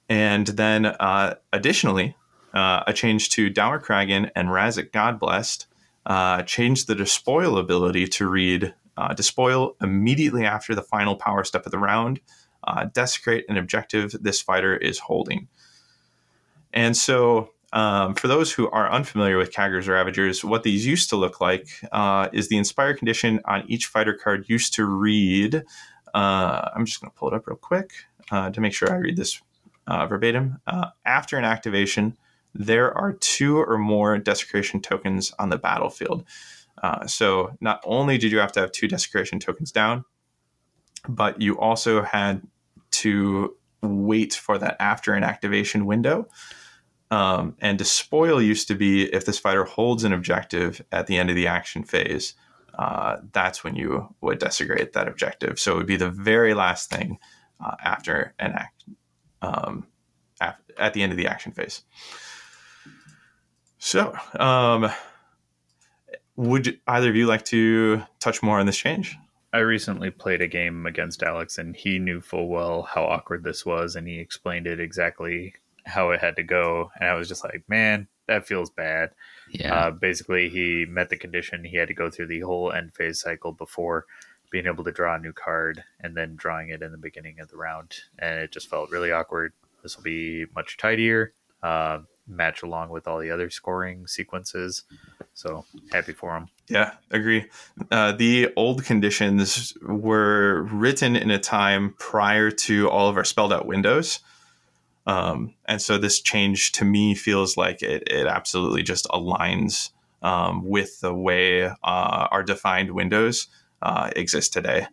And 0.09 0.47
then 0.47 0.87
uh, 0.87 1.37
additionally, 1.53 2.17
uh, 2.53 2.85
a 2.87 2.93
change 2.93 3.31
to 3.31 3.49
Dour 3.49 3.81
Cragan 3.81 4.31
and 4.37 4.49
Razek 4.49 4.91
Godblessed 4.91 5.67
uh, 6.07 6.43
change 6.43 6.87
the 6.87 6.95
despoil 6.95 7.59
ability 7.59 8.07
to 8.07 8.29
read 8.29 8.75
uh, 8.97 9.15
despoil 9.15 9.77
immediately 9.81 10.45
after 10.45 10.75
the 10.75 10.83
final 10.83 11.17
power 11.17 11.45
step 11.45 11.67
of 11.67 11.73
the 11.73 11.79
round 11.79 12.21
uh, 12.65 12.87
desecrate 12.93 13.45
an 13.49 13.57
objective 13.57 14.13
this 14.23 14.41
fighter 14.41 14.77
is 14.77 14.99
holding. 14.99 15.49
And 16.73 16.97
so, 16.97 17.51
um, 17.73 18.15
for 18.15 18.29
those 18.29 18.53
who 18.53 18.71
are 18.71 18.91
unfamiliar 18.91 19.37
with 19.37 19.53
Khagra's 19.53 19.89
Ravagers, 19.89 20.45
what 20.45 20.63
these 20.63 20.87
used 20.87 21.11
to 21.11 21.17
look 21.17 21.41
like 21.41 21.69
uh, 21.91 22.29
is 22.33 22.49
the 22.49 22.57
Inspire 22.57 22.95
condition 22.95 23.41
on 23.47 23.65
each 23.67 23.87
fighter 23.87 24.15
card 24.15 24.49
used 24.49 24.75
to 24.75 24.85
read. 24.85 25.65
Uh, 26.15 26.71
I'm 26.75 26.85
just 26.85 27.01
going 27.01 27.11
to 27.11 27.17
pull 27.17 27.29
it 27.29 27.35
up 27.35 27.47
real 27.47 27.57
quick 27.57 27.91
to 28.31 28.61
make 28.61 28.73
sure 28.73 28.93
I 28.93 28.97
read 28.97 29.17
this 29.17 29.41
verbatim. 29.89 30.61
After 31.05 31.37
an 31.37 31.45
activation, 31.45 32.17
there 32.55 32.97
are 32.97 33.13
two 33.13 33.59
or 33.59 33.79
more 33.79 34.17
desecration 34.19 34.81
tokens 34.81 35.33
on 35.39 35.51
the 35.51 35.59
battlefield. 35.59 36.25
Uh, 36.83 37.07
so 37.07 37.57
not 37.61 37.81
only 37.85 38.19
did 38.19 38.33
you 38.33 38.39
have 38.39 38.53
to 38.53 38.61
have 38.61 38.73
two 38.73 38.89
desecration 38.89 39.39
tokens 39.41 39.73
down, 39.73 40.05
but 41.09 41.41
you 41.41 41.59
also 41.59 42.03
had 42.03 42.43
to 42.91 43.57
wait 43.83 44.35
for 44.35 44.59
that 44.59 44.77
after 44.81 45.13
an 45.13 45.25
activation 45.25 45.87
window. 45.87 46.29
Um, 47.11 47.57
and 47.61 47.79
despoil 47.79 48.41
used 48.41 48.69
to 48.69 48.75
be 48.75 49.05
if 49.13 49.25
this 49.25 49.39
fighter 49.39 49.65
holds 49.65 50.05
an 50.05 50.13
objective 50.13 50.83
at 50.91 51.07
the 51.07 51.17
end 51.17 51.31
of 51.31 51.37
the 51.37 51.47
action 51.47 51.85
phase, 51.85 52.35
uh, 52.79 53.19
that's 53.33 53.63
when 53.63 53.77
you 53.77 54.09
would 54.21 54.39
desecrate 54.39 54.95
that 54.95 55.07
objective. 55.07 55.61
So 55.61 55.75
it 55.75 55.77
would 55.77 55.87
be 55.87 55.97
the 55.97 56.11
very 56.11 56.55
last 56.55 56.91
thing 56.91 57.19
uh, 57.65 57.77
after 57.83 58.35
an 58.39 58.53
act, 58.53 58.85
um, 59.43 59.87
af- 60.41 60.61
at 60.77 60.95
the 60.95 61.03
end 61.03 61.13
of 61.13 61.19
the 61.19 61.29
action 61.29 61.53
phase. 61.53 61.83
So, 63.85 64.17
um, 64.41 64.91
would 66.37 66.81
either 66.87 67.11
of 67.11 67.17
you 67.17 67.27
like 67.27 67.45
to 67.45 68.03
touch 68.19 68.43
more 68.43 68.59
on 68.59 68.65
this 68.65 68.79
change? 68.79 69.15
I 69.53 69.59
recently 69.59 70.11
played 70.11 70.41
a 70.41 70.49
game 70.49 70.87
against 70.87 71.23
Alex, 71.23 71.59
and 71.59 71.77
he 71.77 71.99
knew 71.99 72.23
full 72.23 72.49
well 72.49 72.85
how 72.85 73.05
awkward 73.05 73.45
this 73.45 73.67
was, 73.67 73.95
and 73.95 74.09
he 74.09 74.19
explained 74.19 74.67
it 74.67 74.81
exactly 74.81 75.53
how 75.85 76.13
it 76.13 76.21
had 76.23 76.37
to 76.37 76.43
go. 76.43 76.93
And 76.99 77.11
I 77.11 77.15
was 77.15 77.29
just 77.29 77.45
like, 77.45 77.63
man, 77.69 78.09
that 78.27 78.47
feels 78.47 78.71
bad. 78.71 79.11
Yeah, 79.51 79.75
Uh, 79.75 79.91
basically, 79.91 80.49
he 80.49 80.87
met 80.89 81.11
the 81.11 81.19
condition. 81.19 81.63
He 81.63 81.77
had 81.77 81.89
to 81.89 81.95
go 81.95 82.09
through 82.09 82.29
the 82.29 82.41
whole 82.41 82.73
end 82.73 82.95
phase 82.95 83.21
cycle 83.21 83.53
before 83.53 84.07
being 84.49 84.65
able 84.65 84.85
to 84.85 84.93
draw 84.93 85.17
a 85.17 85.19
new 85.19 85.35
card 85.35 85.85
and 86.01 86.17
then 86.17 86.37
drawing 86.37 86.71
it 86.71 86.81
in 86.81 86.91
the 86.91 86.97
beginning 86.97 87.39
of 87.39 87.51
the 87.51 87.59
round. 87.59 87.97
And 88.19 88.41
it 88.41 88.51
just 88.51 88.71
felt 88.71 88.91
really 88.91 89.13
awkward. 89.13 89.53
This 89.83 89.95
will 89.95 90.05
be 90.05 90.47
much 90.57 90.79
tidier, 90.79 91.35
uh, 91.63 91.99
match 92.27 92.63
along 92.63 92.91
with 92.91 93.07
all 93.07 93.19
the 93.19 93.31
other 93.31 93.51
scoring 93.51 94.07
sequences. 94.07 94.85
So 95.35 95.65
happy 95.93 96.13
for 96.13 96.37
him. 96.37 96.49
Yeah, 96.69 96.93
agree. 97.11 97.47
Uh, 97.91 98.13
the 98.13 98.53
old 98.57 98.85
conditions 98.85 99.77
were 99.83 100.63
written 100.63 101.17
in 101.17 101.31
a 101.31 101.39
time 101.39 101.95
prior 101.99 102.51
to 102.51 102.89
all 102.89 103.09
of 103.09 103.17
our 103.17 103.25
spelled 103.25 103.53
out 103.53 103.67
windows. 103.67 104.21
Um, 105.07 105.55
and 105.67 105.83
so 105.83 105.99
this 105.99 106.21
change 106.21 106.73
to 106.73 106.85
me 106.85 107.15
feels 107.15 107.57
like 107.57 107.83
it, 107.83 108.05
it 108.07 108.27
absolutely 108.27 108.83
just 108.83 109.07
aligns 109.09 109.91
um, 110.23 110.65
with 110.65 111.01
the 111.01 111.15
way 111.15 111.65
uh, 111.65 111.75
our 111.83 112.43
defined 112.43 112.93
windows 112.93 113.49
uh, 113.83 114.11
exist 114.17 114.53
today. 114.55 114.87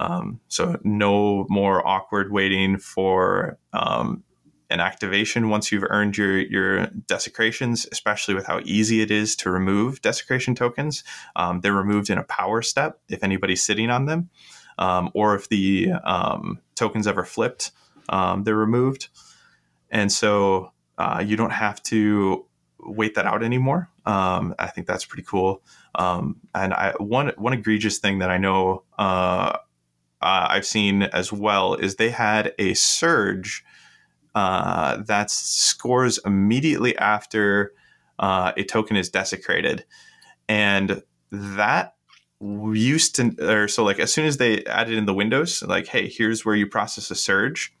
Um, 0.00 0.40
so 0.48 0.78
no 0.82 1.46
more 1.48 1.86
awkward 1.86 2.32
waiting 2.32 2.76
for 2.78 3.58
um, 3.72 4.24
an 4.70 4.80
activation 4.80 5.48
once 5.48 5.70
you've 5.70 5.84
earned 5.88 6.16
your 6.16 6.38
your 6.38 6.86
desecrations, 6.86 7.86
especially 7.92 8.34
with 8.34 8.46
how 8.46 8.60
easy 8.64 9.00
it 9.00 9.10
is 9.10 9.36
to 9.36 9.50
remove 9.50 10.02
desecration 10.02 10.54
tokens. 10.54 11.04
Um, 11.36 11.60
they're 11.60 11.72
removed 11.72 12.10
in 12.10 12.18
a 12.18 12.24
power 12.24 12.62
step 12.62 13.00
if 13.08 13.22
anybody's 13.22 13.64
sitting 13.64 13.90
on 13.90 14.06
them, 14.06 14.30
um, 14.78 15.10
or 15.14 15.34
if 15.34 15.48
the 15.48 15.92
um, 16.04 16.60
tokens 16.74 17.06
ever 17.06 17.24
flipped, 17.24 17.72
um, 18.08 18.44
they're 18.44 18.56
removed. 18.56 19.08
And 19.90 20.10
so 20.10 20.72
uh, 20.98 21.22
you 21.24 21.36
don't 21.36 21.50
have 21.50 21.82
to 21.84 22.44
wait 22.80 23.14
that 23.14 23.26
out 23.26 23.42
anymore. 23.42 23.88
Um, 24.04 24.54
I 24.58 24.68
think 24.68 24.86
that's 24.86 25.04
pretty 25.04 25.24
cool. 25.24 25.62
Um, 25.94 26.36
and 26.54 26.72
I 26.74 26.94
one 26.98 27.32
one 27.36 27.52
egregious 27.52 27.98
thing 27.98 28.18
that 28.18 28.30
I 28.30 28.38
know 28.38 28.82
uh, 28.98 29.58
uh, 30.20 30.46
I've 30.50 30.66
seen 30.66 31.02
as 31.02 31.32
well 31.32 31.74
is 31.74 31.96
they 31.96 32.10
had 32.10 32.52
a 32.58 32.74
surge 32.74 33.64
uh, 34.36 34.98
that 34.98 35.30
scores 35.30 36.18
immediately 36.24 36.96
after 36.98 37.72
uh, 38.18 38.52
a 38.56 38.62
token 38.62 38.96
is 38.96 39.08
desecrated, 39.08 39.84
and 40.48 41.02
that 41.32 41.94
used 42.40 43.16
to 43.16 43.34
or 43.40 43.66
so 43.66 43.82
like 43.82 43.98
as 43.98 44.12
soon 44.12 44.26
as 44.26 44.36
they 44.36 44.62
added 44.66 44.94
in 44.94 45.06
the 45.06 45.14
windows 45.14 45.62
like 45.62 45.86
hey 45.86 46.06
here's 46.06 46.44
where 46.44 46.54
you 46.54 46.66
process 46.66 47.10
a 47.10 47.14
surge 47.14 47.72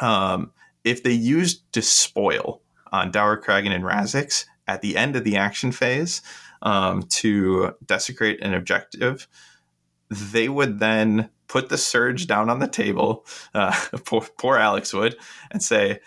um, 0.00 0.50
if 0.82 1.04
they 1.04 1.12
used 1.12 1.70
despoil 1.72 2.62
on 2.92 3.10
Dour 3.10 3.40
Cragan 3.40 3.74
and 3.74 3.84
Razix 3.84 4.44
at 4.66 4.82
the 4.82 4.96
end 4.96 5.16
of 5.16 5.24
the 5.24 5.36
action 5.36 5.72
phase 5.72 6.22
um, 6.62 7.02
to 7.10 7.74
desecrate 7.84 8.40
an 8.42 8.54
objective, 8.54 9.28
they 10.10 10.48
would 10.48 10.78
then 10.78 11.30
put 11.48 11.68
the 11.68 11.78
surge 11.78 12.26
down 12.26 12.50
on 12.50 12.58
the 12.58 12.68
table. 12.68 13.26
Uh, 13.54 13.74
poor, 14.04 14.22
poor, 14.38 14.56
Alex 14.56 14.92
would, 14.92 15.16
and 15.50 15.62
say, 15.62 16.00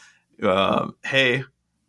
um, 0.43 0.95
"Hey, 1.03 1.43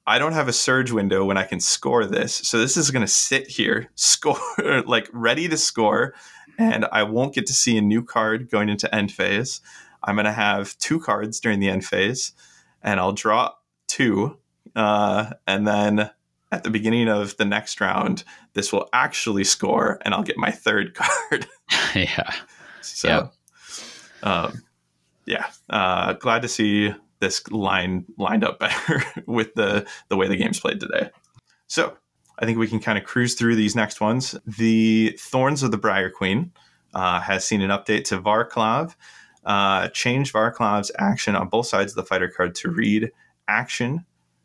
I 0.06 0.18
don't 0.18 0.32
have 0.32 0.48
a 0.48 0.52
surge 0.52 0.90
window 0.90 1.24
when 1.24 1.36
I 1.36 1.44
can 1.44 1.60
score 1.60 2.04
this, 2.04 2.34
so 2.34 2.58
this 2.58 2.76
is 2.76 2.90
going 2.90 3.04
to 3.04 3.12
sit 3.12 3.48
here, 3.48 3.90
score 3.94 4.38
like 4.86 5.08
ready 5.12 5.48
to 5.48 5.56
score, 5.56 6.14
and 6.58 6.86
I 6.92 7.02
won't 7.04 7.34
get 7.34 7.46
to 7.46 7.52
see 7.52 7.76
a 7.76 7.82
new 7.82 8.02
card 8.02 8.50
going 8.50 8.68
into 8.68 8.92
end 8.94 9.12
phase. 9.12 9.60
I'm 10.02 10.16
going 10.16 10.24
to 10.24 10.32
have 10.32 10.78
two 10.78 10.98
cards 10.98 11.40
during 11.40 11.60
the 11.60 11.68
end 11.68 11.84
phase, 11.84 12.32
and 12.82 12.98
I'll 12.98 13.12
draw 13.12 13.52
two, 13.86 14.38
uh, 14.76 15.32
and 15.46 15.66
then." 15.66 16.10
At 16.52 16.64
the 16.64 16.70
beginning 16.70 17.08
of 17.08 17.36
the 17.36 17.44
next 17.44 17.80
round, 17.80 18.24
this 18.54 18.72
will 18.72 18.88
actually 18.92 19.44
score, 19.44 20.00
and 20.04 20.12
I'll 20.12 20.24
get 20.24 20.36
my 20.36 20.50
third 20.50 20.94
card. 20.96 21.46
yeah. 21.94 22.34
So, 22.82 23.30
um, 24.22 24.62
yeah, 25.26 25.46
uh, 25.68 26.14
glad 26.14 26.42
to 26.42 26.48
see 26.48 26.94
this 27.20 27.46
line 27.50 28.04
lined 28.18 28.44
up 28.44 28.58
better 28.60 29.02
with 29.26 29.54
the 29.54 29.86
the 30.08 30.16
way 30.16 30.28
the 30.28 30.36
game's 30.36 30.60
played 30.60 30.80
today. 30.80 31.10
So 31.66 31.96
I 32.38 32.46
think 32.46 32.58
we 32.58 32.68
can 32.68 32.80
kind 32.80 32.98
of 32.98 33.04
cruise 33.04 33.34
through 33.34 33.56
these 33.56 33.76
next 33.76 34.00
ones. 34.00 34.34
The 34.46 35.16
Thorns 35.18 35.62
of 35.62 35.70
the 35.70 35.78
Briar 35.78 36.10
Queen 36.10 36.52
uh, 36.94 37.20
has 37.20 37.44
seen 37.44 37.60
an 37.60 37.70
update 37.70 38.04
to 38.04 38.20
Varclav. 38.20 38.94
Uh, 39.44 39.88
change 39.88 40.32
Varclav's 40.32 40.90
action 40.98 41.34
on 41.34 41.48
both 41.48 41.66
sides 41.66 41.92
of 41.92 41.96
the 41.96 42.04
fighter 42.04 42.28
card 42.28 42.54
to 42.56 42.70
read 42.70 43.10
action. 43.46 44.04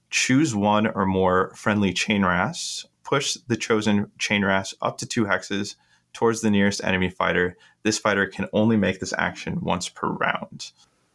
Choose 0.10 0.56
one 0.56 0.88
or 0.88 1.06
more 1.06 1.54
friendly 1.56 1.94
chain 1.94 2.24
rasps. 2.24 2.86
Push 3.04 3.38
the 3.48 3.58
chosen 3.58 4.12
chain 4.20 4.44
rasp 4.44 4.78
up 4.82 4.98
to 5.00 5.06
two 5.06 5.26
hexes 5.26 5.76
towards 6.16 6.42
the 6.42 6.50
nearest 6.50 6.84
enemy 6.84 7.10
fighter. 7.10 7.58
This 7.84 8.00
fighter 8.00 8.26
can 8.26 8.48
only 8.54 8.78
make 8.78 9.00
this 9.00 9.14
action 9.18 9.60
once 9.62 9.90
per 9.90 10.08
round. 10.08 10.72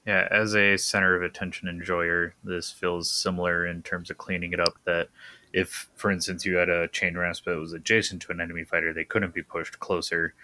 Yeah, 0.06 0.28
as 0.30 0.54
a 0.54 0.76
center 0.76 1.16
of 1.16 1.22
attention 1.22 1.68
enjoyer, 1.68 2.34
this 2.44 2.70
feels 2.70 3.10
similar 3.10 3.66
in 3.66 3.82
terms 3.82 4.10
of 4.10 4.18
cleaning 4.18 4.52
it 4.52 4.60
up. 4.60 4.74
That 4.84 5.08
if, 5.52 5.88
for 5.96 6.10
instance, 6.10 6.44
you 6.44 6.56
had 6.56 6.68
a 6.68 6.88
chain 6.88 7.16
rasp 7.16 7.46
that 7.46 7.56
was 7.56 7.72
adjacent 7.72 8.22
to 8.22 8.32
an 8.32 8.40
enemy 8.40 8.64
fighter, 8.64 8.92
they 8.92 9.04
couldn't 9.04 9.34
be 9.34 9.42
pushed 9.42 9.80
closer. 9.80 10.34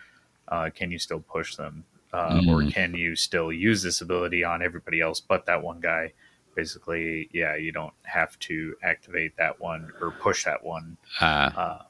Uh, 0.49 0.71
can 0.75 0.91
you 0.91 0.99
still 0.99 1.21
push 1.21 1.57
them? 1.57 1.85
Uh, 2.13 2.41
mm. 2.41 2.49
Or 2.49 2.71
can 2.71 2.95
you 2.95 3.15
still 3.15 3.53
use 3.53 3.83
this 3.83 4.01
ability 4.01 4.43
on 4.43 4.63
everybody 4.63 5.01
else 5.01 5.21
but 5.21 5.47
that 5.47 5.63
one 5.63 5.81
guy? 5.81 6.13
Basically, 6.55 7.29
yeah, 7.33 7.57
you 7.57 7.73
don't 7.73 7.93
have 8.05 8.39
to 8.41 8.75
activate 8.83 9.37
that 9.37 9.61
one 9.61 9.93
or 10.01 10.13
push 10.13 10.45
that 10.45 10.65
one. 10.65 10.97
Uh, 11.21 11.51
uh 11.55 11.83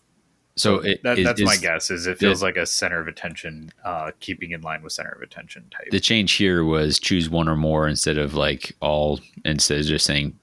so 0.56 0.76
it, 0.80 1.02
that, 1.02 1.22
that's 1.22 1.40
is, 1.40 1.46
my 1.46 1.56
guess. 1.56 1.90
Is 1.90 2.06
it 2.06 2.18
feels 2.18 2.40
the, 2.40 2.46
like 2.46 2.56
a 2.56 2.66
center 2.66 2.98
of 2.98 3.08
attention, 3.08 3.70
uh, 3.84 4.12
keeping 4.20 4.52
in 4.52 4.62
line 4.62 4.82
with 4.82 4.92
center 4.92 5.10
of 5.10 5.22
attention 5.22 5.64
type. 5.70 5.88
The 5.90 6.00
change 6.00 6.32
here 6.32 6.64
was 6.64 6.98
choose 6.98 7.28
one 7.28 7.48
or 7.48 7.56
more 7.56 7.86
instead 7.86 8.18
of 8.18 8.34
like 8.34 8.74
all. 8.80 9.20
Instead 9.44 9.80
of 9.80 9.86
just 9.86 10.06
saying 10.06 10.38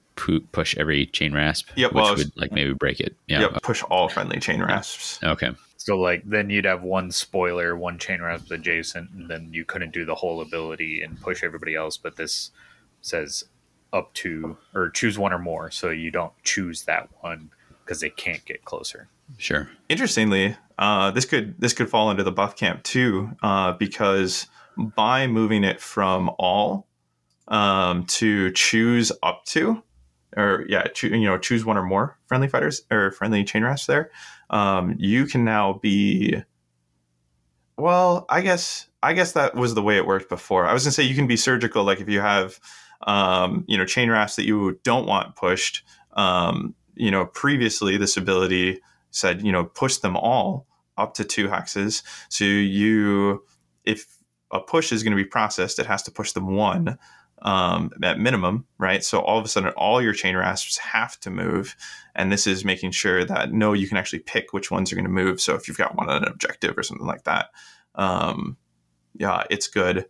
push 0.52 0.76
every 0.76 1.06
chain 1.06 1.34
rasp. 1.34 1.68
Yep. 1.74 1.92
Which 1.92 2.02
well, 2.02 2.16
would 2.16 2.36
like 2.36 2.52
maybe 2.52 2.72
break 2.72 3.00
it. 3.00 3.16
Yeah. 3.26 3.40
Yep. 3.40 3.62
Push 3.62 3.82
all 3.84 4.08
friendly 4.08 4.38
chain 4.38 4.62
rasps. 4.62 5.18
Okay. 5.22 5.50
So 5.76 5.98
like 5.98 6.22
then 6.24 6.48
you'd 6.48 6.64
have 6.64 6.82
one 6.82 7.10
spoiler, 7.10 7.76
one 7.76 7.98
chain 7.98 8.22
rasp 8.22 8.50
adjacent, 8.50 9.10
and 9.10 9.28
then 9.28 9.52
you 9.52 9.64
couldn't 9.64 9.92
do 9.92 10.04
the 10.04 10.14
whole 10.14 10.40
ability 10.40 11.02
and 11.02 11.20
push 11.20 11.42
everybody 11.42 11.74
else. 11.74 11.96
But 11.96 12.16
this 12.16 12.52
says 13.02 13.44
up 13.92 14.14
to 14.14 14.56
or 14.74 14.90
choose 14.90 15.18
one 15.18 15.32
or 15.32 15.38
more, 15.38 15.70
so 15.70 15.90
you 15.90 16.10
don't 16.10 16.32
choose 16.44 16.82
that 16.84 17.08
one 17.20 17.50
because 17.84 18.00
they 18.00 18.10
can't 18.10 18.44
get 18.44 18.64
closer. 18.64 19.08
Sure. 19.38 19.68
Interestingly, 19.88 20.56
uh, 20.78 21.10
this 21.10 21.24
could 21.24 21.60
this 21.60 21.72
could 21.72 21.88
fall 21.88 22.10
into 22.10 22.22
the 22.22 22.32
buff 22.32 22.56
camp 22.56 22.82
too, 22.82 23.30
uh, 23.42 23.72
because 23.72 24.46
by 24.76 25.26
moving 25.26 25.64
it 25.64 25.80
from 25.80 26.30
all 26.38 26.86
um, 27.48 28.04
to 28.06 28.50
choose 28.52 29.12
up 29.22 29.44
to, 29.46 29.82
or 30.36 30.64
yeah, 30.68 30.84
cho- 30.88 31.08
you 31.08 31.24
know, 31.24 31.38
choose 31.38 31.64
one 31.64 31.76
or 31.76 31.84
more 31.84 32.18
friendly 32.26 32.48
fighters 32.48 32.82
or 32.90 33.12
friendly 33.12 33.44
chain 33.44 33.62
rasps 33.62 33.86
there, 33.86 34.10
um, 34.50 34.94
you 34.98 35.26
can 35.26 35.44
now 35.44 35.74
be. 35.74 36.42
Well, 37.76 38.24
I 38.28 38.40
guess 38.40 38.88
I 39.02 39.12
guess 39.14 39.32
that 39.32 39.54
was 39.54 39.74
the 39.74 39.82
way 39.82 39.96
it 39.96 40.06
worked 40.06 40.28
before. 40.28 40.66
I 40.66 40.72
was 40.72 40.84
gonna 40.84 40.92
say 40.92 41.02
you 41.02 41.14
can 41.14 41.26
be 41.26 41.36
surgical, 41.36 41.84
like 41.84 42.00
if 42.00 42.08
you 42.08 42.20
have, 42.20 42.58
um, 43.06 43.64
you 43.66 43.76
know, 43.76 43.84
chain 43.84 44.10
rasps 44.10 44.36
that 44.36 44.46
you 44.46 44.78
don't 44.84 45.06
want 45.06 45.36
pushed. 45.36 45.82
Um, 46.12 46.74
you 46.96 47.10
know, 47.10 47.26
previously 47.26 47.96
this 47.96 48.16
ability 48.16 48.80
said, 49.10 49.42
you 49.42 49.52
know, 49.52 49.64
push 49.64 49.98
them 49.98 50.16
all 50.16 50.66
up 50.96 51.14
to 51.14 51.24
two 51.24 51.48
hexes. 51.48 52.02
So 52.28 52.44
you, 52.44 53.44
if 53.84 54.18
a 54.50 54.60
push 54.60 54.92
is 54.92 55.02
going 55.02 55.16
to 55.16 55.22
be 55.22 55.28
processed, 55.28 55.78
it 55.78 55.86
has 55.86 56.02
to 56.04 56.10
push 56.10 56.32
them 56.32 56.54
one 56.54 56.98
um, 57.42 57.90
at 58.02 58.18
minimum, 58.18 58.66
right? 58.78 59.04
So 59.04 59.20
all 59.20 59.38
of 59.38 59.44
a 59.44 59.48
sudden, 59.48 59.70
all 59.76 60.00
your 60.00 60.12
chain 60.12 60.36
rasps 60.36 60.78
have 60.78 61.18
to 61.20 61.30
move, 61.30 61.76
and 62.14 62.32
this 62.32 62.46
is 62.46 62.64
making 62.64 62.92
sure 62.92 63.24
that 63.24 63.52
no, 63.52 63.72
you 63.72 63.86
can 63.86 63.96
actually 63.96 64.20
pick 64.20 64.52
which 64.52 64.70
ones 64.70 64.92
are 64.92 64.96
going 64.96 65.04
to 65.04 65.10
move. 65.10 65.40
So 65.40 65.54
if 65.54 65.68
you've 65.68 65.76
got 65.76 65.96
one 65.96 66.08
on 66.08 66.22
an 66.22 66.28
objective 66.28 66.78
or 66.78 66.82
something 66.82 67.06
like 67.06 67.24
that, 67.24 67.50
um, 67.96 68.56
yeah, 69.14 69.44
it's 69.50 69.68
good. 69.68 70.06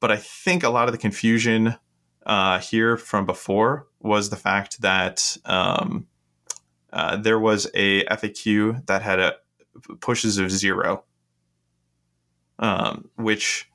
But 0.00 0.10
I 0.10 0.16
think 0.16 0.62
a 0.62 0.70
lot 0.70 0.88
of 0.88 0.92
the 0.92 0.98
confusion 0.98 1.76
uh, 2.24 2.58
here 2.60 2.96
from 2.96 3.26
before 3.26 3.86
was 4.00 4.30
the 4.30 4.36
fact 4.36 4.80
that 4.80 5.36
um, 5.44 6.06
uh, 6.92 7.16
there 7.16 7.38
was 7.38 7.66
a 7.74 8.04
FAQ 8.04 8.86
that 8.86 9.02
had 9.02 9.20
a 9.20 9.36
pushes 10.00 10.38
of 10.38 10.50
zero, 10.50 11.04
um, 12.58 13.08
which 13.16 13.70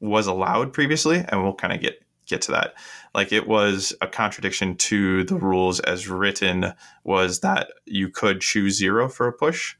was 0.00 0.26
allowed 0.26 0.72
previously, 0.72 1.24
and 1.28 1.42
we'll 1.42 1.54
kind 1.54 1.72
of 1.72 1.80
get 1.80 2.02
get 2.26 2.42
to 2.42 2.52
that. 2.52 2.74
Like 3.14 3.32
it 3.32 3.46
was 3.46 3.92
a 4.00 4.06
contradiction 4.06 4.76
to 4.76 5.24
the 5.24 5.34
rules 5.36 5.80
as 5.80 6.08
written 6.08 6.72
was 7.02 7.40
that 7.40 7.72
you 7.86 8.08
could 8.08 8.40
choose 8.40 8.78
zero 8.78 9.08
for 9.08 9.26
a 9.26 9.32
push. 9.32 9.74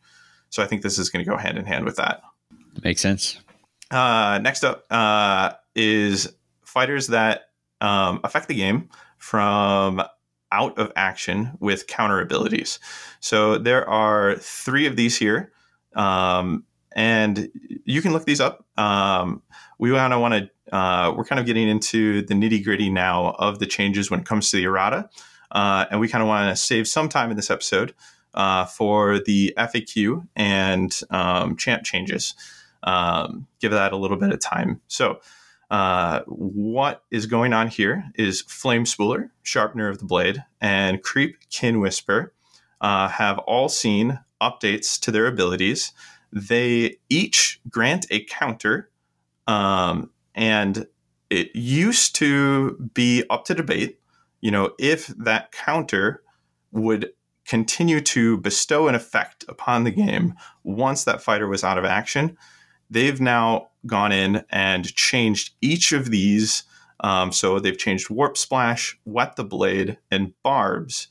So 0.50 0.62
I 0.62 0.66
think 0.66 0.82
this 0.82 0.98
is 0.98 1.10
going 1.10 1.24
to 1.24 1.30
go 1.30 1.36
hand 1.36 1.58
in 1.58 1.64
hand 1.64 1.84
with 1.84 1.96
that. 1.96 2.22
Makes 2.82 3.02
sense. 3.02 3.40
Uh, 3.90 4.40
next 4.42 4.64
up 4.64 4.84
uh, 4.90 5.52
is 5.74 6.32
fighters 6.64 7.08
that 7.08 7.50
um, 7.80 8.20
affect 8.24 8.48
the 8.48 8.54
game 8.54 8.88
from 9.20 10.02
out 10.50 10.76
of 10.78 10.90
action 10.96 11.52
with 11.60 11.86
counter 11.86 12.20
abilities. 12.20 12.80
So 13.20 13.58
there 13.58 13.88
are 13.88 14.34
three 14.36 14.86
of 14.86 14.96
these 14.96 15.16
here, 15.16 15.52
um, 15.94 16.64
and 16.96 17.48
you 17.84 18.02
can 18.02 18.12
look 18.12 18.24
these 18.24 18.40
up. 18.40 18.66
Um, 18.76 19.42
we 19.78 19.92
kind 19.92 20.12
of 20.12 20.20
want 20.20 20.34
to. 20.34 20.74
Uh, 20.74 21.12
we're 21.16 21.24
kind 21.24 21.40
of 21.40 21.46
getting 21.46 21.68
into 21.68 22.22
the 22.22 22.34
nitty 22.34 22.64
gritty 22.64 22.90
now 22.90 23.34
of 23.38 23.58
the 23.58 23.66
changes 23.66 24.10
when 24.10 24.20
it 24.20 24.26
comes 24.26 24.50
to 24.50 24.56
the 24.56 24.64
errata, 24.64 25.08
uh, 25.52 25.84
and 25.90 26.00
we 26.00 26.08
kind 26.08 26.22
of 26.22 26.28
want 26.28 26.48
to 26.48 26.60
save 26.60 26.88
some 26.88 27.08
time 27.08 27.30
in 27.30 27.36
this 27.36 27.50
episode 27.50 27.94
uh, 28.34 28.64
for 28.64 29.20
the 29.20 29.52
FAQ 29.56 30.26
and 30.34 31.00
um, 31.10 31.56
champ 31.56 31.84
changes. 31.84 32.34
Um, 32.82 33.46
give 33.60 33.72
that 33.72 33.92
a 33.92 33.96
little 33.96 34.16
bit 34.16 34.32
of 34.32 34.40
time. 34.40 34.80
So 34.88 35.20
uh, 35.70 36.22
what 36.26 37.04
is 37.10 37.26
going 37.26 37.52
on 37.52 37.68
here 37.68 38.04
is 38.16 38.42
Flame 38.42 38.84
Spooler, 38.84 39.30
Sharpener 39.42 39.88
of 39.88 39.98
the 39.98 40.04
Blade, 40.04 40.44
and 40.60 41.02
Creep 41.02 41.36
Kin 41.50 41.78
Whisper 41.80 42.32
uh, 42.80 43.08
have 43.08 43.38
all 43.38 43.68
seen 43.68 44.18
updates 44.42 44.98
to 45.00 45.10
their 45.10 45.26
abilities. 45.26 45.92
They 46.32 46.98
each 47.08 47.60
grant 47.68 48.06
a 48.10 48.24
counter, 48.24 48.90
um, 49.46 50.10
and 50.34 50.86
it 51.28 51.54
used 51.54 52.16
to 52.16 52.76
be 52.94 53.24
up 53.30 53.44
to 53.44 53.54
debate, 53.54 54.00
you 54.40 54.50
know, 54.50 54.72
if 54.78 55.06
that 55.08 55.52
counter 55.52 56.22
would 56.72 57.12
continue 57.46 58.00
to 58.00 58.38
bestow 58.38 58.88
an 58.88 58.94
effect 58.94 59.44
upon 59.48 59.84
the 59.84 59.90
game 59.90 60.34
once 60.64 61.04
that 61.04 61.22
fighter 61.22 61.48
was 61.48 61.64
out 61.64 61.78
of 61.78 61.84
action. 61.84 62.36
They've 62.90 63.20
now 63.20 63.69
gone 63.86 64.12
in 64.12 64.44
and 64.50 64.94
changed 64.94 65.54
each 65.60 65.92
of 65.92 66.10
these. 66.10 66.64
Um, 67.00 67.32
so 67.32 67.58
they've 67.58 67.78
changed 67.78 68.10
Warp 68.10 68.36
Splash, 68.36 68.98
wet 69.04 69.36
the 69.36 69.44
Blade, 69.44 69.98
and 70.10 70.34
Barbs 70.42 71.08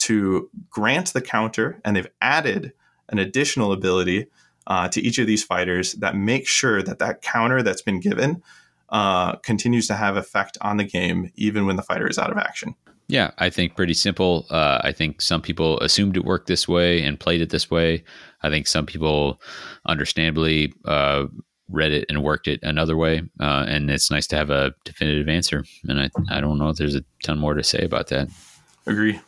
to 0.00 0.50
grant 0.70 1.12
the 1.12 1.20
counter, 1.20 1.80
and 1.84 1.96
they've 1.96 2.10
added 2.20 2.72
an 3.08 3.18
additional 3.18 3.72
ability 3.72 4.26
uh, 4.66 4.88
to 4.88 5.00
each 5.00 5.18
of 5.18 5.26
these 5.26 5.44
fighters 5.44 5.94
that 5.94 6.16
makes 6.16 6.50
sure 6.50 6.82
that 6.82 6.98
that 6.98 7.22
counter 7.22 7.62
that's 7.62 7.82
been 7.82 8.00
given 8.00 8.42
uh, 8.88 9.36
continues 9.36 9.86
to 9.88 9.94
have 9.94 10.16
effect 10.16 10.58
on 10.60 10.76
the 10.76 10.84
game 10.84 11.30
even 11.34 11.66
when 11.66 11.76
the 11.76 11.82
fighter 11.82 12.08
is 12.08 12.18
out 12.18 12.30
of 12.30 12.38
action. 12.38 12.74
Yeah, 13.08 13.32
I 13.38 13.50
think 13.50 13.76
pretty 13.76 13.94
simple. 13.94 14.46
Uh, 14.48 14.80
I 14.82 14.92
think 14.92 15.20
some 15.20 15.42
people 15.42 15.78
assumed 15.80 16.16
it 16.16 16.24
worked 16.24 16.46
this 16.46 16.66
way 16.66 17.02
and 17.02 17.18
played 17.18 17.42
it 17.42 17.50
this 17.50 17.70
way. 17.70 18.04
I 18.42 18.48
think 18.48 18.66
some 18.66 18.86
people, 18.86 19.40
understandably, 19.86 20.72
uh, 20.84 21.26
read 21.72 21.92
it 21.92 22.06
and 22.08 22.22
worked 22.22 22.46
it 22.46 22.60
another 22.62 22.96
way. 22.96 23.22
Uh, 23.40 23.64
and 23.66 23.90
it's 23.90 24.10
nice 24.10 24.26
to 24.28 24.36
have 24.36 24.50
a 24.50 24.74
definitive 24.84 25.28
answer. 25.28 25.64
And 25.88 26.00
I, 26.00 26.10
I 26.30 26.40
don't 26.40 26.58
know 26.58 26.68
if 26.68 26.76
there's 26.76 26.94
a 26.94 27.04
ton 27.24 27.38
more 27.38 27.54
to 27.54 27.64
say 27.64 27.84
about 27.84 28.08
that. 28.08 28.28
Agree. 28.86 29.20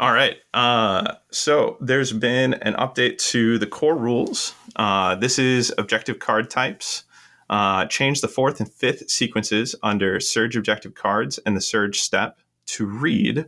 All 0.00 0.12
right. 0.12 0.36
Uh, 0.52 1.14
so 1.30 1.76
there's 1.80 2.12
been 2.12 2.54
an 2.54 2.74
update 2.74 3.18
to 3.30 3.58
the 3.58 3.66
core 3.66 3.96
rules. 3.96 4.54
Uh, 4.74 5.14
this 5.14 5.38
is 5.38 5.72
objective 5.78 6.18
card 6.18 6.50
types. 6.50 7.04
Uh, 7.48 7.84
change 7.86 8.20
the 8.20 8.28
fourth 8.28 8.60
and 8.60 8.72
fifth 8.72 9.10
sequences 9.10 9.74
under 9.82 10.18
Surge 10.18 10.56
objective 10.56 10.94
cards 10.94 11.38
and 11.44 11.56
the 11.56 11.60
Surge 11.60 12.00
step 12.00 12.40
to 12.66 12.86
read 12.86 13.46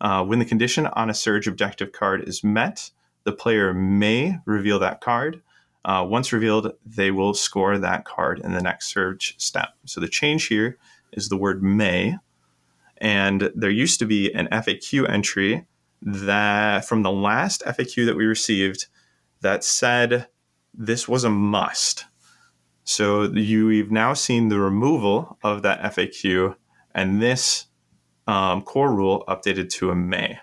uh, 0.00 0.24
when 0.24 0.38
the 0.38 0.44
condition 0.44 0.86
on 0.86 1.10
a 1.10 1.14
Surge 1.14 1.48
objective 1.48 1.92
card 1.92 2.28
is 2.28 2.44
met, 2.44 2.90
the 3.24 3.32
player 3.32 3.72
may 3.72 4.38
reveal 4.44 4.78
that 4.78 5.00
card. 5.00 5.42
Uh, 5.86 6.04
once 6.04 6.32
revealed, 6.32 6.72
they 6.84 7.12
will 7.12 7.32
score 7.32 7.78
that 7.78 8.04
card 8.04 8.40
in 8.40 8.52
the 8.52 8.60
next 8.60 8.92
Surge 8.92 9.36
step. 9.38 9.68
So 9.84 10.00
the 10.00 10.08
change 10.08 10.48
here 10.48 10.78
is 11.12 11.28
the 11.28 11.36
word 11.36 11.62
may. 11.62 12.16
And 12.98 13.52
there 13.54 13.70
used 13.70 14.00
to 14.00 14.04
be 14.04 14.32
an 14.34 14.48
FAQ 14.48 15.08
entry 15.08 15.64
that 16.02 16.84
from 16.84 17.04
the 17.04 17.12
last 17.12 17.62
FAQ 17.64 18.04
that 18.06 18.16
we 18.16 18.24
received 18.24 18.86
that 19.42 19.62
said 19.62 20.26
this 20.74 21.06
was 21.06 21.22
a 21.22 21.30
must. 21.30 22.06
So 22.82 23.22
you've 23.24 23.92
now 23.92 24.12
seen 24.14 24.48
the 24.48 24.58
removal 24.58 25.38
of 25.44 25.62
that 25.62 25.80
FAQ, 25.94 26.56
and 26.94 27.22
this 27.22 27.66
um, 28.26 28.62
core 28.62 28.92
rule 28.92 29.24
updated 29.28 29.70
to 29.74 29.90
a 29.90 29.94
may. 29.94 30.40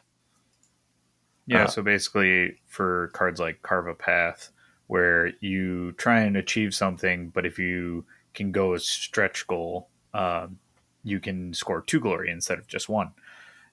Yeah, 1.48 1.64
uh, 1.64 1.68
so 1.68 1.82
basically 1.82 2.56
for 2.66 3.10
cards 3.10 3.42
like 3.42 3.62
Carve 3.62 3.88
a 3.88 3.94
Path, 3.94 4.53
where 4.94 5.32
you 5.40 5.92
try 5.94 6.20
and 6.20 6.38
achieve 6.38 6.72
something, 6.72 7.30
but 7.30 7.48
if 7.48 7.58
you 7.58 8.06
can 8.36 8.52
go 8.52 8.76
a 8.76 8.80
stretch 8.80 9.48
goal, 9.48 9.90
um, 10.14 10.60
you 11.04 11.20
can 11.20 11.52
score 11.52 11.82
two 11.82 12.00
glory 12.00 12.30
instead 12.30 12.60
of 12.60 12.68
just 12.68 12.88
one. 12.88 13.10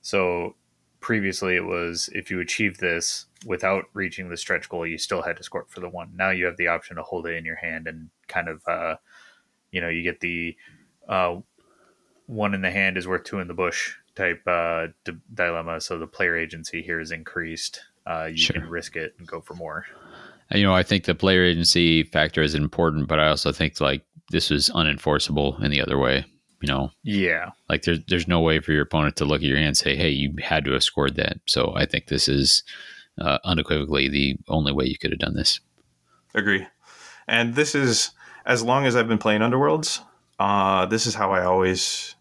So 0.00 0.54
previously 1.00 1.56
it 1.56 1.66
was 1.66 2.08
if 2.14 2.30
you 2.30 2.40
achieve 2.40 2.78
this 2.78 3.26
without 3.44 3.84
reaching 3.92 4.30
the 4.30 4.36
stretch 4.38 4.70
goal, 4.70 4.86
you 4.86 4.96
still 4.96 5.20
had 5.20 5.36
to 5.36 5.42
score 5.42 5.66
for 5.68 5.80
the 5.80 5.90
one. 5.90 6.10
Now 6.16 6.30
you 6.30 6.46
have 6.46 6.56
the 6.56 6.68
option 6.68 6.96
to 6.96 7.02
hold 7.02 7.26
it 7.26 7.34
in 7.34 7.44
your 7.44 7.56
hand 7.56 7.86
and 7.86 8.08
kind 8.26 8.48
of, 8.48 8.62
uh, 8.66 8.96
you 9.72 9.82
know, 9.82 9.90
you 9.90 10.02
get 10.02 10.20
the 10.20 10.56
uh, 11.06 11.36
one 12.24 12.54
in 12.54 12.62
the 12.62 12.70
hand 12.70 12.96
is 12.96 13.06
worth 13.06 13.24
two 13.24 13.40
in 13.40 13.48
the 13.48 13.52
bush 13.52 13.94
type 14.14 14.40
uh, 14.46 14.86
d- 15.04 15.18
dilemma. 15.34 15.82
So 15.82 15.98
the 15.98 16.06
player 16.06 16.34
agency 16.34 16.80
here 16.80 16.98
is 16.98 17.12
increased. 17.12 17.82
Uh, 18.06 18.28
you 18.30 18.38
sure. 18.38 18.54
can 18.54 18.70
risk 18.70 18.96
it 18.96 19.16
and 19.18 19.26
go 19.28 19.42
for 19.42 19.52
more. 19.52 19.84
You 20.52 20.64
know, 20.64 20.74
I 20.74 20.82
think 20.82 21.04
the 21.04 21.14
player 21.14 21.44
agency 21.44 22.02
factor 22.02 22.42
is 22.42 22.54
important, 22.54 23.08
but 23.08 23.20
I 23.20 23.28
also 23.28 23.52
think 23.52 23.80
like 23.80 24.04
this 24.30 24.50
was 24.50 24.68
unenforceable 24.70 25.62
in 25.62 25.70
the 25.70 25.80
other 25.80 25.98
way. 25.98 26.24
You 26.60 26.68
know, 26.68 26.90
yeah, 27.02 27.50
like 27.68 27.82
there's 27.82 28.00
there's 28.08 28.28
no 28.28 28.40
way 28.40 28.60
for 28.60 28.72
your 28.72 28.82
opponent 28.82 29.16
to 29.16 29.24
look 29.24 29.40
at 29.40 29.48
your 29.48 29.56
hand 29.56 29.68
and 29.68 29.76
say, 29.76 29.96
"Hey, 29.96 30.10
you 30.10 30.34
had 30.42 30.64
to 30.66 30.72
have 30.72 30.82
scored 30.82 31.16
that." 31.16 31.38
So 31.46 31.72
I 31.74 31.86
think 31.86 32.06
this 32.06 32.28
is 32.28 32.62
uh, 33.18 33.38
unequivocally 33.44 34.08
the 34.08 34.36
only 34.48 34.72
way 34.72 34.84
you 34.84 34.98
could 34.98 35.10
have 35.10 35.20
done 35.20 35.34
this. 35.34 35.60
Agree, 36.34 36.66
and 37.26 37.54
this 37.54 37.74
is 37.74 38.10
as 38.44 38.62
long 38.62 38.84
as 38.84 38.94
I've 38.94 39.08
been 39.08 39.18
playing 39.18 39.40
Underworlds. 39.40 40.00
Uh, 40.38 40.84
this 40.84 41.06
is 41.06 41.14
how 41.14 41.32
I 41.32 41.44
always 41.44 42.14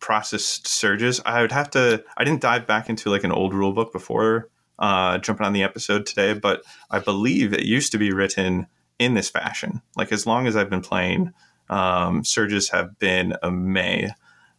processed 0.00 0.66
surges. 0.66 1.20
I 1.26 1.42
would 1.42 1.52
have 1.52 1.68
to. 1.70 2.02
I 2.16 2.24
didn't 2.24 2.40
dive 2.40 2.66
back 2.66 2.88
into 2.88 3.10
like 3.10 3.24
an 3.24 3.32
old 3.32 3.52
rule 3.52 3.72
book 3.72 3.92
before 3.92 4.48
uh, 4.82 5.16
jumping 5.18 5.46
on 5.46 5.52
the 5.52 5.62
episode 5.62 6.04
today, 6.04 6.34
but 6.34 6.64
I 6.90 6.98
believe 6.98 7.54
it 7.54 7.62
used 7.62 7.92
to 7.92 7.98
be 7.98 8.12
written 8.12 8.66
in 8.98 9.14
this 9.14 9.30
fashion. 9.30 9.80
Like 9.96 10.10
as 10.10 10.26
long 10.26 10.48
as 10.48 10.56
I've 10.56 10.68
been 10.68 10.82
playing, 10.82 11.32
um, 11.70 12.24
surges 12.24 12.68
have 12.70 12.98
been 12.98 13.34
a 13.42 13.50
may, 13.50 14.10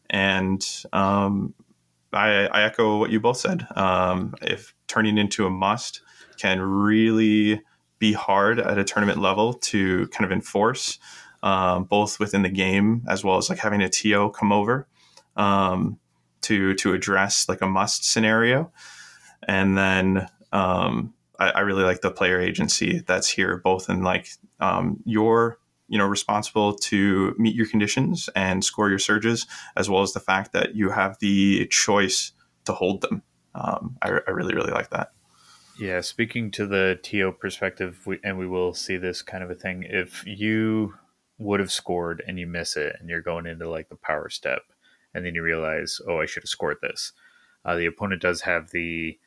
and 0.09 0.65
um, 0.93 1.53
I, 2.13 2.47
I, 2.47 2.63
echo 2.63 2.99
what 2.99 3.11
you 3.11 3.19
both 3.19 3.37
said. 3.37 3.67
Um, 3.75 4.33
if 4.41 4.73
turning 4.87 5.17
into 5.17 5.45
a 5.45 5.49
must 5.49 6.01
can 6.37 6.61
really 6.61 7.61
be 7.99 8.13
hard 8.13 8.59
at 8.59 8.77
a 8.77 8.83
tournament 8.83 9.19
level 9.19 9.53
to 9.53 10.07
kind 10.07 10.25
of 10.25 10.31
enforce, 10.31 10.99
um, 11.43 11.83
both 11.83 12.19
within 12.19 12.43
the 12.43 12.49
game 12.49 13.03
as 13.09 13.23
well 13.23 13.37
as 13.37 13.49
like 13.49 13.59
having 13.59 13.81
a 13.81 13.89
TO 13.89 14.31
come 14.31 14.53
over 14.53 14.87
um, 15.35 15.99
to 16.41 16.73
to 16.75 16.93
address 16.93 17.49
like 17.49 17.61
a 17.61 17.67
must 17.67 18.05
scenario, 18.05 18.71
and 19.47 19.77
then 19.77 20.27
um, 20.51 21.13
I, 21.39 21.49
I, 21.49 21.59
really 21.61 21.83
like 21.83 22.01
the 22.01 22.11
player 22.11 22.39
agency 22.39 23.03
that's 23.05 23.27
here, 23.27 23.57
both 23.57 23.89
in 23.89 24.03
like 24.03 24.29
um, 24.59 25.01
your 25.05 25.57
you 25.87 25.97
know 25.97 26.05
responsible 26.05 26.73
to 26.75 27.35
meet 27.37 27.55
your 27.55 27.67
conditions 27.67 28.29
and 28.35 28.63
score 28.63 28.89
your 28.89 28.99
surges, 28.99 29.47
as 29.75 29.89
well 29.89 30.01
as 30.01 30.13
the 30.13 30.19
fact 30.19 30.53
that 30.53 30.75
you 30.75 30.89
have 30.89 31.17
the 31.19 31.67
choice 31.67 32.31
to 32.65 32.73
hold 32.73 33.01
them. 33.01 33.23
Um, 33.55 33.97
I, 34.01 34.19
I 34.27 34.31
really 34.31 34.53
really 34.55 34.71
like 34.71 34.89
that. 34.91 35.11
Yeah, 35.79 36.01
speaking 36.01 36.51
to 36.51 36.67
the 36.67 36.99
TO 37.01 37.31
perspective, 37.31 38.01
we, 38.05 38.19
and 38.23 38.37
we 38.37 38.47
will 38.47 38.75
see 38.75 38.97
this 38.97 39.23
kind 39.23 39.43
of 39.43 39.49
a 39.49 39.55
thing. 39.55 39.83
If 39.89 40.23
you 40.25 40.93
would 41.39 41.59
have 41.59 41.71
scored 41.71 42.23
and 42.27 42.37
you 42.37 42.45
miss 42.45 42.77
it, 42.77 42.95
and 42.99 43.09
you're 43.09 43.21
going 43.21 43.47
into 43.47 43.67
like 43.67 43.89
the 43.89 43.95
power 43.95 44.29
step, 44.29 44.61
and 45.13 45.25
then 45.25 45.33
you 45.33 45.41
realize, 45.41 45.99
oh, 46.07 46.21
I 46.21 46.25
should 46.25 46.43
have 46.43 46.49
scored 46.49 46.77
this. 46.81 47.11
Uh, 47.65 47.75
the 47.75 47.85
opponent 47.85 48.21
does 48.21 48.41
have 48.41 48.71
the 48.71 49.17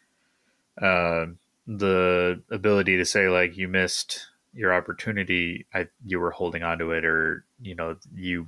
uh, 0.80 1.26
the 1.66 2.42
ability 2.50 2.96
to 2.96 3.04
say 3.04 3.28
like 3.28 3.56
you 3.56 3.68
missed 3.68 4.26
your 4.52 4.72
opportunity. 4.74 5.66
I 5.74 5.88
you 6.04 6.20
were 6.20 6.30
holding 6.30 6.62
on 6.62 6.78
to 6.78 6.92
it, 6.92 7.04
or 7.04 7.44
you 7.60 7.74
know 7.74 7.96
you 8.14 8.46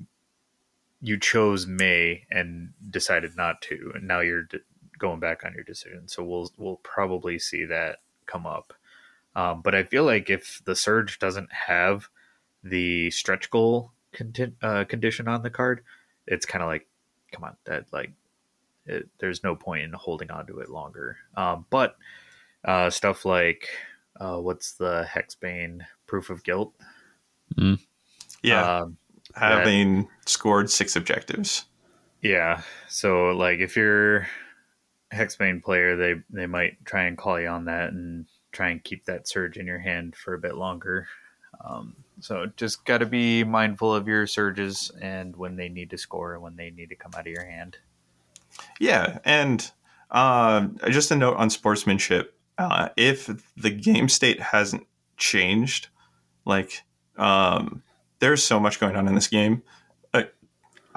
you 1.01 1.19
chose 1.19 1.67
May 1.67 2.25
and 2.31 2.73
decided 2.91 3.37
not 3.37 3.63
to, 3.63 3.93
and 3.95 4.07
now 4.07 4.21
you're 4.21 4.45
d- 4.45 4.59
going 4.99 5.21
back 5.21 5.45
on 5.45 5.55
your 5.55 5.65
decision. 5.65 6.09
So 6.09 6.25
we'll 6.25 6.53
we'll 6.57 6.81
probably 6.83 7.39
see 7.39 7.65
that 7.67 8.01
come 8.27 8.47
up. 8.47 8.73
Um, 9.37 9.61
but 9.63 9.75
I 9.75 9.85
feel 9.85 10.05
like 10.05 10.31
if 10.31 10.63
the 10.65 10.75
surge 10.75 11.19
doesn't 11.19 11.53
have 11.53 12.09
the 12.65 13.11
stretch 13.11 13.51
goal 13.51 13.93
conti- 14.13 14.55
uh, 14.63 14.85
condition 14.85 15.29
on 15.29 15.43
the 15.43 15.51
card, 15.51 15.83
it's 16.27 16.47
kind 16.47 16.63
of 16.63 16.69
like 16.69 16.89
come 17.33 17.45
on, 17.45 17.57
that 17.65 17.87
like 17.93 18.13
it, 18.89 19.09
there's 19.19 19.45
no 19.45 19.55
point 19.55 19.83
in 19.83 19.93
holding 19.93 20.31
on 20.31 20.47
to 20.47 20.61
it 20.61 20.71
longer. 20.71 21.17
Um, 21.37 21.67
but 21.71 21.97
uh, 22.65 22.91
stuff 22.91 23.25
like 23.25 23.69
uh, 24.21 24.39
what's 24.39 24.73
the 24.73 25.07
Hexbane 25.09 25.81
proof 26.07 26.31
of 26.31 26.43
guilt? 26.43 26.75
Mm. 27.57 27.79
Yeah, 28.43 28.81
um, 28.81 28.97
having 29.35 30.03
that, 30.03 30.29
scored 30.29 30.71
six 30.71 30.97
objectives. 30.97 31.65
Yeah, 32.23 32.63
so 32.89 33.31
like 33.31 33.61
if 33.61 33.77
you're 33.77 34.27
Hexbane 35.13 35.63
player, 35.63 35.97
they 35.97 36.15
they 36.31 36.47
might 36.47 36.85
try 36.85 37.05
and 37.05 37.17
call 37.17 37.41
you 37.41 37.49
on 37.49 37.67
that 37.67 37.93
and 37.93 38.27
try 38.53 38.71
and 38.71 38.83
keep 38.83 39.05
that 39.05 39.29
surge 39.29 39.57
in 39.57 39.67
your 39.67 39.79
hand 39.79 40.17
for 40.17 40.35
a 40.35 40.39
bit 40.39 40.57
longer. 40.57 41.07
Um, 41.65 41.97
so 42.21 42.47
just 42.57 42.85
got 42.85 42.99
to 42.99 43.07
be 43.07 43.45
mindful 43.45 43.95
of 43.95 44.09
your 44.09 44.27
surges 44.27 44.91
and 45.01 45.37
when 45.37 45.57
they 45.57 45.69
need 45.69 45.91
to 45.91 45.99
score 45.99 46.35
and 46.35 46.43
when 46.43 46.57
they 46.57 46.71
need 46.71 46.89
to 46.91 46.97
come 46.97 47.13
out 47.15 47.27
of 47.27 47.33
your 47.33 47.45
hand. 47.45 47.79
Yeah, 48.81 49.19
and 49.25 49.71
uh, 50.11 50.69
just 50.89 51.11
a 51.11 51.17
note 51.17 51.37
on 51.37 51.51
sportsmanship: 51.51 52.35
uh, 52.59 52.89
if 52.97 53.31
the 53.57 53.71
game 53.71 54.09
state 54.09 54.41
hasn't 54.41 54.87
changed, 55.17 55.89
like 56.45 56.83
um, 57.17 57.83
there's 58.21 58.43
so 58.43 58.59
much 58.61 58.81
going 58.81 58.97
on 58.97 59.09
in 59.09 59.15
this 59.15 59.29
game, 59.29 59.63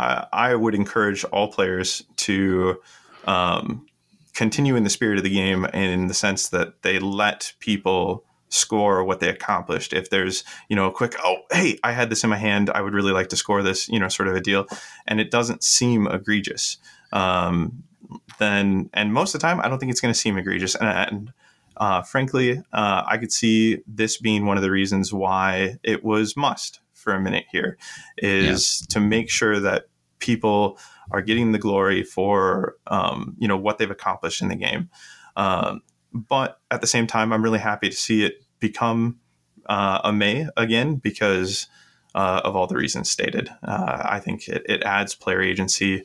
I, 0.02 0.26
I 0.34 0.56
would 0.56 0.74
encourage 0.74 1.24
all 1.26 1.52
players 1.52 2.04
to 2.18 2.82
um, 3.26 3.86
continue 4.34 4.76
in 4.76 4.84
the 4.84 4.90
spirit 4.90 5.18
of 5.18 5.24
the 5.24 5.30
game 5.30 5.66
in 5.66 6.08
the 6.08 6.14
sense 6.16 6.50
that 6.50 6.82
they 6.82 6.98
let 6.98 7.54
people 7.60 8.26
score 8.50 9.04
what 9.04 9.20
they 9.20 9.30
accomplished. 9.30 9.94
If 9.94 10.10
there's, 10.10 10.44
you 10.70 10.76
know, 10.76 10.88
a 10.88 10.92
quick, 10.92 11.16
oh, 11.24 11.38
hey, 11.52 11.78
I 11.84 11.92
had 11.92 12.10
this 12.10 12.24
in 12.24 12.32
my 12.32 12.38
hand, 12.38 12.72
I 12.72 12.82
would 12.82 12.94
really 12.94 13.12
like 13.12 13.30
to 13.30 13.36
score 13.36 13.62
this, 13.62 13.88
you 13.90 14.00
know, 14.00 14.08
sort 14.08 14.28
of 14.28 14.36
a 14.36 14.42
deal, 14.42 14.66
and 15.08 15.22
it 15.22 15.30
doesn't 15.30 15.64
seem 15.64 16.08
egregious, 16.08 16.78
um, 17.12 17.84
then, 18.40 18.90
and 18.94 19.14
most 19.14 19.34
of 19.34 19.42
the 19.42 19.48
time, 19.48 19.60
I 19.60 19.68
don't 19.68 19.80
think 19.80 19.92
it's 19.92 20.02
going 20.02 20.14
to 20.14 20.20
seem 20.20 20.38
egregious. 20.38 20.76
And, 20.76 20.88
and 20.90 21.34
uh, 21.78 22.02
frankly, 22.02 22.62
uh, 22.74 23.04
I 23.06 23.18
could 23.18 23.32
see 23.32 23.80
this 23.88 24.18
being 24.18 24.46
one 24.46 24.58
of 24.58 24.64
the 24.64 24.72
reasons 24.72 25.14
why 25.14 25.78
it 25.84 26.04
was 26.04 26.36
must 26.36 26.80
for 26.94 27.14
a 27.14 27.20
minute 27.20 27.46
here, 27.52 27.78
is 28.18 28.82
yeah. 28.82 28.94
to 28.94 29.00
make 29.00 29.30
sure 29.30 29.60
that 29.60 29.86
people 30.20 30.78
are 31.10 31.22
getting 31.22 31.52
the 31.52 31.58
glory 31.58 32.04
for, 32.04 32.76
um, 32.88 33.36
you 33.40 33.48
know, 33.48 33.58
what 33.58 33.78
they've 33.78 33.92
accomplished 33.92 34.42
in 34.42 34.50
the 34.50 34.56
game. 34.56 34.90
Um, 35.36 35.82
but 36.14 36.60
at 36.70 36.82
the 36.82 36.88
same 36.88 37.08
time, 37.08 37.34
I'm 37.34 37.44
really 37.44 37.60
happy 37.60 37.90
to 37.90 37.96
see 37.96 38.24
it 38.24 38.44
become 38.60 39.20
uh, 39.68 40.02
a 40.04 40.14
May 40.14 40.48
again 40.58 40.96
because 40.96 41.68
uh, 42.14 42.42
of 42.44 42.56
all 42.56 42.68
the 42.68 42.76
reasons 42.76 43.10
stated. 43.10 43.50
Uh, 43.64 44.02
I 44.04 44.20
think 44.20 44.48
it, 44.48 44.64
it, 44.68 44.84
adds 44.84 45.16
player 45.16 45.42
agency. 45.42 46.04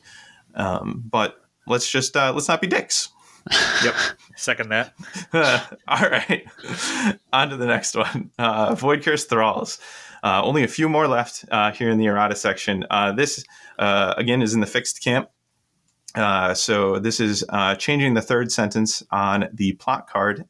Um, 0.57 1.03
but 1.09 1.39
let's 1.67 1.89
just 1.89 2.17
uh, 2.17 2.33
let's 2.33 2.47
not 2.47 2.59
be 2.59 2.67
dicks. 2.67 3.09
yep, 3.83 3.95
second 4.35 4.69
that. 4.69 4.93
all 5.87 6.09
right, 6.09 6.45
on 7.33 7.49
to 7.49 7.57
the 7.57 7.65
next 7.65 7.95
one. 7.95 8.31
Uh, 8.37 8.75
Void 8.75 9.03
Curse 9.03 9.25
Thralls. 9.25 9.79
Uh, 10.23 10.41
only 10.43 10.63
a 10.63 10.67
few 10.67 10.89
more 10.89 11.07
left 11.07 11.45
uh, 11.51 11.71
here 11.71 11.89
in 11.89 11.97
the 11.97 12.05
errata 12.05 12.35
section. 12.35 12.85
Uh, 12.89 13.11
this, 13.11 13.45
uh, 13.79 14.13
again, 14.17 14.41
is 14.41 14.53
in 14.53 14.59
the 14.59 14.67
fixed 14.67 15.01
camp. 15.03 15.29
Uh, 16.15 16.53
so 16.53 16.97
this 16.97 17.19
is 17.19 17.45
uh, 17.49 17.75
changing 17.75 18.15
the 18.15 18.21
third 18.21 18.51
sentence 18.51 19.03
on 19.11 19.47
the 19.53 19.73
plot 19.73 20.09
card 20.09 20.45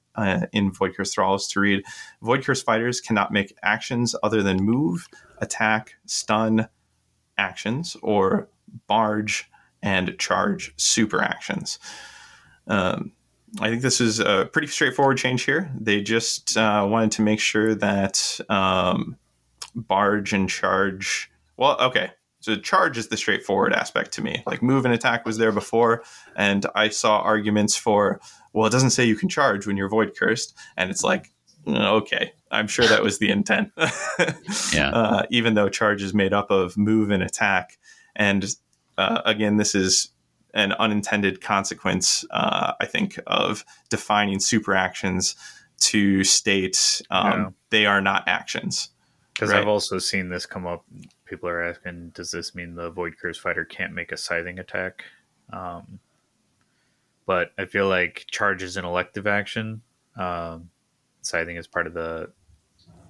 in 0.52 0.72
Void 0.72 0.96
Curse 0.96 1.14
Thralls 1.14 1.48
to 1.50 1.60
read 1.60 1.84
Void 2.22 2.44
Curse 2.44 2.64
fighters 2.64 3.02
cannot 3.02 3.32
make 3.32 3.54
actions 3.62 4.16
other 4.24 4.42
than 4.42 4.58
move, 4.58 5.08
attack, 5.40 5.96
stun 6.06 6.70
actions, 7.38 7.98
or 8.02 8.50
barge 8.88 9.50
and 9.82 10.18
charge 10.20 10.74
super 10.78 11.22
actions. 11.22 11.80
Um, 12.68 13.12
I 13.60 13.70
think 13.70 13.82
this 13.82 14.02
is 14.02 14.20
a 14.20 14.50
pretty 14.52 14.68
straightforward 14.68 15.18
change 15.18 15.44
here. 15.44 15.72
They 15.80 16.02
just 16.02 16.58
uh, 16.58 16.86
wanted 16.90 17.12
to 17.14 17.22
make 17.22 17.40
sure 17.40 17.74
that 17.76 18.40
um, 18.50 19.18
barge 19.74 20.34
and 20.34 20.50
charge. 20.50 21.32
Well, 21.56 21.80
okay. 21.80 22.12
So 22.40 22.56
charge 22.56 22.98
is 22.98 23.08
the 23.08 23.18
straightforward 23.18 23.74
aspect 23.74 24.12
to 24.14 24.22
me. 24.22 24.44
Like 24.46 24.62
move 24.62 24.86
and 24.86 24.94
attack 24.94 25.26
was 25.26 25.38
there 25.38 25.52
before, 25.52 26.04
and 26.36 26.66
I 26.76 26.90
saw 26.90 27.20
arguments 27.20 27.76
for, 27.76 28.22
well, 28.54 28.68
it 28.68 28.72
doesn't 28.72 28.92
say 28.92 29.06
you 29.06 29.16
can 29.16 29.30
charge 29.30 29.66
when 29.66 29.76
you're 29.76 29.90
void 29.90 30.16
cursed, 30.18 30.56
and 30.76 30.90
it's 30.90 31.04
like, 31.04 31.32
mm, 31.66 31.78
okay, 31.78 32.34
I'm 32.52 32.68
sure 32.68 32.86
that 32.86 33.04
was 33.04 33.18
the 33.18 33.30
intent. 33.30 33.72
yeah. 34.74 34.92
Uh, 34.92 35.24
even 35.30 35.56
though 35.56 35.68
charge 35.68 36.04
is 36.04 36.14
made 36.14 36.32
up 36.32 36.52
of 36.52 36.78
move 36.78 37.12
and 37.12 37.24
attack, 37.24 37.78
and 38.16 38.56
uh, 38.98 39.22
again, 39.26 39.58
this 39.58 39.76
is 39.76 40.10
an 40.54 40.74
unintended 40.74 41.42
consequence, 41.42 42.26
uh, 42.32 42.74
I 42.80 42.86
think, 42.86 43.20
of 43.28 43.64
defining 43.90 44.40
super 44.40 44.74
actions 44.74 45.36
to 45.80 46.24
state 46.24 47.02
um, 47.12 47.32
yeah. 47.32 47.50
they 47.70 47.86
are 47.86 48.02
not 48.02 48.28
actions. 48.28 48.90
Because 49.34 49.52
right. 49.52 49.62
I've 49.62 49.68
also 49.68 50.00
seen 50.00 50.30
this 50.30 50.48
come 50.48 50.66
up. 50.66 50.84
People 51.26 51.48
are 51.50 51.62
asking, 51.62 52.10
does 52.16 52.32
this 52.32 52.56
mean 52.56 52.74
the 52.74 52.90
Void 52.90 53.16
Curse 53.22 53.38
fighter 53.38 53.66
can't 53.66 53.94
make 53.94 54.12
a 54.12 54.18
scything 54.18 54.58
attack? 54.58 55.04
Um, 55.54 56.00
but 57.28 57.52
I 57.60 57.66
feel 57.66 57.88
like 57.88 58.26
charge 58.32 58.64
is 58.64 58.78
an 58.78 58.86
elective 58.86 59.28
action. 59.28 59.82
Um, 60.16 60.72
scything 61.22 61.58
is 61.58 61.68
part 61.68 61.86
of 61.86 61.94
the 61.94 62.32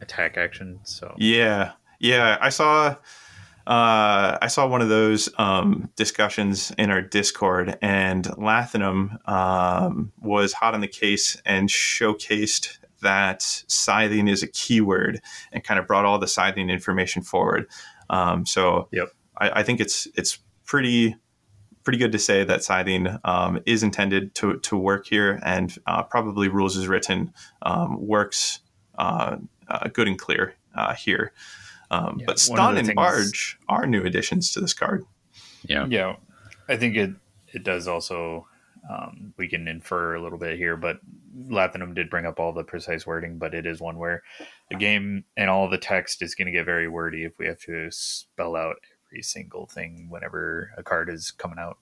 attack 0.01 0.37
action. 0.37 0.79
So 0.83 1.15
yeah, 1.17 1.73
yeah, 1.99 2.37
I 2.41 2.49
saw. 2.49 2.95
Uh, 3.67 4.37
I 4.41 4.47
saw 4.47 4.65
one 4.65 4.81
of 4.81 4.87
those 4.87 5.27
um, 5.37 5.89
discussions 5.97 6.71
in 6.77 6.89
our 6.89 7.01
Discord, 7.01 7.77
and 7.81 8.23
Lathanum 8.23 9.17
um, 9.27 10.13
was 10.21 10.53
hot 10.53 10.73
on 10.73 10.79
the 10.79 10.87
case 10.87 11.35
and 11.45 11.67
showcased 11.67 12.77
that 13.01 13.41
scything 13.67 14.29
is 14.29 14.41
a 14.41 14.47
keyword 14.47 15.21
and 15.51 15.65
kind 15.65 15.81
of 15.81 15.85
brought 15.85 16.05
all 16.05 16.17
the 16.17 16.29
scything 16.29 16.69
information 16.69 17.21
forward. 17.21 17.67
Um, 18.09 18.45
so 18.45 18.87
yep. 18.93 19.09
I, 19.37 19.59
I, 19.59 19.63
think 19.63 19.81
it's 19.81 20.07
it's 20.15 20.39
pretty 20.65 21.17
pretty 21.83 21.99
good 21.99 22.13
to 22.13 22.19
say 22.19 22.45
that 22.45 22.63
scything 22.63 23.17
um, 23.25 23.59
is 23.65 23.83
intended 23.83 24.33
to, 24.35 24.59
to 24.59 24.77
work 24.77 25.07
here 25.07 25.41
and 25.43 25.77
uh, 25.87 26.03
probably 26.03 26.47
rules 26.47 26.77
as 26.77 26.87
written 26.87 27.33
um, 27.63 27.97
works 27.99 28.61
uh, 28.97 29.35
uh, 29.67 29.89
good 29.89 30.07
and 30.07 30.17
clear 30.17 30.53
uh, 30.73 30.93
here. 30.93 31.33
Um, 31.89 32.17
yeah, 32.19 32.25
but 32.27 32.39
stun 32.39 32.77
and 32.77 32.93
barge 32.95 33.57
are 33.69 33.87
new 33.87 34.03
additions 34.03 34.51
to 34.53 34.59
this 34.59 34.73
card. 34.73 35.05
Yeah, 35.63 35.85
yeah, 35.87 36.15
I 36.67 36.77
think 36.77 36.95
it 36.95 37.11
it 37.53 37.63
does 37.63 37.87
also 37.87 38.47
um, 38.89 39.33
we 39.37 39.47
can 39.47 39.67
infer 39.67 40.15
a 40.15 40.21
little 40.21 40.37
bit 40.37 40.57
here, 40.57 40.77
but 40.77 40.99
Lathanum 41.37 41.93
did 41.93 42.09
bring 42.09 42.25
up 42.25 42.39
all 42.39 42.53
the 42.53 42.63
precise 42.63 43.05
wording, 43.05 43.37
but 43.37 43.53
it 43.53 43.65
is 43.65 43.79
one 43.79 43.97
where 43.97 44.23
the 44.69 44.77
game 44.77 45.25
and 45.35 45.49
all 45.49 45.69
the 45.69 45.77
text 45.77 46.21
is 46.21 46.35
going 46.35 46.45
to 46.45 46.51
get 46.51 46.65
very 46.65 46.87
wordy 46.87 47.23
if 47.23 47.33
we 47.37 47.47
have 47.47 47.59
to 47.61 47.91
spell 47.91 48.55
out 48.55 48.77
every 49.07 49.21
single 49.21 49.65
thing 49.65 50.07
whenever 50.09 50.71
a 50.77 50.83
card 50.83 51.09
is 51.09 51.31
coming 51.31 51.59
out. 51.59 51.77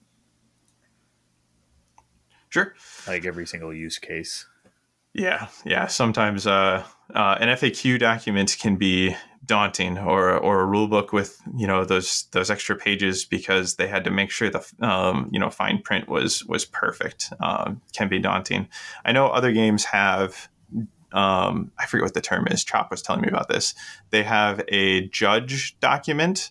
Sure. 2.48 2.74
Like 3.06 3.24
every 3.24 3.46
single 3.46 3.72
use 3.72 3.98
case. 3.98 4.46
Yeah, 5.16 5.48
yeah. 5.64 5.86
Sometimes 5.86 6.46
uh, 6.46 6.84
uh, 7.14 7.36
an 7.40 7.48
FAQ 7.48 7.98
document 7.98 8.56
can 8.60 8.76
be 8.76 9.16
daunting, 9.46 9.96
or 9.96 10.36
or 10.36 10.60
a 10.60 10.66
rule 10.66 10.88
book 10.88 11.12
with 11.12 11.40
you 11.56 11.66
know 11.66 11.84
those 11.84 12.24
those 12.32 12.50
extra 12.50 12.76
pages 12.76 13.24
because 13.24 13.76
they 13.76 13.86
had 13.88 14.04
to 14.04 14.10
make 14.10 14.30
sure 14.30 14.50
the 14.50 14.64
um, 14.80 15.30
you 15.32 15.40
know 15.40 15.48
fine 15.48 15.80
print 15.80 16.08
was 16.08 16.44
was 16.44 16.66
perfect. 16.66 17.32
Um, 17.40 17.80
can 17.94 18.08
be 18.08 18.18
daunting. 18.18 18.68
I 19.04 19.12
know 19.12 19.28
other 19.28 19.52
games 19.52 19.84
have. 19.84 20.48
Um, 21.12 21.70
I 21.78 21.86
forget 21.86 22.04
what 22.04 22.14
the 22.14 22.20
term 22.20 22.46
is. 22.50 22.62
Chop 22.62 22.90
was 22.90 23.00
telling 23.00 23.22
me 23.22 23.28
about 23.28 23.48
this. 23.48 23.74
They 24.10 24.22
have 24.24 24.62
a 24.68 25.08
judge 25.08 25.78
document 25.80 26.50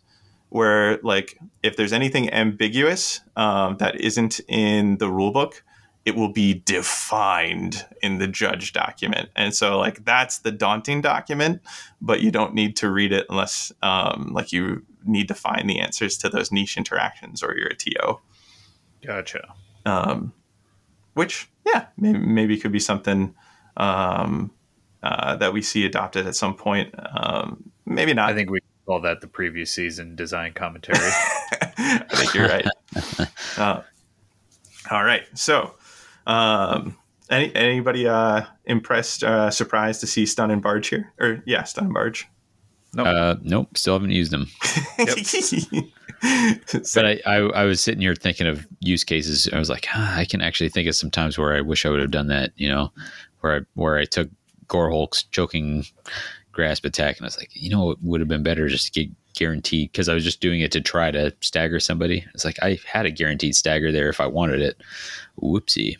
where, 0.50 0.98
like, 1.04 1.38
if 1.62 1.76
there's 1.76 1.94
anything 1.94 2.34
ambiguous 2.34 3.22
um, 3.36 3.78
that 3.78 4.00
isn't 4.02 4.40
in 4.48 4.98
the 4.98 5.12
rule 5.12 5.32
book, 5.32 5.64
it 6.06 6.16
will 6.16 6.32
be 6.32 6.54
defined 6.54 7.84
in 8.02 8.20
the 8.20 8.28
judge 8.28 8.74
document. 8.74 9.30
And 9.36 9.56
so, 9.56 9.80
like, 9.80 10.06
that's 10.06 10.40
the 10.40 10.52
daunting 10.52 11.02
document, 11.02 11.62
but 12.00 12.22
you 12.22 12.30
don't 12.30 12.54
need 12.54 12.76
to 12.78 12.92
read 12.92 13.12
it 13.12 13.26
unless, 13.30 13.72
um, 13.82 14.30
like, 14.32 14.54
you 14.54 14.86
need 15.04 15.28
to 15.28 15.34
find 15.34 15.68
the 15.68 15.80
answers 15.80 16.18
to 16.20 16.30
those 16.30 16.52
niche 16.52 16.78
interactions 16.78 17.42
or 17.42 17.58
you're 17.58 17.70
a 17.70 17.76
TO. 17.76 18.20
Gotcha. 19.06 19.54
Um, 19.86 20.34
which, 21.16 21.50
yeah, 21.66 21.88
maybe, 21.98 22.20
maybe 22.20 22.58
could 22.58 22.72
be 22.72 22.80
something 22.80 23.34
um, 23.78 24.52
uh, 25.02 25.36
that 25.38 25.54
we 25.54 25.62
see 25.64 25.86
adopted 25.86 26.28
at 26.28 26.36
some 26.36 26.56
point. 26.56 26.94
Um, 26.98 27.72
maybe 27.86 28.14
not. 28.14 28.30
I 28.30 28.36
think 28.36 28.52
we 28.52 28.60
call 28.86 29.02
that 29.02 29.22
the 29.22 29.28
previous 29.28 29.72
season 29.72 30.16
design 30.16 30.54
commentary. 30.54 31.00
I 31.78 32.06
think 32.12 32.34
you're 32.34 32.48
right. 32.48 32.68
Uh, 33.58 33.82
all 34.92 35.04
right. 35.06 35.24
So, 35.34 35.76
um, 36.26 36.98
any 37.30 37.54
anybody 37.56 38.08
uh, 38.08 38.44
impressed, 38.66 39.24
uh, 39.24 39.50
surprised 39.50 40.02
to 40.02 40.08
see 40.08 40.26
Stun 40.26 40.52
and 40.52 40.62
Barge 40.62 40.88
here? 40.90 41.14
Or 41.20 41.42
yeah, 41.46 41.64
Stun 41.64 41.86
and 41.86 41.94
Barge. 41.94 42.28
Nope. 42.94 43.08
Uh, 43.08 43.36
nope. 43.42 43.78
Still 43.78 43.94
haven't 43.94 44.12
used 44.12 44.32
them. 44.32 44.48
but 46.94 47.06
I, 47.06 47.20
I, 47.26 47.36
I, 47.36 47.66
was 47.66 47.82
sitting 47.82 48.00
here 48.00 48.16
thinking 48.16 48.48
of 48.48 48.66
use 48.80 49.04
cases. 49.04 49.50
I 49.52 49.60
was 49.60 49.70
like, 49.70 49.88
ah, 49.94 50.18
I 50.18 50.24
can 50.24 50.42
actually 50.42 50.70
think 50.70 50.88
of 50.88 50.96
some 50.96 51.12
times 51.12 51.38
where 51.38 51.54
I 51.54 51.62
wish 51.62 51.86
I 51.86 51.90
would 51.90 52.00
have 52.00 52.12
done 52.12 52.28
that. 52.28 52.52
You 52.56 52.70
know, 52.70 52.94
where 53.42 53.58
I 53.58 53.60
where 53.74 53.98
I 53.98 54.06
took 54.06 54.30
Gorehulk's 54.68 55.24
choking 55.24 55.86
grasp 56.54 56.86
attack, 56.86 57.18
and 57.18 57.26
I 57.26 57.28
was 57.28 57.38
like, 57.38 57.50
you 57.54 57.70
know, 57.70 57.92
it 57.92 57.98
would 58.02 58.22
have 58.22 58.30
been 58.30 58.44
better 58.44 58.70
just 58.70 58.94
to 58.94 59.04
get 59.04 59.14
guaranteed 59.36 59.92
because 59.92 60.08
I 60.08 60.14
was 60.14 60.24
just 60.24 60.40
doing 60.40 60.62
it 60.62 60.72
to 60.72 60.82
try 60.82 61.12
to 61.12 61.34
stagger 61.42 61.80
somebody. 61.80 62.26
It's 62.34 62.46
like 62.46 62.58
I 62.62 62.80
had 62.88 63.06
a 63.06 63.12
guaranteed 63.12 63.56
stagger 63.56 63.92
there 63.92 64.10
if 64.10 64.22
I 64.22 64.28
wanted 64.28 64.62
it. 64.62 64.82
Whoopsie. 65.42 65.98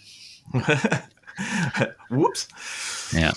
Whoops. 2.10 2.48
Yeah. 3.14 3.34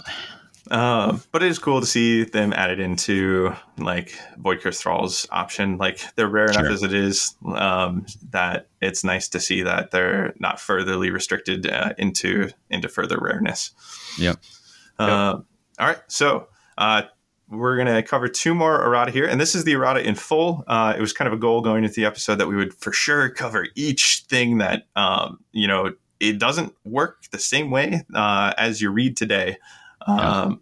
Um, 0.70 1.22
but 1.32 1.42
it 1.42 1.48
is 1.48 1.58
cool 1.58 1.80
to 1.80 1.86
see 1.86 2.24
them 2.24 2.52
added 2.52 2.78
into 2.78 3.54
like 3.78 4.18
Void 4.36 4.60
Curse 4.60 4.80
Thralls 4.80 5.26
option. 5.30 5.78
Like 5.78 6.00
they're 6.14 6.28
rare 6.28 6.52
sure. 6.52 6.60
enough 6.60 6.72
as 6.72 6.82
it 6.82 6.92
is 6.92 7.34
um, 7.46 8.04
that 8.30 8.68
it's 8.82 9.02
nice 9.02 9.28
to 9.28 9.40
see 9.40 9.62
that 9.62 9.90
they're 9.90 10.34
not 10.38 10.60
furtherly 10.60 11.10
restricted 11.10 11.66
uh, 11.66 11.94
into 11.96 12.50
into 12.70 12.88
further 12.88 13.18
rareness. 13.18 13.72
Yep. 14.18 14.36
Uh, 14.98 15.34
yep. 15.36 15.44
All 15.78 15.86
right, 15.86 16.00
so 16.08 16.48
uh, 16.76 17.02
we're 17.48 17.76
going 17.76 17.86
to 17.86 18.02
cover 18.02 18.28
two 18.28 18.52
more 18.52 18.84
errata 18.84 19.12
here, 19.12 19.26
and 19.26 19.40
this 19.40 19.54
is 19.54 19.64
the 19.64 19.72
errata 19.72 20.00
in 20.00 20.16
full. 20.16 20.64
Uh, 20.66 20.92
it 20.96 21.00
was 21.00 21.12
kind 21.12 21.28
of 21.28 21.32
a 21.32 21.38
goal 21.38 21.60
going 21.60 21.84
into 21.84 21.94
the 21.94 22.04
episode 22.04 22.36
that 22.36 22.48
we 22.48 22.56
would 22.56 22.74
for 22.74 22.92
sure 22.92 23.28
cover 23.30 23.68
each 23.74 24.24
thing 24.28 24.58
that 24.58 24.86
um, 24.96 25.38
you 25.52 25.68
know 25.68 25.92
it 26.20 26.38
doesn't 26.38 26.74
work 26.84 27.24
the 27.30 27.38
same 27.38 27.70
way 27.70 28.02
uh, 28.14 28.52
as 28.56 28.80
you 28.80 28.90
read 28.90 29.16
today. 29.16 29.58
Um, 30.06 30.60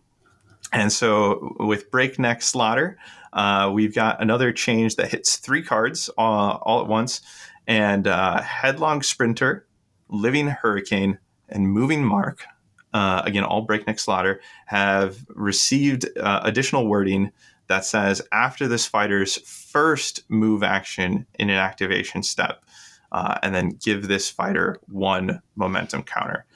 And 0.72 0.92
so 0.92 1.54
with 1.60 1.90
Breakneck 1.90 2.42
Slaughter, 2.42 2.98
uh, 3.32 3.70
we've 3.72 3.94
got 3.94 4.20
another 4.20 4.52
change 4.52 4.96
that 4.96 5.10
hits 5.10 5.36
three 5.36 5.62
cards 5.62 6.10
all, 6.18 6.60
all 6.66 6.80
at 6.82 6.88
once. 6.88 7.20
And 7.68 8.06
uh, 8.06 8.42
Headlong 8.42 9.02
Sprinter, 9.02 9.64
Living 10.08 10.48
Hurricane, 10.48 11.18
and 11.48 11.68
Moving 11.68 12.04
Mark, 12.04 12.44
uh, 12.92 13.22
again, 13.24 13.44
all 13.44 13.62
Breakneck 13.62 14.00
Slaughter, 14.00 14.40
have 14.66 15.24
received 15.28 16.06
uh, 16.18 16.40
additional 16.42 16.88
wording 16.88 17.30
that 17.68 17.84
says 17.84 18.20
after 18.32 18.66
this 18.68 18.86
fighter's 18.86 19.36
first 19.48 20.24
move 20.28 20.64
action 20.64 21.26
in 21.38 21.48
an 21.48 21.56
activation 21.56 22.22
step, 22.24 22.64
uh, 23.12 23.38
and 23.42 23.54
then 23.54 23.78
give 23.82 24.08
this 24.08 24.30
fighter 24.30 24.80
one 24.88 25.40
momentum 25.54 26.02
counter. 26.02 26.46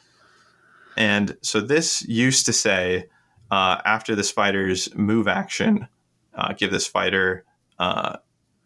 And 0.97 1.37
so 1.43 1.61
this 1.61 2.07
used 2.09 2.47
to 2.47 2.53
say 2.53 3.09
uh, 3.51 3.81
after 3.85 4.15
this 4.15 4.31
fighter's 4.31 4.95
move 4.95 5.29
action, 5.29 5.89
uh, 6.35 6.53
give 6.53 6.71
this 6.71 6.87
fighter 6.87 7.45
uh, 7.79 8.17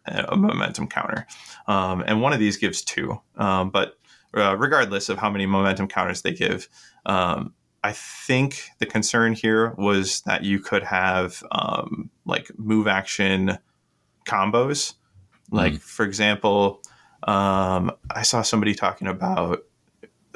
a 0.05 0.35
momentum 0.35 0.87
counter. 0.87 1.25
Um, 1.67 2.03
and 2.05 2.21
one 2.21 2.33
of 2.33 2.39
these 2.39 2.57
gives 2.57 2.83
two. 2.83 3.19
Um, 3.37 3.69
but 3.69 3.97
uh, 4.35 4.55
regardless 4.57 5.09
of 5.09 5.17
how 5.17 5.29
many 5.29 5.45
momentum 5.45 5.87
counters 5.87 6.21
they 6.21 6.33
give, 6.33 6.67
um, 7.05 7.53
I 7.83 7.91
think 7.93 8.69
the 8.79 8.85
concern 8.85 9.33
here 9.33 9.75
was 9.77 10.21
that 10.21 10.43
you 10.43 10.59
could 10.59 10.83
have 10.83 11.43
um, 11.51 12.09
like 12.25 12.51
move 12.57 12.87
action 12.87 13.57
combos. 14.25 14.95
Like, 15.51 15.73
mm. 15.73 15.81
for 15.81 16.03
example, 16.03 16.81
um, 17.23 17.91
I 18.11 18.21
saw 18.21 18.41
somebody 18.41 18.75
talking 18.75 19.07
about 19.07 19.65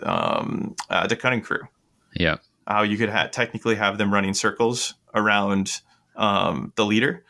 um, 0.04 0.76
uh, 0.90 1.08
the 1.08 1.16
cutting 1.16 1.42
crew. 1.42 1.68
Yeah. 2.16 2.38
How 2.68 2.84
you 2.84 2.98
could 2.98 3.10
ha- 3.10 3.28
technically 3.28 3.76
have 3.76 3.98
them 3.98 4.14
running 4.14 4.34
circles 4.34 4.96
around 5.14 5.82
um, 6.16 6.74
the 6.76 6.86
leader, 6.86 7.24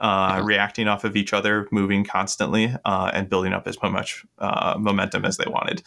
uh, 0.00 0.40
reacting 0.44 0.88
off 0.88 1.04
of 1.04 1.16
each 1.16 1.32
other, 1.32 1.68
moving 1.70 2.04
constantly, 2.04 2.74
uh, 2.84 3.10
and 3.12 3.28
building 3.28 3.52
up 3.52 3.66
as 3.66 3.80
much 3.82 4.24
uh, 4.38 4.76
momentum 4.78 5.24
as 5.24 5.36
they 5.36 5.50
wanted. 5.50 5.82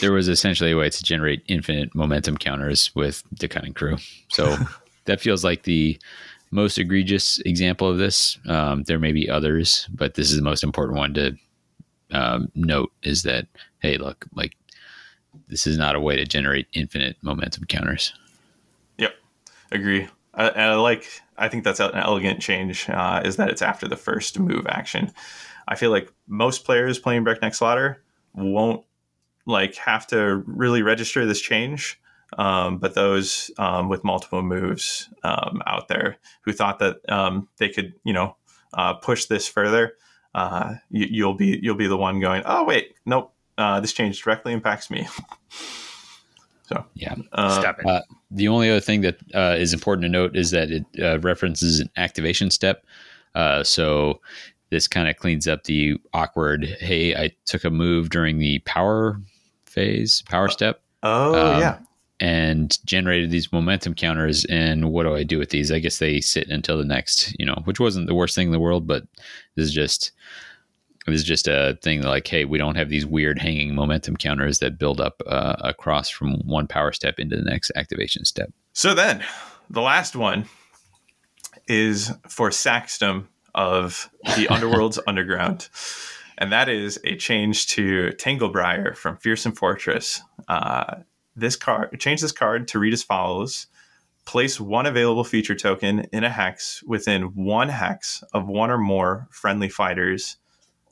There 0.00 0.12
was 0.12 0.28
essentially 0.28 0.72
a 0.72 0.76
way 0.76 0.90
to 0.90 1.02
generate 1.02 1.42
infinite 1.46 1.94
momentum 1.94 2.36
counters 2.36 2.94
with 2.94 3.22
the 3.32 3.48
cutting 3.48 3.74
crew. 3.74 3.96
So 4.28 4.56
that 5.04 5.20
feels 5.20 5.44
like 5.44 5.62
the 5.64 5.98
most 6.50 6.78
egregious 6.78 7.40
example 7.40 7.88
of 7.88 7.98
this. 7.98 8.38
Um, 8.46 8.84
there 8.84 8.98
may 8.98 9.12
be 9.12 9.28
others, 9.28 9.88
but 9.92 10.14
this 10.14 10.30
is 10.30 10.36
the 10.36 10.42
most 10.42 10.62
important 10.62 10.96
one 10.96 11.14
to 11.14 11.36
um, 12.10 12.50
note 12.54 12.92
is 13.02 13.22
that, 13.22 13.46
hey, 13.80 13.96
look, 13.96 14.26
like 14.34 14.56
this 15.48 15.66
is 15.66 15.78
not 15.78 15.94
a 15.94 16.00
way 16.00 16.16
to 16.16 16.24
generate 16.24 16.68
infinite 16.72 17.16
momentum 17.22 17.64
counters. 17.64 18.12
Yep, 18.98 19.14
agree. 19.72 20.08
I, 20.34 20.48
I 20.48 20.74
like. 20.74 21.06
I 21.36 21.48
think 21.48 21.64
that's 21.64 21.80
an 21.80 21.94
elegant 21.94 22.40
change. 22.40 22.88
Uh, 22.88 23.22
is 23.24 23.36
that 23.36 23.50
it's 23.50 23.62
after 23.62 23.88
the 23.88 23.96
first 23.96 24.38
move 24.38 24.66
action. 24.68 25.12
I 25.66 25.76
feel 25.76 25.90
like 25.90 26.12
most 26.28 26.64
players 26.64 26.98
playing 26.98 27.24
Breakneck 27.24 27.54
Slaughter 27.54 28.02
won't 28.34 28.84
like 29.46 29.74
have 29.76 30.06
to 30.08 30.42
really 30.46 30.82
register 30.82 31.26
this 31.26 31.40
change. 31.40 32.00
Um, 32.38 32.78
but 32.78 32.94
those 32.94 33.50
um, 33.58 33.88
with 33.88 34.02
multiple 34.02 34.42
moves 34.42 35.08
um, 35.22 35.62
out 35.66 35.88
there 35.88 36.16
who 36.42 36.52
thought 36.52 36.80
that 36.80 36.98
um, 37.08 37.48
they 37.58 37.68
could, 37.68 37.94
you 38.04 38.12
know, 38.12 38.36
uh, 38.72 38.94
push 38.94 39.26
this 39.26 39.46
further, 39.46 39.92
uh, 40.34 40.74
you, 40.90 41.24
will 41.24 41.34
be 41.34 41.58
you'll 41.62 41.76
be 41.76 41.86
the 41.86 41.96
one 41.96 42.20
going, 42.20 42.42
oh 42.44 42.64
wait, 42.64 42.94
nope, 43.06 43.32
uh, 43.58 43.80
this 43.80 43.92
change 43.92 44.20
directly 44.22 44.52
impacts 44.52 44.90
me. 44.90 45.06
so 46.62 46.84
yeah, 46.94 47.14
uh, 47.32 47.72
uh, 47.86 48.00
the 48.30 48.48
only 48.48 48.70
other 48.70 48.80
thing 48.80 49.02
that 49.02 49.18
uh, 49.34 49.56
is 49.58 49.72
important 49.72 50.02
to 50.02 50.08
note 50.08 50.36
is 50.36 50.50
that 50.50 50.70
it 50.70 50.84
uh, 51.00 51.18
references 51.20 51.80
an 51.80 51.88
activation 51.96 52.50
step. 52.50 52.84
Uh, 53.34 53.62
so 53.62 54.20
this 54.70 54.88
kind 54.88 55.08
of 55.08 55.16
cleans 55.16 55.46
up 55.46 55.64
the 55.64 55.96
awkward. 56.12 56.64
Hey, 56.80 57.14
I 57.14 57.30
took 57.44 57.64
a 57.64 57.70
move 57.70 58.10
during 58.10 58.38
the 58.38 58.58
power 58.60 59.20
phase, 59.66 60.22
power 60.28 60.48
step. 60.48 60.80
Oh 61.02 61.34
um, 61.34 61.60
yeah, 61.60 61.78
and 62.20 62.78
generated 62.84 63.30
these 63.30 63.52
momentum 63.52 63.94
counters. 63.94 64.44
And 64.46 64.90
what 64.90 65.04
do 65.04 65.14
I 65.14 65.24
do 65.24 65.38
with 65.38 65.50
these? 65.50 65.72
I 65.72 65.78
guess 65.78 65.98
they 65.98 66.20
sit 66.20 66.48
until 66.48 66.78
the 66.78 66.84
next, 66.84 67.34
you 67.38 67.46
know, 67.46 67.60
which 67.64 67.80
wasn't 67.80 68.06
the 68.06 68.14
worst 68.14 68.34
thing 68.34 68.48
in 68.48 68.52
the 68.52 68.60
world, 68.60 68.86
but 68.86 69.04
this 69.56 69.66
is 69.66 69.72
just 69.72 70.12
this 71.06 71.16
is 71.16 71.24
just 71.24 71.48
a 71.48 71.78
thing 71.82 72.02
like, 72.02 72.26
hey, 72.26 72.46
we 72.46 72.56
don't 72.56 72.76
have 72.76 72.88
these 72.88 73.04
weird 73.04 73.38
hanging 73.38 73.74
momentum 73.74 74.16
counters 74.16 74.60
that 74.60 74.78
build 74.78 75.00
up 75.00 75.20
uh, 75.26 75.56
across 75.60 76.08
from 76.08 76.40
one 76.46 76.66
power 76.66 76.92
step 76.92 77.18
into 77.18 77.36
the 77.36 77.42
next 77.42 77.70
activation 77.76 78.24
step. 78.24 78.50
So 78.72 78.94
then, 78.94 79.22
the 79.68 79.82
last 79.82 80.16
one 80.16 80.46
is 81.68 82.10
for 82.28 82.48
Saxdom 82.50 83.26
of 83.54 84.10
the 84.36 84.48
Underworld's 84.50 84.98
Underground. 85.06 85.68
And 86.38 86.50
that 86.52 86.68
is 86.68 86.98
a 87.04 87.16
change 87.16 87.68
to 87.68 88.10
Tanglebriar 88.16 88.96
from 88.96 89.16
Fearsome 89.18 89.52
Fortress. 89.52 90.20
Uh, 90.48 90.96
this 91.36 91.56
card 91.56 91.98
change 92.00 92.20
this 92.20 92.32
card 92.32 92.68
to 92.68 92.78
read 92.78 92.92
as 92.92 93.02
follows. 93.02 93.66
Place 94.24 94.58
one 94.58 94.86
available 94.86 95.24
feature 95.24 95.54
token 95.54 96.06
in 96.12 96.24
a 96.24 96.30
hex 96.30 96.82
within 96.84 97.34
one 97.34 97.68
hex 97.68 98.24
of 98.32 98.46
one 98.46 98.70
or 98.70 98.78
more 98.78 99.28
friendly 99.30 99.68
fighters. 99.68 100.38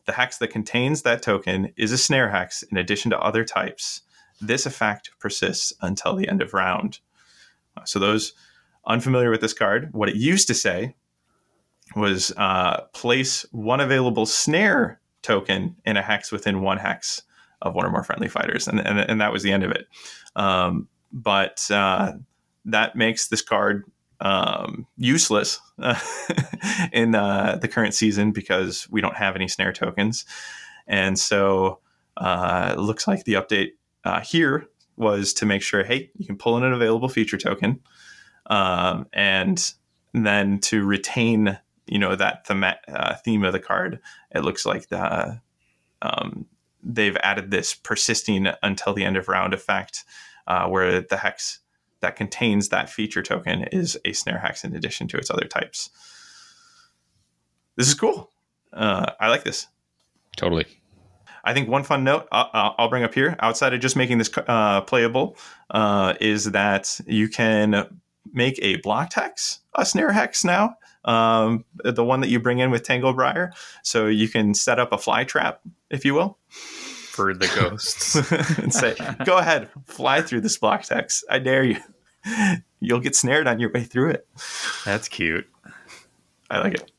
The 0.04 0.12
hex 0.12 0.38
that 0.38 0.48
contains 0.48 1.02
that 1.02 1.22
token 1.22 1.72
is 1.76 1.92
a 1.92 1.98
snare 1.98 2.30
hex 2.30 2.62
in 2.62 2.76
addition 2.76 3.10
to 3.12 3.18
other 3.18 3.44
types. 3.44 4.02
This 4.40 4.66
effect 4.66 5.10
persists 5.18 5.72
until 5.80 6.14
the 6.14 6.28
end 6.28 6.42
of 6.42 6.52
round. 6.52 6.98
Uh, 7.76 7.84
so 7.84 7.98
those 7.98 8.34
unfamiliar 8.86 9.30
with 9.30 9.40
this 9.40 9.54
card 9.54 9.88
what 9.92 10.08
it 10.08 10.16
used 10.16 10.48
to 10.48 10.54
say 10.54 10.94
was 11.94 12.32
uh, 12.36 12.82
place 12.92 13.46
one 13.52 13.80
available 13.80 14.26
snare 14.26 15.00
token 15.22 15.76
in 15.84 15.96
a 15.96 16.02
hex 16.02 16.32
within 16.32 16.60
one 16.60 16.78
hex 16.78 17.22
of 17.62 17.74
one 17.74 17.86
or 17.86 17.90
more 17.90 18.04
friendly 18.04 18.28
fighters 18.28 18.68
and, 18.68 18.80
and, 18.80 18.98
and 18.98 19.20
that 19.20 19.32
was 19.32 19.42
the 19.42 19.52
end 19.52 19.64
of 19.64 19.70
it 19.70 19.86
um, 20.36 20.88
but 21.12 21.66
uh, 21.70 22.12
that 22.64 22.96
makes 22.96 23.28
this 23.28 23.42
card 23.42 23.84
um, 24.22 24.86
useless 24.96 25.60
uh, 25.80 25.98
in 26.92 27.14
uh, 27.14 27.58
the 27.60 27.68
current 27.68 27.92
season 27.92 28.30
because 28.30 28.88
we 28.90 29.00
don't 29.00 29.16
have 29.16 29.34
any 29.34 29.48
snare 29.48 29.72
tokens. 29.72 30.24
And 30.86 31.18
so 31.18 31.80
uh, 32.16 32.74
it 32.76 32.80
looks 32.80 33.06
like 33.06 33.24
the 33.24 33.34
update 33.34 33.72
uh, 34.04 34.20
here 34.20 34.68
was 34.96 35.34
to 35.34 35.46
make 35.46 35.62
sure, 35.62 35.82
hey, 35.82 36.10
you 36.16 36.26
can 36.26 36.36
pull 36.36 36.56
in 36.56 36.62
an 36.62 36.72
available 36.72 37.08
feature 37.08 37.38
token, 37.38 37.80
um, 38.46 39.06
and 39.12 39.72
then 40.12 40.58
to 40.60 40.84
retain, 40.84 41.58
you 41.86 41.98
know, 41.98 42.14
that 42.14 42.46
theme, 42.46 42.64
uh, 42.64 43.14
theme 43.24 43.44
of 43.44 43.52
the 43.52 43.60
card. 43.60 44.00
It 44.30 44.40
looks 44.40 44.66
like 44.66 44.88
the 44.88 45.40
um, 46.02 46.46
they've 46.82 47.16
added 47.22 47.50
this 47.50 47.74
persisting 47.74 48.48
until 48.62 48.94
the 48.94 49.04
end 49.04 49.16
of 49.16 49.28
round 49.28 49.54
effect, 49.54 50.04
uh, 50.46 50.66
where 50.68 51.00
the 51.00 51.16
hex 51.16 51.60
that 52.00 52.16
contains 52.16 52.68
that 52.68 52.90
feature 52.90 53.22
token 53.22 53.62
is 53.72 53.98
a 54.04 54.12
snare 54.12 54.38
hex 54.38 54.64
in 54.64 54.74
addition 54.74 55.06
to 55.08 55.16
its 55.16 55.30
other 55.30 55.46
types. 55.46 55.90
This 57.76 57.88
is 57.88 57.94
cool. 57.94 58.30
Uh, 58.72 59.12
I 59.20 59.28
like 59.28 59.44
this. 59.44 59.68
Totally. 60.36 60.66
I 61.44 61.54
think 61.54 61.68
one 61.68 61.82
fun 61.82 62.04
note 62.04 62.28
I'll, 62.30 62.74
I'll 62.78 62.88
bring 62.88 63.02
up 63.04 63.14
here, 63.14 63.36
outside 63.40 63.74
of 63.74 63.80
just 63.80 63.96
making 63.96 64.18
this 64.18 64.30
uh, 64.36 64.80
playable, 64.82 65.36
uh, 65.70 66.14
is 66.20 66.52
that 66.52 67.00
you 67.06 67.28
can 67.28 68.00
make 68.32 68.58
a 68.62 68.76
blocked 68.76 69.14
hex 69.14 69.60
a 69.74 69.84
snare 69.84 70.12
hex 70.12 70.44
now. 70.44 70.76
Um, 71.04 71.64
the 71.84 72.04
one 72.04 72.20
that 72.20 72.28
you 72.28 72.38
bring 72.38 72.60
in 72.60 72.70
with 72.70 72.84
Tanglebriar. 72.84 73.50
So 73.82 74.06
you 74.06 74.28
can 74.28 74.54
set 74.54 74.78
up 74.78 74.92
a 74.92 74.98
fly 74.98 75.24
trap, 75.24 75.60
if 75.92 76.04
you 76.04 76.14
will 76.14 76.38
for 76.48 77.34
the 77.34 77.46
ghosts 77.54 78.16
and 78.58 78.74
say, 78.74 78.96
"Go 79.24 79.38
ahead, 79.38 79.68
fly 79.84 80.22
through 80.22 80.40
this 80.40 80.58
block 80.58 80.82
text. 80.82 81.24
I 81.30 81.38
dare 81.38 81.62
you. 81.62 81.76
You'll 82.80 83.00
get 83.00 83.14
snared 83.14 83.46
on 83.46 83.60
your 83.60 83.70
way 83.70 83.84
through 83.84 84.10
it." 84.10 84.26
That's 84.84 85.08
cute. 85.08 85.46
I 86.50 86.58
like 86.58 86.74
it. 86.74 86.90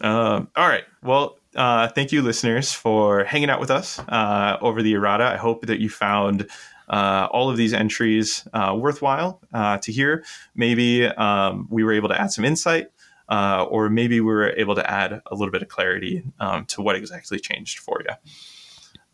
Um, 0.00 0.48
all 0.56 0.68
right. 0.68 0.84
Well, 1.02 1.38
uh, 1.54 1.88
thank 1.88 2.12
you, 2.12 2.22
listeners, 2.22 2.72
for 2.72 3.24
hanging 3.24 3.50
out 3.50 3.60
with 3.60 3.70
us 3.70 3.98
uh, 4.00 4.58
over 4.60 4.82
the 4.82 4.94
errata. 4.94 5.24
I 5.24 5.36
hope 5.36 5.66
that 5.66 5.80
you 5.80 5.88
found 5.88 6.48
uh, 6.88 7.28
all 7.30 7.48
of 7.48 7.56
these 7.56 7.72
entries 7.72 8.46
uh, 8.52 8.76
worthwhile 8.78 9.40
uh, 9.52 9.78
to 9.78 9.92
hear. 9.92 10.24
Maybe 10.54 11.06
um, 11.06 11.66
we 11.70 11.84
were 11.84 11.92
able 11.92 12.08
to 12.08 12.20
add 12.20 12.32
some 12.32 12.44
insight, 12.44 12.88
uh, 13.28 13.64
or 13.68 13.88
maybe 13.88 14.20
we 14.20 14.26
were 14.26 14.50
able 14.50 14.74
to 14.74 14.90
add 14.90 15.22
a 15.26 15.34
little 15.34 15.50
bit 15.50 15.62
of 15.62 15.68
clarity 15.68 16.24
um, 16.40 16.66
to 16.66 16.82
what 16.82 16.96
exactly 16.96 17.38
changed 17.38 17.78
for 17.78 18.02
you. 18.06 18.14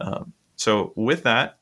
Um, 0.01 0.33
so, 0.57 0.93
with 0.97 1.23
that, 1.23 1.59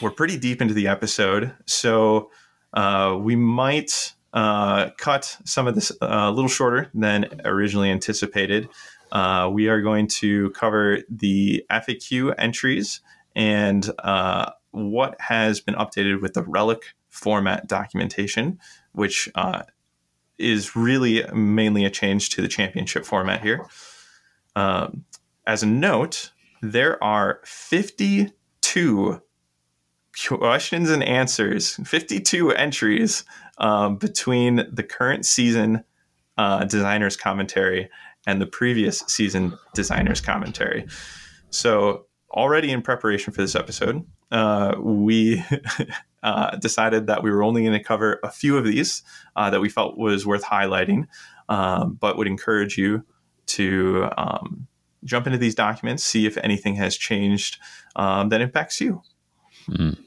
we're 0.00 0.10
pretty 0.10 0.36
deep 0.36 0.60
into 0.60 0.74
the 0.74 0.88
episode. 0.88 1.54
So, 1.66 2.30
uh, 2.72 3.16
we 3.20 3.36
might 3.36 4.14
uh, 4.32 4.90
cut 4.98 5.38
some 5.44 5.66
of 5.66 5.74
this 5.74 5.90
uh, 6.02 6.06
a 6.06 6.30
little 6.30 6.48
shorter 6.48 6.90
than 6.92 7.40
originally 7.44 7.90
anticipated. 7.90 8.68
Uh, 9.12 9.48
we 9.52 9.68
are 9.68 9.80
going 9.80 10.08
to 10.08 10.50
cover 10.50 10.98
the 11.08 11.64
FAQ 11.70 12.34
entries 12.36 13.00
and 13.36 13.90
uh, 14.00 14.50
what 14.72 15.20
has 15.20 15.60
been 15.60 15.76
updated 15.76 16.20
with 16.20 16.34
the 16.34 16.42
relic 16.42 16.94
format 17.08 17.68
documentation, 17.68 18.58
which 18.92 19.28
is 20.38 20.74
really 20.74 21.24
mainly 21.32 21.84
a 21.84 21.90
change 21.90 22.30
to 22.30 22.42
the 22.42 22.48
championship 22.48 23.04
format 23.04 23.40
here. 23.42 23.66
Um, 24.56 25.04
as 25.46 25.62
a 25.62 25.66
note, 25.66 26.32
there 26.62 27.02
are 27.02 27.40
52 27.44 29.20
questions 30.28 30.90
and 30.90 31.02
answers, 31.02 31.74
52 31.84 32.52
entries 32.52 33.24
um, 33.58 33.96
between 33.96 34.66
the 34.72 34.82
current 34.82 35.26
season 35.26 35.84
uh, 36.38 36.64
designer's 36.64 37.16
commentary 37.16 37.88
and 38.26 38.40
the 38.40 38.46
previous 38.46 39.00
season 39.06 39.56
designer's 39.74 40.20
commentary. 40.20 40.86
So, 41.50 42.06
already 42.30 42.72
in 42.72 42.82
preparation 42.82 43.32
for 43.32 43.42
this 43.42 43.54
episode, 43.54 44.04
uh, 44.32 44.74
we 44.80 45.44
uh, 46.24 46.56
decided 46.56 47.06
that 47.06 47.22
we 47.22 47.30
were 47.30 47.42
only 47.42 47.62
going 47.62 47.78
to 47.78 47.84
cover 47.84 48.18
a 48.24 48.30
few 48.30 48.56
of 48.56 48.64
these 48.64 49.02
uh, 49.36 49.50
that 49.50 49.60
we 49.60 49.68
felt 49.68 49.96
was 49.96 50.26
worth 50.26 50.42
highlighting, 50.42 51.06
um, 51.48 51.96
but 52.00 52.16
would 52.16 52.26
encourage 52.26 52.76
you 52.76 53.04
to 53.46 54.08
um, 54.16 54.66
jump 55.04 55.26
into 55.26 55.38
these 55.38 55.54
documents, 55.54 56.02
see 56.02 56.26
if 56.26 56.36
anything 56.38 56.74
has 56.76 56.96
changed 56.96 57.58
um, 57.94 58.30
that 58.30 58.40
impacts 58.40 58.80
you. 58.80 59.02
Mm. 59.68 59.98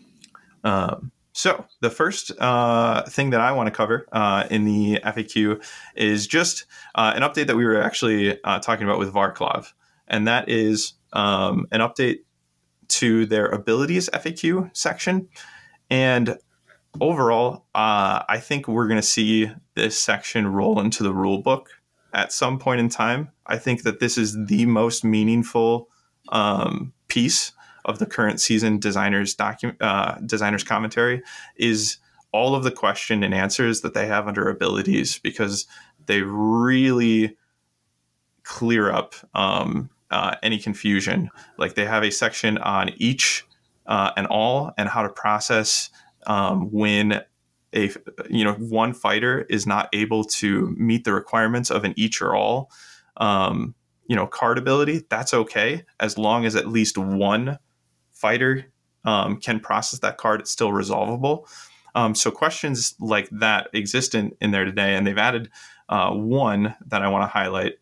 so, 1.34 1.66
the 1.82 1.92
first 1.92 2.32
uh, 2.40 3.04
thing 3.04 3.30
that 3.30 3.40
I 3.40 3.52
want 3.52 3.68
to 3.68 3.72
cover 3.72 4.08
uh, 4.12 4.48
in 4.50 4.66
the 4.66 5.00
FAQ 5.06 5.64
is 5.96 6.26
just 6.26 6.66
uh, 6.96 7.14
an 7.16 7.22
update 7.22 7.46
that 7.46 7.56
we 7.56 7.64
were 7.64 7.80
actually 7.80 8.42
uh, 8.44 8.58
talking 8.58 8.86
about 8.86 8.98
with 8.98 9.14
Varclav, 9.14 9.72
and 10.08 10.28
that 10.28 10.50
is 10.50 10.94
um, 11.14 11.68
an 11.72 11.82
update 11.82 12.22
to 12.88 13.28
their 13.28 13.46
abilities 13.46 14.10
FAQ 14.10 14.76
section. 14.76 15.28
And 15.90 16.38
overall, 17.00 17.66
uh, 17.76 18.24
I 18.28 18.40
think 18.40 18.68
we're 18.68 18.88
going 18.88 19.00
to 19.00 19.08
see 19.08 19.52
this 19.76 19.98
section 19.98 20.48
roll 20.48 20.80
into 20.80 21.04
the 21.04 21.14
rule 21.14 21.40
book 21.42 21.70
at 22.14 22.32
some 22.32 22.60
point 22.60 22.80
in 22.80 22.90
time. 22.90 23.30
I 23.46 23.58
think 23.58 23.84
that 23.84 24.00
this 24.00 24.18
is 24.18 24.46
the 24.48 24.66
most 24.66 25.04
meaningful 25.04 25.90
um, 26.30 26.94
piece 27.08 27.54
of 27.86 28.00
the 28.00 28.06
current 28.06 28.42
season 28.42 28.80
designers 28.80 29.34
document 29.34 29.82
uh, 29.82 30.16
designers 30.26 30.64
commentary 30.64 31.24
is 31.56 31.98
all 32.34 32.54
of 32.54 32.64
the 32.64 32.72
question 32.72 33.24
and 33.24 33.34
answers 33.34 33.82
that 33.82 33.94
they 33.94 34.08
have 34.08 34.28
under 34.28 34.50
abilities 34.50 35.20
because 35.20 35.66
they 36.06 36.22
really 36.22 37.38
clear 38.44 38.92
up 38.92 39.16
um, 39.34 39.90
uh, 40.12 40.36
any 40.44 40.58
confusion. 40.58 41.30
Like 41.58 41.76
they 41.76 41.86
have 41.86 42.04
a 42.04 42.12
section 42.12 42.58
on 42.58 42.90
each 42.98 43.46
uh, 43.88 44.12
and 44.16 44.28
all 44.28 44.72
and 44.78 44.90
how 44.90 45.02
to 45.02 45.10
process 45.10 45.90
um, 46.26 46.72
when 46.72 47.22
a 47.74 47.92
you 48.30 48.44
know 48.44 48.54
one 48.54 48.94
fighter 48.94 49.46
is 49.50 49.66
not 49.66 49.90
able 49.94 50.24
to 50.24 50.76
meet 50.78 51.04
the 51.04 51.14
requirements 51.14 51.70
of 51.70 51.84
an 51.84 51.94
each 51.98 52.22
or 52.22 52.36
all 52.36 52.72
um, 53.18 53.76
you 54.08 54.16
know 54.16 54.28
card 54.28 54.58
ability. 54.58 55.04
That's 55.10 55.34
okay 55.34 55.84
as 56.00 56.18
long 56.18 56.46
as 56.46 56.56
at 56.56 56.68
least 56.68 56.98
one 56.98 57.60
fighter 58.12 58.66
um, 59.06 59.38
can 59.40 59.60
process 59.60 60.00
that 60.00 60.18
card. 60.18 60.42
It's 60.42 60.52
still 60.52 60.72
resolvable. 60.72 61.48
Um, 61.96 62.14
so 62.14 62.30
questions 62.30 62.94
like 63.00 63.28
that 63.32 63.70
exist 63.74 64.14
in, 64.14 64.32
in 64.40 64.52
there 64.52 64.66
today, 64.66 64.96
and 64.96 65.08
they've 65.08 65.18
added 65.18 65.50
uh, 65.90 66.12
one 66.12 66.76
that 66.86 67.02
I 67.02 67.08
want 67.08 67.24
to 67.24 67.28
highlight 67.28 67.80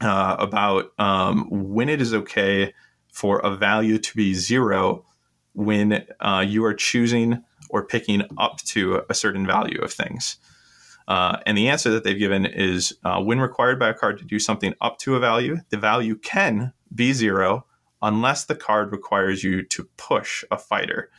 uh, 0.00 0.36
about 0.38 0.92
um, 0.98 1.48
when 1.50 1.88
it 1.88 2.00
is 2.00 2.14
okay 2.14 2.72
for 3.10 3.38
a 3.40 3.56
value 3.56 3.98
to 3.98 4.16
be 4.16 4.34
zero 4.34 5.04
when 5.54 6.06
uh, 6.20 6.44
you 6.46 6.64
are 6.64 6.74
choosing 6.74 7.42
or 7.70 7.86
picking 7.86 8.22
up 8.38 8.58
to 8.58 9.02
a 9.08 9.14
certain 9.14 9.46
value 9.46 9.80
of 9.80 9.92
things. 9.92 10.36
Uh, 11.06 11.38
and 11.46 11.56
the 11.56 11.68
answer 11.68 11.90
that 11.90 12.04
they've 12.04 12.18
given 12.18 12.46
is 12.46 12.96
uh, 13.04 13.20
when 13.20 13.40
required 13.40 13.78
by 13.78 13.88
a 13.88 13.94
card 13.94 14.18
to 14.18 14.24
do 14.24 14.38
something 14.38 14.74
up 14.80 14.98
to 14.98 15.16
a 15.16 15.20
value, 15.20 15.58
the 15.70 15.76
value 15.76 16.16
can 16.16 16.72
be 16.94 17.12
zero 17.12 17.66
unless 18.00 18.44
the 18.44 18.54
card 18.54 18.92
requires 18.92 19.42
you 19.42 19.62
to 19.62 19.88
push 19.96 20.44
a 20.50 20.58
fighter. 20.58 21.10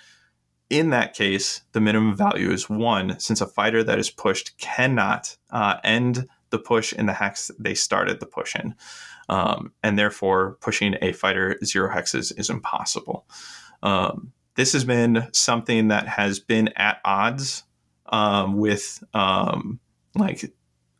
In 0.69 0.89
that 0.89 1.13
case, 1.13 1.61
the 1.73 1.81
minimum 1.81 2.15
value 2.15 2.51
is 2.51 2.69
one, 2.69 3.19
since 3.19 3.41
a 3.41 3.47
fighter 3.47 3.83
that 3.83 3.99
is 3.99 4.09
pushed 4.09 4.57
cannot 4.57 5.37
uh, 5.51 5.77
end 5.83 6.27
the 6.49 6.59
push 6.59 6.93
in 6.93 7.05
the 7.05 7.13
hex 7.13 7.51
they 7.59 7.75
started 7.75 8.19
the 8.19 8.25
push 8.25 8.55
in. 8.55 8.75
Um, 9.29 9.73
and 9.83 9.97
therefore, 9.97 10.57
pushing 10.61 10.95
a 11.01 11.11
fighter 11.11 11.57
zero 11.63 11.93
hexes 11.93 12.37
is 12.37 12.49
impossible. 12.49 13.27
Um, 13.83 14.31
this 14.55 14.73
has 14.73 14.85
been 14.85 15.27
something 15.33 15.89
that 15.89 16.07
has 16.07 16.39
been 16.39 16.69
at 16.75 16.99
odds 17.03 17.63
um, 18.07 18.57
with 18.57 19.03
um, 19.13 19.79
like 20.15 20.51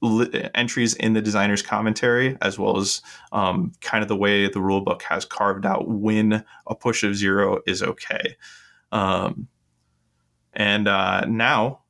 li- 0.02 0.49
entries 0.53 0.93
in 0.95 1.14
the 1.14 1.22
designer's 1.22 1.61
commentary, 1.61 2.38
as 2.41 2.60
well 2.60 2.77
as 2.77 3.02
um, 3.31 3.72
kind 3.81 4.02
of 4.02 4.07
the 4.07 4.15
way 4.15 4.47
the 4.47 4.60
rulebook 4.60 5.02
has 5.03 5.26
carved 5.26 5.65
out 5.65 5.88
when 5.88 6.43
a 6.68 6.76
push 6.76 7.03
of 7.03 7.15
zero 7.15 7.61
is 7.65 7.81
okay. 7.81 8.35
Um, 8.91 9.47
and 10.53 10.88
uh, 10.88 11.22
now 11.26 11.81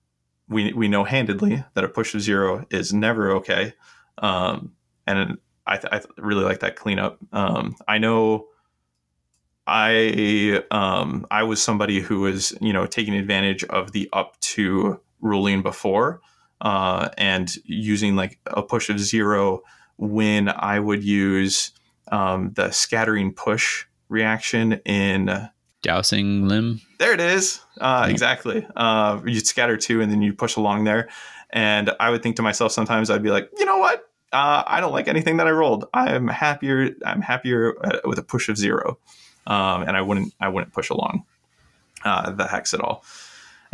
we 0.48 0.74
we 0.74 0.88
know 0.88 1.04
handedly 1.04 1.64
that 1.74 1.84
a 1.84 1.90
push 1.90 2.14
of 2.16 2.22
zero 2.22 2.66
is 2.70 2.94
never 2.94 3.32
okay, 3.38 3.74
um, 4.20 4.74
and 5.08 5.38
I, 5.68 5.78
th- 5.78 5.92
I 5.92 6.02
really 6.18 6.44
like 6.44 6.60
that 6.60 6.76
cleanup. 6.76 7.18
Um, 7.32 7.76
I 7.88 7.98
know 7.98 8.48
I 9.68 10.64
um, 10.72 11.26
I 11.32 11.44
was 11.44 11.62
somebody 11.62 12.00
who 12.00 12.22
was 12.22 12.54
you 12.62 12.74
know 12.74 12.86
taking 12.86 13.16
advantage 13.16 13.64
of 13.66 13.92
the 13.92 14.10
up 14.14 14.40
to 14.42 15.00
ruling 15.22 15.62
before 15.62 16.22
uh, 16.62 17.10
and 17.18 17.54
using 17.66 18.16
like 18.16 18.40
a 18.48 18.62
push 18.62 18.90
of 18.90 19.00
zero 19.00 19.62
when 19.98 20.50
I 20.50 20.80
would 20.80 21.04
use 21.04 21.72
um, 22.12 22.52
the 22.54 22.72
scattering 22.72 23.34
push 23.34 23.86
reaction 24.10 24.74
in 24.86 25.50
dowsing 25.82 26.48
limb. 26.48 26.82
There 27.00 27.14
it 27.14 27.20
is. 27.20 27.62
Uh, 27.80 28.08
Exactly. 28.10 28.66
Uh, 28.76 29.22
you'd 29.26 29.46
scatter 29.48 29.78
two 29.78 30.02
and 30.02 30.12
then 30.12 30.22
you 30.22 30.34
push 30.34 30.56
along 30.56 30.84
there. 30.84 31.10
And 31.52 31.92
I 32.00 32.10
would 32.10 32.24
think 32.24 32.36
to 32.38 32.42
myself 32.42 32.72
sometimes 32.72 33.10
I'd 33.10 33.24
be 33.24 33.30
like, 33.30 33.50
you 33.58 33.66
know 33.66 33.78
what? 33.78 34.10
Uh, 34.34 34.64
I 34.66 34.82
don't 34.82 34.92
like 34.92 35.08
anything 35.08 35.38
that 35.38 35.48
I 35.48 35.52
rolled. 35.52 35.86
I'm 35.94 36.28
happier. 36.28 36.92
I'm 37.06 37.22
happier 37.22 37.76
uh, 37.86 38.00
with 38.04 38.20
a 38.20 38.24
push 38.24 38.50
of 38.50 38.58
zero, 38.58 38.98
um, 39.48 39.84
and 39.84 39.96
I 39.98 40.02
wouldn't. 40.02 40.34
I 40.40 40.50
wouldn't 40.50 40.74
push 40.74 40.90
along 40.90 41.26
uh, 42.04 42.32
the 42.32 42.48
hex 42.48 42.74
at 42.74 42.82
all. 42.82 43.04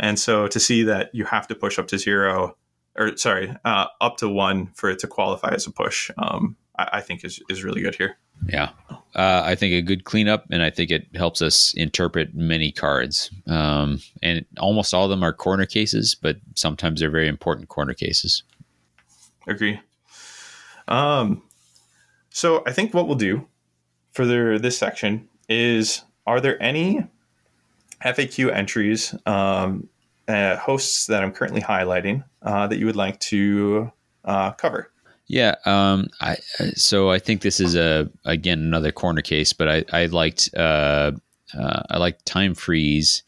And 0.00 0.18
so 0.18 0.48
to 0.48 0.58
see 0.58 0.82
that 0.84 1.10
you 1.14 1.24
have 1.24 1.46
to 1.48 1.54
push 1.54 1.78
up 1.78 1.86
to 1.88 1.98
zero, 1.98 2.56
or 2.96 3.16
sorry, 3.16 3.54
uh, 3.64 3.86
up 4.00 4.16
to 4.18 4.28
one 4.28 4.68
for 4.74 4.90
it 4.90 4.98
to 5.00 5.06
qualify 5.06 5.54
as 5.54 5.66
a 5.66 5.70
push, 5.70 6.10
um, 6.18 6.56
I, 6.78 6.88
I 6.94 7.00
think 7.00 7.24
is 7.24 7.40
is 7.48 7.64
really 7.64 7.82
good 7.82 7.94
here. 7.94 8.16
Yeah, 8.48 8.70
uh, 9.14 9.42
I 9.44 9.54
think 9.54 9.74
a 9.74 9.82
good 9.82 10.04
cleanup, 10.04 10.46
and 10.50 10.62
I 10.62 10.70
think 10.70 10.90
it 10.90 11.06
helps 11.14 11.40
us 11.40 11.72
interpret 11.74 12.34
many 12.34 12.72
cards. 12.72 13.30
Um, 13.46 14.00
and 14.22 14.44
almost 14.58 14.92
all 14.92 15.04
of 15.04 15.10
them 15.10 15.22
are 15.22 15.32
corner 15.32 15.66
cases, 15.66 16.16
but 16.16 16.38
sometimes 16.54 17.00
they're 17.00 17.10
very 17.10 17.28
important 17.28 17.68
corner 17.68 17.94
cases. 17.94 18.42
Agree. 19.46 19.80
Um, 20.88 21.42
so 22.30 22.62
I 22.66 22.72
think 22.72 22.94
what 22.94 23.06
we'll 23.06 23.16
do 23.16 23.46
for 24.12 24.26
the, 24.26 24.58
this 24.60 24.76
section 24.76 25.28
is: 25.52 26.02
Are 26.26 26.40
there 26.40 26.60
any 26.62 27.06
FAQ 28.04 28.52
entries, 28.52 29.14
um, 29.26 29.88
uh, 30.28 30.56
hosts 30.56 31.06
that 31.06 31.22
I'm 31.22 31.32
currently 31.32 31.60
highlighting 31.60 32.24
uh, 32.42 32.66
that 32.66 32.78
you 32.78 32.86
would 32.86 32.96
like 32.96 33.18
to 33.20 33.92
uh, 34.24 34.52
cover? 34.52 34.90
Yeah. 35.26 35.54
Um, 35.64 36.08
I 36.20 36.36
so 36.74 37.10
I 37.10 37.18
think 37.18 37.42
this 37.42 37.60
is 37.60 37.74
a 37.74 38.10
again 38.24 38.58
another 38.58 38.92
corner 38.92 39.22
case, 39.22 39.52
but 39.52 39.68
I 39.68 39.84
I 39.92 40.06
liked 40.06 40.50
uh, 40.54 41.12
uh, 41.58 41.82
I 41.90 41.98
liked 41.98 42.26
time 42.26 42.54
freeze 42.54 43.22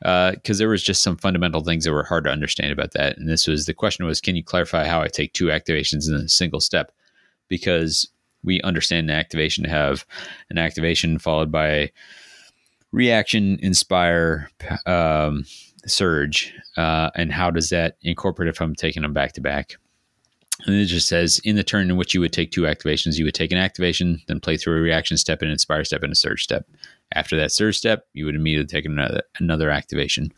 because 0.00 0.56
uh, 0.56 0.58
there 0.58 0.68
was 0.68 0.82
just 0.82 1.02
some 1.02 1.16
fundamental 1.16 1.62
things 1.62 1.84
that 1.84 1.92
were 1.92 2.04
hard 2.04 2.24
to 2.24 2.30
understand 2.30 2.72
about 2.72 2.92
that. 2.92 3.18
And 3.18 3.28
this 3.28 3.46
was 3.46 3.66
the 3.66 3.74
question 3.74 4.06
was, 4.06 4.20
can 4.20 4.34
you 4.34 4.42
clarify 4.42 4.86
how 4.86 5.02
I 5.02 5.08
take 5.08 5.32
two 5.32 5.46
activations 5.46 6.08
in 6.08 6.14
a 6.14 6.28
single 6.28 6.60
step? 6.60 6.92
Because 7.48 8.08
we 8.44 8.60
understand 8.62 9.08
the 9.08 9.14
activation 9.14 9.64
to 9.64 9.70
have 9.70 10.04
an 10.48 10.58
activation 10.58 11.18
followed 11.18 11.52
by 11.52 11.90
reaction, 12.92 13.58
inspire, 13.62 14.50
um, 14.86 15.44
surge, 15.86 16.52
uh, 16.76 17.10
and 17.14 17.32
how 17.32 17.50
does 17.50 17.70
that 17.70 17.96
incorporate 18.02 18.48
if 18.48 18.60
I'm 18.60 18.74
taking 18.74 19.02
them 19.02 19.12
back 19.12 19.32
to 19.34 19.40
back? 19.40 19.76
And 20.66 20.76
it 20.76 20.86
just 20.86 21.08
says 21.08 21.40
in 21.44 21.56
the 21.56 21.64
turn 21.64 21.90
in 21.90 21.96
which 21.96 22.12
you 22.12 22.20
would 22.20 22.32
take 22.32 22.50
two 22.50 22.62
activations, 22.62 23.16
you 23.16 23.24
would 23.24 23.34
take 23.34 23.52
an 23.52 23.58
activation, 23.58 24.20
then 24.26 24.40
play 24.40 24.56
through 24.56 24.76
a 24.76 24.80
reaction 24.80 25.16
step, 25.16 25.40
an 25.42 25.48
inspire 25.48 25.84
step, 25.84 26.02
and 26.02 26.12
a 26.12 26.16
surge 26.16 26.42
step. 26.42 26.66
After 27.14 27.36
that 27.36 27.52
surge 27.52 27.78
step, 27.78 28.06
you 28.12 28.26
would 28.26 28.34
immediately 28.34 28.66
take 28.66 28.84
another 28.84 29.22
another 29.38 29.70
activation. 29.70 30.32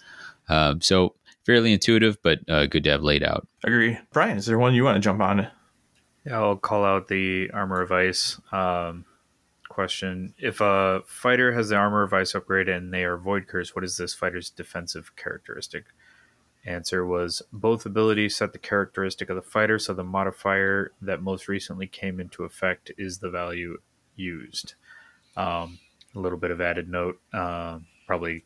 Um, 0.49 0.81
so 0.81 1.15
fairly 1.45 1.73
intuitive, 1.73 2.19
but 2.23 2.39
uh, 2.49 2.67
good 2.67 2.85
to 2.85 2.91
have 2.91 3.03
laid 3.03 3.25
out. 3.25 3.49
Agree, 3.65 3.99
Brian. 4.13 4.39
Is 4.39 4.47
there 4.47 4.59
one 4.59 4.75
you 4.75 4.85
want 4.85 4.97
to 4.97 5.01
jump 5.01 5.21
on? 5.21 5.49
Yeah, 6.25 6.41
I'll 6.41 6.57
call 6.57 6.85
out 6.85 7.09
the 7.09 7.51
armor 7.53 7.81
of 7.81 7.91
ice 7.91 8.41
um, 8.53 9.05
question. 9.69 10.35
If 10.39 10.61
a 10.61 11.03
fighter 11.07 11.53
has 11.53 11.69
the 11.69 11.77
armor 11.77 12.03
of 12.03 12.13
ice 12.13 12.35
upgrade 12.35 12.69
and 12.69 12.93
they 12.93 13.05
are 13.05 13.17
void 13.17 13.49
curse, 13.49 13.75
what 13.75 13.85
is 13.85 13.97
this 13.97 14.15
fighter's 14.15 14.51
defensive 14.51 15.17
characteristic? 15.17 15.87
Answer 16.65 17.05
was 17.05 17.43
both 17.53 17.87
abilities 17.87 18.37
set 18.37 18.53
the 18.53 18.59
characteristic 18.59 19.31
of 19.31 19.37
the 19.37 19.43
fighter, 19.43 19.81
so 19.81 19.95
the 19.95 20.05
modifier 20.05 20.93
that 21.01 21.21
most 21.21 21.49
recently 21.49 21.89
came 21.89 22.21
into 22.21 22.45
effect 22.45 22.93
is 22.97 23.19
the 23.19 23.31
value 23.31 23.79
used. 24.15 24.75
Um, 25.37 25.81
a 26.15 26.21
little 26.21 26.39
bit 26.39 26.53
of 26.53 26.61
added 26.61 26.89
note, 26.89 27.21
uh, 27.33 27.81
probably 28.07 28.45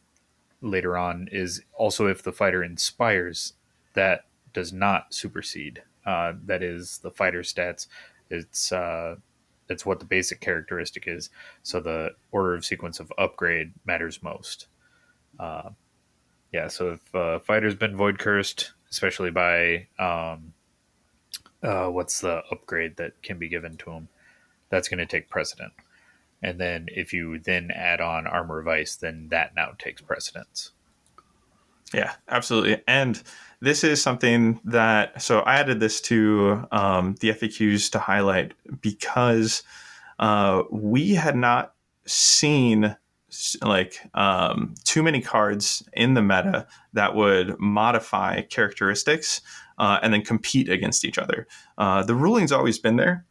later 0.63 0.97
on, 0.97 1.29
is 1.31 1.61
also 1.75 2.07
if 2.07 2.23
the 2.23 2.33
fighter 2.33 2.63
inspires, 2.63 3.53
that 3.93 4.25
does 4.55 4.73
not 4.73 5.13
supersede. 5.13 5.83
Uh, 6.07 6.35
that 6.45 6.63
is 6.63 6.99
the 6.99 7.11
fighter 7.11 7.43
stats. 7.43 7.89
It's 8.31 8.73
uh, 8.73 9.17
it's 9.69 9.85
what 9.85 9.99
the 9.99 10.07
basic 10.07 10.41
characteristic 10.41 11.09
is. 11.09 11.31
So 11.63 11.81
the 11.81 12.11
order 12.31 12.55
of 12.55 12.65
sequence 12.65 13.01
of 13.01 13.13
upgrade 13.19 13.73
matters 13.85 14.23
most. 14.23 14.69
Uh, 15.39 15.71
Yeah, 16.53 16.69
so 16.69 16.93
if 16.93 17.15
uh, 17.15 17.41
fighter's 17.41 17.75
been 17.75 17.97
void 17.97 18.19
cursed, 18.19 18.73
especially 18.91 19.31
by 19.31 19.89
um, 19.99 20.55
uh, 21.63 21.89
what's 21.89 22.21
the 22.21 22.43
upgrade 22.51 22.97
that 22.97 23.21
can 23.23 23.39
be 23.39 23.49
given 23.49 23.77
to 23.79 23.91
him, 23.91 24.09
that's 24.71 24.89
going 24.89 24.99
to 24.99 25.07
take 25.07 25.29
precedent. 25.29 25.73
And 26.43 26.59
then 26.59 26.87
if 26.89 27.13
you 27.13 27.39
then 27.41 27.71
add 27.71 28.01
on 28.01 28.27
armor 28.27 28.61
of 28.61 28.69
ice, 28.69 28.97
then 28.97 29.29
that 29.31 29.55
now 29.57 29.73
takes 29.77 30.01
precedence. 30.01 30.73
Yeah, 31.93 32.15
absolutely. 32.29 32.83
And 32.87 33.23
this 33.67 33.83
is 33.83 34.01
something 34.01 34.61
that 34.65 35.21
so 35.21 35.41
I 35.41 35.57
added 35.57 35.81
this 35.81 36.01
to 36.03 36.65
um, 36.71 37.17
the 37.19 37.31
FAQs 37.31 37.91
to 37.91 37.99
highlight 37.99 38.53
because 38.81 39.65
uh, 40.21 40.63
we 40.71 41.15
had 41.15 41.35
not 41.35 41.75
seen 42.07 42.95
like 43.63 44.01
um, 44.15 44.77
too 44.85 45.03
many 45.03 45.21
cards 45.21 45.83
in 45.95 46.15
the 46.15 46.23
meta 46.23 46.69
that 46.93 47.17
would 47.17 47.59
modify 47.59 48.43
characteristics 48.43 49.41
uh, 49.79 49.99
and 50.01 50.15
then 50.15 50.23
compete 50.23 50.69
against 50.69 51.05
each 51.05 51.19
other. 51.19 51.49
Uh, 51.77 52.05
the 52.05 52.15
ruling's 52.15 52.53
always 52.53 52.79
been 52.79 52.95
there, 52.95 53.27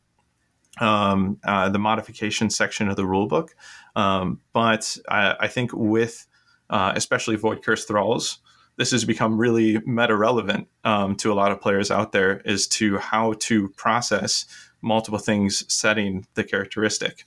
um, 0.82 1.40
uh, 1.46 1.70
the 1.70 1.80
modification 1.80 2.50
section 2.50 2.90
of 2.90 2.98
the 2.98 3.06
rule 3.06 3.28
book, 3.28 3.56
um, 3.96 4.42
but 4.52 4.98
I, 5.08 5.36
I, 5.40 5.48
think 5.48 5.72
with 5.74 6.28
uh, 6.70 6.92
especially 6.94 7.38
Void 7.38 7.64
Curse 7.64 7.86
Thralls, 7.86 8.40
this 8.78 8.92
has 8.92 9.06
become 9.06 9.38
really 9.38 9.80
meta 9.86 10.16
relevant 10.16 10.68
um, 10.84 11.16
to 11.16 11.32
a 11.32 11.36
lot 11.36 11.52
of 11.52 11.62
players 11.62 11.92
out 11.92 12.12
there 12.12 12.42
as 12.46 12.68
to 12.68 12.98
how 12.98 13.34
to 13.40 13.70
process 13.70 14.46
multiple 14.82 15.20
things 15.20 15.72
setting 15.74 16.26
the 16.36 16.44
characteristic 16.44 17.26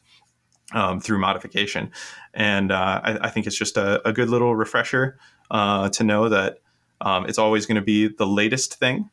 um, 0.72 1.00
through 1.00 1.18
modification. 1.18 1.90
And 2.34 2.70
uh, 2.70 3.00
I, 3.02 3.18
I, 3.22 3.30
think 3.30 3.46
it's 3.46 3.56
just 3.56 3.76
a, 3.76 4.06
a 4.06 4.12
good 4.12 4.28
little 4.28 4.54
refresher 4.54 5.18
uh, 5.50 5.88
to 5.90 6.04
know 6.04 6.28
that 6.28 6.58
um, 7.00 7.26
it's 7.26 7.38
always 7.38 7.66
going 7.66 7.76
to 7.76 7.82
be 7.82 8.08
the 8.08 8.26
latest 8.26 8.74
thing. 8.74 9.10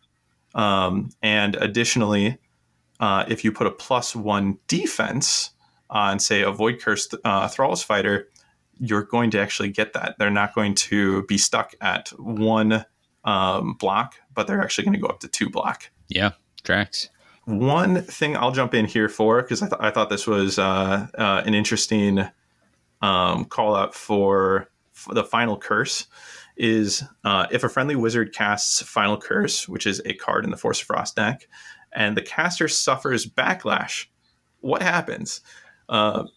Um, 0.54 1.12
and 1.22 1.56
additionally, 1.56 2.38
uh, 3.00 3.26
if 3.28 3.44
you 3.44 3.52
put 3.52 3.68
a 3.68 3.72
plus 3.72 4.16
one 4.16 4.58
defense 4.68 5.52
on, 5.90 6.20
say, 6.20 6.42
a 6.42 6.52
Void 6.52 6.80
Curse 6.82 7.14
uh, 7.24 7.48
Thralls 7.48 7.84
fighter, 7.84 8.30
you're 8.80 9.04
going 9.04 9.32
to 9.32 9.40
actually 9.40 9.70
get 9.70 9.94
that. 9.94 10.16
They're 10.18 10.30
not 10.30 10.54
going 10.54 10.76
to 10.76 11.24
be 11.24 11.38
stuck 11.38 11.74
at 11.82 12.10
one 12.20 12.86
um, 13.24 13.74
block, 13.74 14.16
but 14.34 14.48
they're 14.48 14.62
actually 14.62 14.86
going 14.86 14.94
to 14.94 15.00
go 15.00 15.08
up 15.08 15.20
to 15.22 15.28
two 15.28 15.50
block. 15.50 15.92
Yeah, 16.08 16.32
tracks. 16.64 17.10
One 17.46 18.02
thing 18.02 18.36
I'll 18.36 18.52
jump 18.52 18.74
in 18.74 18.86
here 18.86 19.10
for 19.10 19.42
because 19.42 19.62
I, 19.62 19.68
th- 19.68 19.82
I 19.82 19.92
thought 19.92 20.10
this 20.10 20.26
was 20.26 20.58
uh, 20.58 21.08
uh, 21.18 21.44
an 21.46 21.54
interesting 21.54 22.28
um, 23.02 23.46
call 23.46 23.76
out 23.76 23.94
for, 23.94 24.70
for, 24.94 25.14
the 25.14 25.24
final 25.24 25.58
curse 25.58 26.08
is 26.58 27.04
uh, 27.24 27.46
if 27.52 27.64
a 27.64 27.70
friendly 27.70 27.96
wizard 27.96 28.34
casts 28.34 28.82
final 28.82 29.18
curse, 29.18 29.68
which 29.68 29.86
is 29.86 30.02
a 30.06 30.14
card 30.14 30.44
in 30.44 30.52
the 30.52 30.58
Force 30.58 30.82
of 30.82 30.88
Frost 30.88 31.16
deck, 31.16 31.48
and 31.94 32.18
the 32.18 32.22
caster 32.22 32.68
suffers 32.68 33.26
backlash, 33.28 34.08
what 34.62 34.82
happens? 34.82 35.42
Because 35.88 36.30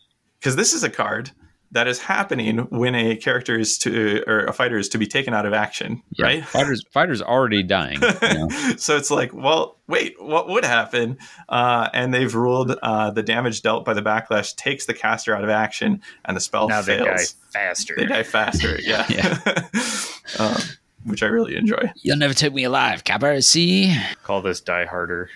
uh, 0.47 0.57
this 0.57 0.75
is 0.75 0.85
a 0.85 0.91
card 0.91 1.31
that 1.73 1.87
is 1.87 1.99
happening 1.99 2.59
when 2.71 2.95
a 2.95 3.17
character 3.17 3.59
is 3.59 3.77
to 3.79 4.23
or 4.27 4.47
a 4.47 4.53
fighter 4.53 4.79
is 4.79 4.89
to 4.91 4.99
be 4.99 5.07
taken 5.07 5.35
out 5.35 5.45
of 5.45 5.53
action, 5.53 6.03
yeah, 6.13 6.25
right? 6.25 6.45
Fighters 6.45 6.85
fighters 6.91 7.21
already 7.21 7.63
dying. 7.63 8.01
You 8.01 8.35
know? 8.35 8.49
so 8.79 8.97
it's 8.97 9.11
like, 9.11 9.35
well, 9.35 9.77
wait, 9.87 10.21
what 10.23 10.49
would 10.49 10.65
happen? 10.65 11.19
Uh, 11.49 11.89
and 11.93 12.15
they've 12.15 12.35
ruled 12.35 12.77
uh, 12.83 13.11
the 13.11 13.23
damage 13.23 13.63
dealt 13.63 13.85
by 13.85 13.93
the 13.93 14.03
backlash 14.03 14.57
takes 14.57 14.87
the 14.87 14.95
caster 14.95 15.35
out 15.35 15.45
of 15.45 15.51
action, 15.51 16.01
and 16.25 16.37
the 16.37 16.41
spell 16.41 16.69
now 16.69 16.81
fails. 16.81 16.99
They 16.99 17.05
die 17.05 17.25
faster. 17.53 17.95
They 17.97 18.07
die 18.07 18.23
faster. 18.23 18.79
Yeah. 18.89 19.05
yeah. 19.09 19.39
um, 20.39 20.57
which 21.05 21.23
I 21.23 21.27
really 21.27 21.57
enjoy. 21.57 21.91
You'll 21.97 22.17
never 22.17 22.33
take 22.33 22.55
me 22.55 22.65
alive, 22.65 23.05
Capper. 23.05 23.41
See? 23.43 23.95
Call 24.23 24.41
this 24.41 24.61
die 24.61 24.87
harder. 24.87 25.29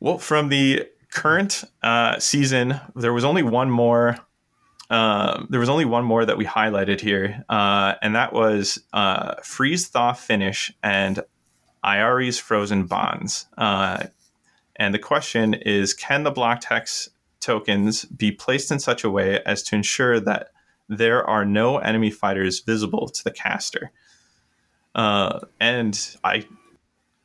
well, 0.00 0.18
from 0.18 0.48
the 0.48 0.88
current 1.10 1.64
uh, 1.82 2.18
season, 2.18 2.80
there 2.96 3.12
was 3.12 3.24
only 3.24 3.42
one 3.42 3.70
more 3.70 4.16
um, 4.90 5.46
there 5.50 5.60
was 5.60 5.68
only 5.68 5.84
one 5.84 6.04
more 6.04 6.24
that 6.24 6.36
we 6.36 6.44
highlighted 6.44 7.00
here, 7.00 7.44
uh, 7.48 7.94
and 8.02 8.16
that 8.16 8.32
was 8.32 8.82
uh, 8.92 9.36
Freeze 9.42 9.86
Thaw 9.86 10.12
Finish 10.12 10.72
and 10.82 11.22
IRE's 11.84 12.38
Frozen 12.38 12.86
Bonds. 12.86 13.46
Uh, 13.56 14.06
and 14.76 14.92
the 14.92 14.98
question 14.98 15.54
is 15.54 15.94
can 15.94 16.24
the 16.24 16.30
block 16.32 16.64
hex 16.64 17.08
tokens 17.38 18.04
be 18.04 18.32
placed 18.32 18.72
in 18.72 18.80
such 18.80 19.04
a 19.04 19.10
way 19.10 19.40
as 19.46 19.62
to 19.62 19.76
ensure 19.76 20.18
that 20.18 20.48
there 20.88 21.24
are 21.24 21.44
no 21.44 21.78
enemy 21.78 22.10
fighters 22.10 22.58
visible 22.58 23.08
to 23.08 23.22
the 23.22 23.30
caster? 23.30 23.92
Uh, 24.96 25.38
and 25.60 26.16
I 26.24 26.44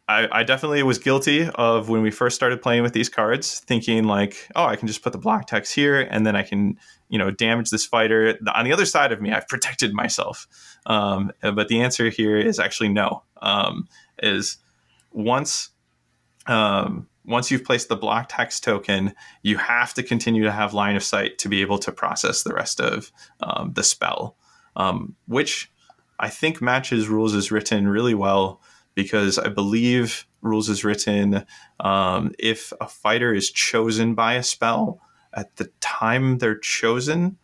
I, 0.07 0.27
I, 0.31 0.43
definitely 0.43 0.83
was 0.83 0.99
guilty 0.99 1.49
of 1.55 1.89
when 1.89 2.03
we 2.03 2.11
first 2.11 2.35
started 2.35 2.61
playing 2.61 2.83
with 2.83 2.93
these 2.93 3.09
cards, 3.09 3.61
thinking 3.61 4.03
like, 4.03 4.47
oh, 4.55 4.65
I 4.65 4.75
can 4.75 4.87
just 4.87 5.01
put 5.01 5.13
the 5.13 5.17
block 5.17 5.49
hex 5.49 5.71
here, 5.71 5.99
and 5.99 6.27
then 6.27 6.35
I 6.35 6.43
can, 6.43 6.77
you 7.15 7.19
know, 7.19 7.31
damage 7.31 7.69
this 7.69 7.85
fighter. 7.85 8.37
On 8.53 8.65
the 8.65 8.73
other 8.73 8.85
side 8.85 9.13
of 9.13 9.21
me, 9.21 9.31
I've 9.31 9.47
protected 9.47 9.93
myself. 9.93 10.49
Um, 10.85 11.31
but 11.41 11.69
the 11.69 11.79
answer 11.81 12.09
here 12.09 12.37
is 12.37 12.59
actually 12.59 12.89
no. 12.89 13.23
Um, 13.41 13.87
is 14.21 14.57
once 15.13 15.69
um, 16.45 17.07
once 17.23 17.49
you've 17.49 17.63
placed 17.63 17.87
the 17.87 17.95
block 17.95 18.29
hex 18.33 18.59
token, 18.59 19.13
you 19.43 19.55
have 19.55 19.93
to 19.93 20.03
continue 20.03 20.43
to 20.43 20.51
have 20.51 20.73
line 20.73 20.97
of 20.97 21.03
sight 21.03 21.37
to 21.37 21.47
be 21.47 21.61
able 21.61 21.77
to 21.79 21.91
process 21.93 22.43
the 22.43 22.53
rest 22.53 22.81
of 22.81 23.13
um, 23.39 23.71
the 23.75 23.83
spell, 23.83 24.35
um, 24.75 25.15
which 25.25 25.71
I 26.19 26.27
think 26.27 26.61
matches 26.61 27.07
rules 27.07 27.33
is 27.33 27.49
written 27.49 27.87
really 27.87 28.13
well 28.13 28.61
because 28.93 29.39
I 29.39 29.47
believe 29.47 30.27
rules 30.41 30.67
is 30.67 30.83
written 30.83 31.45
um, 31.79 32.33
if 32.37 32.73
a 32.81 32.87
fighter 32.89 33.33
is 33.33 33.49
chosen 33.51 34.15
by 34.15 34.33
a 34.33 34.43
spell 34.43 34.99
at 35.35 35.55
the 35.57 35.69
time 35.81 36.37
they're 36.37 36.57
chosen, 36.57 37.37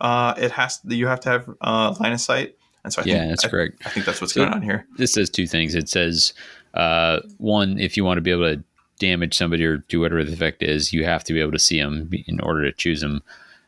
uh, 0.00 0.34
it 0.36 0.50
has 0.52 0.80
you 0.86 1.06
have 1.06 1.20
to 1.20 1.28
have 1.28 1.50
uh, 1.60 1.94
line 2.00 2.12
of 2.12 2.20
sight. 2.20 2.56
And 2.82 2.92
so 2.92 3.02
I 3.02 3.04
yeah, 3.06 3.18
think, 3.18 3.30
that's 3.30 3.44
I, 3.44 3.48
correct. 3.48 3.82
I 3.86 3.88
think 3.90 4.06
that's 4.06 4.20
what's 4.20 4.34
so 4.34 4.42
going 4.42 4.54
on 4.54 4.62
here. 4.62 4.86
This 4.98 5.12
says 5.12 5.30
two 5.30 5.46
things. 5.46 5.74
It 5.74 5.88
says 5.88 6.34
uh, 6.74 7.20
one, 7.38 7.78
if 7.78 7.96
you 7.96 8.04
want 8.04 8.18
to 8.18 8.22
be 8.22 8.30
able 8.30 8.54
to 8.54 8.62
damage 8.98 9.36
somebody 9.36 9.64
or 9.64 9.78
do 9.88 10.00
whatever 10.00 10.24
the 10.24 10.32
effect 10.32 10.62
is, 10.62 10.92
you 10.92 11.04
have 11.04 11.24
to 11.24 11.32
be 11.32 11.40
able 11.40 11.52
to 11.52 11.58
see 11.58 11.80
them 11.80 12.10
in 12.26 12.40
order 12.40 12.64
to 12.64 12.72
choose 12.76 13.00
them. 13.00 13.22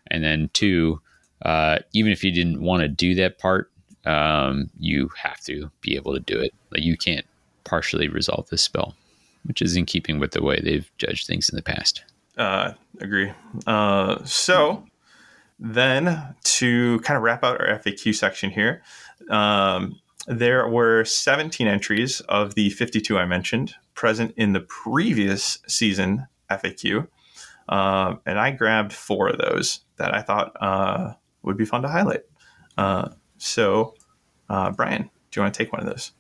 And 0.09 0.23
then 0.23 0.51
two, 0.53 1.01
uh, 1.43 1.79
even 1.93 2.13
if 2.13 2.23
you 2.23 2.31
didn't 2.31 2.63
want 2.63 2.83
to 2.83 2.89
do 2.89 3.15
that 3.17 3.39
part, 3.39 3.71
um, 4.05 4.71
you 4.79 5.11
have 5.21 5.41
to 5.43 5.71
be 5.81 5.97
able 5.97 6.15
to 6.15 6.21
do 6.21 6.39
it. 6.39 6.55
Like 6.71 6.83
you 6.83 6.97
can't 6.97 7.27
partially 7.65 8.09
resolve 8.09 8.49
this 8.51 8.63
spell, 8.63 8.95
which 9.45 9.61
is 9.61 9.77
in 9.77 9.87
keeping 9.87 10.19
with 10.19 10.31
the 10.31 10.43
way 10.43 10.61
they've 10.61 10.91
judged 10.99 11.27
things 11.27 11.49
in 11.49 11.57
the 11.57 11.63
past. 11.63 12.05
Uh, 12.37 12.73
agree. 13.01 13.33
Uh, 13.67 14.23
so 14.25 14.85
then 15.59 16.35
to 16.45 17.01
kind 17.01 17.17
of 17.17 17.23
wrap 17.23 17.43
out 17.43 17.61
our 17.61 17.79
FAQ 17.79 18.15
section 18.15 18.51
here, 18.51 18.83
um, 19.31 19.99
there 20.27 20.69
were 20.69 21.05
17 21.05 21.67
entries 21.67 22.21
of 22.23 22.55
the 22.55 22.71
52 22.71 23.17
I 23.17 23.27
mentioned 23.27 23.75
present 23.95 24.35
in 24.37 24.53
the 24.53 24.61
previous 24.61 25.59
season 25.67 26.27
FAQ. 26.51 27.09
Uh, 27.69 28.17
and 28.27 28.39
I 28.39 28.51
grabbed 28.51 28.93
four 28.93 29.29
of 29.29 29.39
those 29.39 29.81
that 29.97 30.15
I 30.15 30.23
thought 30.23 30.53
uh, 30.61 31.15
would 31.43 31.57
be 31.57 31.65
fun 31.65 31.83
to 31.83 31.89
highlight. 31.89 32.23
Uh, 32.77 33.11
so, 33.39 33.95
uh, 34.49 34.71
Brian, 34.71 35.03
do 35.03 35.41
you 35.41 35.43
want 35.43 35.55
to 35.55 35.59
take 35.59 35.73
one 35.73 35.81
of 35.81 35.89
those? 35.89 36.13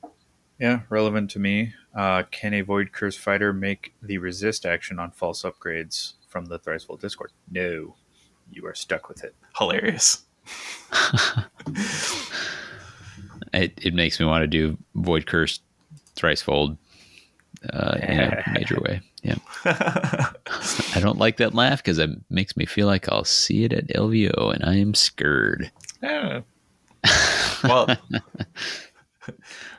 Yeah, 0.58 0.80
relevant 0.88 1.30
to 1.32 1.38
me. 1.38 1.74
Uh, 1.96 2.22
can 2.30 2.52
a 2.52 2.60
Void 2.60 2.92
Curse 2.92 3.16
fighter 3.16 3.54
make 3.54 3.94
the 4.02 4.18
resist 4.18 4.66
action 4.66 4.98
on 4.98 5.10
false 5.10 5.42
upgrades 5.42 6.12
from 6.28 6.44
the 6.44 6.58
Thricefold 6.58 7.00
Discord? 7.00 7.32
No, 7.50 7.96
you 8.50 8.66
are 8.66 8.74
stuck 8.74 9.08
with 9.08 9.24
it. 9.24 9.34
Hilarious. 9.56 10.24
it, 13.54 13.72
it 13.82 13.94
makes 13.94 14.20
me 14.20 14.26
want 14.26 14.42
to 14.42 14.46
do 14.46 14.76
Void 14.94 15.26
Curse 15.26 15.60
Thricefold 16.14 16.76
uh, 17.72 17.96
in 18.02 18.20
a 18.20 18.44
major 18.52 18.78
way. 18.80 19.00
Yeah. 19.22 19.36
I 19.64 21.00
don't 21.00 21.18
like 21.18 21.38
that 21.38 21.54
laugh 21.54 21.78
because 21.82 21.98
it 21.98 22.10
makes 22.30 22.56
me 22.58 22.66
feel 22.66 22.86
like 22.86 23.08
I'll 23.08 23.24
see 23.24 23.64
it 23.64 23.72
at 23.72 23.88
LVO 23.88 24.54
and 24.54 24.64
I 24.64 24.76
am 24.76 24.94
scared. 24.94 25.72
Yeah. 26.02 26.42
well, 27.64 27.96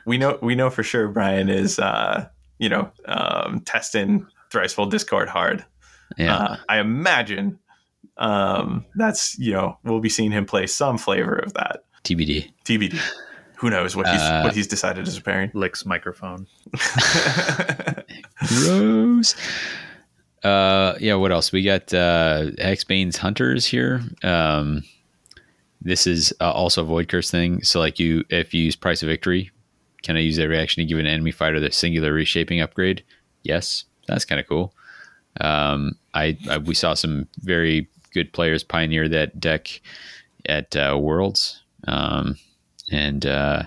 we 0.06 0.18
know 0.18 0.38
we 0.42 0.54
know 0.54 0.70
for 0.70 0.82
sure 0.82 1.08
Brian 1.08 1.48
is 1.48 1.78
uh, 1.78 2.28
you 2.58 2.68
know 2.68 2.90
um, 3.06 3.60
testing 3.60 4.26
Thricefold 4.50 4.90
Discord 4.90 5.28
hard. 5.28 5.64
Yeah, 6.16 6.36
uh, 6.36 6.56
I 6.68 6.78
imagine 6.78 7.58
um, 8.16 8.84
that's 8.96 9.38
you 9.38 9.52
know 9.52 9.78
we'll 9.84 10.00
be 10.00 10.08
seeing 10.08 10.30
him 10.30 10.44
play 10.44 10.66
some 10.66 10.98
flavor 10.98 11.36
of 11.36 11.54
that. 11.54 11.84
TBD. 12.04 12.50
TBD. 12.64 13.00
Who 13.56 13.70
knows 13.70 13.96
what 13.96 14.06
he's 14.06 14.20
uh, 14.20 14.42
what 14.42 14.54
he's 14.54 14.68
decided 14.68 15.08
as 15.08 15.16
a 15.16 15.22
pairing? 15.22 15.50
Licks 15.52 15.84
microphone. 15.84 16.46
Gross. 18.46 19.34
Uh, 20.44 20.94
yeah. 21.00 21.14
What 21.14 21.32
else? 21.32 21.50
We 21.50 21.64
got 21.64 21.92
uh, 21.92 22.52
Hexbane's 22.58 23.16
Hunters 23.16 23.66
here. 23.66 24.00
Um, 24.22 24.84
this 25.80 26.06
is 26.06 26.32
uh, 26.40 26.50
also 26.50 26.82
a 26.82 26.86
void 26.86 27.08
curse 27.08 27.30
thing. 27.30 27.62
So 27.62 27.80
like 27.80 27.98
you, 27.98 28.24
if 28.30 28.52
you 28.52 28.62
use 28.62 28.76
price 28.76 29.02
of 29.02 29.08
victory, 29.08 29.50
can 30.02 30.16
I 30.16 30.20
use 30.20 30.36
that 30.36 30.48
reaction 30.48 30.82
to 30.82 30.88
give 30.88 30.98
an 30.98 31.06
enemy 31.06 31.30
fighter 31.30 31.60
the 31.60 31.72
singular 31.72 32.12
reshaping 32.12 32.60
upgrade? 32.60 33.04
Yes, 33.42 33.84
that's 34.06 34.24
kind 34.24 34.40
of 34.40 34.48
cool. 34.48 34.74
Um, 35.40 35.98
I, 36.14 36.36
I, 36.50 36.58
we 36.58 36.74
saw 36.74 36.94
some 36.94 37.28
very 37.40 37.88
good 38.12 38.32
players 38.32 38.64
pioneer 38.64 39.08
that 39.08 39.38
deck 39.38 39.80
at 40.46 40.74
uh, 40.76 40.98
Worlds, 41.00 41.62
um, 41.86 42.36
and 42.90 43.24
uh, 43.26 43.64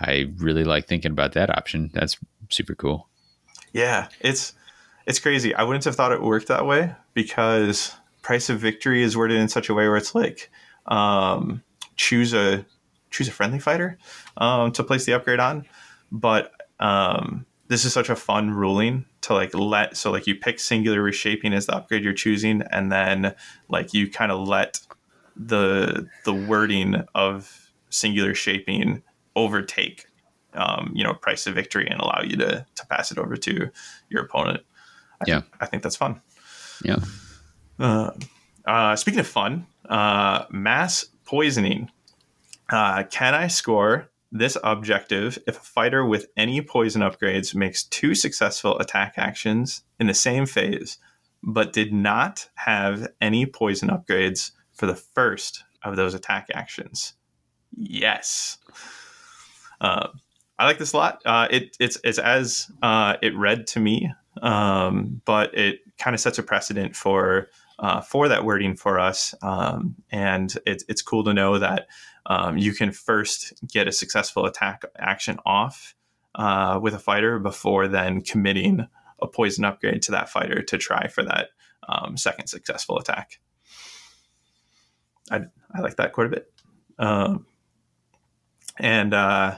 I 0.00 0.30
really 0.36 0.64
like 0.64 0.86
thinking 0.86 1.12
about 1.12 1.32
that 1.32 1.50
option. 1.50 1.90
That's 1.94 2.18
super 2.50 2.74
cool. 2.74 3.08
Yeah, 3.72 4.08
it's 4.20 4.52
it's 5.06 5.20
crazy. 5.20 5.54
I 5.54 5.62
wouldn't 5.62 5.84
have 5.84 5.96
thought 5.96 6.12
it 6.12 6.22
worked 6.22 6.48
that 6.48 6.66
way 6.66 6.94
because 7.14 7.94
price 8.22 8.50
of 8.50 8.60
victory 8.60 9.02
is 9.02 9.16
worded 9.16 9.38
in 9.38 9.48
such 9.48 9.68
a 9.68 9.74
way 9.74 9.88
where 9.88 9.96
it's 9.96 10.14
like 10.14 10.50
um, 10.86 11.62
choose 11.96 12.34
a 12.34 12.64
choose 13.10 13.28
a 13.28 13.32
friendly 13.32 13.58
fighter 13.58 13.98
um, 14.36 14.72
to 14.72 14.84
place 14.84 15.04
the 15.04 15.12
upgrade 15.12 15.40
on, 15.40 15.66
but 16.12 16.52
um, 16.78 17.44
this 17.68 17.84
is 17.84 17.92
such 17.92 18.08
a 18.08 18.16
fun 18.16 18.50
ruling 18.50 19.04
to 19.22 19.34
like 19.34 19.54
let 19.54 19.96
so 19.96 20.10
like 20.10 20.26
you 20.26 20.34
pick 20.34 20.58
singular 20.58 21.02
reshaping 21.02 21.52
as 21.52 21.66
the 21.66 21.76
upgrade 21.76 22.04
you're 22.04 22.12
choosing, 22.12 22.62
and 22.70 22.90
then 22.90 23.34
like 23.68 23.94
you 23.94 24.10
kind 24.10 24.32
of 24.32 24.46
let 24.46 24.80
the 25.36 26.08
the 26.24 26.34
wording 26.34 27.02
of 27.14 27.70
singular 27.90 28.34
shaping 28.34 29.02
overtake 29.36 30.06
um, 30.54 30.90
you 30.94 31.04
know 31.04 31.14
price 31.14 31.46
of 31.46 31.54
victory 31.54 31.86
and 31.88 32.00
allow 32.00 32.20
you 32.22 32.36
to 32.36 32.66
to 32.74 32.86
pass 32.86 33.10
it 33.10 33.18
over 33.18 33.36
to 33.36 33.70
your 34.08 34.22
opponent. 34.22 34.62
I 35.20 35.24
yeah, 35.26 35.40
think, 35.40 35.54
I 35.60 35.66
think 35.66 35.82
that's 35.82 35.96
fun. 35.96 36.20
Yeah. 36.82 36.98
Uh, 37.78 38.10
uh, 38.64 38.96
speaking 38.96 39.20
of 39.20 39.26
fun, 39.26 39.66
uh, 39.90 40.44
mass 40.50 41.04
poisoning. 41.24 41.90
Uh, 42.70 43.02
can 43.10 43.34
I 43.34 43.48
score 43.48 44.10
this 44.32 44.56
objective 44.62 45.38
if 45.46 45.56
a 45.56 45.60
fighter 45.60 46.06
with 46.06 46.26
any 46.36 46.62
poison 46.62 47.02
upgrades 47.02 47.54
makes 47.54 47.82
two 47.82 48.14
successful 48.14 48.78
attack 48.78 49.14
actions 49.16 49.82
in 49.98 50.06
the 50.06 50.14
same 50.14 50.46
phase, 50.46 50.98
but 51.42 51.72
did 51.72 51.92
not 51.92 52.48
have 52.54 53.08
any 53.20 53.44
poison 53.44 53.88
upgrades 53.88 54.52
for 54.72 54.86
the 54.86 54.94
first 54.94 55.64
of 55.82 55.96
those 55.96 56.14
attack 56.14 56.46
actions? 56.54 57.14
Yes. 57.76 58.58
Uh, 59.80 60.08
I 60.58 60.66
like 60.66 60.78
this 60.78 60.92
a 60.92 60.96
lot. 60.96 61.22
Uh, 61.24 61.48
it, 61.50 61.76
it's, 61.80 61.98
it's 62.04 62.18
as 62.18 62.70
uh, 62.82 63.16
it 63.22 63.36
read 63.36 63.66
to 63.68 63.80
me, 63.80 64.12
um, 64.42 65.20
but 65.24 65.56
it 65.58 65.80
kind 65.98 66.14
of 66.14 66.20
sets 66.20 66.38
a 66.38 66.42
precedent 66.42 66.94
for 66.94 67.48
uh, 67.80 68.02
for 68.02 68.28
that 68.28 68.44
wording 68.44 68.76
for 68.76 69.00
us. 69.00 69.34
Um, 69.42 69.96
and 70.10 70.54
it's 70.66 70.84
it's 70.88 71.02
cool 71.02 71.24
to 71.24 71.34
know 71.34 71.58
that 71.58 71.88
um, 72.26 72.58
you 72.58 72.72
can 72.72 72.92
first 72.92 73.54
get 73.66 73.88
a 73.88 73.92
successful 73.92 74.44
attack 74.44 74.84
action 74.98 75.38
off 75.44 75.94
uh, 76.34 76.78
with 76.80 76.94
a 76.94 76.98
fighter 76.98 77.38
before 77.38 77.88
then 77.88 78.20
committing 78.20 78.86
a 79.20 79.26
poison 79.26 79.64
upgrade 79.64 80.02
to 80.02 80.12
that 80.12 80.28
fighter 80.28 80.62
to 80.62 80.78
try 80.78 81.08
for 81.08 81.24
that 81.24 81.48
um, 81.88 82.16
second 82.16 82.46
successful 82.46 82.98
attack. 82.98 83.40
I, 85.30 85.42
I 85.74 85.80
like 85.80 85.96
that 85.96 86.12
quite 86.12 86.26
a 86.26 86.30
bit. 86.30 86.52
Um, 86.98 87.46
and 88.78 89.14
uh, 89.14 89.56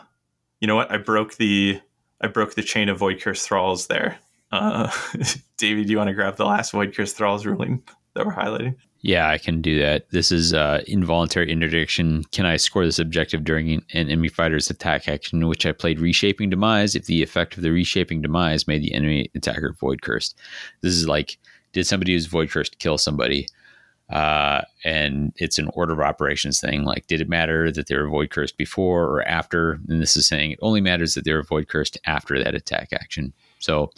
you 0.60 0.68
know 0.68 0.76
what? 0.76 0.92
I 0.92 0.98
broke 0.98 1.36
the 1.36 1.80
I 2.20 2.28
broke 2.28 2.54
the 2.54 2.62
chain 2.62 2.88
of 2.88 2.98
Void 2.98 3.20
Curse 3.20 3.44
Thralls 3.44 3.88
there. 3.88 4.18
Uh, 4.52 4.92
David, 5.56 5.86
do 5.86 5.92
you 5.92 5.98
want 5.98 6.08
to 6.08 6.14
grab 6.14 6.36
the 6.36 6.44
last 6.44 6.70
Void 6.70 6.94
Curse 6.94 7.14
Thralls 7.14 7.44
ruling 7.44 7.82
that 8.14 8.26
we're 8.26 8.34
highlighting? 8.34 8.76
Yeah, 9.00 9.28
I 9.28 9.38
can 9.38 9.60
do 9.60 9.80
that. 9.80 10.08
This 10.10 10.30
is 10.30 10.54
uh, 10.54 10.82
involuntary 10.86 11.50
interdiction. 11.50 12.22
Can 12.30 12.46
I 12.46 12.56
score 12.56 12.84
this 12.84 13.00
objective 13.00 13.42
during 13.42 13.72
an 13.72 13.82
enemy 13.92 14.28
fighter's 14.28 14.70
attack 14.70 15.08
action 15.08 15.48
which 15.48 15.66
I 15.66 15.72
played 15.72 15.98
Reshaping 15.98 16.50
Demise 16.50 16.94
if 16.94 17.06
the 17.06 17.22
effect 17.22 17.56
of 17.56 17.64
the 17.64 17.72
Reshaping 17.72 18.22
Demise 18.22 18.68
made 18.68 18.82
the 18.82 18.94
enemy 18.94 19.28
attacker 19.34 19.74
void 19.80 20.02
cursed? 20.02 20.38
This 20.82 20.94
is 20.94 21.08
like, 21.08 21.36
did 21.72 21.86
somebody 21.86 22.12
use 22.12 22.26
void 22.26 22.50
cursed 22.50 22.78
kill 22.78 22.96
somebody? 22.96 23.48
Uh, 24.08 24.60
and 24.84 25.32
it's 25.36 25.58
an 25.58 25.70
order 25.74 25.94
of 25.94 26.00
operations 26.00 26.60
thing. 26.60 26.84
Like, 26.84 27.06
did 27.06 27.20
it 27.20 27.28
matter 27.28 27.72
that 27.72 27.88
they 27.88 27.96
were 27.96 28.08
void 28.08 28.30
cursed 28.30 28.56
before 28.56 29.04
or 29.04 29.22
after? 29.26 29.80
And 29.88 30.00
this 30.00 30.16
is 30.16 30.28
saying 30.28 30.52
it 30.52 30.58
only 30.62 30.80
matters 30.80 31.14
that 31.14 31.24
they 31.24 31.32
were 31.32 31.42
void 31.42 31.66
cursed 31.66 31.98
after 32.06 32.40
that 32.42 32.54
attack 32.54 32.92
action. 32.92 33.32
So 33.58 33.90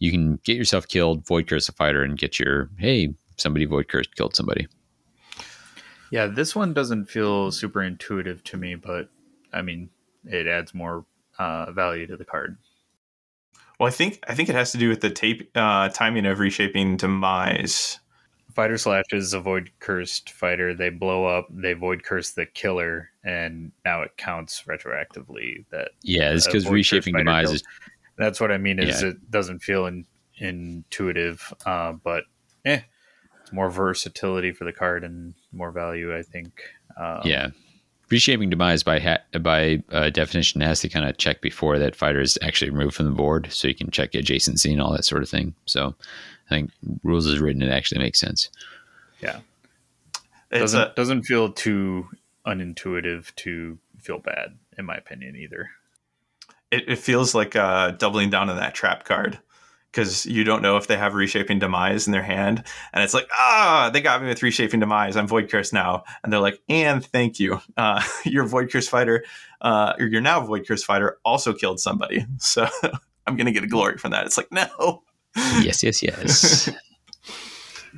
you 0.00 0.10
can 0.10 0.40
get 0.44 0.56
yourself 0.56 0.88
killed, 0.88 1.26
void 1.26 1.46
curse 1.46 1.68
a 1.68 1.72
fighter, 1.72 2.02
and 2.02 2.18
get 2.18 2.38
your 2.38 2.68
hey, 2.78 3.14
somebody 3.40 3.64
void 3.64 3.88
cursed 3.88 4.14
killed 4.16 4.36
somebody. 4.36 4.68
Yeah, 6.10 6.26
this 6.26 6.56
one 6.56 6.74
doesn't 6.74 7.06
feel 7.06 7.52
super 7.52 7.82
intuitive 7.82 8.42
to 8.44 8.56
me, 8.56 8.74
but 8.74 9.08
I 9.52 9.62
mean, 9.62 9.90
it 10.24 10.46
adds 10.46 10.74
more 10.74 11.04
uh, 11.38 11.70
value 11.72 12.06
to 12.06 12.16
the 12.16 12.24
card. 12.24 12.56
Well, 13.78 13.86
I 13.86 13.90
think 13.90 14.22
I 14.28 14.34
think 14.34 14.48
it 14.48 14.54
has 14.54 14.72
to 14.72 14.78
do 14.78 14.88
with 14.88 15.00
the 15.00 15.10
tape 15.10 15.50
uh, 15.54 15.88
timing 15.88 16.26
of 16.26 16.38
reshaping 16.38 16.98
demise. 16.98 17.98
Fighter 18.54 18.76
slash 18.76 19.04
is 19.12 19.32
a 19.32 19.40
void 19.40 19.70
cursed 19.78 20.30
fighter. 20.30 20.74
They 20.74 20.90
blow 20.90 21.24
up, 21.24 21.46
they 21.50 21.72
void 21.72 22.02
curse 22.02 22.32
the 22.32 22.44
killer, 22.44 23.10
and 23.24 23.72
now 23.84 24.02
it 24.02 24.16
counts 24.18 24.64
retroactively. 24.68 25.64
That 25.70 25.92
yeah, 26.02 26.32
it's 26.32 26.46
because 26.46 26.68
reshaping 26.68 27.14
demise 27.16 27.46
kills. 27.46 27.54
is. 27.56 27.62
That's 28.18 28.38
what 28.38 28.52
I 28.52 28.58
mean. 28.58 28.80
Is 28.80 29.00
yeah. 29.00 29.10
it 29.10 29.30
doesn't 29.30 29.60
feel 29.60 29.86
in, 29.86 30.04
intuitive, 30.36 31.54
uh, 31.64 31.92
but 31.92 32.24
eh, 32.66 32.80
more 33.52 33.70
versatility 33.70 34.52
for 34.52 34.64
the 34.64 34.72
card 34.72 35.04
and 35.04 35.34
more 35.52 35.70
value, 35.70 36.16
I 36.16 36.22
think. 36.22 36.62
Um, 36.96 37.20
yeah. 37.24 37.48
Reshaping 38.10 38.50
demise 38.50 38.82
by 38.82 38.98
ha- 38.98 39.38
by 39.40 39.82
uh, 39.92 40.10
definition 40.10 40.60
has 40.62 40.80
to 40.80 40.88
kind 40.88 41.08
of 41.08 41.16
check 41.18 41.40
before 41.40 41.78
that 41.78 41.94
fighter 41.94 42.20
is 42.20 42.36
actually 42.42 42.70
removed 42.70 42.96
from 42.96 43.06
the 43.06 43.12
board, 43.12 43.48
so 43.52 43.68
you 43.68 43.74
can 43.74 43.90
check 43.90 44.12
adjacency 44.12 44.72
and 44.72 44.82
all 44.82 44.92
that 44.92 45.04
sort 45.04 45.22
of 45.22 45.28
thing. 45.28 45.54
So, 45.66 45.94
I 46.46 46.48
think 46.48 46.72
rules 47.04 47.26
is 47.26 47.38
written; 47.38 47.62
it 47.62 47.70
actually 47.70 48.00
makes 48.00 48.18
sense. 48.18 48.50
Yeah, 49.20 49.38
it 50.50 50.58
doesn't 50.58 50.80
a, 50.80 50.92
doesn't 50.96 51.22
feel 51.22 51.52
too 51.52 52.08
unintuitive 52.44 53.32
to 53.36 53.78
feel 54.00 54.18
bad, 54.18 54.58
in 54.76 54.86
my 54.86 54.96
opinion, 54.96 55.36
either. 55.36 55.70
It, 56.72 56.88
it 56.88 56.98
feels 56.98 57.32
like 57.32 57.54
uh, 57.54 57.92
doubling 57.92 58.30
down 58.30 58.50
on 58.50 58.56
that 58.56 58.74
trap 58.74 59.04
card 59.04 59.38
because 59.90 60.26
you 60.26 60.44
don't 60.44 60.62
know 60.62 60.76
if 60.76 60.86
they 60.86 60.96
have 60.96 61.14
reshaping 61.14 61.58
demise 61.58 62.06
in 62.06 62.12
their 62.12 62.22
hand. 62.22 62.62
And 62.92 63.02
it's 63.02 63.14
like 63.14 63.28
ah 63.32 63.90
they 63.92 64.00
got 64.00 64.22
me 64.22 64.28
with 64.28 64.42
reshaping 64.42 64.80
demise. 64.80 65.16
I'm 65.16 65.26
void 65.26 65.50
curse 65.50 65.72
now. 65.72 66.04
And 66.22 66.32
they're 66.32 66.40
like 66.40 66.60
and 66.68 67.04
thank 67.04 67.40
you. 67.40 67.60
Uh, 67.76 68.02
your 68.24 68.44
void 68.44 68.70
curse 68.70 68.88
fighter 68.88 69.24
uh, 69.60 69.94
or 69.98 70.06
your 70.06 70.20
now 70.20 70.40
void 70.40 70.66
curse 70.66 70.82
fighter 70.82 71.18
also 71.24 71.52
killed 71.52 71.80
somebody. 71.80 72.26
So 72.38 72.66
i'm 73.26 73.36
gonna 73.36 73.52
get 73.52 73.64
a 73.64 73.68
glory 73.68 73.98
from 73.98 74.12
that. 74.12 74.26
It's 74.26 74.36
like 74.36 74.50
no. 74.50 75.02
Yes 75.60 75.82
yes 75.82 76.02
yes. 76.02 76.70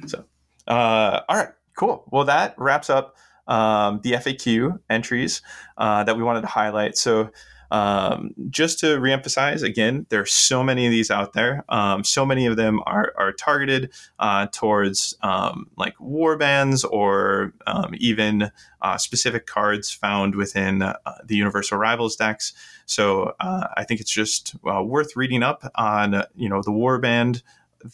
So 0.07 0.25
uh, 0.67 1.21
all 1.29 1.37
right 1.37 1.51
cool. 1.77 2.05
Well 2.11 2.25
that 2.25 2.55
wraps 2.59 2.91
up 2.91 3.17
um, 3.47 4.01
the 4.03 4.13
faq 4.13 4.79
entries 4.89 5.43
uh, 5.77 6.05
that 6.05 6.17
we 6.17 6.23
wanted 6.23 6.43
to 6.43 6.47
highlight. 6.47 6.97
So 6.97 7.31
um, 7.73 8.35
just 8.51 8.79
to 8.81 8.99
reemphasize 8.99 9.63
again, 9.63 10.05
there 10.11 10.21
are 10.21 10.27
so 10.27 10.63
many 10.63 10.85
of 10.85 10.93
these 10.93 11.11
out 11.11 11.33
there. 11.33 11.65
Um, 11.71 12.05
so 12.05 12.27
many 12.27 12.45
of 12.45 12.57
them 12.57 12.81
are, 12.85 13.15
are 13.17 13.33
targeted 13.33 13.91
uh, 14.19 14.49
towards 14.53 15.17
um, 15.23 15.71
like 15.79 15.99
war 15.99 16.37
bands 16.37 16.85
or 16.85 17.55
um, 17.67 17.95
even 17.97 18.51
uh, 18.83 18.99
specific 18.99 19.47
cards 19.47 19.91
found 19.91 20.35
within 20.35 20.83
uh, 20.83 20.95
the 21.25 21.35
Universal 21.35 21.79
Rivals 21.79 22.15
decks. 22.15 22.53
So 22.85 23.35
uh, 23.41 23.69
I 23.75 23.85
think 23.85 24.03
it's 24.03 24.13
just 24.13 24.55
uh, 24.71 24.83
worth 24.85 25.17
reading 25.17 25.43
up 25.43 25.65
on 25.75 26.25
you 26.37 26.51
know 26.51 26.61
the 26.63 26.73
war 26.73 26.99
band 26.99 27.43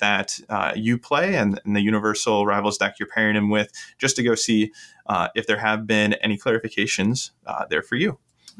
that 0.01 0.41
uh, 0.49 0.73
you 0.75 0.99
play 0.99 1.37
and, 1.37 1.61
and, 1.65 1.75
the 1.75 1.81
universal 1.81 2.45
rivals 2.45 2.77
deck 2.77 2.97
you're 2.99 3.09
pairing 3.09 3.37
him 3.37 3.49
with 3.49 3.73
just 3.97 4.17
to 4.17 4.23
go 4.23 4.35
see 4.35 4.71
uh, 5.07 5.29
if 5.35 5.47
there 5.47 5.57
have 5.57 5.87
been 5.87 6.13
any 6.15 6.37
clarifications 6.37 7.31
uh, 7.47 7.65
there 7.71 7.81
for 7.81 7.97
you 7.97 8.19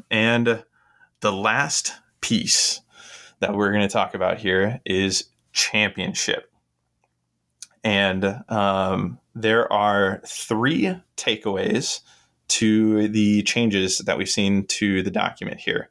and 0.09 0.63
the 1.21 1.31
last 1.31 1.93
piece 2.21 2.81
that 3.39 3.53
we're 3.53 3.71
going 3.71 3.87
to 3.87 3.93
talk 3.93 4.13
about 4.13 4.37
here 4.37 4.81
is 4.85 5.25
championship. 5.53 6.51
And 7.83 8.43
um, 8.49 9.19
there 9.35 9.71
are 9.71 10.21
three 10.25 10.95
takeaways 11.15 12.01
to 12.49 13.07
the 13.07 13.43
changes 13.43 13.99
that 13.99 14.17
we've 14.17 14.29
seen 14.29 14.65
to 14.67 15.01
the 15.01 15.11
document 15.11 15.59
here. 15.59 15.89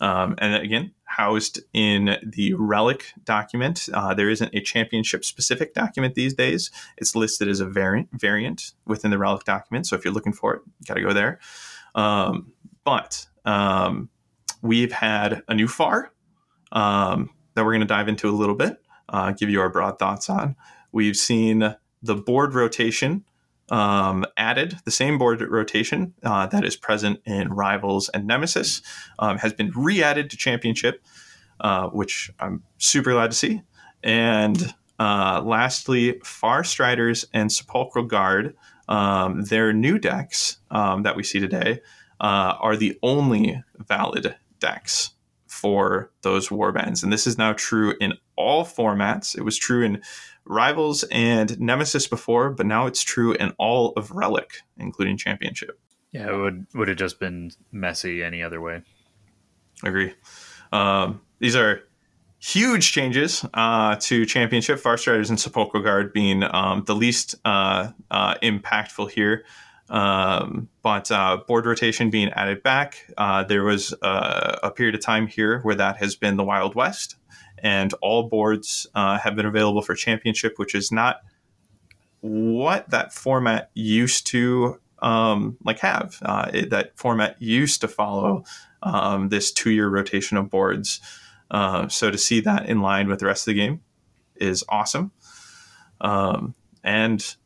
Um, 0.00 0.34
and 0.38 0.54
again, 0.54 0.92
housed 1.04 1.60
in 1.72 2.16
the 2.22 2.54
relic 2.54 3.12
document. 3.24 3.88
Uh, 3.92 4.14
there 4.14 4.28
isn't 4.28 4.54
a 4.54 4.60
championship 4.60 5.24
specific 5.24 5.72
document 5.74 6.14
these 6.14 6.34
days. 6.34 6.70
It's 6.98 7.14
listed 7.14 7.48
as 7.48 7.60
a 7.60 7.66
variant 7.66 8.08
variant 8.12 8.72
within 8.86 9.10
the 9.10 9.18
relic 9.18 9.44
document. 9.44 9.86
So 9.86 9.96
if 9.96 10.04
you're 10.04 10.14
looking 10.14 10.32
for 10.32 10.54
it, 10.54 10.62
you 10.80 10.86
got 10.86 10.94
to 10.94 11.02
go 11.02 11.12
there. 11.12 11.38
Um, 11.94 12.52
but 12.84 13.26
um, 13.44 14.10
we've 14.64 14.92
had 14.92 15.42
a 15.46 15.54
new 15.54 15.68
FAR 15.68 16.10
um, 16.72 17.30
that 17.54 17.64
we're 17.64 17.72
going 17.72 17.80
to 17.80 17.86
dive 17.86 18.08
into 18.08 18.28
a 18.28 18.32
little 18.32 18.54
bit, 18.56 18.78
uh, 19.10 19.30
give 19.32 19.50
you 19.50 19.60
our 19.60 19.68
broad 19.68 19.98
thoughts 19.98 20.28
on. 20.28 20.56
We've 20.90 21.16
seen 21.16 21.76
the 22.02 22.14
board 22.16 22.54
rotation 22.54 23.24
um, 23.70 24.24
added 24.36 24.78
the 24.84 24.90
same 24.90 25.18
board 25.18 25.40
rotation 25.42 26.14
uh, 26.22 26.46
that 26.46 26.64
is 26.64 26.76
present 26.76 27.20
in 27.24 27.52
Rivals 27.52 28.08
and 28.08 28.26
Nemesis, 28.26 28.82
um, 29.18 29.38
has 29.38 29.52
been 29.52 29.70
re 29.74 30.02
added 30.02 30.30
to 30.30 30.36
Championship, 30.36 31.04
uh, 31.60 31.88
which 31.88 32.30
I'm 32.40 32.62
super 32.78 33.12
glad 33.12 33.30
to 33.30 33.36
see. 33.36 33.62
And 34.02 34.74
uh, 34.98 35.42
lastly, 35.44 36.14
Farstriders 36.24 37.26
and 37.32 37.52
Sepulchral 37.52 38.04
Guard, 38.04 38.56
um, 38.88 39.44
their 39.44 39.72
new 39.72 39.98
decks 39.98 40.58
um, 40.70 41.02
that 41.02 41.16
we 41.16 41.22
see 41.22 41.40
today, 41.40 41.80
uh, 42.20 42.54
are 42.60 42.76
the 42.76 42.98
only 43.02 43.62
valid 43.78 44.36
decks 44.60 45.10
for 45.46 46.10
those 46.22 46.48
warbands. 46.48 47.02
And 47.02 47.12
this 47.12 47.26
is 47.26 47.38
now 47.38 47.52
true 47.52 47.94
in 48.00 48.14
all 48.36 48.64
formats. 48.64 49.36
It 49.36 49.42
was 49.42 49.56
true 49.56 49.82
in 49.84 50.02
Rivals 50.44 51.04
and 51.10 51.58
Nemesis 51.60 52.06
before, 52.06 52.50
but 52.50 52.66
now 52.66 52.86
it's 52.86 53.02
true 53.02 53.32
in 53.32 53.54
all 53.58 53.92
of 53.96 54.10
Relic, 54.10 54.58
including 54.76 55.16
Championship. 55.16 55.78
Yeah, 56.12 56.30
it 56.30 56.36
would 56.36 56.66
would 56.74 56.88
have 56.88 56.96
just 56.96 57.18
been 57.18 57.50
messy 57.72 58.22
any 58.22 58.42
other 58.42 58.60
way. 58.60 58.82
Agree. 59.82 60.12
Um, 60.72 61.22
these 61.38 61.56
are 61.56 61.82
huge 62.38 62.92
changes 62.92 63.44
uh, 63.54 63.96
to 63.96 64.26
Championship. 64.26 64.78
Farstriders 64.80 65.30
and 65.30 65.40
Sepulchral 65.40 65.82
Guard 65.82 66.12
being 66.12 66.42
um, 66.42 66.84
the 66.86 66.94
least 66.94 67.36
uh, 67.44 67.90
uh, 68.10 68.34
impactful 68.42 69.10
here. 69.10 69.44
Um, 69.90 70.68
but 70.82 71.10
uh, 71.10 71.38
board 71.46 71.66
rotation 71.66 72.10
being 72.10 72.30
added 72.30 72.62
back, 72.62 73.06
uh, 73.18 73.44
there 73.44 73.64
was 73.64 73.94
uh, 74.02 74.58
a 74.62 74.70
period 74.70 74.94
of 74.94 75.02
time 75.02 75.26
here 75.26 75.60
where 75.60 75.74
that 75.74 75.98
has 75.98 76.16
been 76.16 76.36
the 76.36 76.44
Wild 76.44 76.74
West, 76.74 77.16
and 77.58 77.92
all 78.00 78.28
boards 78.28 78.86
uh, 78.94 79.18
have 79.18 79.36
been 79.36 79.46
available 79.46 79.82
for 79.82 79.94
championship, 79.94 80.54
which 80.56 80.74
is 80.74 80.90
not 80.90 81.20
what 82.20 82.88
that 82.90 83.12
format 83.12 83.70
used 83.74 84.26
to 84.28 84.80
um, 85.00 85.58
like 85.64 85.80
have. 85.80 86.18
Uh, 86.22 86.50
it, 86.52 86.70
that 86.70 86.96
format 86.96 87.40
used 87.40 87.82
to 87.82 87.88
follow 87.88 88.44
um, 88.82 89.28
this 89.28 89.52
two-year 89.52 89.88
rotation 89.88 90.38
of 90.38 90.48
boards. 90.48 91.00
So 91.88 92.10
to 92.10 92.18
see 92.18 92.40
that 92.40 92.68
in 92.68 92.80
line 92.80 93.08
with 93.08 93.20
the 93.20 93.26
rest 93.26 93.46
of 93.46 93.54
the 93.54 93.60
game 93.60 93.82
is 94.36 94.64
awesome. 94.68 95.12
Um, 96.00 96.54
and 96.82 97.36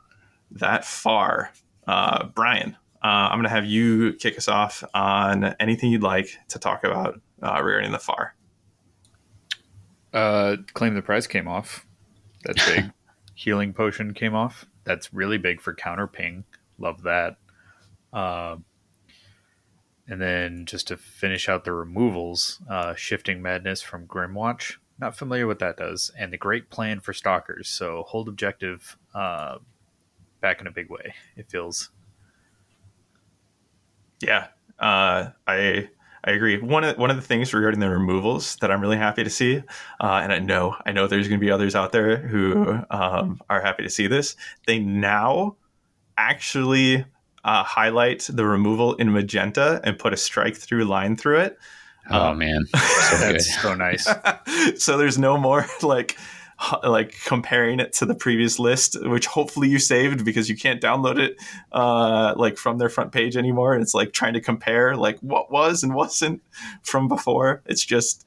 that 0.51 0.85
far 0.85 1.52
uh, 1.89 2.27
Brian, 2.35 2.77
uh, 3.02 3.06
I'm 3.31 3.39
going 3.39 3.44
to 3.44 3.48
have 3.48 3.65
you 3.65 4.12
kick 4.12 4.36
us 4.36 4.47
off 4.47 4.85
on 4.93 5.56
anything 5.59 5.90
you'd 5.90 6.02
like 6.02 6.39
to 6.48 6.59
talk 6.59 6.85
about 6.85 7.20
uh, 7.43 7.60
regarding 7.62 7.93
the 7.93 7.98
FAR. 7.98 8.35
Uh, 10.12 10.56
claim 10.74 10.94
the 10.94 11.02
prize 11.02 11.27
came 11.27 11.48
off. 11.48 11.86
That's 12.44 12.65
big. 12.66 12.93
Healing 13.35 13.73
potion 13.73 14.12
came 14.12 14.35
off. 14.35 14.66
That's 14.85 15.15
really 15.15 15.39
big 15.39 15.62
for 15.62 15.74
counter 15.74 16.06
ping. 16.06 16.44
Love 16.78 17.02
that. 17.05 17.36
Um, 18.12 18.65
and 20.06 20.20
then 20.20 20.66
just 20.66 20.89
to 20.89 20.97
finish 20.97 21.48
out 21.48 21.65
the 21.65 21.73
removals, 21.73 22.60
uh, 22.69 22.94
shifting 22.94 23.40
madness 23.40 23.81
from 23.81 24.06
Grymwatch. 24.06 24.77
Not 24.98 25.16
familiar 25.16 25.47
what 25.47 25.60
that 25.60 25.77
does, 25.77 26.10
and 26.19 26.32
the 26.32 26.39
great 26.39 26.69
plan 26.70 27.01
for 27.01 27.12
stalkers. 27.12 27.69
So 27.69 28.05
hold 28.09 28.28
objective 28.28 28.98
uh, 29.15 29.59
back 30.40 30.60
in 30.60 30.66
a 30.66 30.70
big 30.70 30.90
way. 30.90 31.15
It 31.36 31.51
feels. 31.51 31.90
Yeah, 34.20 34.48
uh, 34.78 35.31
I 35.47 35.89
I 36.24 36.32
agree. 36.32 36.60
One 36.60 36.85
of 36.85 36.98
one 36.98 37.10
of 37.10 37.16
the 37.16 37.23
things 37.23 37.55
regarding 37.55 37.81
the 37.81 37.89
removals 37.89 38.56
that 38.56 38.70
I'm 38.70 38.81
really 38.81 38.97
happy 38.97 39.24
to 39.24 39.31
see, 39.31 39.62
uh, 40.01 40.20
and 40.23 40.32
I 40.32 40.39
know 40.39 40.77
I 40.85 40.93
know 40.93 41.06
there's 41.06 41.28
going 41.28 41.40
to 41.40 41.44
be 41.44 41.51
others 41.51 41.74
out 41.74 41.93
there 41.93 42.16
who 42.16 42.81
um, 42.90 43.40
are 43.48 43.60
happy 43.60 43.85
to 43.85 43.90
see 43.90 44.06
this. 44.06 44.36
They 44.66 44.78
now 44.78 45.56
actually 46.16 47.05
uh, 47.44 47.62
highlight 47.62 48.28
the 48.31 48.44
removal 48.44 48.94
in 48.94 49.12
magenta 49.12 49.81
and 49.85 49.98
put 49.98 50.12
a 50.12 50.16
strike 50.16 50.56
through 50.56 50.85
line 50.85 51.16
through 51.16 51.40
it. 51.40 51.59
Oh 52.10 52.31
um, 52.31 52.39
man, 52.39 52.65
so 52.74 53.16
that's 53.19 53.62
so 53.62 53.74
nice. 53.74 54.09
so 54.82 54.98
there's 54.98 55.19
no 55.19 55.39
more 55.39 55.66
like 55.82 56.19
like 56.82 57.14
comparing 57.24 57.80
it 57.80 57.93
to 57.94 58.06
the 58.06 58.14
previous 58.14 58.59
list, 58.59 58.97
which 59.06 59.26
hopefully 59.26 59.68
you 59.68 59.78
saved 59.78 60.24
because 60.24 60.48
you 60.48 60.56
can't 60.56 60.80
download 60.80 61.18
it 61.18 61.36
uh, 61.72 62.35
like 62.36 62.56
from 62.56 62.78
their 62.78 62.89
front 62.89 63.12
page 63.12 63.36
anymore. 63.36 63.74
And 63.74 63.82
it's 63.82 63.94
like 63.94 64.12
trying 64.12 64.35
to 64.35 64.40
compare 64.40 64.97
like 64.97 65.18
what 65.20 65.51
was 65.51 65.82
and 65.82 65.94
wasn't 65.94 66.43
from 66.82 67.09
before. 67.09 67.62
It's 67.66 67.85
just, 67.85 68.26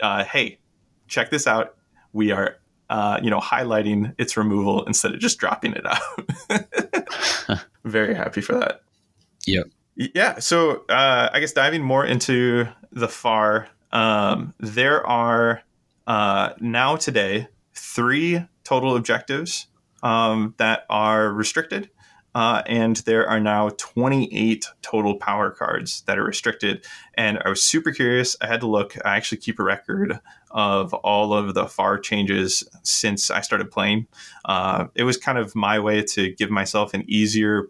uh, 0.00 0.24
hey, 0.24 0.58
check 1.06 1.30
this 1.30 1.46
out. 1.46 1.76
We 2.12 2.32
are, 2.32 2.56
uh, 2.88 3.20
you 3.22 3.30
know, 3.30 3.40
highlighting 3.40 4.14
its 4.18 4.36
removal 4.36 4.84
instead 4.84 5.12
of 5.12 5.20
just 5.20 5.38
dropping 5.38 5.74
it 5.74 5.84
out. 5.86 7.60
Very 7.84 8.14
happy 8.14 8.40
for 8.40 8.54
that. 8.58 8.80
Yep. 9.46 9.66
Yeah. 9.96 10.38
So 10.38 10.84
uh, 10.88 11.28
I 11.32 11.40
guess 11.40 11.52
diving 11.52 11.82
more 11.82 12.06
into 12.06 12.66
the 12.90 13.08
FAR, 13.08 13.68
um, 13.92 14.54
there 14.58 15.06
are 15.06 15.62
uh, 16.06 16.50
now 16.60 16.96
today 16.96 17.48
three 17.76 18.46
total 18.64 18.96
objectives 18.96 19.68
um, 20.02 20.54
that 20.58 20.84
are 20.90 21.32
restricted. 21.32 21.90
Uh, 22.34 22.62
and 22.66 22.96
there 23.06 23.26
are 23.26 23.40
now 23.40 23.70
28 23.78 24.66
total 24.82 25.16
power 25.16 25.50
cards 25.50 26.02
that 26.02 26.18
are 26.18 26.22
restricted. 26.22 26.84
And 27.14 27.38
I 27.42 27.48
was 27.48 27.64
super 27.64 27.92
curious. 27.92 28.36
I 28.42 28.46
had 28.46 28.60
to 28.60 28.66
look. 28.66 28.94
I 29.06 29.16
actually 29.16 29.38
keep 29.38 29.58
a 29.58 29.62
record 29.62 30.20
of 30.50 30.92
all 30.92 31.32
of 31.32 31.54
the 31.54 31.66
FAR 31.66 31.98
changes 31.98 32.62
since 32.82 33.30
I 33.30 33.40
started 33.40 33.70
playing. 33.70 34.06
Uh, 34.44 34.88
it 34.94 35.04
was 35.04 35.16
kind 35.16 35.38
of 35.38 35.54
my 35.54 35.78
way 35.78 36.02
to 36.02 36.34
give 36.34 36.50
myself 36.50 36.92
an 36.92 37.04
easier 37.08 37.68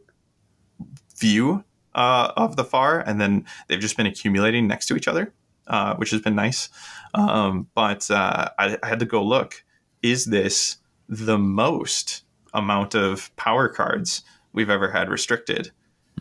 view 1.16 1.62
uh, 1.94 2.32
of 2.36 2.56
the 2.56 2.64
FAR, 2.64 2.98
and 2.98 3.20
then 3.20 3.44
they've 3.68 3.80
just 3.80 3.96
been 3.96 4.06
accumulating 4.06 4.66
next 4.66 4.86
to 4.86 4.96
each 4.96 5.06
other, 5.06 5.32
uh, 5.68 5.94
which 5.94 6.10
has 6.10 6.20
been 6.20 6.34
nice. 6.34 6.70
Um, 7.14 7.68
but 7.74 8.10
uh, 8.10 8.48
I, 8.58 8.76
I 8.82 8.86
had 8.86 8.98
to 8.98 9.06
go 9.06 9.22
look 9.22 9.64
is 10.06 10.26
this 10.26 10.76
the 11.08 11.38
most 11.38 12.22
amount 12.54 12.94
of 12.94 13.34
power 13.36 13.68
cards 13.68 14.22
we've 14.52 14.70
ever 14.70 14.90
had 14.90 15.08
restricted? 15.08 15.72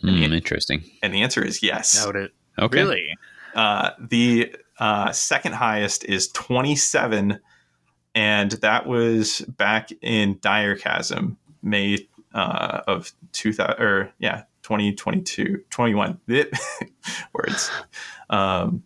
Mm, 0.01 0.29
the, 0.29 0.35
interesting. 0.35 0.83
And 1.03 1.13
the 1.13 1.21
answer 1.21 1.43
is 1.43 1.61
yes. 1.61 2.03
Doubt 2.03 2.15
it. 2.15 2.31
Okay. 2.59 2.79
Really? 2.79 3.15
Uh, 3.53 3.91
the 3.99 4.55
uh, 4.79 5.11
second 5.11 5.53
highest 5.53 6.03
is 6.05 6.29
27, 6.29 7.39
and 8.15 8.51
that 8.51 8.87
was 8.87 9.41
back 9.41 9.89
in 10.01 10.35
Direchasm, 10.35 11.37
May 11.61 12.07
uh, 12.33 12.81
of 12.87 13.13
2000, 13.33 13.81
or 13.81 14.11
yeah, 14.19 14.43
2022, 14.63 15.63
21. 15.69 16.19
Words. 17.33 17.71
Um, 18.29 18.83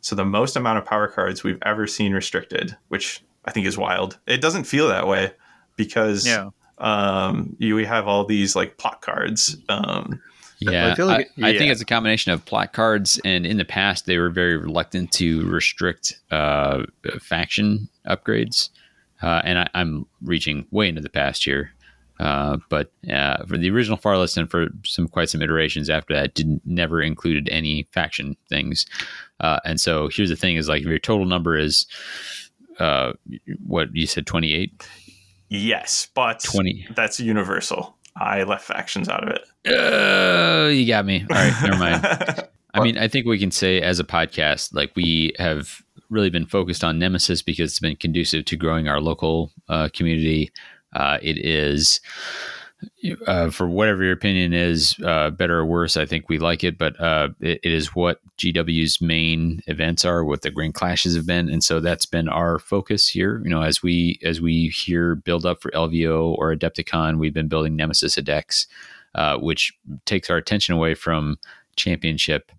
so 0.00 0.14
the 0.14 0.24
most 0.24 0.54
amount 0.54 0.78
of 0.78 0.84
power 0.84 1.08
cards 1.08 1.42
we've 1.42 1.58
ever 1.62 1.88
seen 1.88 2.12
restricted, 2.12 2.76
which 2.88 3.24
I 3.46 3.52
think 3.52 3.66
is 3.66 3.78
wild. 3.78 4.18
It 4.26 4.40
doesn't 4.40 4.64
feel 4.64 4.88
that 4.88 5.06
way 5.06 5.32
because 5.76 6.26
yeah. 6.26 6.50
um, 6.78 7.56
you 7.58 7.74
we 7.74 7.84
have 7.84 8.08
all 8.08 8.24
these 8.24 8.56
like 8.56 8.78
plot 8.78 9.02
cards. 9.02 9.56
Um, 9.68 10.20
yeah, 10.58 10.92
I, 10.92 10.94
feel 10.94 11.06
like, 11.06 11.30
I, 11.42 11.50
I 11.50 11.58
think 11.58 11.70
it's 11.70 11.82
a 11.82 11.86
combination 11.86 12.32
of 12.32 12.44
plot 12.44 12.72
cards, 12.72 13.20
and 13.24 13.44
in 13.44 13.58
the 13.58 13.64
past 13.64 14.06
they 14.06 14.18
were 14.18 14.30
very 14.30 14.56
reluctant 14.56 15.12
to 15.12 15.46
restrict 15.48 16.18
uh, 16.30 16.84
faction 17.20 17.88
upgrades. 18.06 18.70
Uh, 19.22 19.42
and 19.44 19.58
I, 19.58 19.68
am 19.74 20.06
reaching 20.22 20.66
way 20.70 20.88
into 20.88 21.00
the 21.00 21.08
past 21.08 21.44
here, 21.44 21.72
uh, 22.20 22.58
but 22.68 22.90
uh, 23.10 23.44
for 23.46 23.58
the 23.58 23.70
original 23.70 23.96
far 23.96 24.16
list 24.18 24.36
and 24.36 24.50
for 24.50 24.68
some 24.84 25.08
quite 25.08 25.28
some 25.28 25.42
iterations 25.42 25.90
after 25.90 26.14
that, 26.14 26.34
didn't 26.34 26.62
never 26.64 27.02
included 27.02 27.48
any 27.50 27.86
faction 27.92 28.36
things. 28.48 28.86
Uh, 29.40 29.60
and 29.64 29.80
so 29.80 30.08
here's 30.08 30.30
the 30.30 30.36
thing: 30.36 30.56
is 30.56 30.68
like 30.68 30.82
if 30.82 30.88
your 30.88 30.98
total 30.98 31.26
number 31.26 31.56
is 31.56 31.86
uh, 32.78 33.12
what 33.64 33.88
you 33.94 34.06
said, 34.06 34.26
28? 34.26 34.88
Yes, 35.48 36.08
but 36.14 36.40
20. 36.40 36.88
That's 36.94 37.20
universal. 37.20 37.96
I 38.16 38.42
left 38.44 38.64
factions 38.64 39.08
out 39.08 39.28
of 39.28 39.36
it. 39.36 39.42
Uh, 39.66 40.68
you 40.68 40.86
got 40.86 41.04
me. 41.04 41.24
All 41.30 41.36
right, 41.36 41.54
never 41.62 41.78
mind. 41.78 42.48
I 42.74 42.82
mean, 42.82 42.98
I 42.98 43.08
think 43.08 43.26
we 43.26 43.38
can 43.38 43.50
say 43.50 43.80
as 43.80 44.00
a 44.00 44.04
podcast, 44.04 44.74
like 44.74 44.92
we 44.96 45.32
have 45.38 45.82
really 46.10 46.30
been 46.30 46.46
focused 46.46 46.84
on 46.84 46.98
Nemesis 46.98 47.42
because 47.42 47.70
it's 47.70 47.80
been 47.80 47.96
conducive 47.96 48.44
to 48.46 48.56
growing 48.56 48.88
our 48.88 49.00
local 49.00 49.50
uh, 49.68 49.88
community. 49.92 50.50
Uh, 50.94 51.18
it 51.22 51.38
is 51.38 52.00
uh, 53.26 53.50
for 53.50 53.68
whatever 53.68 54.04
your 54.04 54.12
opinion 54.12 54.52
is, 54.52 54.96
uh, 55.04 55.30
better 55.30 55.58
or 55.58 55.66
worse, 55.66 55.96
I 55.96 56.04
think 56.04 56.28
we 56.28 56.38
like 56.38 56.62
it, 56.62 56.76
but 56.76 56.98
uh, 57.00 57.28
it, 57.40 57.60
it 57.62 57.72
is 57.72 57.94
what 57.94 58.20
GW's 58.38 59.00
main 59.00 59.62
events 59.66 60.04
are, 60.04 60.24
what 60.24 60.42
the 60.42 60.50
Grand 60.50 60.74
Clashes 60.74 61.16
have 61.16 61.26
been, 61.26 61.48
and 61.48 61.64
so 61.64 61.80
that's 61.80 62.06
been 62.06 62.28
our 62.28 62.58
focus 62.58 63.08
here. 63.08 63.40
You 63.44 63.50
know, 63.50 63.62
as 63.62 63.82
we 63.82 64.18
as 64.22 64.40
we 64.40 64.68
here 64.68 65.14
build 65.14 65.46
up 65.46 65.62
for 65.62 65.70
LVO 65.70 66.36
or 66.38 66.54
Adepticon, 66.54 67.18
we've 67.18 67.34
been 67.34 67.48
building 67.48 67.76
Nemesis 67.76 68.16
decks, 68.16 68.66
uh, 69.14 69.38
which 69.38 69.72
takes 70.04 70.28
our 70.28 70.36
attention 70.36 70.74
away 70.74 70.94
from 70.94 71.38
Championship. 71.76 72.52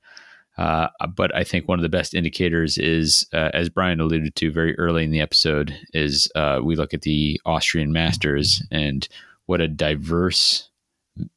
Uh, 0.58 0.88
but 1.16 1.36
I 1.36 1.44
think 1.44 1.68
one 1.68 1.78
of 1.78 1.84
the 1.84 1.90
best 1.90 2.16
indicators 2.16 2.80
is, 2.80 3.28
uh, 3.32 3.52
as 3.54 3.70
Brian 3.70 4.00
alluded 4.00 4.36
to 4.36 4.52
very 4.52 4.76
early 4.80 5.04
in 5.04 5.12
the 5.12 5.22
episode, 5.22 5.78
is 5.94 6.32
we 6.64 6.76
look 6.76 6.96
at 6.96 7.04
the 7.04 7.40
Austrian 7.46 7.92
Masters 7.94 8.64
and 8.72 9.08
what 9.48 9.62
a 9.62 9.68
diverse 9.68 10.70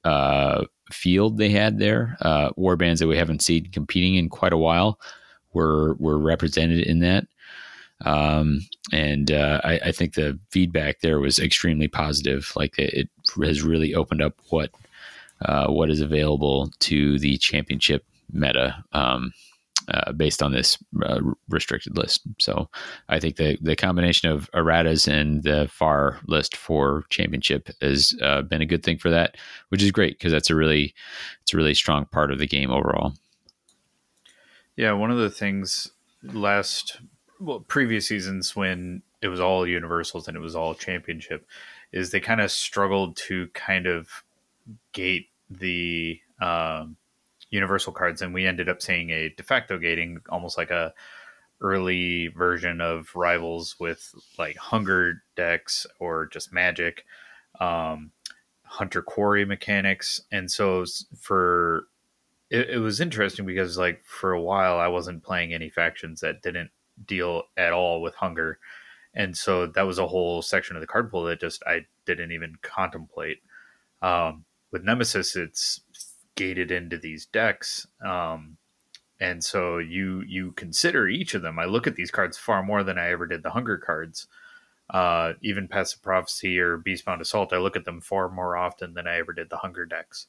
uh, 0.04 0.64
field 0.92 1.38
they 1.38 1.48
had 1.48 1.78
there. 1.78 2.16
Uh, 2.20 2.50
war 2.56 2.76
bands 2.76 3.00
that 3.00 3.08
we 3.08 3.16
haven't 3.16 3.42
seen 3.42 3.70
competing 3.72 4.16
in 4.16 4.28
quite 4.28 4.52
a 4.52 4.58
while 4.58 5.00
were 5.52 5.94
were 5.94 6.18
represented 6.18 6.86
in 6.86 7.00
that. 7.00 7.26
Um, 8.04 8.60
and 8.92 9.30
uh, 9.30 9.60
I, 9.62 9.80
I, 9.86 9.92
think 9.92 10.14
the 10.14 10.38
feedback 10.50 11.00
there 11.00 11.20
was 11.20 11.38
extremely 11.38 11.86
positive. 11.86 12.50
Like 12.56 12.78
it, 12.78 12.94
it 12.94 13.08
has 13.44 13.62
really 13.62 13.94
opened 13.94 14.22
up 14.22 14.34
what 14.48 14.70
uh, 15.44 15.66
what 15.66 15.90
is 15.90 16.00
available 16.00 16.70
to 16.80 17.18
the 17.18 17.36
championship 17.36 18.04
meta. 18.32 18.82
Um, 18.92 19.32
uh, 19.88 20.12
based 20.12 20.42
on 20.42 20.52
this 20.52 20.78
uh, 21.04 21.20
restricted 21.48 21.96
list. 21.96 22.22
So 22.38 22.68
I 23.08 23.18
think 23.18 23.36
the 23.36 23.58
the 23.60 23.76
combination 23.76 24.30
of 24.30 24.50
erratas 24.52 25.08
and 25.08 25.42
the 25.42 25.68
far 25.70 26.18
list 26.26 26.56
for 26.56 27.04
championship 27.10 27.70
has 27.80 28.14
uh, 28.22 28.42
been 28.42 28.62
a 28.62 28.66
good 28.66 28.82
thing 28.82 28.98
for 28.98 29.10
that, 29.10 29.36
which 29.68 29.82
is 29.82 29.90
great 29.90 30.18
because 30.18 30.32
that's 30.32 30.50
a 30.50 30.54
really 30.54 30.94
it's 31.42 31.54
a 31.54 31.56
really 31.56 31.74
strong 31.74 32.06
part 32.06 32.30
of 32.30 32.38
the 32.38 32.46
game 32.46 32.70
overall. 32.70 33.14
Yeah, 34.76 34.92
one 34.92 35.10
of 35.10 35.18
the 35.18 35.30
things 35.30 35.90
last 36.22 37.00
well 37.38 37.60
previous 37.60 38.06
seasons 38.06 38.54
when 38.54 39.02
it 39.22 39.28
was 39.28 39.40
all 39.40 39.66
universals 39.66 40.28
and 40.28 40.36
it 40.36 40.40
was 40.40 40.56
all 40.56 40.74
championship 40.74 41.46
is 41.92 42.10
they 42.10 42.20
kind 42.20 42.40
of 42.40 42.50
struggled 42.50 43.16
to 43.16 43.48
kind 43.48 43.86
of 43.86 44.22
gate 44.92 45.28
the 45.50 46.20
um, 46.40 46.96
universal 47.50 47.92
cards, 47.92 48.22
and 48.22 48.32
we 48.32 48.46
ended 48.46 48.68
up 48.68 48.80
seeing 48.80 49.10
a 49.10 49.28
de 49.30 49.42
facto 49.42 49.78
gating, 49.78 50.20
almost 50.28 50.56
like 50.56 50.70
a 50.70 50.94
early 51.60 52.28
version 52.28 52.80
of 52.80 53.14
rivals 53.14 53.76
with 53.78 54.14
like 54.38 54.56
hunger 54.56 55.22
decks 55.36 55.86
or 55.98 56.26
just 56.26 56.52
magic 56.52 57.04
um, 57.60 58.10
hunter 58.64 59.02
quarry 59.02 59.44
mechanics. 59.44 60.22
And 60.32 60.50
so 60.50 60.84
for 61.18 61.84
it, 62.48 62.70
it, 62.70 62.78
was 62.78 63.00
interesting 63.00 63.46
because 63.46 63.76
like 63.78 64.02
for 64.04 64.32
a 64.32 64.40
while 64.40 64.78
i 64.78 64.88
wasn't 64.88 65.22
playing 65.22 65.54
any 65.54 65.68
factions 65.70 66.20
that 66.20 66.42
didn't 66.42 66.70
deal 67.06 67.44
at 67.56 67.72
all 67.72 68.00
with 68.00 68.14
hunger. 68.14 68.58
And 69.14 69.36
so 69.36 69.66
that 69.66 69.86
was 69.86 69.98
a 69.98 70.06
whole 70.06 70.40
section 70.40 70.76
of 70.76 70.80
the 70.80 70.86
card 70.86 71.10
pool 71.10 71.24
that 71.24 71.40
just 71.40 71.62
i 71.66 71.84
didn't 72.06 72.32
even 72.32 72.56
contemplate. 72.62 73.38
Um, 74.02 74.44
with 74.72 74.84
nemesis 74.84 75.36
it's 75.36 75.80
gated 76.36 76.70
into 76.70 76.96
these 76.96 77.26
decks. 77.26 77.86
Um, 78.04 78.56
and 79.20 79.44
so 79.44 79.78
you 79.78 80.22
you 80.26 80.52
consider 80.52 81.06
each 81.06 81.34
of 81.34 81.42
them. 81.42 81.58
I 81.58 81.66
look 81.66 81.86
at 81.86 81.96
these 81.96 82.10
cards 82.10 82.38
far 82.38 82.62
more 82.62 82.82
than 82.82 82.98
I 82.98 83.10
ever 83.10 83.26
did 83.26 83.42
the 83.42 83.50
hunger 83.50 83.76
cards. 83.76 84.26
Uh, 84.88 85.34
even 85.42 85.68
Passive 85.68 86.02
Prophecy 86.02 86.58
or 86.58 86.78
Beastbound 86.78 87.20
Assault, 87.20 87.52
I 87.52 87.58
look 87.58 87.76
at 87.76 87.84
them 87.84 88.00
far 88.00 88.28
more 88.28 88.56
often 88.56 88.94
than 88.94 89.06
I 89.06 89.18
ever 89.18 89.32
did 89.32 89.48
the 89.48 89.58
hunger 89.58 89.86
decks 89.86 90.26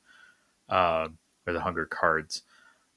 uh, 0.69 1.07
or 1.47 1.53
the 1.53 1.61
hunger 1.61 1.85
cards. 1.85 2.43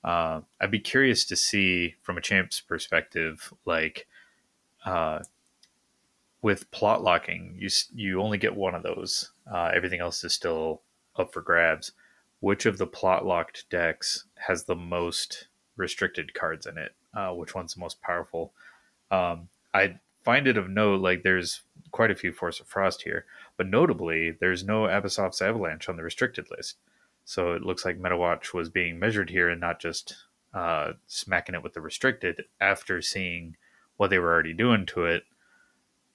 Uh, 0.02 0.43
I'd 0.60 0.70
be 0.70 0.81
curious 0.81 1.24
to 1.26 1.36
see 1.36 1.94
from 2.02 2.18
a 2.18 2.20
champ's 2.20 2.60
perspective, 2.60 3.55
like 3.64 4.06
uh, 4.85 5.20
with 6.43 6.70
plot 6.70 7.02
locking, 7.02 7.56
you 7.59 7.70
you 7.94 8.20
only 8.20 8.36
get 8.36 8.56
one 8.56 8.74
of 8.74 8.82
those. 8.82 9.31
Uh, 9.51 9.70
everything 9.72 10.01
else 10.01 10.24
is 10.24 10.35
still 10.35 10.82
up 11.16 11.32
for 11.32 11.40
grabs 11.40 11.93
which 12.45 12.66
of 12.66 12.77
the 12.77 12.87
plot 12.87 13.25
locked 13.25 13.65
decks 13.71 14.27
has 14.35 14.65
the 14.65 14.75
most 14.75 15.49
restricted 15.77 16.35
cards 16.35 16.66
in 16.66 16.77
it? 16.77 16.95
Uh, 17.15 17.31
which 17.31 17.55
one's 17.55 17.73
the 17.73 17.81
most 17.81 18.03
powerful? 18.03 18.53
Um, 19.11 19.49
I 19.73 19.99
find 20.25 20.47
it 20.47 20.59
of 20.59 20.69
note, 20.69 21.01
like 21.01 21.23
there's 21.23 21.62
quite 21.91 22.11
a 22.11 22.15
few 22.15 22.33
Force 22.33 22.61
of 22.61 22.66
Frost 22.66 23.01
here, 23.01 23.25
but 23.57 23.66
notably, 23.66 24.31
there's 24.31 24.62
no 24.62 24.83
Abyssos's 24.83 25.41
Avalanche 25.41 25.89
on 25.89 25.97
the 25.97 26.03
restricted 26.03 26.47
list. 26.51 26.77
So 27.25 27.55
it 27.55 27.62
looks 27.62 27.87
like 27.87 27.99
MetaWatch 27.99 28.53
was 28.53 28.69
being 28.69 28.99
measured 28.99 29.31
here 29.31 29.49
and 29.49 29.59
not 29.59 29.81
just 29.81 30.15
uh, 30.53 30.93
smacking 31.07 31.55
it 31.55 31.62
with 31.62 31.73
the 31.73 31.81
restricted 31.81 32.45
after 32.61 33.01
seeing 33.01 33.57
what 33.97 34.11
they 34.11 34.19
were 34.19 34.31
already 34.31 34.53
doing 34.53 34.85
to 34.87 35.07
it. 35.07 35.23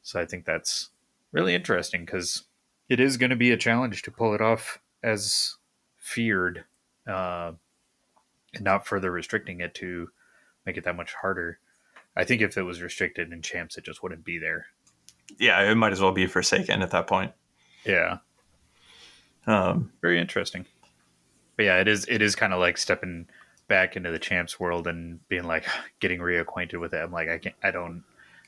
So 0.03 0.21
I 0.21 0.25
think 0.25 0.45
that's 0.45 0.89
really 1.31 1.55
interesting 1.55 2.05
because 2.05 2.43
it 2.87 2.99
is 2.99 3.17
going 3.17 3.31
to 3.31 3.35
be 3.35 3.49
a 3.49 3.57
challenge 3.57 4.03
to 4.03 4.11
pull 4.11 4.35
it 4.35 4.41
off 4.41 4.79
as 5.01 5.55
feared, 6.09 6.65
uh, 7.07 7.51
and 8.55 8.63
not 8.63 8.87
further 8.87 9.11
restricting 9.11 9.61
it 9.61 9.75
to 9.75 10.09
make 10.65 10.77
it 10.77 10.83
that 10.83 10.95
much 10.95 11.13
harder. 11.13 11.59
I 12.15 12.23
think 12.23 12.41
if 12.41 12.57
it 12.57 12.63
was 12.63 12.81
restricted 12.81 13.31
in 13.31 13.41
champs, 13.41 13.77
it 13.77 13.83
just 13.83 14.01
wouldn't 14.01 14.25
be 14.25 14.39
there. 14.39 14.65
Yeah, 15.37 15.61
it 15.61 15.75
might 15.75 15.91
as 15.91 16.01
well 16.01 16.11
be 16.11 16.25
Forsaken 16.25 16.81
at 16.81 16.91
that 16.91 17.05
point. 17.05 17.31
Yeah. 17.85 18.17
Um, 19.45 19.91
Very 20.01 20.19
interesting. 20.19 20.65
But 21.55 21.65
yeah, 21.65 21.79
it 21.79 21.87
is. 21.87 22.05
It 22.09 22.21
is 22.21 22.35
kind 22.35 22.53
of 22.53 22.59
like 22.59 22.77
stepping 22.77 23.27
back 23.67 23.95
into 23.95 24.11
the 24.11 24.19
champs 24.19 24.59
world 24.59 24.87
and 24.87 25.25
being 25.27 25.43
like 25.43 25.65
getting 25.99 26.19
reacquainted 26.19 26.79
with 26.79 26.93
it. 26.93 27.03
I'm 27.03 27.11
like, 27.11 27.29
I 27.29 27.37
can't. 27.37 27.55
I 27.63 27.71
don't 27.71 28.03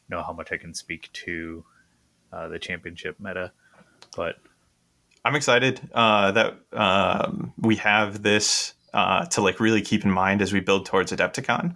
know 0.09 0.23
how 0.23 0.33
much 0.33 0.51
I 0.51 0.57
can 0.57 0.73
speak 0.73 1.09
to 1.13 1.63
uh, 2.33 2.47
the 2.47 2.59
championship 2.59 3.19
meta, 3.19 3.51
but 4.15 4.38
I'm 5.23 5.35
excited 5.35 5.80
uh, 5.93 6.31
that 6.31 6.57
um, 6.73 7.53
we 7.57 7.76
have 7.76 8.23
this 8.23 8.73
uh, 8.93 9.26
to 9.27 9.41
like 9.41 9.60
really 9.60 9.81
keep 9.81 10.03
in 10.03 10.11
mind 10.11 10.41
as 10.41 10.52
we 10.52 10.60
build 10.60 10.85
towards 10.85 11.11
Adepticon. 11.11 11.76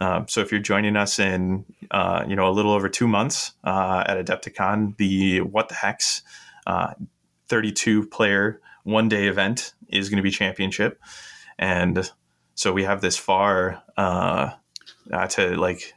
Um, 0.00 0.28
so 0.28 0.40
if 0.40 0.52
you're 0.52 0.60
joining 0.60 0.96
us 0.96 1.18
in 1.18 1.64
uh, 1.90 2.24
you 2.28 2.36
know 2.36 2.48
a 2.48 2.52
little 2.52 2.72
over 2.72 2.88
two 2.88 3.08
months 3.08 3.52
uh, 3.64 4.04
at 4.06 4.24
Adepticon, 4.24 4.96
the 4.96 5.40
what 5.40 5.68
the 5.68 5.74
hex 5.74 6.22
uh, 6.66 6.94
32 7.48 8.06
player 8.06 8.60
one 8.84 9.08
day 9.08 9.26
event 9.26 9.74
is 9.88 10.08
going 10.08 10.18
to 10.18 10.22
be 10.22 10.30
championship, 10.30 11.00
and 11.58 12.10
so 12.54 12.72
we 12.72 12.84
have 12.84 13.00
this 13.00 13.16
far 13.16 13.82
uh, 13.96 14.50
to 15.30 15.56
like 15.56 15.94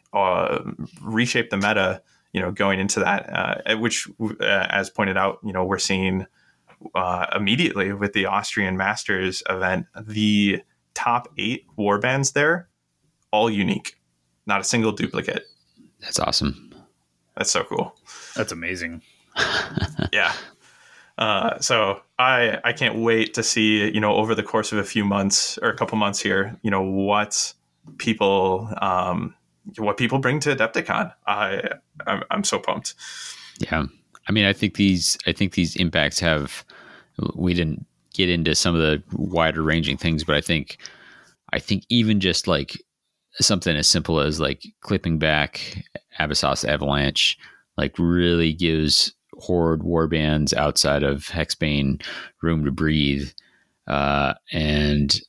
reshape 1.02 1.52
the 1.52 1.58
meta. 1.58 2.02
You 2.34 2.40
know, 2.40 2.52
going 2.52 2.80
into 2.80 3.02
that, 3.02 3.78
which, 3.78 4.08
as 4.40 4.90
pointed 4.90 5.18
out, 5.18 5.40
you 5.44 5.52
know, 5.52 5.66
we're 5.66 5.78
seeing 5.78 6.28
uh, 6.96 7.28
immediately 7.36 7.94
with 7.94 8.14
the 8.14 8.26
Austrian 8.26 8.78
Masters 8.78 9.44
event. 9.50 9.86
The 10.00 10.62
top 10.94 11.28
eight 11.38 11.66
war 11.76 12.00
bands 12.00 12.32
there, 12.32 12.70
all 13.32 13.50
unique, 13.50 13.98
not 14.46 14.62
a 14.62 14.64
single 14.64 14.92
duplicate. 14.92 15.46
That's 16.02 16.20
awesome. 16.20 16.74
That's 17.36 17.52
so 17.52 17.64
cool. 17.64 17.96
That's 18.36 18.52
amazing. 18.52 19.02
yeah. 20.12 20.34
Uh, 21.18 21.60
so 21.60 22.02
I 22.18 22.60
I 22.64 22.74
can't 22.74 22.96
wait 22.96 23.34
to 23.36 23.44
see 23.44 23.92
you 23.92 24.00
know 24.00 24.16
over 24.16 24.34
the 24.34 24.44
course 24.44 24.72
of 24.72 24.80
a 24.80 24.84
few 24.84 25.06
months 25.06 25.60
or 25.62 25.70
a 25.70 25.76
couple 25.76 25.98
months 25.98 26.20
here 26.20 26.58
you 26.64 26.72
know 26.72 26.82
what 26.82 27.54
people 27.98 28.74
um, 28.82 29.36
what 29.78 29.98
people 29.98 30.20
bring 30.20 30.40
to 30.42 30.56
Adepticon. 30.56 31.14
I 31.28 31.70
I'm, 32.08 32.24
I'm 32.32 32.44
so 32.44 32.60
pumped. 32.60 32.96
Yeah. 33.60 33.86
I 34.28 34.32
mean, 34.32 34.46
I 34.46 34.54
think 34.54 34.76
these 34.76 35.18
I 35.26 35.32
think 35.32 35.54
these 35.54 35.76
impacts 35.76 36.20
have. 36.20 36.66
We 37.36 37.54
didn't 37.54 37.86
get 38.14 38.30
into 38.30 38.56
some 38.56 38.76
of 38.76 38.82
the 38.82 39.04
wider 39.14 39.62
ranging 39.62 39.98
things, 39.98 40.24
but 40.24 40.36
I 40.36 40.42
think 40.42 40.78
I 41.54 41.60
think 41.60 41.84
even 41.90 42.20
just 42.20 42.48
like 42.48 42.82
something 43.40 43.76
as 43.76 43.88
simple 43.88 44.20
as 44.20 44.40
like 44.40 44.64
clipping 44.82 45.20
back 45.20 45.86
Abyssos's 46.20 46.66
Avalanche, 46.66 47.38
like 47.78 47.98
really 47.98 48.54
gives 48.54 49.14
horde 49.38 49.82
warbands 49.82 50.54
outside 50.54 51.04
of 51.04 51.26
Hexbane 51.26 52.04
room 52.42 52.66
to 52.66 52.72
breathe. 52.72 53.30
Uh, 53.88 54.34
and 54.52 55.20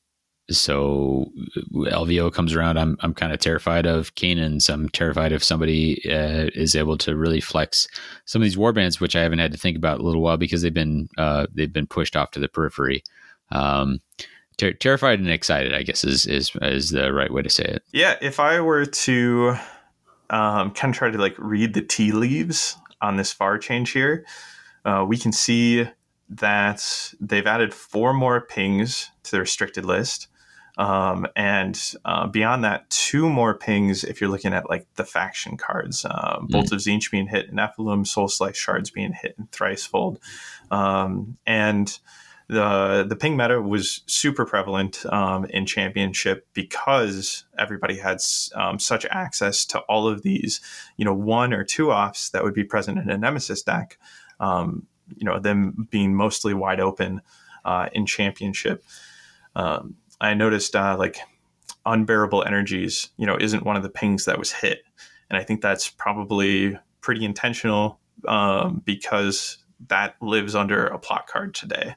so 0.50 1.30
LVO 1.72 2.32
comes 2.32 2.54
around. 2.54 2.78
I'm 2.78 2.96
I'm 3.00 3.14
kind 3.14 3.32
of 3.32 3.38
terrified 3.38 3.86
of 3.86 4.14
Kainan's. 4.14 4.68
I'm 4.68 4.88
terrified 4.88 5.32
if 5.32 5.44
somebody 5.44 6.02
uh, 6.10 6.50
is 6.54 6.74
able 6.74 6.98
to 6.98 7.16
really 7.16 7.40
flex 7.40 7.88
some 8.24 8.42
of 8.42 8.44
these 8.44 8.56
warbands, 8.56 9.00
which 9.00 9.16
I 9.16 9.22
haven't 9.22 9.38
had 9.38 9.52
to 9.52 9.58
think 9.58 9.76
about 9.76 10.00
a 10.00 10.02
little 10.02 10.22
while 10.22 10.36
because 10.36 10.62
they've 10.62 10.74
been 10.74 11.08
uh, 11.16 11.46
they've 11.54 11.72
been 11.72 11.86
pushed 11.86 12.16
off 12.16 12.32
to 12.32 12.40
the 12.40 12.48
periphery. 12.48 13.02
Um, 13.50 14.00
ter- 14.58 14.72
terrified 14.72 15.18
and 15.18 15.30
excited, 15.30 15.74
I 15.74 15.82
guess, 15.82 16.04
is 16.04 16.26
is 16.26 16.50
is 16.60 16.90
the 16.90 17.12
right 17.12 17.32
way 17.32 17.42
to 17.42 17.50
say 17.50 17.64
it. 17.64 17.82
Yeah, 17.92 18.16
if 18.20 18.40
I 18.40 18.60
were 18.60 18.86
to 18.86 19.56
um, 20.30 20.72
kind 20.72 20.92
of 20.92 20.98
try 20.98 21.10
to 21.10 21.18
like 21.18 21.36
read 21.38 21.74
the 21.74 21.82
tea 21.82 22.12
leaves 22.12 22.76
on 23.00 23.16
this 23.16 23.32
far 23.32 23.58
change 23.58 23.90
here, 23.90 24.24
uh, 24.84 25.04
we 25.06 25.16
can 25.16 25.32
see 25.32 25.88
that 26.28 27.12
they've 27.20 27.46
added 27.46 27.74
four 27.74 28.12
more 28.12 28.40
pings 28.40 29.10
to 29.24 29.32
the 29.32 29.40
restricted 29.40 29.84
list. 29.84 30.28
Um, 30.78 31.26
and 31.36 31.78
uh, 32.04 32.26
beyond 32.26 32.64
that, 32.64 32.88
two 32.88 33.28
more 33.28 33.54
pings 33.54 34.04
if 34.04 34.20
you're 34.20 34.30
looking 34.30 34.54
at 34.54 34.70
like 34.70 34.86
the 34.94 35.04
faction 35.04 35.56
cards. 35.56 36.04
Uh, 36.04 36.38
mm. 36.40 36.48
Bolt 36.48 36.72
of 36.72 36.78
Tzeentch 36.78 37.10
being 37.10 37.26
hit 37.26 37.48
in 37.48 37.56
Ephilim, 37.56 38.06
Soul 38.06 38.28
Slice 38.28 38.56
Shards 38.56 38.90
being 38.90 39.12
hit 39.12 39.34
in 39.38 39.46
Thricefold. 39.48 40.18
Um, 40.70 41.36
and 41.46 41.98
the 42.48 43.06
the 43.08 43.16
ping 43.16 43.36
meta 43.36 43.60
was 43.60 44.02
super 44.06 44.44
prevalent 44.44 45.06
um, 45.06 45.44
in 45.46 45.64
championship 45.64 46.46
because 46.52 47.44
everybody 47.58 47.96
had 47.96 48.18
um, 48.54 48.78
such 48.78 49.06
access 49.06 49.64
to 49.66 49.78
all 49.80 50.06
of 50.08 50.22
these, 50.22 50.60
you 50.96 51.04
know, 51.04 51.14
one 51.14 51.52
or 51.52 51.64
two 51.64 51.90
offs 51.90 52.30
that 52.30 52.42
would 52.42 52.54
be 52.54 52.64
present 52.64 52.98
in 52.98 53.10
a 53.10 53.16
nemesis 53.16 53.62
deck. 53.62 53.98
Um, 54.40 54.86
you 55.16 55.24
know, 55.24 55.38
them 55.38 55.88
being 55.90 56.14
mostly 56.14 56.54
wide 56.54 56.80
open 56.80 57.20
uh, 57.64 57.88
in 57.92 58.06
Championship. 58.06 58.84
Um, 59.54 59.96
I 60.22 60.34
noticed 60.34 60.74
uh, 60.74 60.96
like 60.98 61.18
unbearable 61.84 62.44
energies, 62.44 63.10
you 63.16 63.26
know, 63.26 63.36
isn't 63.38 63.64
one 63.64 63.76
of 63.76 63.82
the 63.82 63.90
pings 63.90 64.24
that 64.24 64.38
was 64.38 64.52
hit, 64.52 64.82
and 65.28 65.36
I 65.36 65.44
think 65.44 65.60
that's 65.60 65.88
probably 65.90 66.78
pretty 67.00 67.24
intentional 67.24 68.00
um, 68.26 68.82
because 68.84 69.58
that 69.88 70.14
lives 70.22 70.54
under 70.54 70.86
a 70.86 70.98
plot 70.98 71.26
card 71.26 71.54
today. 71.54 71.96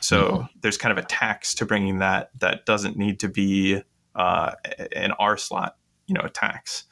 So 0.00 0.28
mm-hmm. 0.28 0.46
there's 0.60 0.78
kind 0.78 0.96
of 0.96 1.02
a 1.02 1.06
tax 1.06 1.54
to 1.56 1.66
bringing 1.66 1.98
that 1.98 2.30
that 2.38 2.66
doesn't 2.66 2.96
need 2.96 3.20
to 3.20 3.28
be 3.28 3.82
uh, 4.14 4.52
an 4.94 5.12
R 5.18 5.36
slot, 5.36 5.76
you 6.06 6.14
know, 6.14 6.22
a 6.22 6.30
tax. 6.30 6.84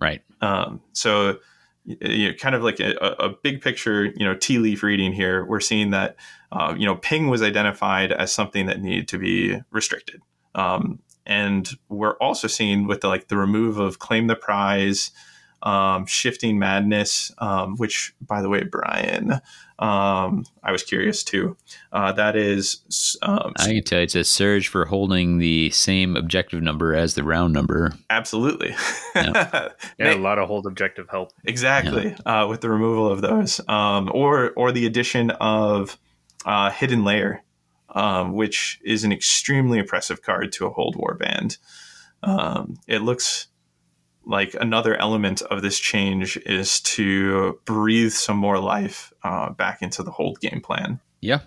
Right. 0.00 0.22
Um, 0.40 0.80
so 0.92 1.38
you 1.84 2.28
know, 2.28 2.34
kind 2.34 2.54
of 2.54 2.62
like 2.62 2.80
a, 2.80 2.94
a, 3.18 3.28
big 3.28 3.60
picture, 3.60 4.06
you 4.06 4.24
know, 4.24 4.34
tea 4.34 4.58
leaf 4.58 4.82
reading 4.82 5.12
here. 5.12 5.44
We're 5.44 5.60
seeing 5.60 5.90
that, 5.90 6.16
uh, 6.50 6.74
you 6.76 6.86
know, 6.86 6.96
ping 6.96 7.28
was 7.28 7.42
identified 7.42 8.10
as 8.10 8.32
something 8.32 8.66
that 8.66 8.80
needed 8.80 9.08
to 9.08 9.18
be 9.18 9.60
restricted. 9.70 10.22
Um, 10.54 11.00
and 11.26 11.68
we're 11.88 12.16
also 12.18 12.48
seeing 12.48 12.86
with 12.86 13.02
the, 13.02 13.08
like 13.08 13.28
the 13.28 13.36
remove 13.36 13.78
of 13.78 13.98
claim 13.98 14.28
the 14.28 14.36
prize, 14.36 15.10
um, 15.62 16.06
shifting 16.06 16.58
madness, 16.58 17.32
um, 17.38 17.76
which 17.76 18.14
by 18.20 18.40
the 18.40 18.48
way, 18.48 18.64
Brian, 18.64 19.40
um, 19.78 20.44
I 20.62 20.70
was 20.70 20.82
curious 20.82 21.24
too. 21.24 21.56
Uh, 21.92 22.12
that 22.12 22.36
is, 22.36 23.16
um, 23.22 23.52
I 23.58 23.72
can 23.72 23.82
tell 23.82 23.98
you, 23.98 24.04
it's 24.04 24.14
a 24.14 24.22
surge 24.22 24.68
for 24.68 24.84
holding 24.84 25.38
the 25.38 25.70
same 25.70 26.16
objective 26.16 26.62
number 26.62 26.94
as 26.94 27.14
the 27.14 27.24
round 27.24 27.52
number. 27.52 27.92
Absolutely. 28.10 28.74
Yeah, 29.16 29.68
yeah 29.96 30.14
a 30.14 30.16
lot 30.16 30.40
of 30.40 30.48
hold 30.48 30.66
objective 30.66 31.08
help. 31.08 31.32
Exactly. 31.44 32.16
Yeah. 32.26 32.42
Uh, 32.42 32.48
with 32.48 32.62
the 32.62 32.68
removal 32.68 33.08
of 33.08 33.20
those, 33.20 33.60
um, 33.68 34.10
or 34.12 34.50
or 34.56 34.72
the 34.72 34.86
addition 34.86 35.30
of 35.30 35.96
uh, 36.44 36.70
hidden 36.70 37.04
layer, 37.04 37.44
um, 37.90 38.32
which 38.32 38.80
is 38.84 39.04
an 39.04 39.12
extremely 39.12 39.78
oppressive 39.78 40.20
card 40.20 40.50
to 40.54 40.66
a 40.66 40.70
hold 40.70 40.96
warband. 40.96 41.58
Um, 42.24 42.76
it 42.88 43.02
looks 43.02 43.46
like 44.26 44.54
another 44.60 44.96
element 44.96 45.42
of 45.42 45.62
this 45.62 45.78
change 45.78 46.36
is 46.38 46.80
to 46.80 47.58
breathe 47.64 48.12
some 48.12 48.36
more 48.36 48.58
life 48.58 49.12
uh, 49.22 49.50
back 49.50 49.82
into 49.82 50.02
the 50.02 50.10
hold 50.10 50.40
game 50.40 50.60
plan. 50.60 51.00
Yeah, 51.20 51.40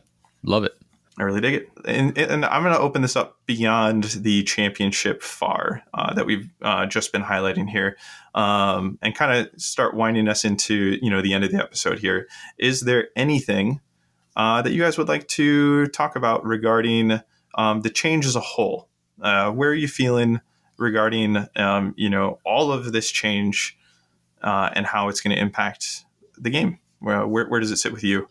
love 0.44 0.64
it. 0.64 0.78
I 1.20 1.24
really 1.24 1.42
dig 1.42 1.56
it. 1.56 1.70
And, 1.86 2.16
and 2.18 2.46
I'm 2.46 2.62
going 2.62 2.76
to 2.76 2.80
open 2.80 3.02
this 3.02 3.16
up 3.16 3.38
beyond 3.48 4.04
the 4.04 4.44
championship 4.44 5.24
far 5.24 5.84
uh, 5.94 6.14
that 6.14 6.28
we've 6.28 6.48
uh, 6.62 6.86
just 6.86 7.12
been 7.12 7.24
highlighting 7.24 7.68
here 7.68 7.98
um, 8.36 9.00
and 9.02 9.16
kind 9.16 9.40
of 9.40 9.60
start 9.60 9.96
winding 9.96 10.28
us 10.28 10.46
into, 10.46 11.00
you 11.02 11.10
know, 11.10 11.22
the 11.22 11.34
end 11.34 11.44
of 11.44 11.52
the 11.52 11.58
episode 11.58 11.98
here. 11.98 12.28
Is 12.60 12.82
there 12.82 13.08
anything 13.16 13.82
uh, 14.36 14.62
that 14.62 14.74
you 14.74 14.82
guys 14.82 15.00
would 15.00 15.08
like 15.08 15.28
to 15.30 15.88
talk 15.88 16.16
about 16.16 16.46
regarding 16.46 17.20
um, 17.56 17.82
the 17.82 17.90
change 17.90 18.28
as 18.28 18.36
a 18.36 18.42
whole? 18.42 18.88
Uh, 19.20 19.50
where 19.50 19.72
are 19.72 19.76
you 19.76 19.88
feeling 19.88 20.40
regarding, 20.78 21.48
um, 21.56 21.94
you 21.98 22.10
know, 22.10 22.40
all 22.46 22.72
of 22.72 22.92
this 22.92 23.12
change 23.12 23.78
uh, 24.42 24.70
and 24.74 24.86
how 24.86 25.10
it's 25.10 25.22
going 25.22 25.36
to 25.36 25.42
impact 25.42 26.06
the 26.38 26.50
game? 26.50 26.80
Where, 27.00 27.28
where, 27.28 27.48
where 27.48 27.60
does 27.60 27.72
it 27.72 27.78
sit 27.78 27.94
with 27.94 28.04
you? 28.04 28.28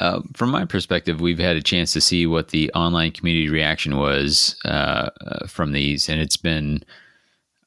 Uh, 0.00 0.20
from 0.34 0.50
my 0.50 0.64
perspective, 0.64 1.20
we've 1.20 1.38
had 1.38 1.54
a 1.54 1.62
chance 1.62 1.92
to 1.92 2.00
see 2.00 2.26
what 2.26 2.48
the 2.48 2.72
online 2.72 3.12
community 3.12 3.48
reaction 3.48 3.96
was 3.96 4.56
uh, 4.64 5.10
uh, 5.20 5.46
from 5.46 5.72
these, 5.72 6.08
and 6.08 6.20
it's 6.20 6.36
been, 6.36 6.82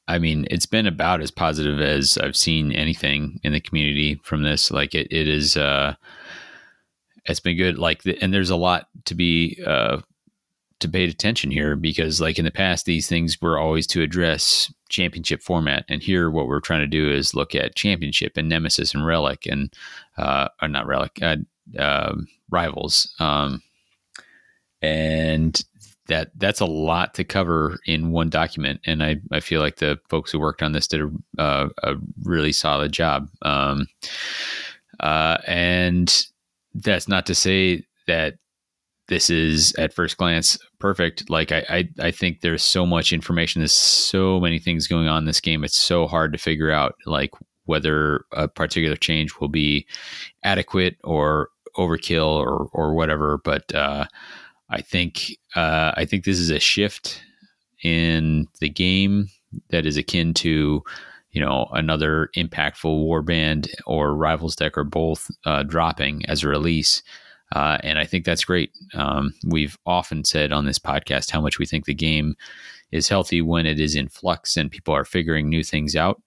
I 0.08 0.20
mean, 0.20 0.46
it's 0.50 0.66
been 0.66 0.88
about 0.88 1.22
as 1.22 1.32
positive 1.32 1.80
as 1.80 2.18
I've 2.18 2.36
seen 2.36 2.72
anything 2.72 3.40
in 3.44 3.54
the 3.54 3.62
community 3.62 4.20
from 4.24 4.44
this. 4.44 4.70
Like 4.70 4.94
it, 4.94 5.08
it 5.12 5.28
is, 5.28 5.56
uh, 5.56 5.96
it's 7.26 7.40
been 7.40 7.58
good. 7.58 7.78
Like, 7.78 8.04
the, 8.04 8.18
and 8.22 8.34
there's 8.34 8.50
a 8.50 8.56
lot 8.56 8.90
to 9.06 9.16
be 9.16 9.62
uh, 9.66 10.02
to 10.80 10.90
pay 10.90 11.06
attention 11.06 11.52
here 11.52 11.76
because, 11.76 12.20
like 12.20 12.38
in 12.38 12.46
the 12.46 12.52
past, 12.52 12.86
these 12.86 13.08
things 13.08 13.42
were 13.42 13.58
always 13.58 13.88
to 13.88 14.02
address 14.02 14.74
championship 14.90 15.42
format, 15.42 15.86
and 15.90 16.04
here 16.04 16.30
what 16.30 16.48
we're 16.48 16.60
trying 16.60 16.82
to 16.82 16.88
do 16.88 17.12
is 17.12 17.34
look 17.34 17.56
at 17.56 17.76
championship 17.76 18.34
and 18.38 18.50
nemesis 18.50 18.94
and 18.94 19.06
relic 19.06 19.46
and, 19.46 19.74
uh, 20.18 20.50
or 20.62 20.68
not 20.68 20.88
relic 20.88 21.20
uh, 21.80 22.16
rivals, 22.50 23.14
um, 23.20 23.62
and 24.82 25.64
that 26.08 26.32
that's 26.38 26.60
a 26.60 26.66
lot 26.66 27.14
to 27.16 27.24
cover 27.24 27.80
in 27.86 28.12
one 28.12 28.30
document. 28.30 28.80
And 28.86 29.04
I, 29.04 29.18
I 29.32 29.40
feel 29.40 29.62
like 29.62 29.78
the 29.78 30.00
folks 30.10 30.32
who 30.32 30.40
worked 30.40 30.62
on 30.62 30.72
this 30.72 30.88
did 30.88 31.02
a, 31.02 31.42
uh, 31.42 31.70
a 31.84 31.96
really 32.24 32.52
solid 32.52 32.92
job. 32.92 33.30
Um, 33.42 33.88
uh, 35.00 35.38
and 35.48 36.26
that's 36.76 37.08
not 37.08 37.26
to 37.26 37.36
say 37.36 37.84
that 38.08 38.36
this 39.08 39.30
is 39.30 39.74
at 39.76 39.94
first 39.94 40.18
glance 40.18 40.58
perfect. 40.80 41.30
Like 41.30 41.52
I, 41.52 41.66
I, 41.70 41.90
I, 42.00 42.12
think 42.12 42.42
there's 42.42 42.64
so 42.64 42.86
much 42.86 43.14
information. 43.14 43.62
There's 43.62 43.74
so 43.74 44.40
many 44.40 44.58
things 44.58 44.88
going 44.88 45.08
on 45.08 45.20
in 45.20 45.26
this 45.26 45.42
game. 45.42 45.64
It's 45.64 45.78
so 45.78 46.08
hard 46.08 46.32
to 46.34 46.40
figure 46.40 46.72
out 46.72 46.96
like 47.06 47.32
whether 47.66 48.26
a 48.32 48.48
particular 48.48 48.96
change 48.96 49.40
will 49.40 49.50
be 49.50 49.86
adequate 50.44 50.98
or 51.04 51.50
overkill 51.78 52.28
or 52.28 52.70
or 52.74 52.96
whatever. 52.96 53.40
But 53.44 53.74
uh, 53.74 54.06
I 54.70 54.82
think 54.82 55.38
uh, 55.56 55.92
I 55.96 56.06
think 56.06 56.24
this 56.24 56.40
is 56.40 56.50
a 56.50 56.60
shift 56.60 57.22
in 57.84 58.48
the 58.60 58.70
game 58.70 59.28
that 59.70 59.86
is 59.86 59.98
akin 59.98 60.34
to 60.34 60.84
you 61.32 61.42
know 61.42 61.68
another 61.74 62.30
impactful 62.36 63.06
warband 63.06 63.70
or 63.86 64.16
rivals 64.16 64.56
deck 64.56 64.78
or 64.78 64.84
both 64.84 65.30
uh, 65.46 65.64
dropping 65.64 66.26
as 66.26 66.44
a 66.44 66.48
release. 66.48 67.04
Uh, 67.56 67.78
and 67.84 67.98
I 67.98 68.04
think 68.06 68.26
that's 68.26 68.44
great. 68.44 68.72
Um, 68.94 69.34
we've 69.48 69.78
often 69.86 70.26
said 70.26 70.52
on 70.52 70.66
this 70.66 70.78
podcast 70.78 71.32
how 71.32 71.42
much 71.42 71.58
we 71.58 71.66
think 71.66 71.86
the 71.86 71.94
game 71.94 72.36
is 72.92 73.08
healthy 73.08 73.42
when 73.42 73.66
it 73.66 73.80
is 73.80 73.96
in 73.96 74.10
flux 74.10 74.58
and 74.58 74.70
people 74.70 74.94
are 74.94 75.06
figuring 75.06 75.50
new 75.50 75.64
things 75.64 75.96
out. 75.96 76.22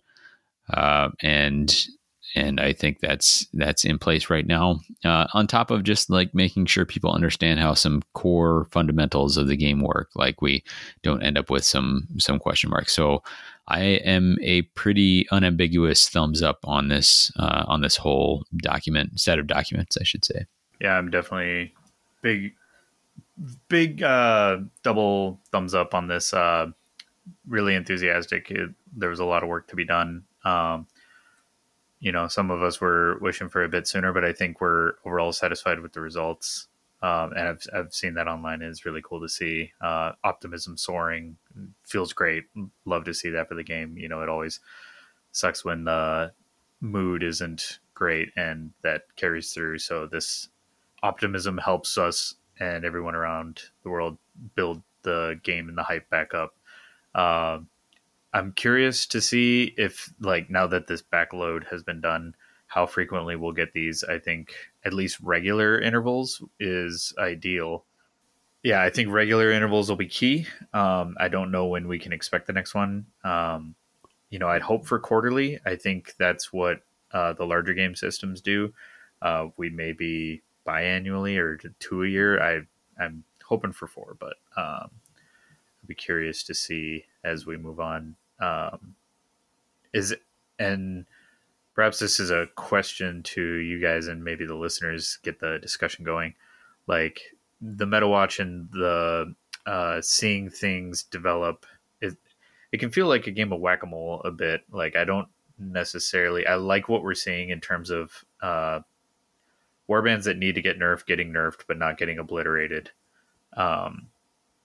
Uh, 0.73 1.11
and 1.23 1.87
and 2.35 2.61
I 2.61 2.73
think 2.73 3.01
that's 3.01 3.47
that's 3.55 3.85
in 3.85 3.99
place 3.99 4.29
right 4.31 4.47
now. 4.47 4.81
Uh, 5.05 5.27
on 5.33 5.47
top 5.47 5.71
of 5.71 5.83
just 5.83 6.11
like 6.11 6.35
making 6.35 6.67
sure 6.67 6.85
people 6.85 7.13
understand 7.13 7.61
how 7.61 7.75
some 7.75 8.03
core 8.15 8.67
fundamentals 8.71 9.37
of 9.37 9.49
the 9.49 9.57
game 9.57 9.81
work, 9.81 10.11
like 10.15 10.43
we 10.43 10.63
don't 11.03 11.23
end 11.23 11.39
up 11.39 11.51
with 11.51 11.65
some 11.65 12.07
some 12.19 12.39
question 12.39 12.71
marks. 12.71 12.93
So 12.93 13.23
I 13.69 13.81
am 13.81 14.37
a 14.43 14.63
pretty 14.63 15.27
unambiguous 15.31 16.09
thumbs 16.09 16.43
up 16.43 16.59
on 16.65 16.89
this 16.89 17.33
uh, 17.39 17.65
on 17.67 17.81
this 17.83 17.97
whole 17.97 18.45
document 18.59 19.21
set 19.21 19.39
of 19.39 19.47
documents, 19.47 19.97
I 19.99 20.05
should 20.05 20.25
say. 20.25 20.47
Yeah, 20.81 20.95
I'm 20.97 21.11
definitely 21.11 21.75
big 22.23 22.53
big 23.69 24.03
uh, 24.03 24.59
double 24.83 25.41
thumbs 25.51 25.75
up 25.75 25.95
on 25.95 26.09
this. 26.09 26.33
Uh, 26.33 26.69
really 27.47 27.75
enthusiastic. 27.75 28.51
It, 28.51 28.71
there 28.97 29.11
was 29.11 29.21
a 29.21 29.25
lot 29.25 29.43
of 29.43 29.49
work 29.49 29.69
to 29.69 29.77
be 29.77 29.85
done. 29.85 30.25
Um, 30.45 30.87
you 32.01 32.13
know, 32.13 32.29
some 32.29 32.51
of 32.51 32.63
us 32.63 32.81
were 32.81 33.19
wishing 33.19 33.49
for 33.49 33.65
a 33.65 33.69
bit 33.69 33.89
sooner, 33.89 34.13
but 34.13 34.25
I 34.25 34.33
think 34.33 34.61
we're 34.61 34.95
overall 35.05 35.33
satisfied 35.33 35.81
with 35.81 35.93
the 35.93 36.01
results. 36.01 36.69
Um, 37.01 37.33
and 37.33 37.49
I've, 37.49 37.67
I've 37.75 37.95
seen 37.95 38.15
that 38.15 38.29
online. 38.29 38.63
It's 38.63 38.85
really 38.85 39.03
cool 39.05 39.21
to 39.21 39.29
see. 39.29 39.73
Uh, 39.81 40.13
optimism 40.25 40.77
soaring 40.77 41.37
feels 41.85 42.13
great. 42.13 42.45
Love 42.85 43.05
to 43.05 43.15
see 43.15 43.31
that 43.31 43.49
for 43.49 43.55
the 43.55 43.65
game. 43.65 43.97
You 43.97 44.09
know, 44.09 44.23
it 44.23 44.29
always 44.29 44.61
sucks 45.33 45.65
when 45.65 45.85
the 45.85 46.33
mood 46.81 47.23
isn't 47.23 47.79
great 47.95 48.31
and 48.37 48.73
that 48.83 49.03
carries 49.17 49.53
through. 49.53 49.79
So 49.79 50.07
this 50.07 50.49
optimism 51.03 51.59
helps 51.59 51.99
us 51.99 52.35
and 52.61 52.85
everyone 52.85 53.15
around 53.15 53.63
the 53.83 53.91
world 53.91 54.19
build 54.55 54.83
the 55.03 55.41
game 55.43 55.69
and 55.69 55.79
the 55.79 55.83
hype 55.83 56.09
back 56.11 56.35
up. 56.35 56.55
Uh, 57.15 57.61
I'm 58.33 58.53
curious 58.53 59.07
to 59.07 59.21
see 59.21 59.75
if, 59.77 60.13
like, 60.21 60.51
now 60.51 60.67
that 60.67 60.87
this 60.87 61.03
backload 61.03 61.67
has 61.69 61.83
been 61.83 62.01
done, 62.01 62.35
how 62.67 62.87
frequently 62.87 63.37
we'll 63.37 63.53
get 63.53 63.73
these. 63.73 64.05
I 64.05 64.19
think 64.19 64.53
at 64.85 64.93
least 64.93 65.19
regular 65.21 65.81
intervals 65.81 66.43
is 66.61 67.15
ideal. 67.19 67.85
Yeah, 68.63 68.83
I 68.83 68.91
think 68.91 69.11
regular 69.11 69.51
intervals 69.51 69.89
will 69.89 69.97
be 69.97 70.09
key. 70.09 70.47
Um, 70.75 71.17
I 71.19 71.29
don't 71.29 71.51
know 71.51 71.67
when 71.67 71.89
we 71.89 71.99
can 71.99 72.13
expect 72.13 72.47
the 72.47 72.53
next 72.53 72.75
one. 72.75 73.07
Um, 73.25 73.75
you 74.31 74.39
know, 74.39 74.49
I'd 74.49 74.63
hope 74.63 74.87
for 74.87 74.99
quarterly. 74.99 75.59
I 75.65 75.77
think 75.77 76.15
that's 76.19 76.53
what 76.53 76.83
uh, 77.13 77.33
the 77.33 77.47
larger 77.47 77.73
game 77.73 77.95
systems 77.95 78.43
do. 78.43 78.75
Uh, 79.23 79.47
we 79.57 79.71
may 79.71 79.93
be 79.93 80.43
biannually 80.69 81.39
or 81.39 81.59
two 81.79 82.03
a 82.03 82.09
year. 82.09 82.41
I 82.43 82.61
I'm 83.03 83.25
hoping 83.45 83.73
for 83.73 83.87
four, 83.87 84.17
but 84.19 84.35
um, 84.57 84.91
I'd 85.83 85.89
be 85.89 85.95
curious 85.95 86.43
to 86.45 86.55
see 86.55 87.05
as 87.25 87.47
we 87.47 87.57
move 87.57 87.81
on. 87.81 88.17
Um, 88.41 88.95
is 89.93 90.15
and 90.59 91.07
perhaps 91.75 91.99
this 91.99 92.21
is 92.21 92.31
a 92.31 92.49
question 92.57 93.23
to 93.23 93.43
you 93.43 93.81
guys 93.81 94.09
and 94.09 94.23
maybe 94.23 94.45
the 94.45 94.55
listeners 94.55 95.19
get 95.23 95.41
the 95.41 95.59
discussion 95.61 96.05
going. 96.05 96.35
Like 96.87 97.21
the 97.61 97.87
meta 97.87 98.07
watch 98.07 98.41
and 98.41 98.69
the 98.73 99.35
uh, 99.67 100.01
seeing 100.03 100.51
things 100.51 101.05
develop. 101.05 101.67
It 102.01 102.17
it 102.73 102.79
can 102.79 102.91
feel 102.91 103.07
like 103.07 103.27
a 103.27 103.33
game 103.33 103.53
of 103.53 103.61
whack 103.61 103.83
a 103.83 103.87
mole 103.87 104.21
a 104.25 104.31
bit. 104.31 104.63
Like 104.71 104.97
I 104.97 105.05
don't 105.05 105.29
necessarily 105.59 106.47
I 106.47 106.55
like 106.57 106.89
what 106.89 107.03
we're 107.03 107.15
seeing 107.15 107.51
in 107.51 107.61
terms 107.61 107.91
of 107.91 108.13
uh, 108.43 108.81
warbands 109.89 110.25
that 110.25 110.39
need 110.39 110.55
to 110.55 110.63
get 110.63 110.79
nerfed 110.79 111.07
getting 111.07 111.33
nerfed 111.33 111.61
but 111.67 111.79
not 111.79 111.99
getting 111.99 112.19
obliterated. 112.19 112.91
Um, 113.57 114.09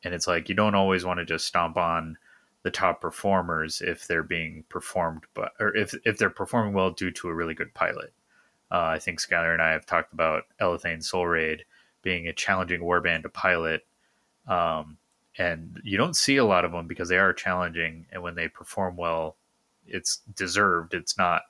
and 0.04 0.14
it's 0.14 0.28
like 0.28 0.50
you 0.50 0.56
don't 0.56 0.76
always 0.76 1.06
want 1.06 1.20
to 1.20 1.26
just 1.26 1.46
stomp 1.46 1.78
on 1.78 2.18
the 2.64 2.72
top 2.72 3.02
performers 3.02 3.82
if 3.82 4.08
they're 4.08 4.24
being 4.24 4.64
performed, 4.70 5.24
but 5.34 5.52
or 5.60 5.76
if 5.76 5.94
if 6.06 6.18
they're 6.18 6.30
performing 6.30 6.74
well 6.74 6.92
due 6.92 7.12
to 7.12 7.30
a 7.30 7.34
really 7.34 7.54
good 7.54 7.74
pilot. 7.74 8.14
Uh, 8.72 8.86
I 8.96 9.00
think 9.00 9.22
Skyler 9.22 9.54
and 9.54 9.62
I 9.62 9.72
have 9.72 9.86
talked 9.86 10.14
about 10.14 10.46
Elathain 10.60 11.04
Soul 11.04 11.28
Raid 11.28 11.66
being 12.02 12.28
a 12.28 12.34
challenging 12.34 12.82
warband 12.82 13.22
to 13.24 13.30
pilot. 13.30 13.86
Um, 14.48 14.98
and 15.38 15.80
you 15.84 15.98
don't 15.98 16.16
see 16.16 16.38
a 16.38 16.46
lot 16.46 16.66
of 16.66 16.72
them 16.72 16.88
because 16.88 17.10
they 17.10 17.18
are 17.18 17.34
challenging, 17.34 18.06
and 18.12 18.22
when 18.22 18.36
they 18.36 18.48
perform 18.48 18.96
well, 18.98 19.36
it's 19.86 20.18
deserved. 20.36 20.94
It's 20.94 21.18
not 21.18 21.44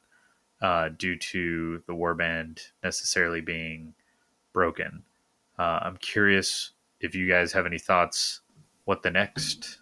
uh, 0.64 0.90
due 0.98 1.18
to 1.18 1.84
the 1.86 1.94
warband 1.94 2.62
necessarily 2.84 3.42
being 3.42 3.94
broken. 4.54 5.04
Uh, 5.60 5.80
I'm 5.82 5.98
curious 5.98 6.72
if 7.02 7.14
you 7.14 7.28
guys 7.28 7.52
have 7.52 7.66
any 7.66 7.78
thoughts 7.78 8.40
what 8.86 9.04
the 9.04 9.12
next 9.12 9.80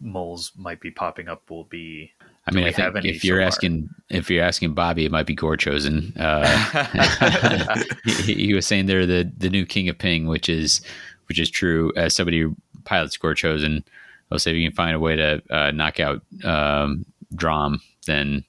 moles 0.00 0.52
might 0.56 0.80
be 0.80 0.90
popping 0.90 1.28
up 1.28 1.48
will 1.50 1.64
be. 1.64 2.10
I 2.46 2.50
mean, 2.50 2.64
I 2.64 2.72
think 2.72 3.04
if 3.04 3.24
you're 3.24 3.40
so 3.40 3.46
asking 3.46 3.88
if 4.08 4.28
you're 4.30 4.42
asking 4.42 4.74
Bobby, 4.74 5.04
it 5.04 5.12
might 5.12 5.26
be 5.26 5.36
Gorechosen. 5.36 6.12
Uh, 6.18 7.84
he, 8.24 8.34
he, 8.34 8.54
was 8.54 8.66
saying 8.66 8.86
they're 8.86 9.06
the 9.06 9.30
the 9.36 9.48
new 9.48 9.64
king 9.64 9.88
of 9.88 9.98
ping, 9.98 10.26
which 10.26 10.48
is 10.48 10.80
which 11.28 11.38
is 11.38 11.50
true. 11.50 11.92
As 11.94 12.16
somebody 12.16 12.40
who 12.40 12.56
pilots 12.84 13.16
Gorechosen, 13.16 13.84
I'll 14.32 14.40
say 14.40 14.50
if 14.50 14.56
you 14.56 14.68
can 14.68 14.74
find 14.74 14.96
a 14.96 14.98
way 14.98 15.14
to 15.14 15.42
uh, 15.50 15.70
knock 15.70 16.00
out 16.00 16.22
um, 16.42 17.06
Dromm, 17.34 17.78
then 18.06 18.44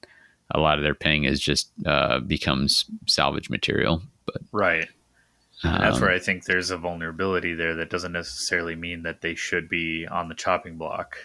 a 0.50 0.60
lot 0.60 0.78
of 0.78 0.84
their 0.84 0.94
ping 0.94 1.24
is 1.24 1.40
just 1.40 1.70
uh, 1.86 2.20
becomes 2.20 2.84
salvage 3.06 3.50
material. 3.50 4.02
But 4.26 4.42
right, 4.52 4.88
um, 5.62 5.78
that's 5.78 6.00
where 6.00 6.10
I 6.10 6.18
think 6.18 6.44
there's 6.44 6.70
a 6.70 6.78
vulnerability 6.78 7.54
there 7.54 7.74
that 7.76 7.90
doesn't 7.90 8.12
necessarily 8.12 8.76
mean 8.76 9.02
that 9.02 9.20
they 9.20 9.34
should 9.34 9.68
be 9.68 10.06
on 10.06 10.28
the 10.28 10.34
chopping 10.34 10.76
block. 10.76 11.16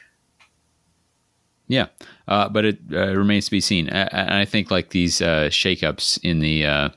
Yeah, 1.67 1.87
uh, 2.27 2.49
but 2.49 2.65
it 2.65 2.79
uh, 2.91 3.15
remains 3.15 3.45
to 3.45 3.51
be 3.51 3.61
seen. 3.61 3.89
I, 3.91 4.41
I 4.41 4.45
think 4.45 4.71
like 4.71 4.89
these 4.89 5.21
uh, 5.21 5.49
shakeups 5.51 6.19
in 6.23 6.39
the 6.39 6.65
uh, 6.65 6.89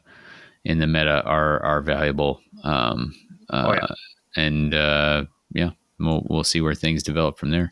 in 0.64 0.78
the 0.78 0.86
meta 0.86 1.22
are 1.24 1.62
are 1.62 1.82
valuable. 1.82 2.40
Um, 2.64 3.14
uh, 3.50 3.64
oh, 3.66 3.72
yeah. 3.74 4.42
and 4.42 4.74
uh, 4.74 5.24
yeah, 5.52 5.70
we'll 5.98 6.26
we'll 6.28 6.44
see 6.44 6.60
where 6.60 6.74
things 6.74 7.02
develop 7.02 7.38
from 7.38 7.50
there. 7.50 7.70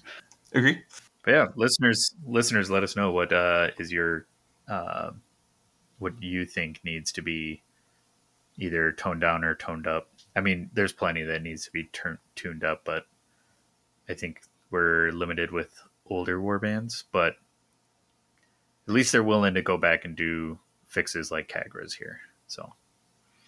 Agree. 0.53 0.79
But 1.25 1.33
yeah, 1.33 1.47
listeners, 1.55 2.15
listeners, 2.27 2.71
let 2.71 2.83
us 2.83 2.97
know 2.97 3.13
what 3.13 3.33
uh, 3.33 3.69
is 3.79 3.93
your 3.93 4.27
what 5.99 6.23
you 6.23 6.47
think 6.47 6.81
needs 6.85 7.13
to 7.13 7.23
be 7.23 7.63
either 8.59 8.93
toned 8.93 9.21
down 9.21 9.45
or 9.45 9.55
toned 9.55 9.87
up. 9.87 10.09
I 10.37 10.41
mean, 10.41 10.71
there's 10.73 10.93
plenty 10.93 11.23
that 11.25 11.43
needs 11.43 11.65
to 11.65 11.71
be 11.73 11.85
turned 11.85 12.19
tuned 12.35 12.65
up, 12.65 12.85
but 12.85 13.07
I 14.09 14.15
think 14.15 14.43
we're 14.71 15.11
limited 15.13 15.51
with 15.51 15.75
older 16.07 16.41
war 16.41 16.59
bands. 16.59 17.05
but 17.13 17.37
at 18.89 18.95
least 18.95 19.13
they're 19.13 19.23
willing 19.23 19.55
to 19.55 19.63
go 19.63 19.77
back 19.77 20.05
and 20.05 20.17
do 20.17 20.59
fixes 20.89 21.31
like 21.31 21.49
Khagra's 21.49 21.95
here. 21.95 22.19
So 22.49 22.73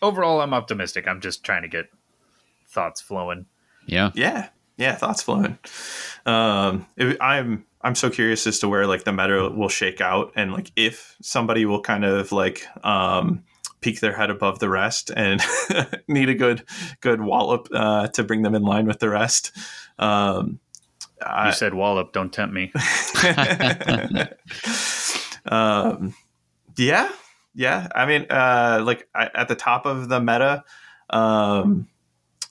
overall, 0.00 0.40
I'm 0.40 0.54
optimistic. 0.54 1.08
I'm 1.08 1.20
just 1.20 1.42
trying 1.42 1.62
to 1.62 1.68
get 1.68 1.86
thoughts 2.68 3.00
flowing. 3.00 3.46
Yeah. 3.86 4.12
Yeah. 4.14 4.50
Yeah. 4.76 4.94
Thoughts 4.94 5.22
flowing. 5.22 5.58
Um, 6.26 6.86
it, 6.96 7.16
I'm, 7.20 7.64
I'm 7.82 7.94
so 7.94 8.10
curious 8.10 8.46
as 8.46 8.58
to 8.60 8.68
where 8.68 8.86
like 8.86 9.04
the 9.04 9.12
meta 9.12 9.50
will 9.54 9.68
shake 9.68 10.00
out 10.00 10.32
and 10.36 10.52
like 10.52 10.70
if 10.76 11.16
somebody 11.20 11.64
will 11.64 11.80
kind 11.80 12.04
of 12.04 12.32
like, 12.32 12.66
um, 12.84 13.44
peek 13.80 13.98
their 13.98 14.16
head 14.16 14.30
above 14.30 14.60
the 14.60 14.68
rest 14.68 15.10
and 15.14 15.40
need 16.08 16.28
a 16.28 16.34
good, 16.34 16.62
good 17.00 17.20
wallop, 17.20 17.66
uh, 17.74 18.06
to 18.08 18.22
bring 18.22 18.42
them 18.42 18.54
in 18.54 18.62
line 18.62 18.86
with 18.86 19.00
the 19.00 19.08
rest. 19.08 19.50
Um, 19.98 20.60
you 21.46 21.52
said 21.52 21.74
wallop. 21.74 22.12
Don't 22.12 22.32
tempt 22.32 22.54
me. 22.54 22.72
um, 25.46 26.14
yeah, 26.76 27.10
yeah. 27.54 27.88
I 27.94 28.06
mean, 28.06 28.26
uh, 28.30 28.82
like 28.84 29.08
I, 29.14 29.30
at 29.34 29.48
the 29.48 29.54
top 29.54 29.86
of 29.86 30.08
the 30.08 30.20
meta, 30.20 30.64
um, 31.10 31.88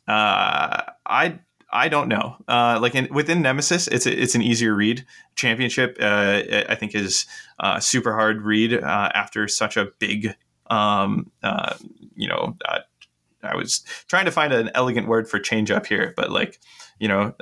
uh, 0.07 0.83
I 1.05 1.39
I 1.71 1.87
don't 1.87 2.07
know. 2.07 2.35
Uh, 2.47 2.79
like 2.81 2.95
in, 2.95 3.07
within 3.13 3.41
Nemesis, 3.41 3.87
it's 3.87 4.05
a, 4.05 4.21
it's 4.21 4.35
an 4.35 4.41
easier 4.41 4.75
read. 4.75 5.05
Championship, 5.35 5.97
uh, 6.01 6.41
I 6.67 6.75
think, 6.75 6.93
is 6.93 7.25
uh, 7.59 7.79
super 7.79 8.13
hard 8.13 8.41
read 8.41 8.73
uh, 8.73 9.09
after 9.13 9.47
such 9.47 9.77
a 9.77 9.89
big, 9.99 10.35
um, 10.69 11.31
uh, 11.43 11.75
you 12.15 12.27
know. 12.27 12.57
I 13.43 13.55
was 13.55 13.83
trying 14.07 14.25
to 14.25 14.31
find 14.31 14.53
an 14.53 14.69
elegant 14.75 15.07
word 15.07 15.27
for 15.27 15.39
change 15.39 15.71
up 15.71 15.87
here, 15.87 16.13
but 16.15 16.29
like, 16.29 16.59
you 16.99 17.07
know, 17.07 17.33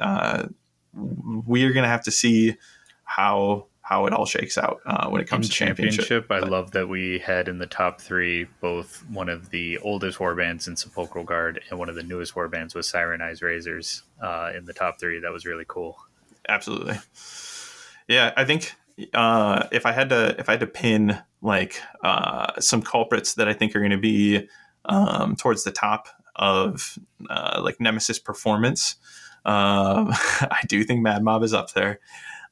we 1.45 1.65
are 1.65 1.73
going 1.73 1.83
to 1.83 1.89
have 1.89 2.03
to 2.03 2.11
see 2.11 2.55
how 3.03 3.67
how 3.89 4.05
it 4.05 4.13
all 4.13 4.27
shakes 4.27 4.55
out 4.55 4.81
uh, 4.85 5.09
when 5.09 5.19
it 5.19 5.27
comes 5.27 5.47
in 5.47 5.49
to 5.49 5.57
championship. 5.57 6.05
championship 6.05 6.31
I 6.31 6.47
love 6.47 6.69
that 6.71 6.87
we 6.87 7.17
had 7.17 7.47
in 7.47 7.57
the 7.57 7.65
top 7.65 7.99
three 7.99 8.45
both 8.61 9.03
one 9.09 9.29
of 9.29 9.49
the 9.49 9.79
oldest 9.79 10.19
warbands 10.19 10.67
in 10.67 10.75
Sepulchral 10.75 11.23
Guard 11.23 11.59
and 11.71 11.79
one 11.79 11.89
of 11.89 11.95
the 11.95 12.03
newest 12.03 12.35
warbands 12.35 12.75
with 12.75 12.85
Cyreni's 12.85 13.41
Razors 13.41 14.03
uh, 14.21 14.51
in 14.55 14.65
the 14.65 14.73
top 14.73 14.99
three. 14.99 15.19
That 15.19 15.31
was 15.31 15.43
really 15.43 15.65
cool. 15.67 15.97
Absolutely. 16.47 16.99
Yeah, 18.07 18.31
I 18.37 18.45
think 18.45 18.75
uh, 19.15 19.67
if 19.71 19.87
I 19.87 19.91
had 19.91 20.09
to 20.09 20.35
if 20.37 20.49
I 20.49 20.51
had 20.51 20.59
to 20.59 20.67
pin 20.67 21.19
like 21.41 21.81
uh, 22.03 22.59
some 22.59 22.83
culprits 22.83 23.33
that 23.33 23.47
I 23.47 23.53
think 23.53 23.75
are 23.75 23.79
going 23.79 23.89
to 23.89 23.97
be 23.97 24.47
um, 24.85 25.35
towards 25.35 25.63
the 25.63 25.71
top 25.71 26.09
of 26.35 26.99
uh, 27.27 27.59
like 27.63 27.81
Nemesis 27.81 28.19
performance. 28.19 28.97
Um, 29.45 30.09
I 30.41 30.59
do 30.67 30.83
think 30.83 31.01
Mad 31.01 31.23
Mob 31.23 31.41
is 31.41 31.55
up 31.55 31.73
there. 31.73 31.99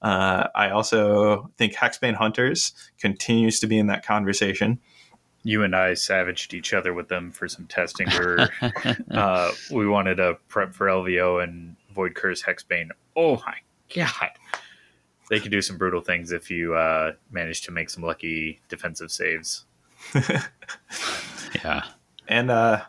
Uh, 0.01 0.47
I 0.53 0.69
also 0.69 1.51
think 1.57 1.73
Hexbane 1.73 2.15
Hunters 2.15 2.73
continues 2.99 3.59
to 3.59 3.67
be 3.67 3.77
in 3.77 3.87
that 3.87 4.05
conversation. 4.05 4.79
You 5.43 5.63
and 5.63 5.75
I 5.75 5.93
savaged 5.93 6.53
each 6.53 6.73
other 6.73 6.93
with 6.93 7.07
them 7.07 7.31
for 7.31 7.47
some 7.47 7.65
testing. 7.67 8.09
Where 8.09 8.49
uh, 9.11 9.51
we 9.71 9.87
wanted 9.87 10.15
to 10.15 10.37
prep 10.49 10.73
for 10.73 10.87
LVO 10.87 11.43
and 11.43 11.75
Void 11.93 12.15
Curse 12.15 12.43
Hexbane. 12.43 12.89
Oh 13.15 13.41
my 13.45 13.55
god! 13.95 14.31
They 15.29 15.39
can 15.39 15.51
do 15.51 15.61
some 15.61 15.77
brutal 15.77 16.01
things 16.01 16.31
if 16.31 16.51
you 16.51 16.75
uh, 16.75 17.13
manage 17.31 17.61
to 17.61 17.71
make 17.71 17.89
some 17.89 18.03
lucky 18.03 18.61
defensive 18.69 19.11
saves. 19.11 19.65
yeah, 21.63 21.83
and 22.27 22.51
uh, 22.51 22.83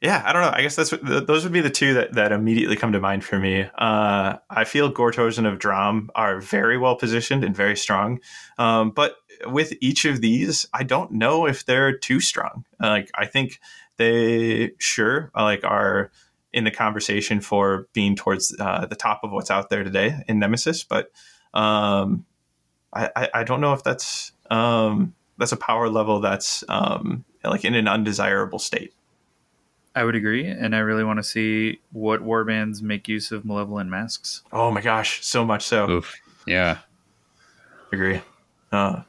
yeah, 0.00 0.22
I 0.24 0.32
don't 0.32 0.40
know. 0.40 0.52
I 0.52 0.62
guess 0.62 0.76
that's 0.76 0.94
those 1.02 1.44
would 1.44 1.52
be 1.52 1.60
the 1.60 1.68
two 1.68 1.94
that, 1.94 2.14
that 2.14 2.32
immediately 2.32 2.76
come 2.76 2.92
to 2.92 3.00
mind 3.00 3.22
for 3.22 3.38
me. 3.38 3.68
Uh, 3.76 4.36
I 4.48 4.64
feel 4.64 4.90
Gorechosen 4.90 5.50
of 5.50 5.58
Dromm 5.58 6.08
are 6.14 6.40
very 6.40 6.78
well 6.78 6.96
positioned 6.96 7.44
and 7.44 7.54
very 7.54 7.76
strong, 7.76 8.20
um, 8.56 8.92
but 8.92 9.16
with 9.46 9.74
each 9.80 10.06
of 10.06 10.22
these, 10.22 10.66
I 10.72 10.84
don't 10.84 11.12
know 11.12 11.46
if 11.46 11.66
they're 11.66 11.96
too 11.96 12.20
strong. 12.20 12.64
Like 12.80 13.10
I 13.14 13.26
think 13.26 13.60
they 13.98 14.72
sure 14.78 15.30
like 15.36 15.64
are 15.64 16.10
in 16.52 16.64
the 16.64 16.70
conversation 16.70 17.40
for 17.40 17.86
being 17.92 18.16
towards 18.16 18.56
uh, 18.58 18.86
the 18.86 18.96
top 18.96 19.20
of 19.22 19.32
what's 19.32 19.50
out 19.50 19.68
there 19.68 19.84
today 19.84 20.22
in 20.26 20.38
Nemesis, 20.38 20.82
but 20.82 21.12
um, 21.52 22.24
I, 22.92 23.10
I, 23.14 23.28
I 23.34 23.44
don't 23.44 23.60
know 23.60 23.74
if 23.74 23.82
that's 23.82 24.32
um, 24.50 25.14
that's 25.36 25.52
a 25.52 25.56
power 25.58 25.90
level 25.90 26.20
that's 26.20 26.64
um, 26.70 27.24
like 27.44 27.66
in 27.66 27.74
an 27.74 27.86
undesirable 27.86 28.58
state. 28.58 28.94
I 29.94 30.04
would 30.04 30.14
agree, 30.14 30.46
and 30.46 30.74
I 30.74 30.78
really 30.78 31.04
want 31.04 31.18
to 31.18 31.22
see 31.22 31.80
what 31.92 32.20
warbands 32.20 32.80
make 32.80 33.08
use 33.08 33.32
of 33.32 33.44
malevolent 33.44 33.90
masks. 33.90 34.42
Oh 34.52 34.70
my 34.70 34.80
gosh, 34.80 35.24
so 35.24 35.44
much 35.44 35.64
so. 35.64 35.90
Oof. 35.90 36.14
Yeah, 36.46 36.78
agree. 37.92 38.20
Uh, 38.70 39.02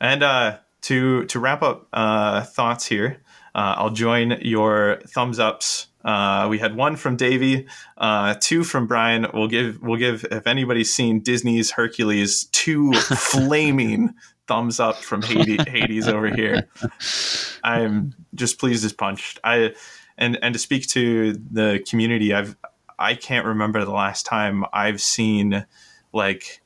and 0.00 0.22
uh, 0.22 0.58
to 0.82 1.24
to 1.26 1.38
wrap 1.38 1.62
up 1.62 1.86
uh, 1.92 2.42
thoughts 2.42 2.86
here, 2.86 3.22
uh, 3.54 3.74
I'll 3.78 3.90
join 3.90 4.38
your 4.42 5.00
thumbs 5.06 5.38
ups. 5.38 5.86
Uh, 6.04 6.46
we 6.48 6.58
had 6.58 6.76
one 6.76 6.94
from 6.94 7.16
Davy, 7.16 7.66
uh, 7.98 8.34
two 8.40 8.62
from 8.62 8.86
Brian. 8.86 9.26
We'll 9.32 9.48
give 9.48 9.80
we'll 9.80 9.98
give 9.98 10.24
if 10.30 10.46
anybody's 10.46 10.92
seen 10.92 11.20
Disney's 11.20 11.70
Hercules, 11.70 12.44
two 12.52 12.92
flaming 12.94 14.14
thumbs 14.46 14.78
up 14.78 14.96
from 14.96 15.22
Hades, 15.22 15.66
Hades 15.66 16.08
over 16.08 16.28
here. 16.28 16.68
I'm 17.64 18.14
just 18.34 18.58
pleased 18.58 18.84
as 18.84 18.92
punched. 18.92 19.40
I 19.42 19.74
and 20.18 20.38
and 20.42 20.52
to 20.54 20.58
speak 20.58 20.86
to 20.88 21.32
the 21.32 21.84
community, 21.88 22.34
I've 22.34 22.56
I 22.98 23.14
can't 23.14 23.46
remember 23.46 23.84
the 23.84 23.92
last 23.92 24.26
time 24.26 24.64
I've 24.72 25.00
seen 25.00 25.66
like 26.12 26.62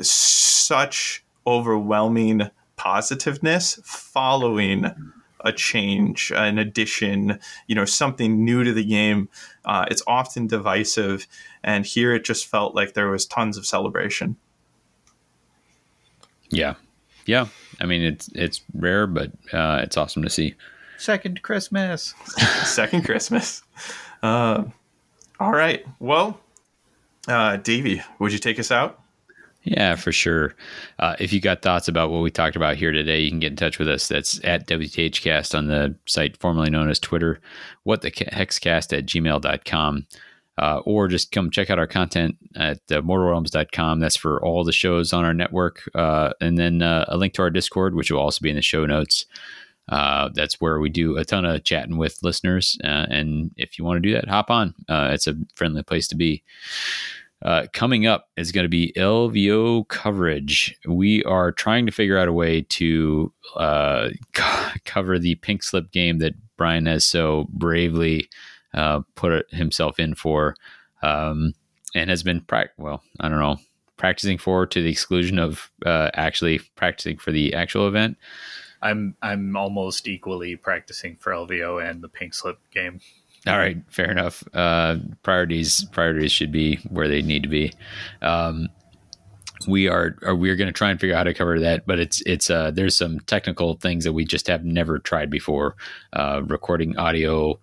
such 0.00 1.24
overwhelming 1.46 2.50
positiveness 2.76 3.78
following 3.84 4.90
a 5.44 5.52
change, 5.52 6.32
an 6.34 6.58
addition, 6.58 7.38
you 7.66 7.74
know, 7.74 7.84
something 7.84 8.44
new 8.44 8.64
to 8.64 8.72
the 8.72 8.84
game. 8.84 9.28
Uh, 9.64 9.86
it's 9.90 10.02
often 10.06 10.46
divisive, 10.46 11.26
and 11.62 11.86
here 11.86 12.14
it 12.14 12.24
just 12.24 12.46
felt 12.46 12.74
like 12.74 12.94
there 12.94 13.08
was 13.08 13.26
tons 13.26 13.56
of 13.56 13.66
celebration. 13.66 14.36
Yeah, 16.50 16.74
yeah. 17.26 17.46
I 17.80 17.86
mean, 17.86 18.02
it's 18.02 18.28
it's 18.34 18.62
rare, 18.74 19.06
but 19.06 19.30
uh, 19.52 19.80
it's 19.82 19.96
awesome 19.96 20.22
to 20.22 20.30
see. 20.30 20.54
Second 21.00 21.42
Christmas. 21.42 22.14
Second 22.64 23.04
Christmas. 23.04 23.62
Uh, 24.22 24.64
all 25.40 25.52
right. 25.52 25.84
Well, 25.98 26.38
uh, 27.26 27.56
Davy, 27.56 28.02
would 28.18 28.32
you 28.32 28.38
take 28.38 28.58
us 28.58 28.70
out? 28.70 29.00
Yeah, 29.62 29.94
for 29.94 30.12
sure. 30.12 30.54
Uh, 30.98 31.16
if 31.18 31.32
you 31.32 31.40
got 31.40 31.62
thoughts 31.62 31.88
about 31.88 32.10
what 32.10 32.22
we 32.22 32.30
talked 32.30 32.54
about 32.54 32.76
here 32.76 32.92
today, 32.92 33.20
you 33.20 33.30
can 33.30 33.40
get 33.40 33.52
in 33.52 33.56
touch 33.56 33.78
with 33.78 33.88
us. 33.88 34.08
That's 34.08 34.44
at 34.44 34.66
WTHcast 34.68 35.56
on 35.56 35.68
the 35.68 35.94
site 36.06 36.36
formerly 36.36 36.68
known 36.68 36.90
as 36.90 36.98
Twitter, 36.98 37.40
what 37.84 38.02
the 38.02 38.10
hexcast 38.10 38.96
at 38.96 39.06
gmail.com. 39.06 40.06
Uh, 40.58 40.80
or 40.84 41.08
just 41.08 41.32
come 41.32 41.50
check 41.50 41.70
out 41.70 41.78
our 41.78 41.86
content 41.86 42.36
at 42.56 42.78
uh, 42.90 43.00
mortalrealms.com. 43.00 44.00
That's 44.00 44.16
for 44.16 44.44
all 44.44 44.64
the 44.64 44.72
shows 44.72 45.14
on 45.14 45.24
our 45.24 45.32
network. 45.32 45.88
Uh, 45.94 46.34
and 46.42 46.58
then 46.58 46.82
uh, 46.82 47.06
a 47.08 47.16
link 47.16 47.32
to 47.34 47.42
our 47.42 47.48
Discord, 47.48 47.94
which 47.94 48.10
will 48.10 48.20
also 48.20 48.42
be 48.42 48.50
in 48.50 48.56
the 48.56 48.62
show 48.62 48.84
notes. 48.84 49.24
Uh, 49.90 50.30
that's 50.32 50.60
where 50.60 50.78
we 50.78 50.88
do 50.88 51.16
a 51.16 51.24
ton 51.24 51.44
of 51.44 51.64
chatting 51.64 51.96
with 51.96 52.18
listeners. 52.22 52.78
Uh, 52.84 53.06
and 53.10 53.50
if 53.56 53.78
you 53.78 53.84
want 53.84 53.96
to 53.96 54.08
do 54.08 54.14
that, 54.14 54.28
hop 54.28 54.50
on. 54.50 54.74
Uh, 54.88 55.10
it's 55.12 55.26
a 55.26 55.34
friendly 55.54 55.82
place 55.82 56.06
to 56.08 56.16
be. 56.16 56.42
Uh, 57.42 57.66
coming 57.72 58.06
up 58.06 58.28
is 58.36 58.52
going 58.52 58.64
to 58.64 58.68
be 58.68 58.92
LVO 58.96 59.88
coverage. 59.88 60.78
We 60.86 61.24
are 61.24 61.50
trying 61.50 61.86
to 61.86 61.92
figure 61.92 62.18
out 62.18 62.28
a 62.28 62.32
way 62.32 62.62
to 62.62 63.32
uh, 63.56 64.10
cover 64.84 65.18
the 65.18 65.36
pink 65.36 65.62
slip 65.62 65.90
game 65.90 66.18
that 66.18 66.34
Brian 66.56 66.86
has 66.86 67.04
so 67.04 67.46
bravely 67.50 68.28
uh, 68.74 69.00
put 69.14 69.50
himself 69.52 69.98
in 69.98 70.14
for, 70.14 70.54
um, 71.02 71.54
and 71.94 72.10
has 72.10 72.22
been 72.22 72.42
pra- 72.42 72.68
well, 72.76 73.02
I 73.20 73.30
don't 73.30 73.40
know, 73.40 73.56
practicing 73.96 74.36
for 74.36 74.66
to 74.66 74.82
the 74.82 74.90
exclusion 74.90 75.38
of 75.38 75.70
actually 75.86 76.60
practicing 76.76 77.16
for 77.16 77.32
the 77.32 77.54
actual 77.54 77.88
event. 77.88 78.18
I'm 78.82 79.14
I'm 79.22 79.56
almost 79.56 80.08
equally 80.08 80.56
practicing 80.56 81.16
for 81.16 81.32
LVO 81.32 81.88
and 81.88 82.02
the 82.02 82.08
pink 82.08 82.34
slip 82.34 82.58
game. 82.70 83.00
All 83.46 83.56
right, 83.58 83.78
fair 83.88 84.10
enough. 84.10 84.44
Uh, 84.52 84.96
priorities 85.22 85.84
priorities 85.86 86.32
should 86.32 86.52
be 86.52 86.76
where 86.88 87.08
they 87.08 87.22
need 87.22 87.42
to 87.42 87.48
be. 87.48 87.72
Um, 88.20 88.68
we 89.66 89.88
are, 89.88 90.16
are 90.22 90.34
we 90.34 90.50
are 90.50 90.56
going 90.56 90.68
to 90.68 90.72
try 90.72 90.90
and 90.90 91.00
figure 91.00 91.14
out 91.14 91.18
how 91.18 91.24
to 91.24 91.34
cover 91.34 91.58
that, 91.60 91.86
but 91.86 91.98
it's 91.98 92.22
it's 92.22 92.50
uh, 92.50 92.70
there's 92.70 92.96
some 92.96 93.20
technical 93.20 93.74
things 93.76 94.04
that 94.04 94.12
we 94.12 94.24
just 94.24 94.46
have 94.46 94.64
never 94.64 94.98
tried 94.98 95.30
before. 95.30 95.76
Uh, 96.12 96.42
recording 96.46 96.96
audio 96.98 97.58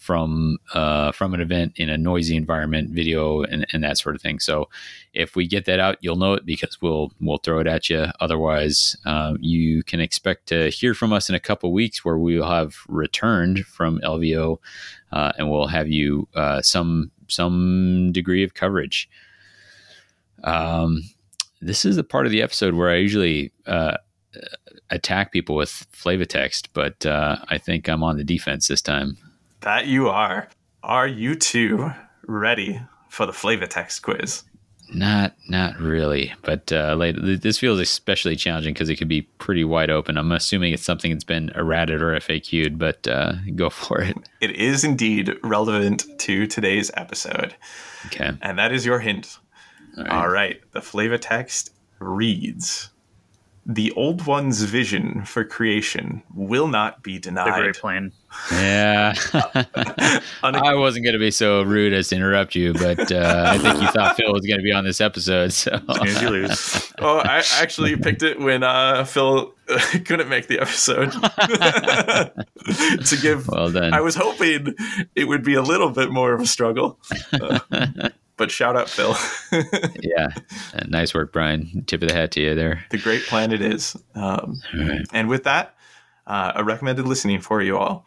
from 0.00 0.56
uh, 0.72 1.12
from 1.12 1.34
an 1.34 1.40
event 1.42 1.74
in 1.76 1.90
a 1.90 1.98
noisy 1.98 2.34
environment, 2.34 2.88
video 2.90 3.42
and, 3.42 3.66
and 3.72 3.84
that 3.84 3.98
sort 3.98 4.16
of 4.16 4.22
thing. 4.22 4.40
So 4.40 4.70
if 5.12 5.36
we 5.36 5.46
get 5.46 5.66
that 5.66 5.78
out, 5.78 5.98
you'll 6.00 6.16
know 6.16 6.32
it 6.32 6.46
because 6.46 6.80
we'll 6.80 7.12
we'll 7.20 7.36
throw 7.36 7.60
it 7.60 7.66
at 7.66 7.90
you. 7.90 8.06
Otherwise, 8.18 8.96
uh, 9.04 9.34
you 9.40 9.82
can 9.82 10.00
expect 10.00 10.46
to 10.48 10.70
hear 10.70 10.94
from 10.94 11.12
us 11.12 11.28
in 11.28 11.34
a 11.34 11.40
couple 11.40 11.70
weeks 11.70 12.02
where 12.02 12.16
we 12.16 12.38
will 12.38 12.48
have 12.48 12.76
returned 12.88 13.66
from 13.66 14.00
LVO 14.00 14.56
uh, 15.12 15.32
and 15.36 15.50
we'll 15.50 15.66
have 15.66 15.86
you 15.86 16.26
uh, 16.34 16.62
some 16.62 17.10
some 17.28 18.10
degree 18.10 18.42
of 18.42 18.54
coverage. 18.54 19.06
Um, 20.44 21.02
this 21.60 21.84
is 21.84 21.96
the 21.96 22.04
part 22.04 22.24
of 22.24 22.32
the 22.32 22.40
episode 22.40 22.72
where 22.72 22.88
I 22.88 22.96
usually 22.96 23.52
uh, 23.66 23.98
attack 24.88 25.30
people 25.30 25.56
with 25.56 25.86
flavor 25.92 26.24
text, 26.24 26.72
but 26.72 27.04
uh, 27.04 27.36
I 27.48 27.58
think 27.58 27.86
I'm 27.86 28.02
on 28.02 28.16
the 28.16 28.24
defense 28.24 28.66
this 28.66 28.80
time. 28.80 29.18
That 29.60 29.86
you 29.86 30.08
are. 30.08 30.48
Are 30.82 31.06
you 31.06 31.34
two 31.34 31.92
ready 32.26 32.80
for 33.08 33.26
the 33.26 33.32
flavor 33.32 33.66
text 33.66 34.02
quiz? 34.02 34.44
Not, 34.92 35.34
not 35.48 35.78
really. 35.78 36.32
But 36.42 36.72
uh, 36.72 36.96
this 36.96 37.58
feels 37.58 37.78
especially 37.78 38.36
challenging 38.36 38.74
because 38.74 38.88
it 38.88 38.96
could 38.96 39.08
be 39.08 39.22
pretty 39.22 39.62
wide 39.62 39.90
open. 39.90 40.16
I'm 40.16 40.32
assuming 40.32 40.72
it's 40.72 40.82
something 40.82 41.12
that's 41.12 41.24
been 41.24 41.50
errated 41.54 42.02
or 42.02 42.12
FAQ'd, 42.16 42.78
but 42.78 43.06
uh, 43.06 43.34
go 43.54 43.70
for 43.70 44.00
it. 44.00 44.16
It 44.40 44.52
is 44.52 44.82
indeed 44.82 45.36
relevant 45.42 46.06
to 46.20 46.46
today's 46.46 46.90
episode. 46.94 47.54
Okay, 48.06 48.32
and 48.42 48.58
that 48.58 48.72
is 48.72 48.84
your 48.84 48.98
hint. 48.98 49.38
All 49.96 50.04
right. 50.04 50.12
All 50.12 50.28
right. 50.28 50.60
The 50.72 50.80
flavor 50.80 51.18
text 51.18 51.72
reads 51.98 52.90
the 53.66 53.92
old 53.92 54.26
one's 54.26 54.62
vision 54.62 55.24
for 55.24 55.44
creation 55.44 56.22
will 56.34 56.66
not 56.66 57.02
be 57.02 57.18
denied. 57.18 57.54
The 57.54 57.62
great 57.62 57.76
plan. 57.76 58.12
Yeah. 58.50 59.14
I 60.42 60.74
wasn't 60.74 61.04
going 61.04 61.12
to 61.12 61.18
be 61.18 61.30
so 61.30 61.62
rude 61.62 61.92
as 61.92 62.08
to 62.08 62.16
interrupt 62.16 62.54
you, 62.54 62.72
but 62.72 63.12
uh, 63.12 63.44
I 63.48 63.58
think 63.58 63.80
you 63.80 63.88
thought 63.88 64.16
Phil 64.16 64.32
was 64.32 64.46
going 64.46 64.58
to 64.58 64.64
be 64.64 64.72
on 64.72 64.84
this 64.84 65.00
episode. 65.00 65.52
So 65.52 65.78
as 66.02 66.20
you 66.22 66.30
lose. 66.30 66.92
Oh, 67.02 67.16
I 67.16 67.42
actually 67.58 67.96
picked 67.96 68.22
it 68.22 68.38
when 68.38 68.62
uh, 68.62 69.04
Phil 69.06 69.54
couldn't 70.04 70.28
make 70.28 70.48
the 70.48 70.58
episode 70.60 71.12
to 73.06 73.16
give. 73.22 73.48
Well 73.48 73.70
done. 73.70 73.94
I 73.94 74.02
was 74.02 74.14
hoping 74.16 74.74
it 75.16 75.24
would 75.24 75.42
be 75.42 75.54
a 75.54 75.62
little 75.62 75.88
bit 75.88 76.10
more 76.10 76.34
of 76.34 76.42
a 76.42 76.46
struggle. 76.46 76.98
Uh, 77.32 78.10
but 78.40 78.50
shout 78.50 78.74
out 78.74 78.88
Phil. 78.88 79.14
yeah, 80.02 80.28
uh, 80.72 80.86
nice 80.88 81.12
work, 81.12 81.30
Brian. 81.30 81.84
Tip 81.86 82.00
of 82.00 82.08
the 82.08 82.14
hat 82.14 82.30
to 82.32 82.40
you 82.40 82.54
there. 82.54 82.82
The 82.88 82.96
great 82.96 83.24
plan 83.24 83.52
it 83.52 83.60
is. 83.60 83.94
Um, 84.14 84.62
right. 84.74 85.02
And 85.12 85.28
with 85.28 85.44
that, 85.44 85.74
uh, 86.26 86.52
a 86.54 86.64
recommended 86.64 87.06
listening 87.06 87.42
for 87.42 87.60
you 87.60 87.76
all. 87.76 88.06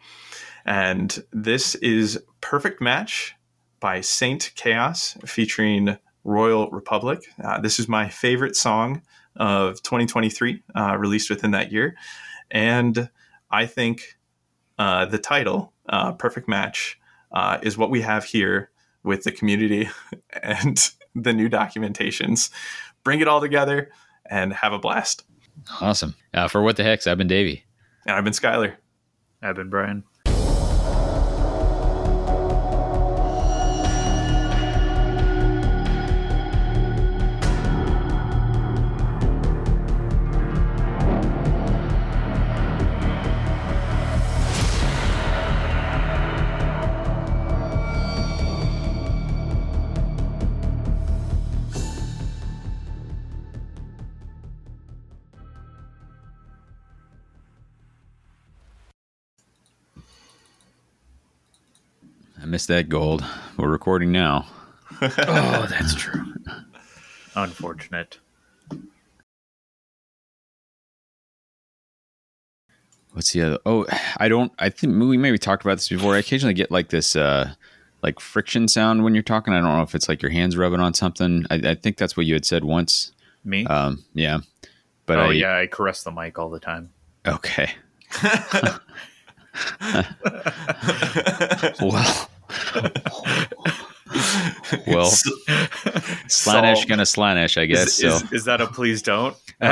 And 0.66 1.22
this 1.32 1.76
is 1.76 2.20
Perfect 2.40 2.82
Match 2.82 3.36
by 3.78 4.00
Saint 4.00 4.50
Chaos 4.56 5.16
featuring 5.24 5.98
Royal 6.24 6.68
Republic. 6.70 7.20
Uh, 7.42 7.60
this 7.60 7.78
is 7.78 7.86
my 7.86 8.08
favorite 8.08 8.56
song 8.56 9.02
of 9.36 9.80
2023, 9.84 10.64
uh, 10.74 10.96
released 10.98 11.30
within 11.30 11.52
that 11.52 11.70
year. 11.70 11.94
And 12.50 13.08
I 13.52 13.66
think 13.66 14.16
uh, 14.80 15.06
the 15.06 15.18
title, 15.18 15.72
uh, 15.88 16.10
Perfect 16.14 16.48
Match, 16.48 16.98
uh, 17.30 17.58
is 17.62 17.78
what 17.78 17.90
we 17.90 18.00
have 18.00 18.24
here 18.24 18.72
with 19.04 19.22
the 19.22 19.32
community 19.32 19.88
and 20.42 20.90
the 21.14 21.32
new 21.32 21.48
documentations. 21.48 22.50
Bring 23.04 23.20
it 23.20 23.28
all 23.28 23.40
together 23.40 23.90
and 24.28 24.52
have 24.52 24.72
a 24.72 24.78
blast. 24.78 25.24
Awesome. 25.80 26.14
Uh, 26.32 26.48
for 26.48 26.62
what 26.62 26.76
the 26.76 26.82
hex, 26.82 27.06
I've 27.06 27.18
been 27.18 27.28
Davy. 27.28 27.64
And 28.06 28.16
I've 28.16 28.24
been 28.24 28.32
Skyler. 28.32 28.74
I've 29.42 29.56
been 29.56 29.70
Brian. 29.70 30.04
Missed 62.54 62.68
that 62.68 62.88
gold. 62.88 63.24
We're 63.56 63.68
recording 63.68 64.12
now. 64.12 64.46
oh, 65.02 65.66
that's 65.68 65.92
true. 65.96 66.22
Unfortunate. 67.34 68.20
What's 73.10 73.32
the 73.32 73.42
other? 73.42 73.58
Oh, 73.66 73.86
I 74.18 74.28
don't. 74.28 74.52
I 74.60 74.68
think 74.68 74.96
we 75.02 75.16
maybe 75.16 75.36
talked 75.36 75.64
about 75.64 75.78
this 75.78 75.88
before. 75.88 76.14
I 76.14 76.18
occasionally 76.18 76.54
get 76.54 76.70
like 76.70 76.90
this, 76.90 77.16
uh, 77.16 77.54
like 78.04 78.20
friction 78.20 78.68
sound 78.68 79.02
when 79.02 79.14
you're 79.14 79.24
talking. 79.24 79.52
I 79.52 79.60
don't 79.60 79.76
know 79.76 79.82
if 79.82 79.96
it's 79.96 80.08
like 80.08 80.22
your 80.22 80.30
hands 80.30 80.56
rubbing 80.56 80.78
on 80.78 80.94
something. 80.94 81.46
I, 81.50 81.54
I 81.56 81.74
think 81.74 81.96
that's 81.96 82.16
what 82.16 82.24
you 82.24 82.34
had 82.34 82.44
said 82.44 82.62
once. 82.62 83.10
Me? 83.44 83.66
Um, 83.66 84.04
yeah. 84.14 84.38
But 85.06 85.18
oh 85.18 85.22
I, 85.22 85.32
yeah, 85.32 85.58
I 85.58 85.66
caress 85.66 86.04
the 86.04 86.12
mic 86.12 86.38
all 86.38 86.50
the 86.50 86.60
time. 86.60 86.92
Okay. 87.26 87.72
well, 91.80 92.30
well, 94.86 95.10
Slaanesh 96.28 96.86
gonna 96.86 97.06
slanish, 97.06 97.56
I 97.56 97.64
guess. 97.66 97.86
Is, 97.86 97.96
so. 97.96 98.08
is, 98.08 98.32
is, 98.32 98.44
that 98.44 98.60
a 98.60 98.66
please 98.66 99.00
don't? 99.02 99.36
Oh. 99.62 99.66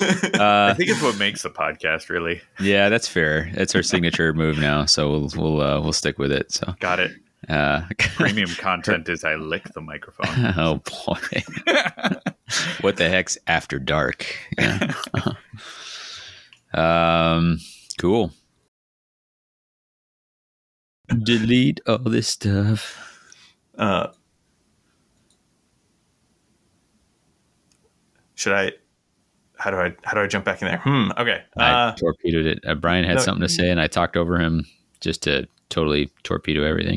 I 0.00 0.74
think 0.74 0.90
it's 0.90 1.00
what 1.00 1.16
makes 1.16 1.42
the 1.42 1.48
podcast, 1.48 2.10
really. 2.10 2.42
Yeah, 2.60 2.90
that's 2.90 3.08
fair. 3.08 3.50
It's 3.54 3.74
our 3.74 3.82
signature 3.82 4.34
move 4.34 4.58
now, 4.58 4.84
so 4.84 5.10
we'll 5.10 5.30
we'll 5.36 5.62
uh, 5.62 5.80
we'll 5.80 5.94
stick 5.94 6.18
with 6.18 6.32
it. 6.32 6.52
So 6.52 6.74
got 6.80 7.00
it. 7.00 7.12
Uh, 7.48 7.82
Premium 7.98 8.50
content 8.50 9.08
is 9.08 9.24
I 9.24 9.36
lick 9.36 9.72
the 9.72 9.80
microphone. 9.80 10.26
Oh 10.58 10.82
boy, 11.06 11.42
what 12.82 12.96
the 12.96 13.08
heck's 13.08 13.38
after 13.46 13.78
dark? 13.78 14.26
Yeah. 14.58 14.92
um, 16.74 17.58
cool 17.98 18.32
delete 21.22 21.80
all 21.86 21.98
this 21.98 22.28
stuff. 22.28 22.96
Uh, 23.76 24.08
should 28.34 28.52
I? 28.52 28.72
how 29.56 29.72
do 29.72 29.76
I 29.76 29.92
how 30.04 30.14
do 30.14 30.20
I 30.20 30.26
jump 30.28 30.44
back 30.44 30.62
in 30.62 30.68
there? 30.68 30.78
Hmm. 30.78 31.10
Okay. 31.18 31.42
I 31.56 31.70
Uh, 31.88 31.92
torpedoed 31.96 32.46
it. 32.46 32.60
Uh, 32.64 32.74
Brian 32.76 33.04
had 33.04 33.16
no. 33.16 33.22
something 33.22 33.42
to 33.46 33.52
say, 33.52 33.70
and 33.70 33.80
I 33.80 33.88
talked 33.88 34.16
over 34.16 34.38
him 34.38 34.64
just 35.00 35.22
to 35.24 35.48
totally 35.68 36.10
torpedo 36.22 36.62
everything. 36.62 36.96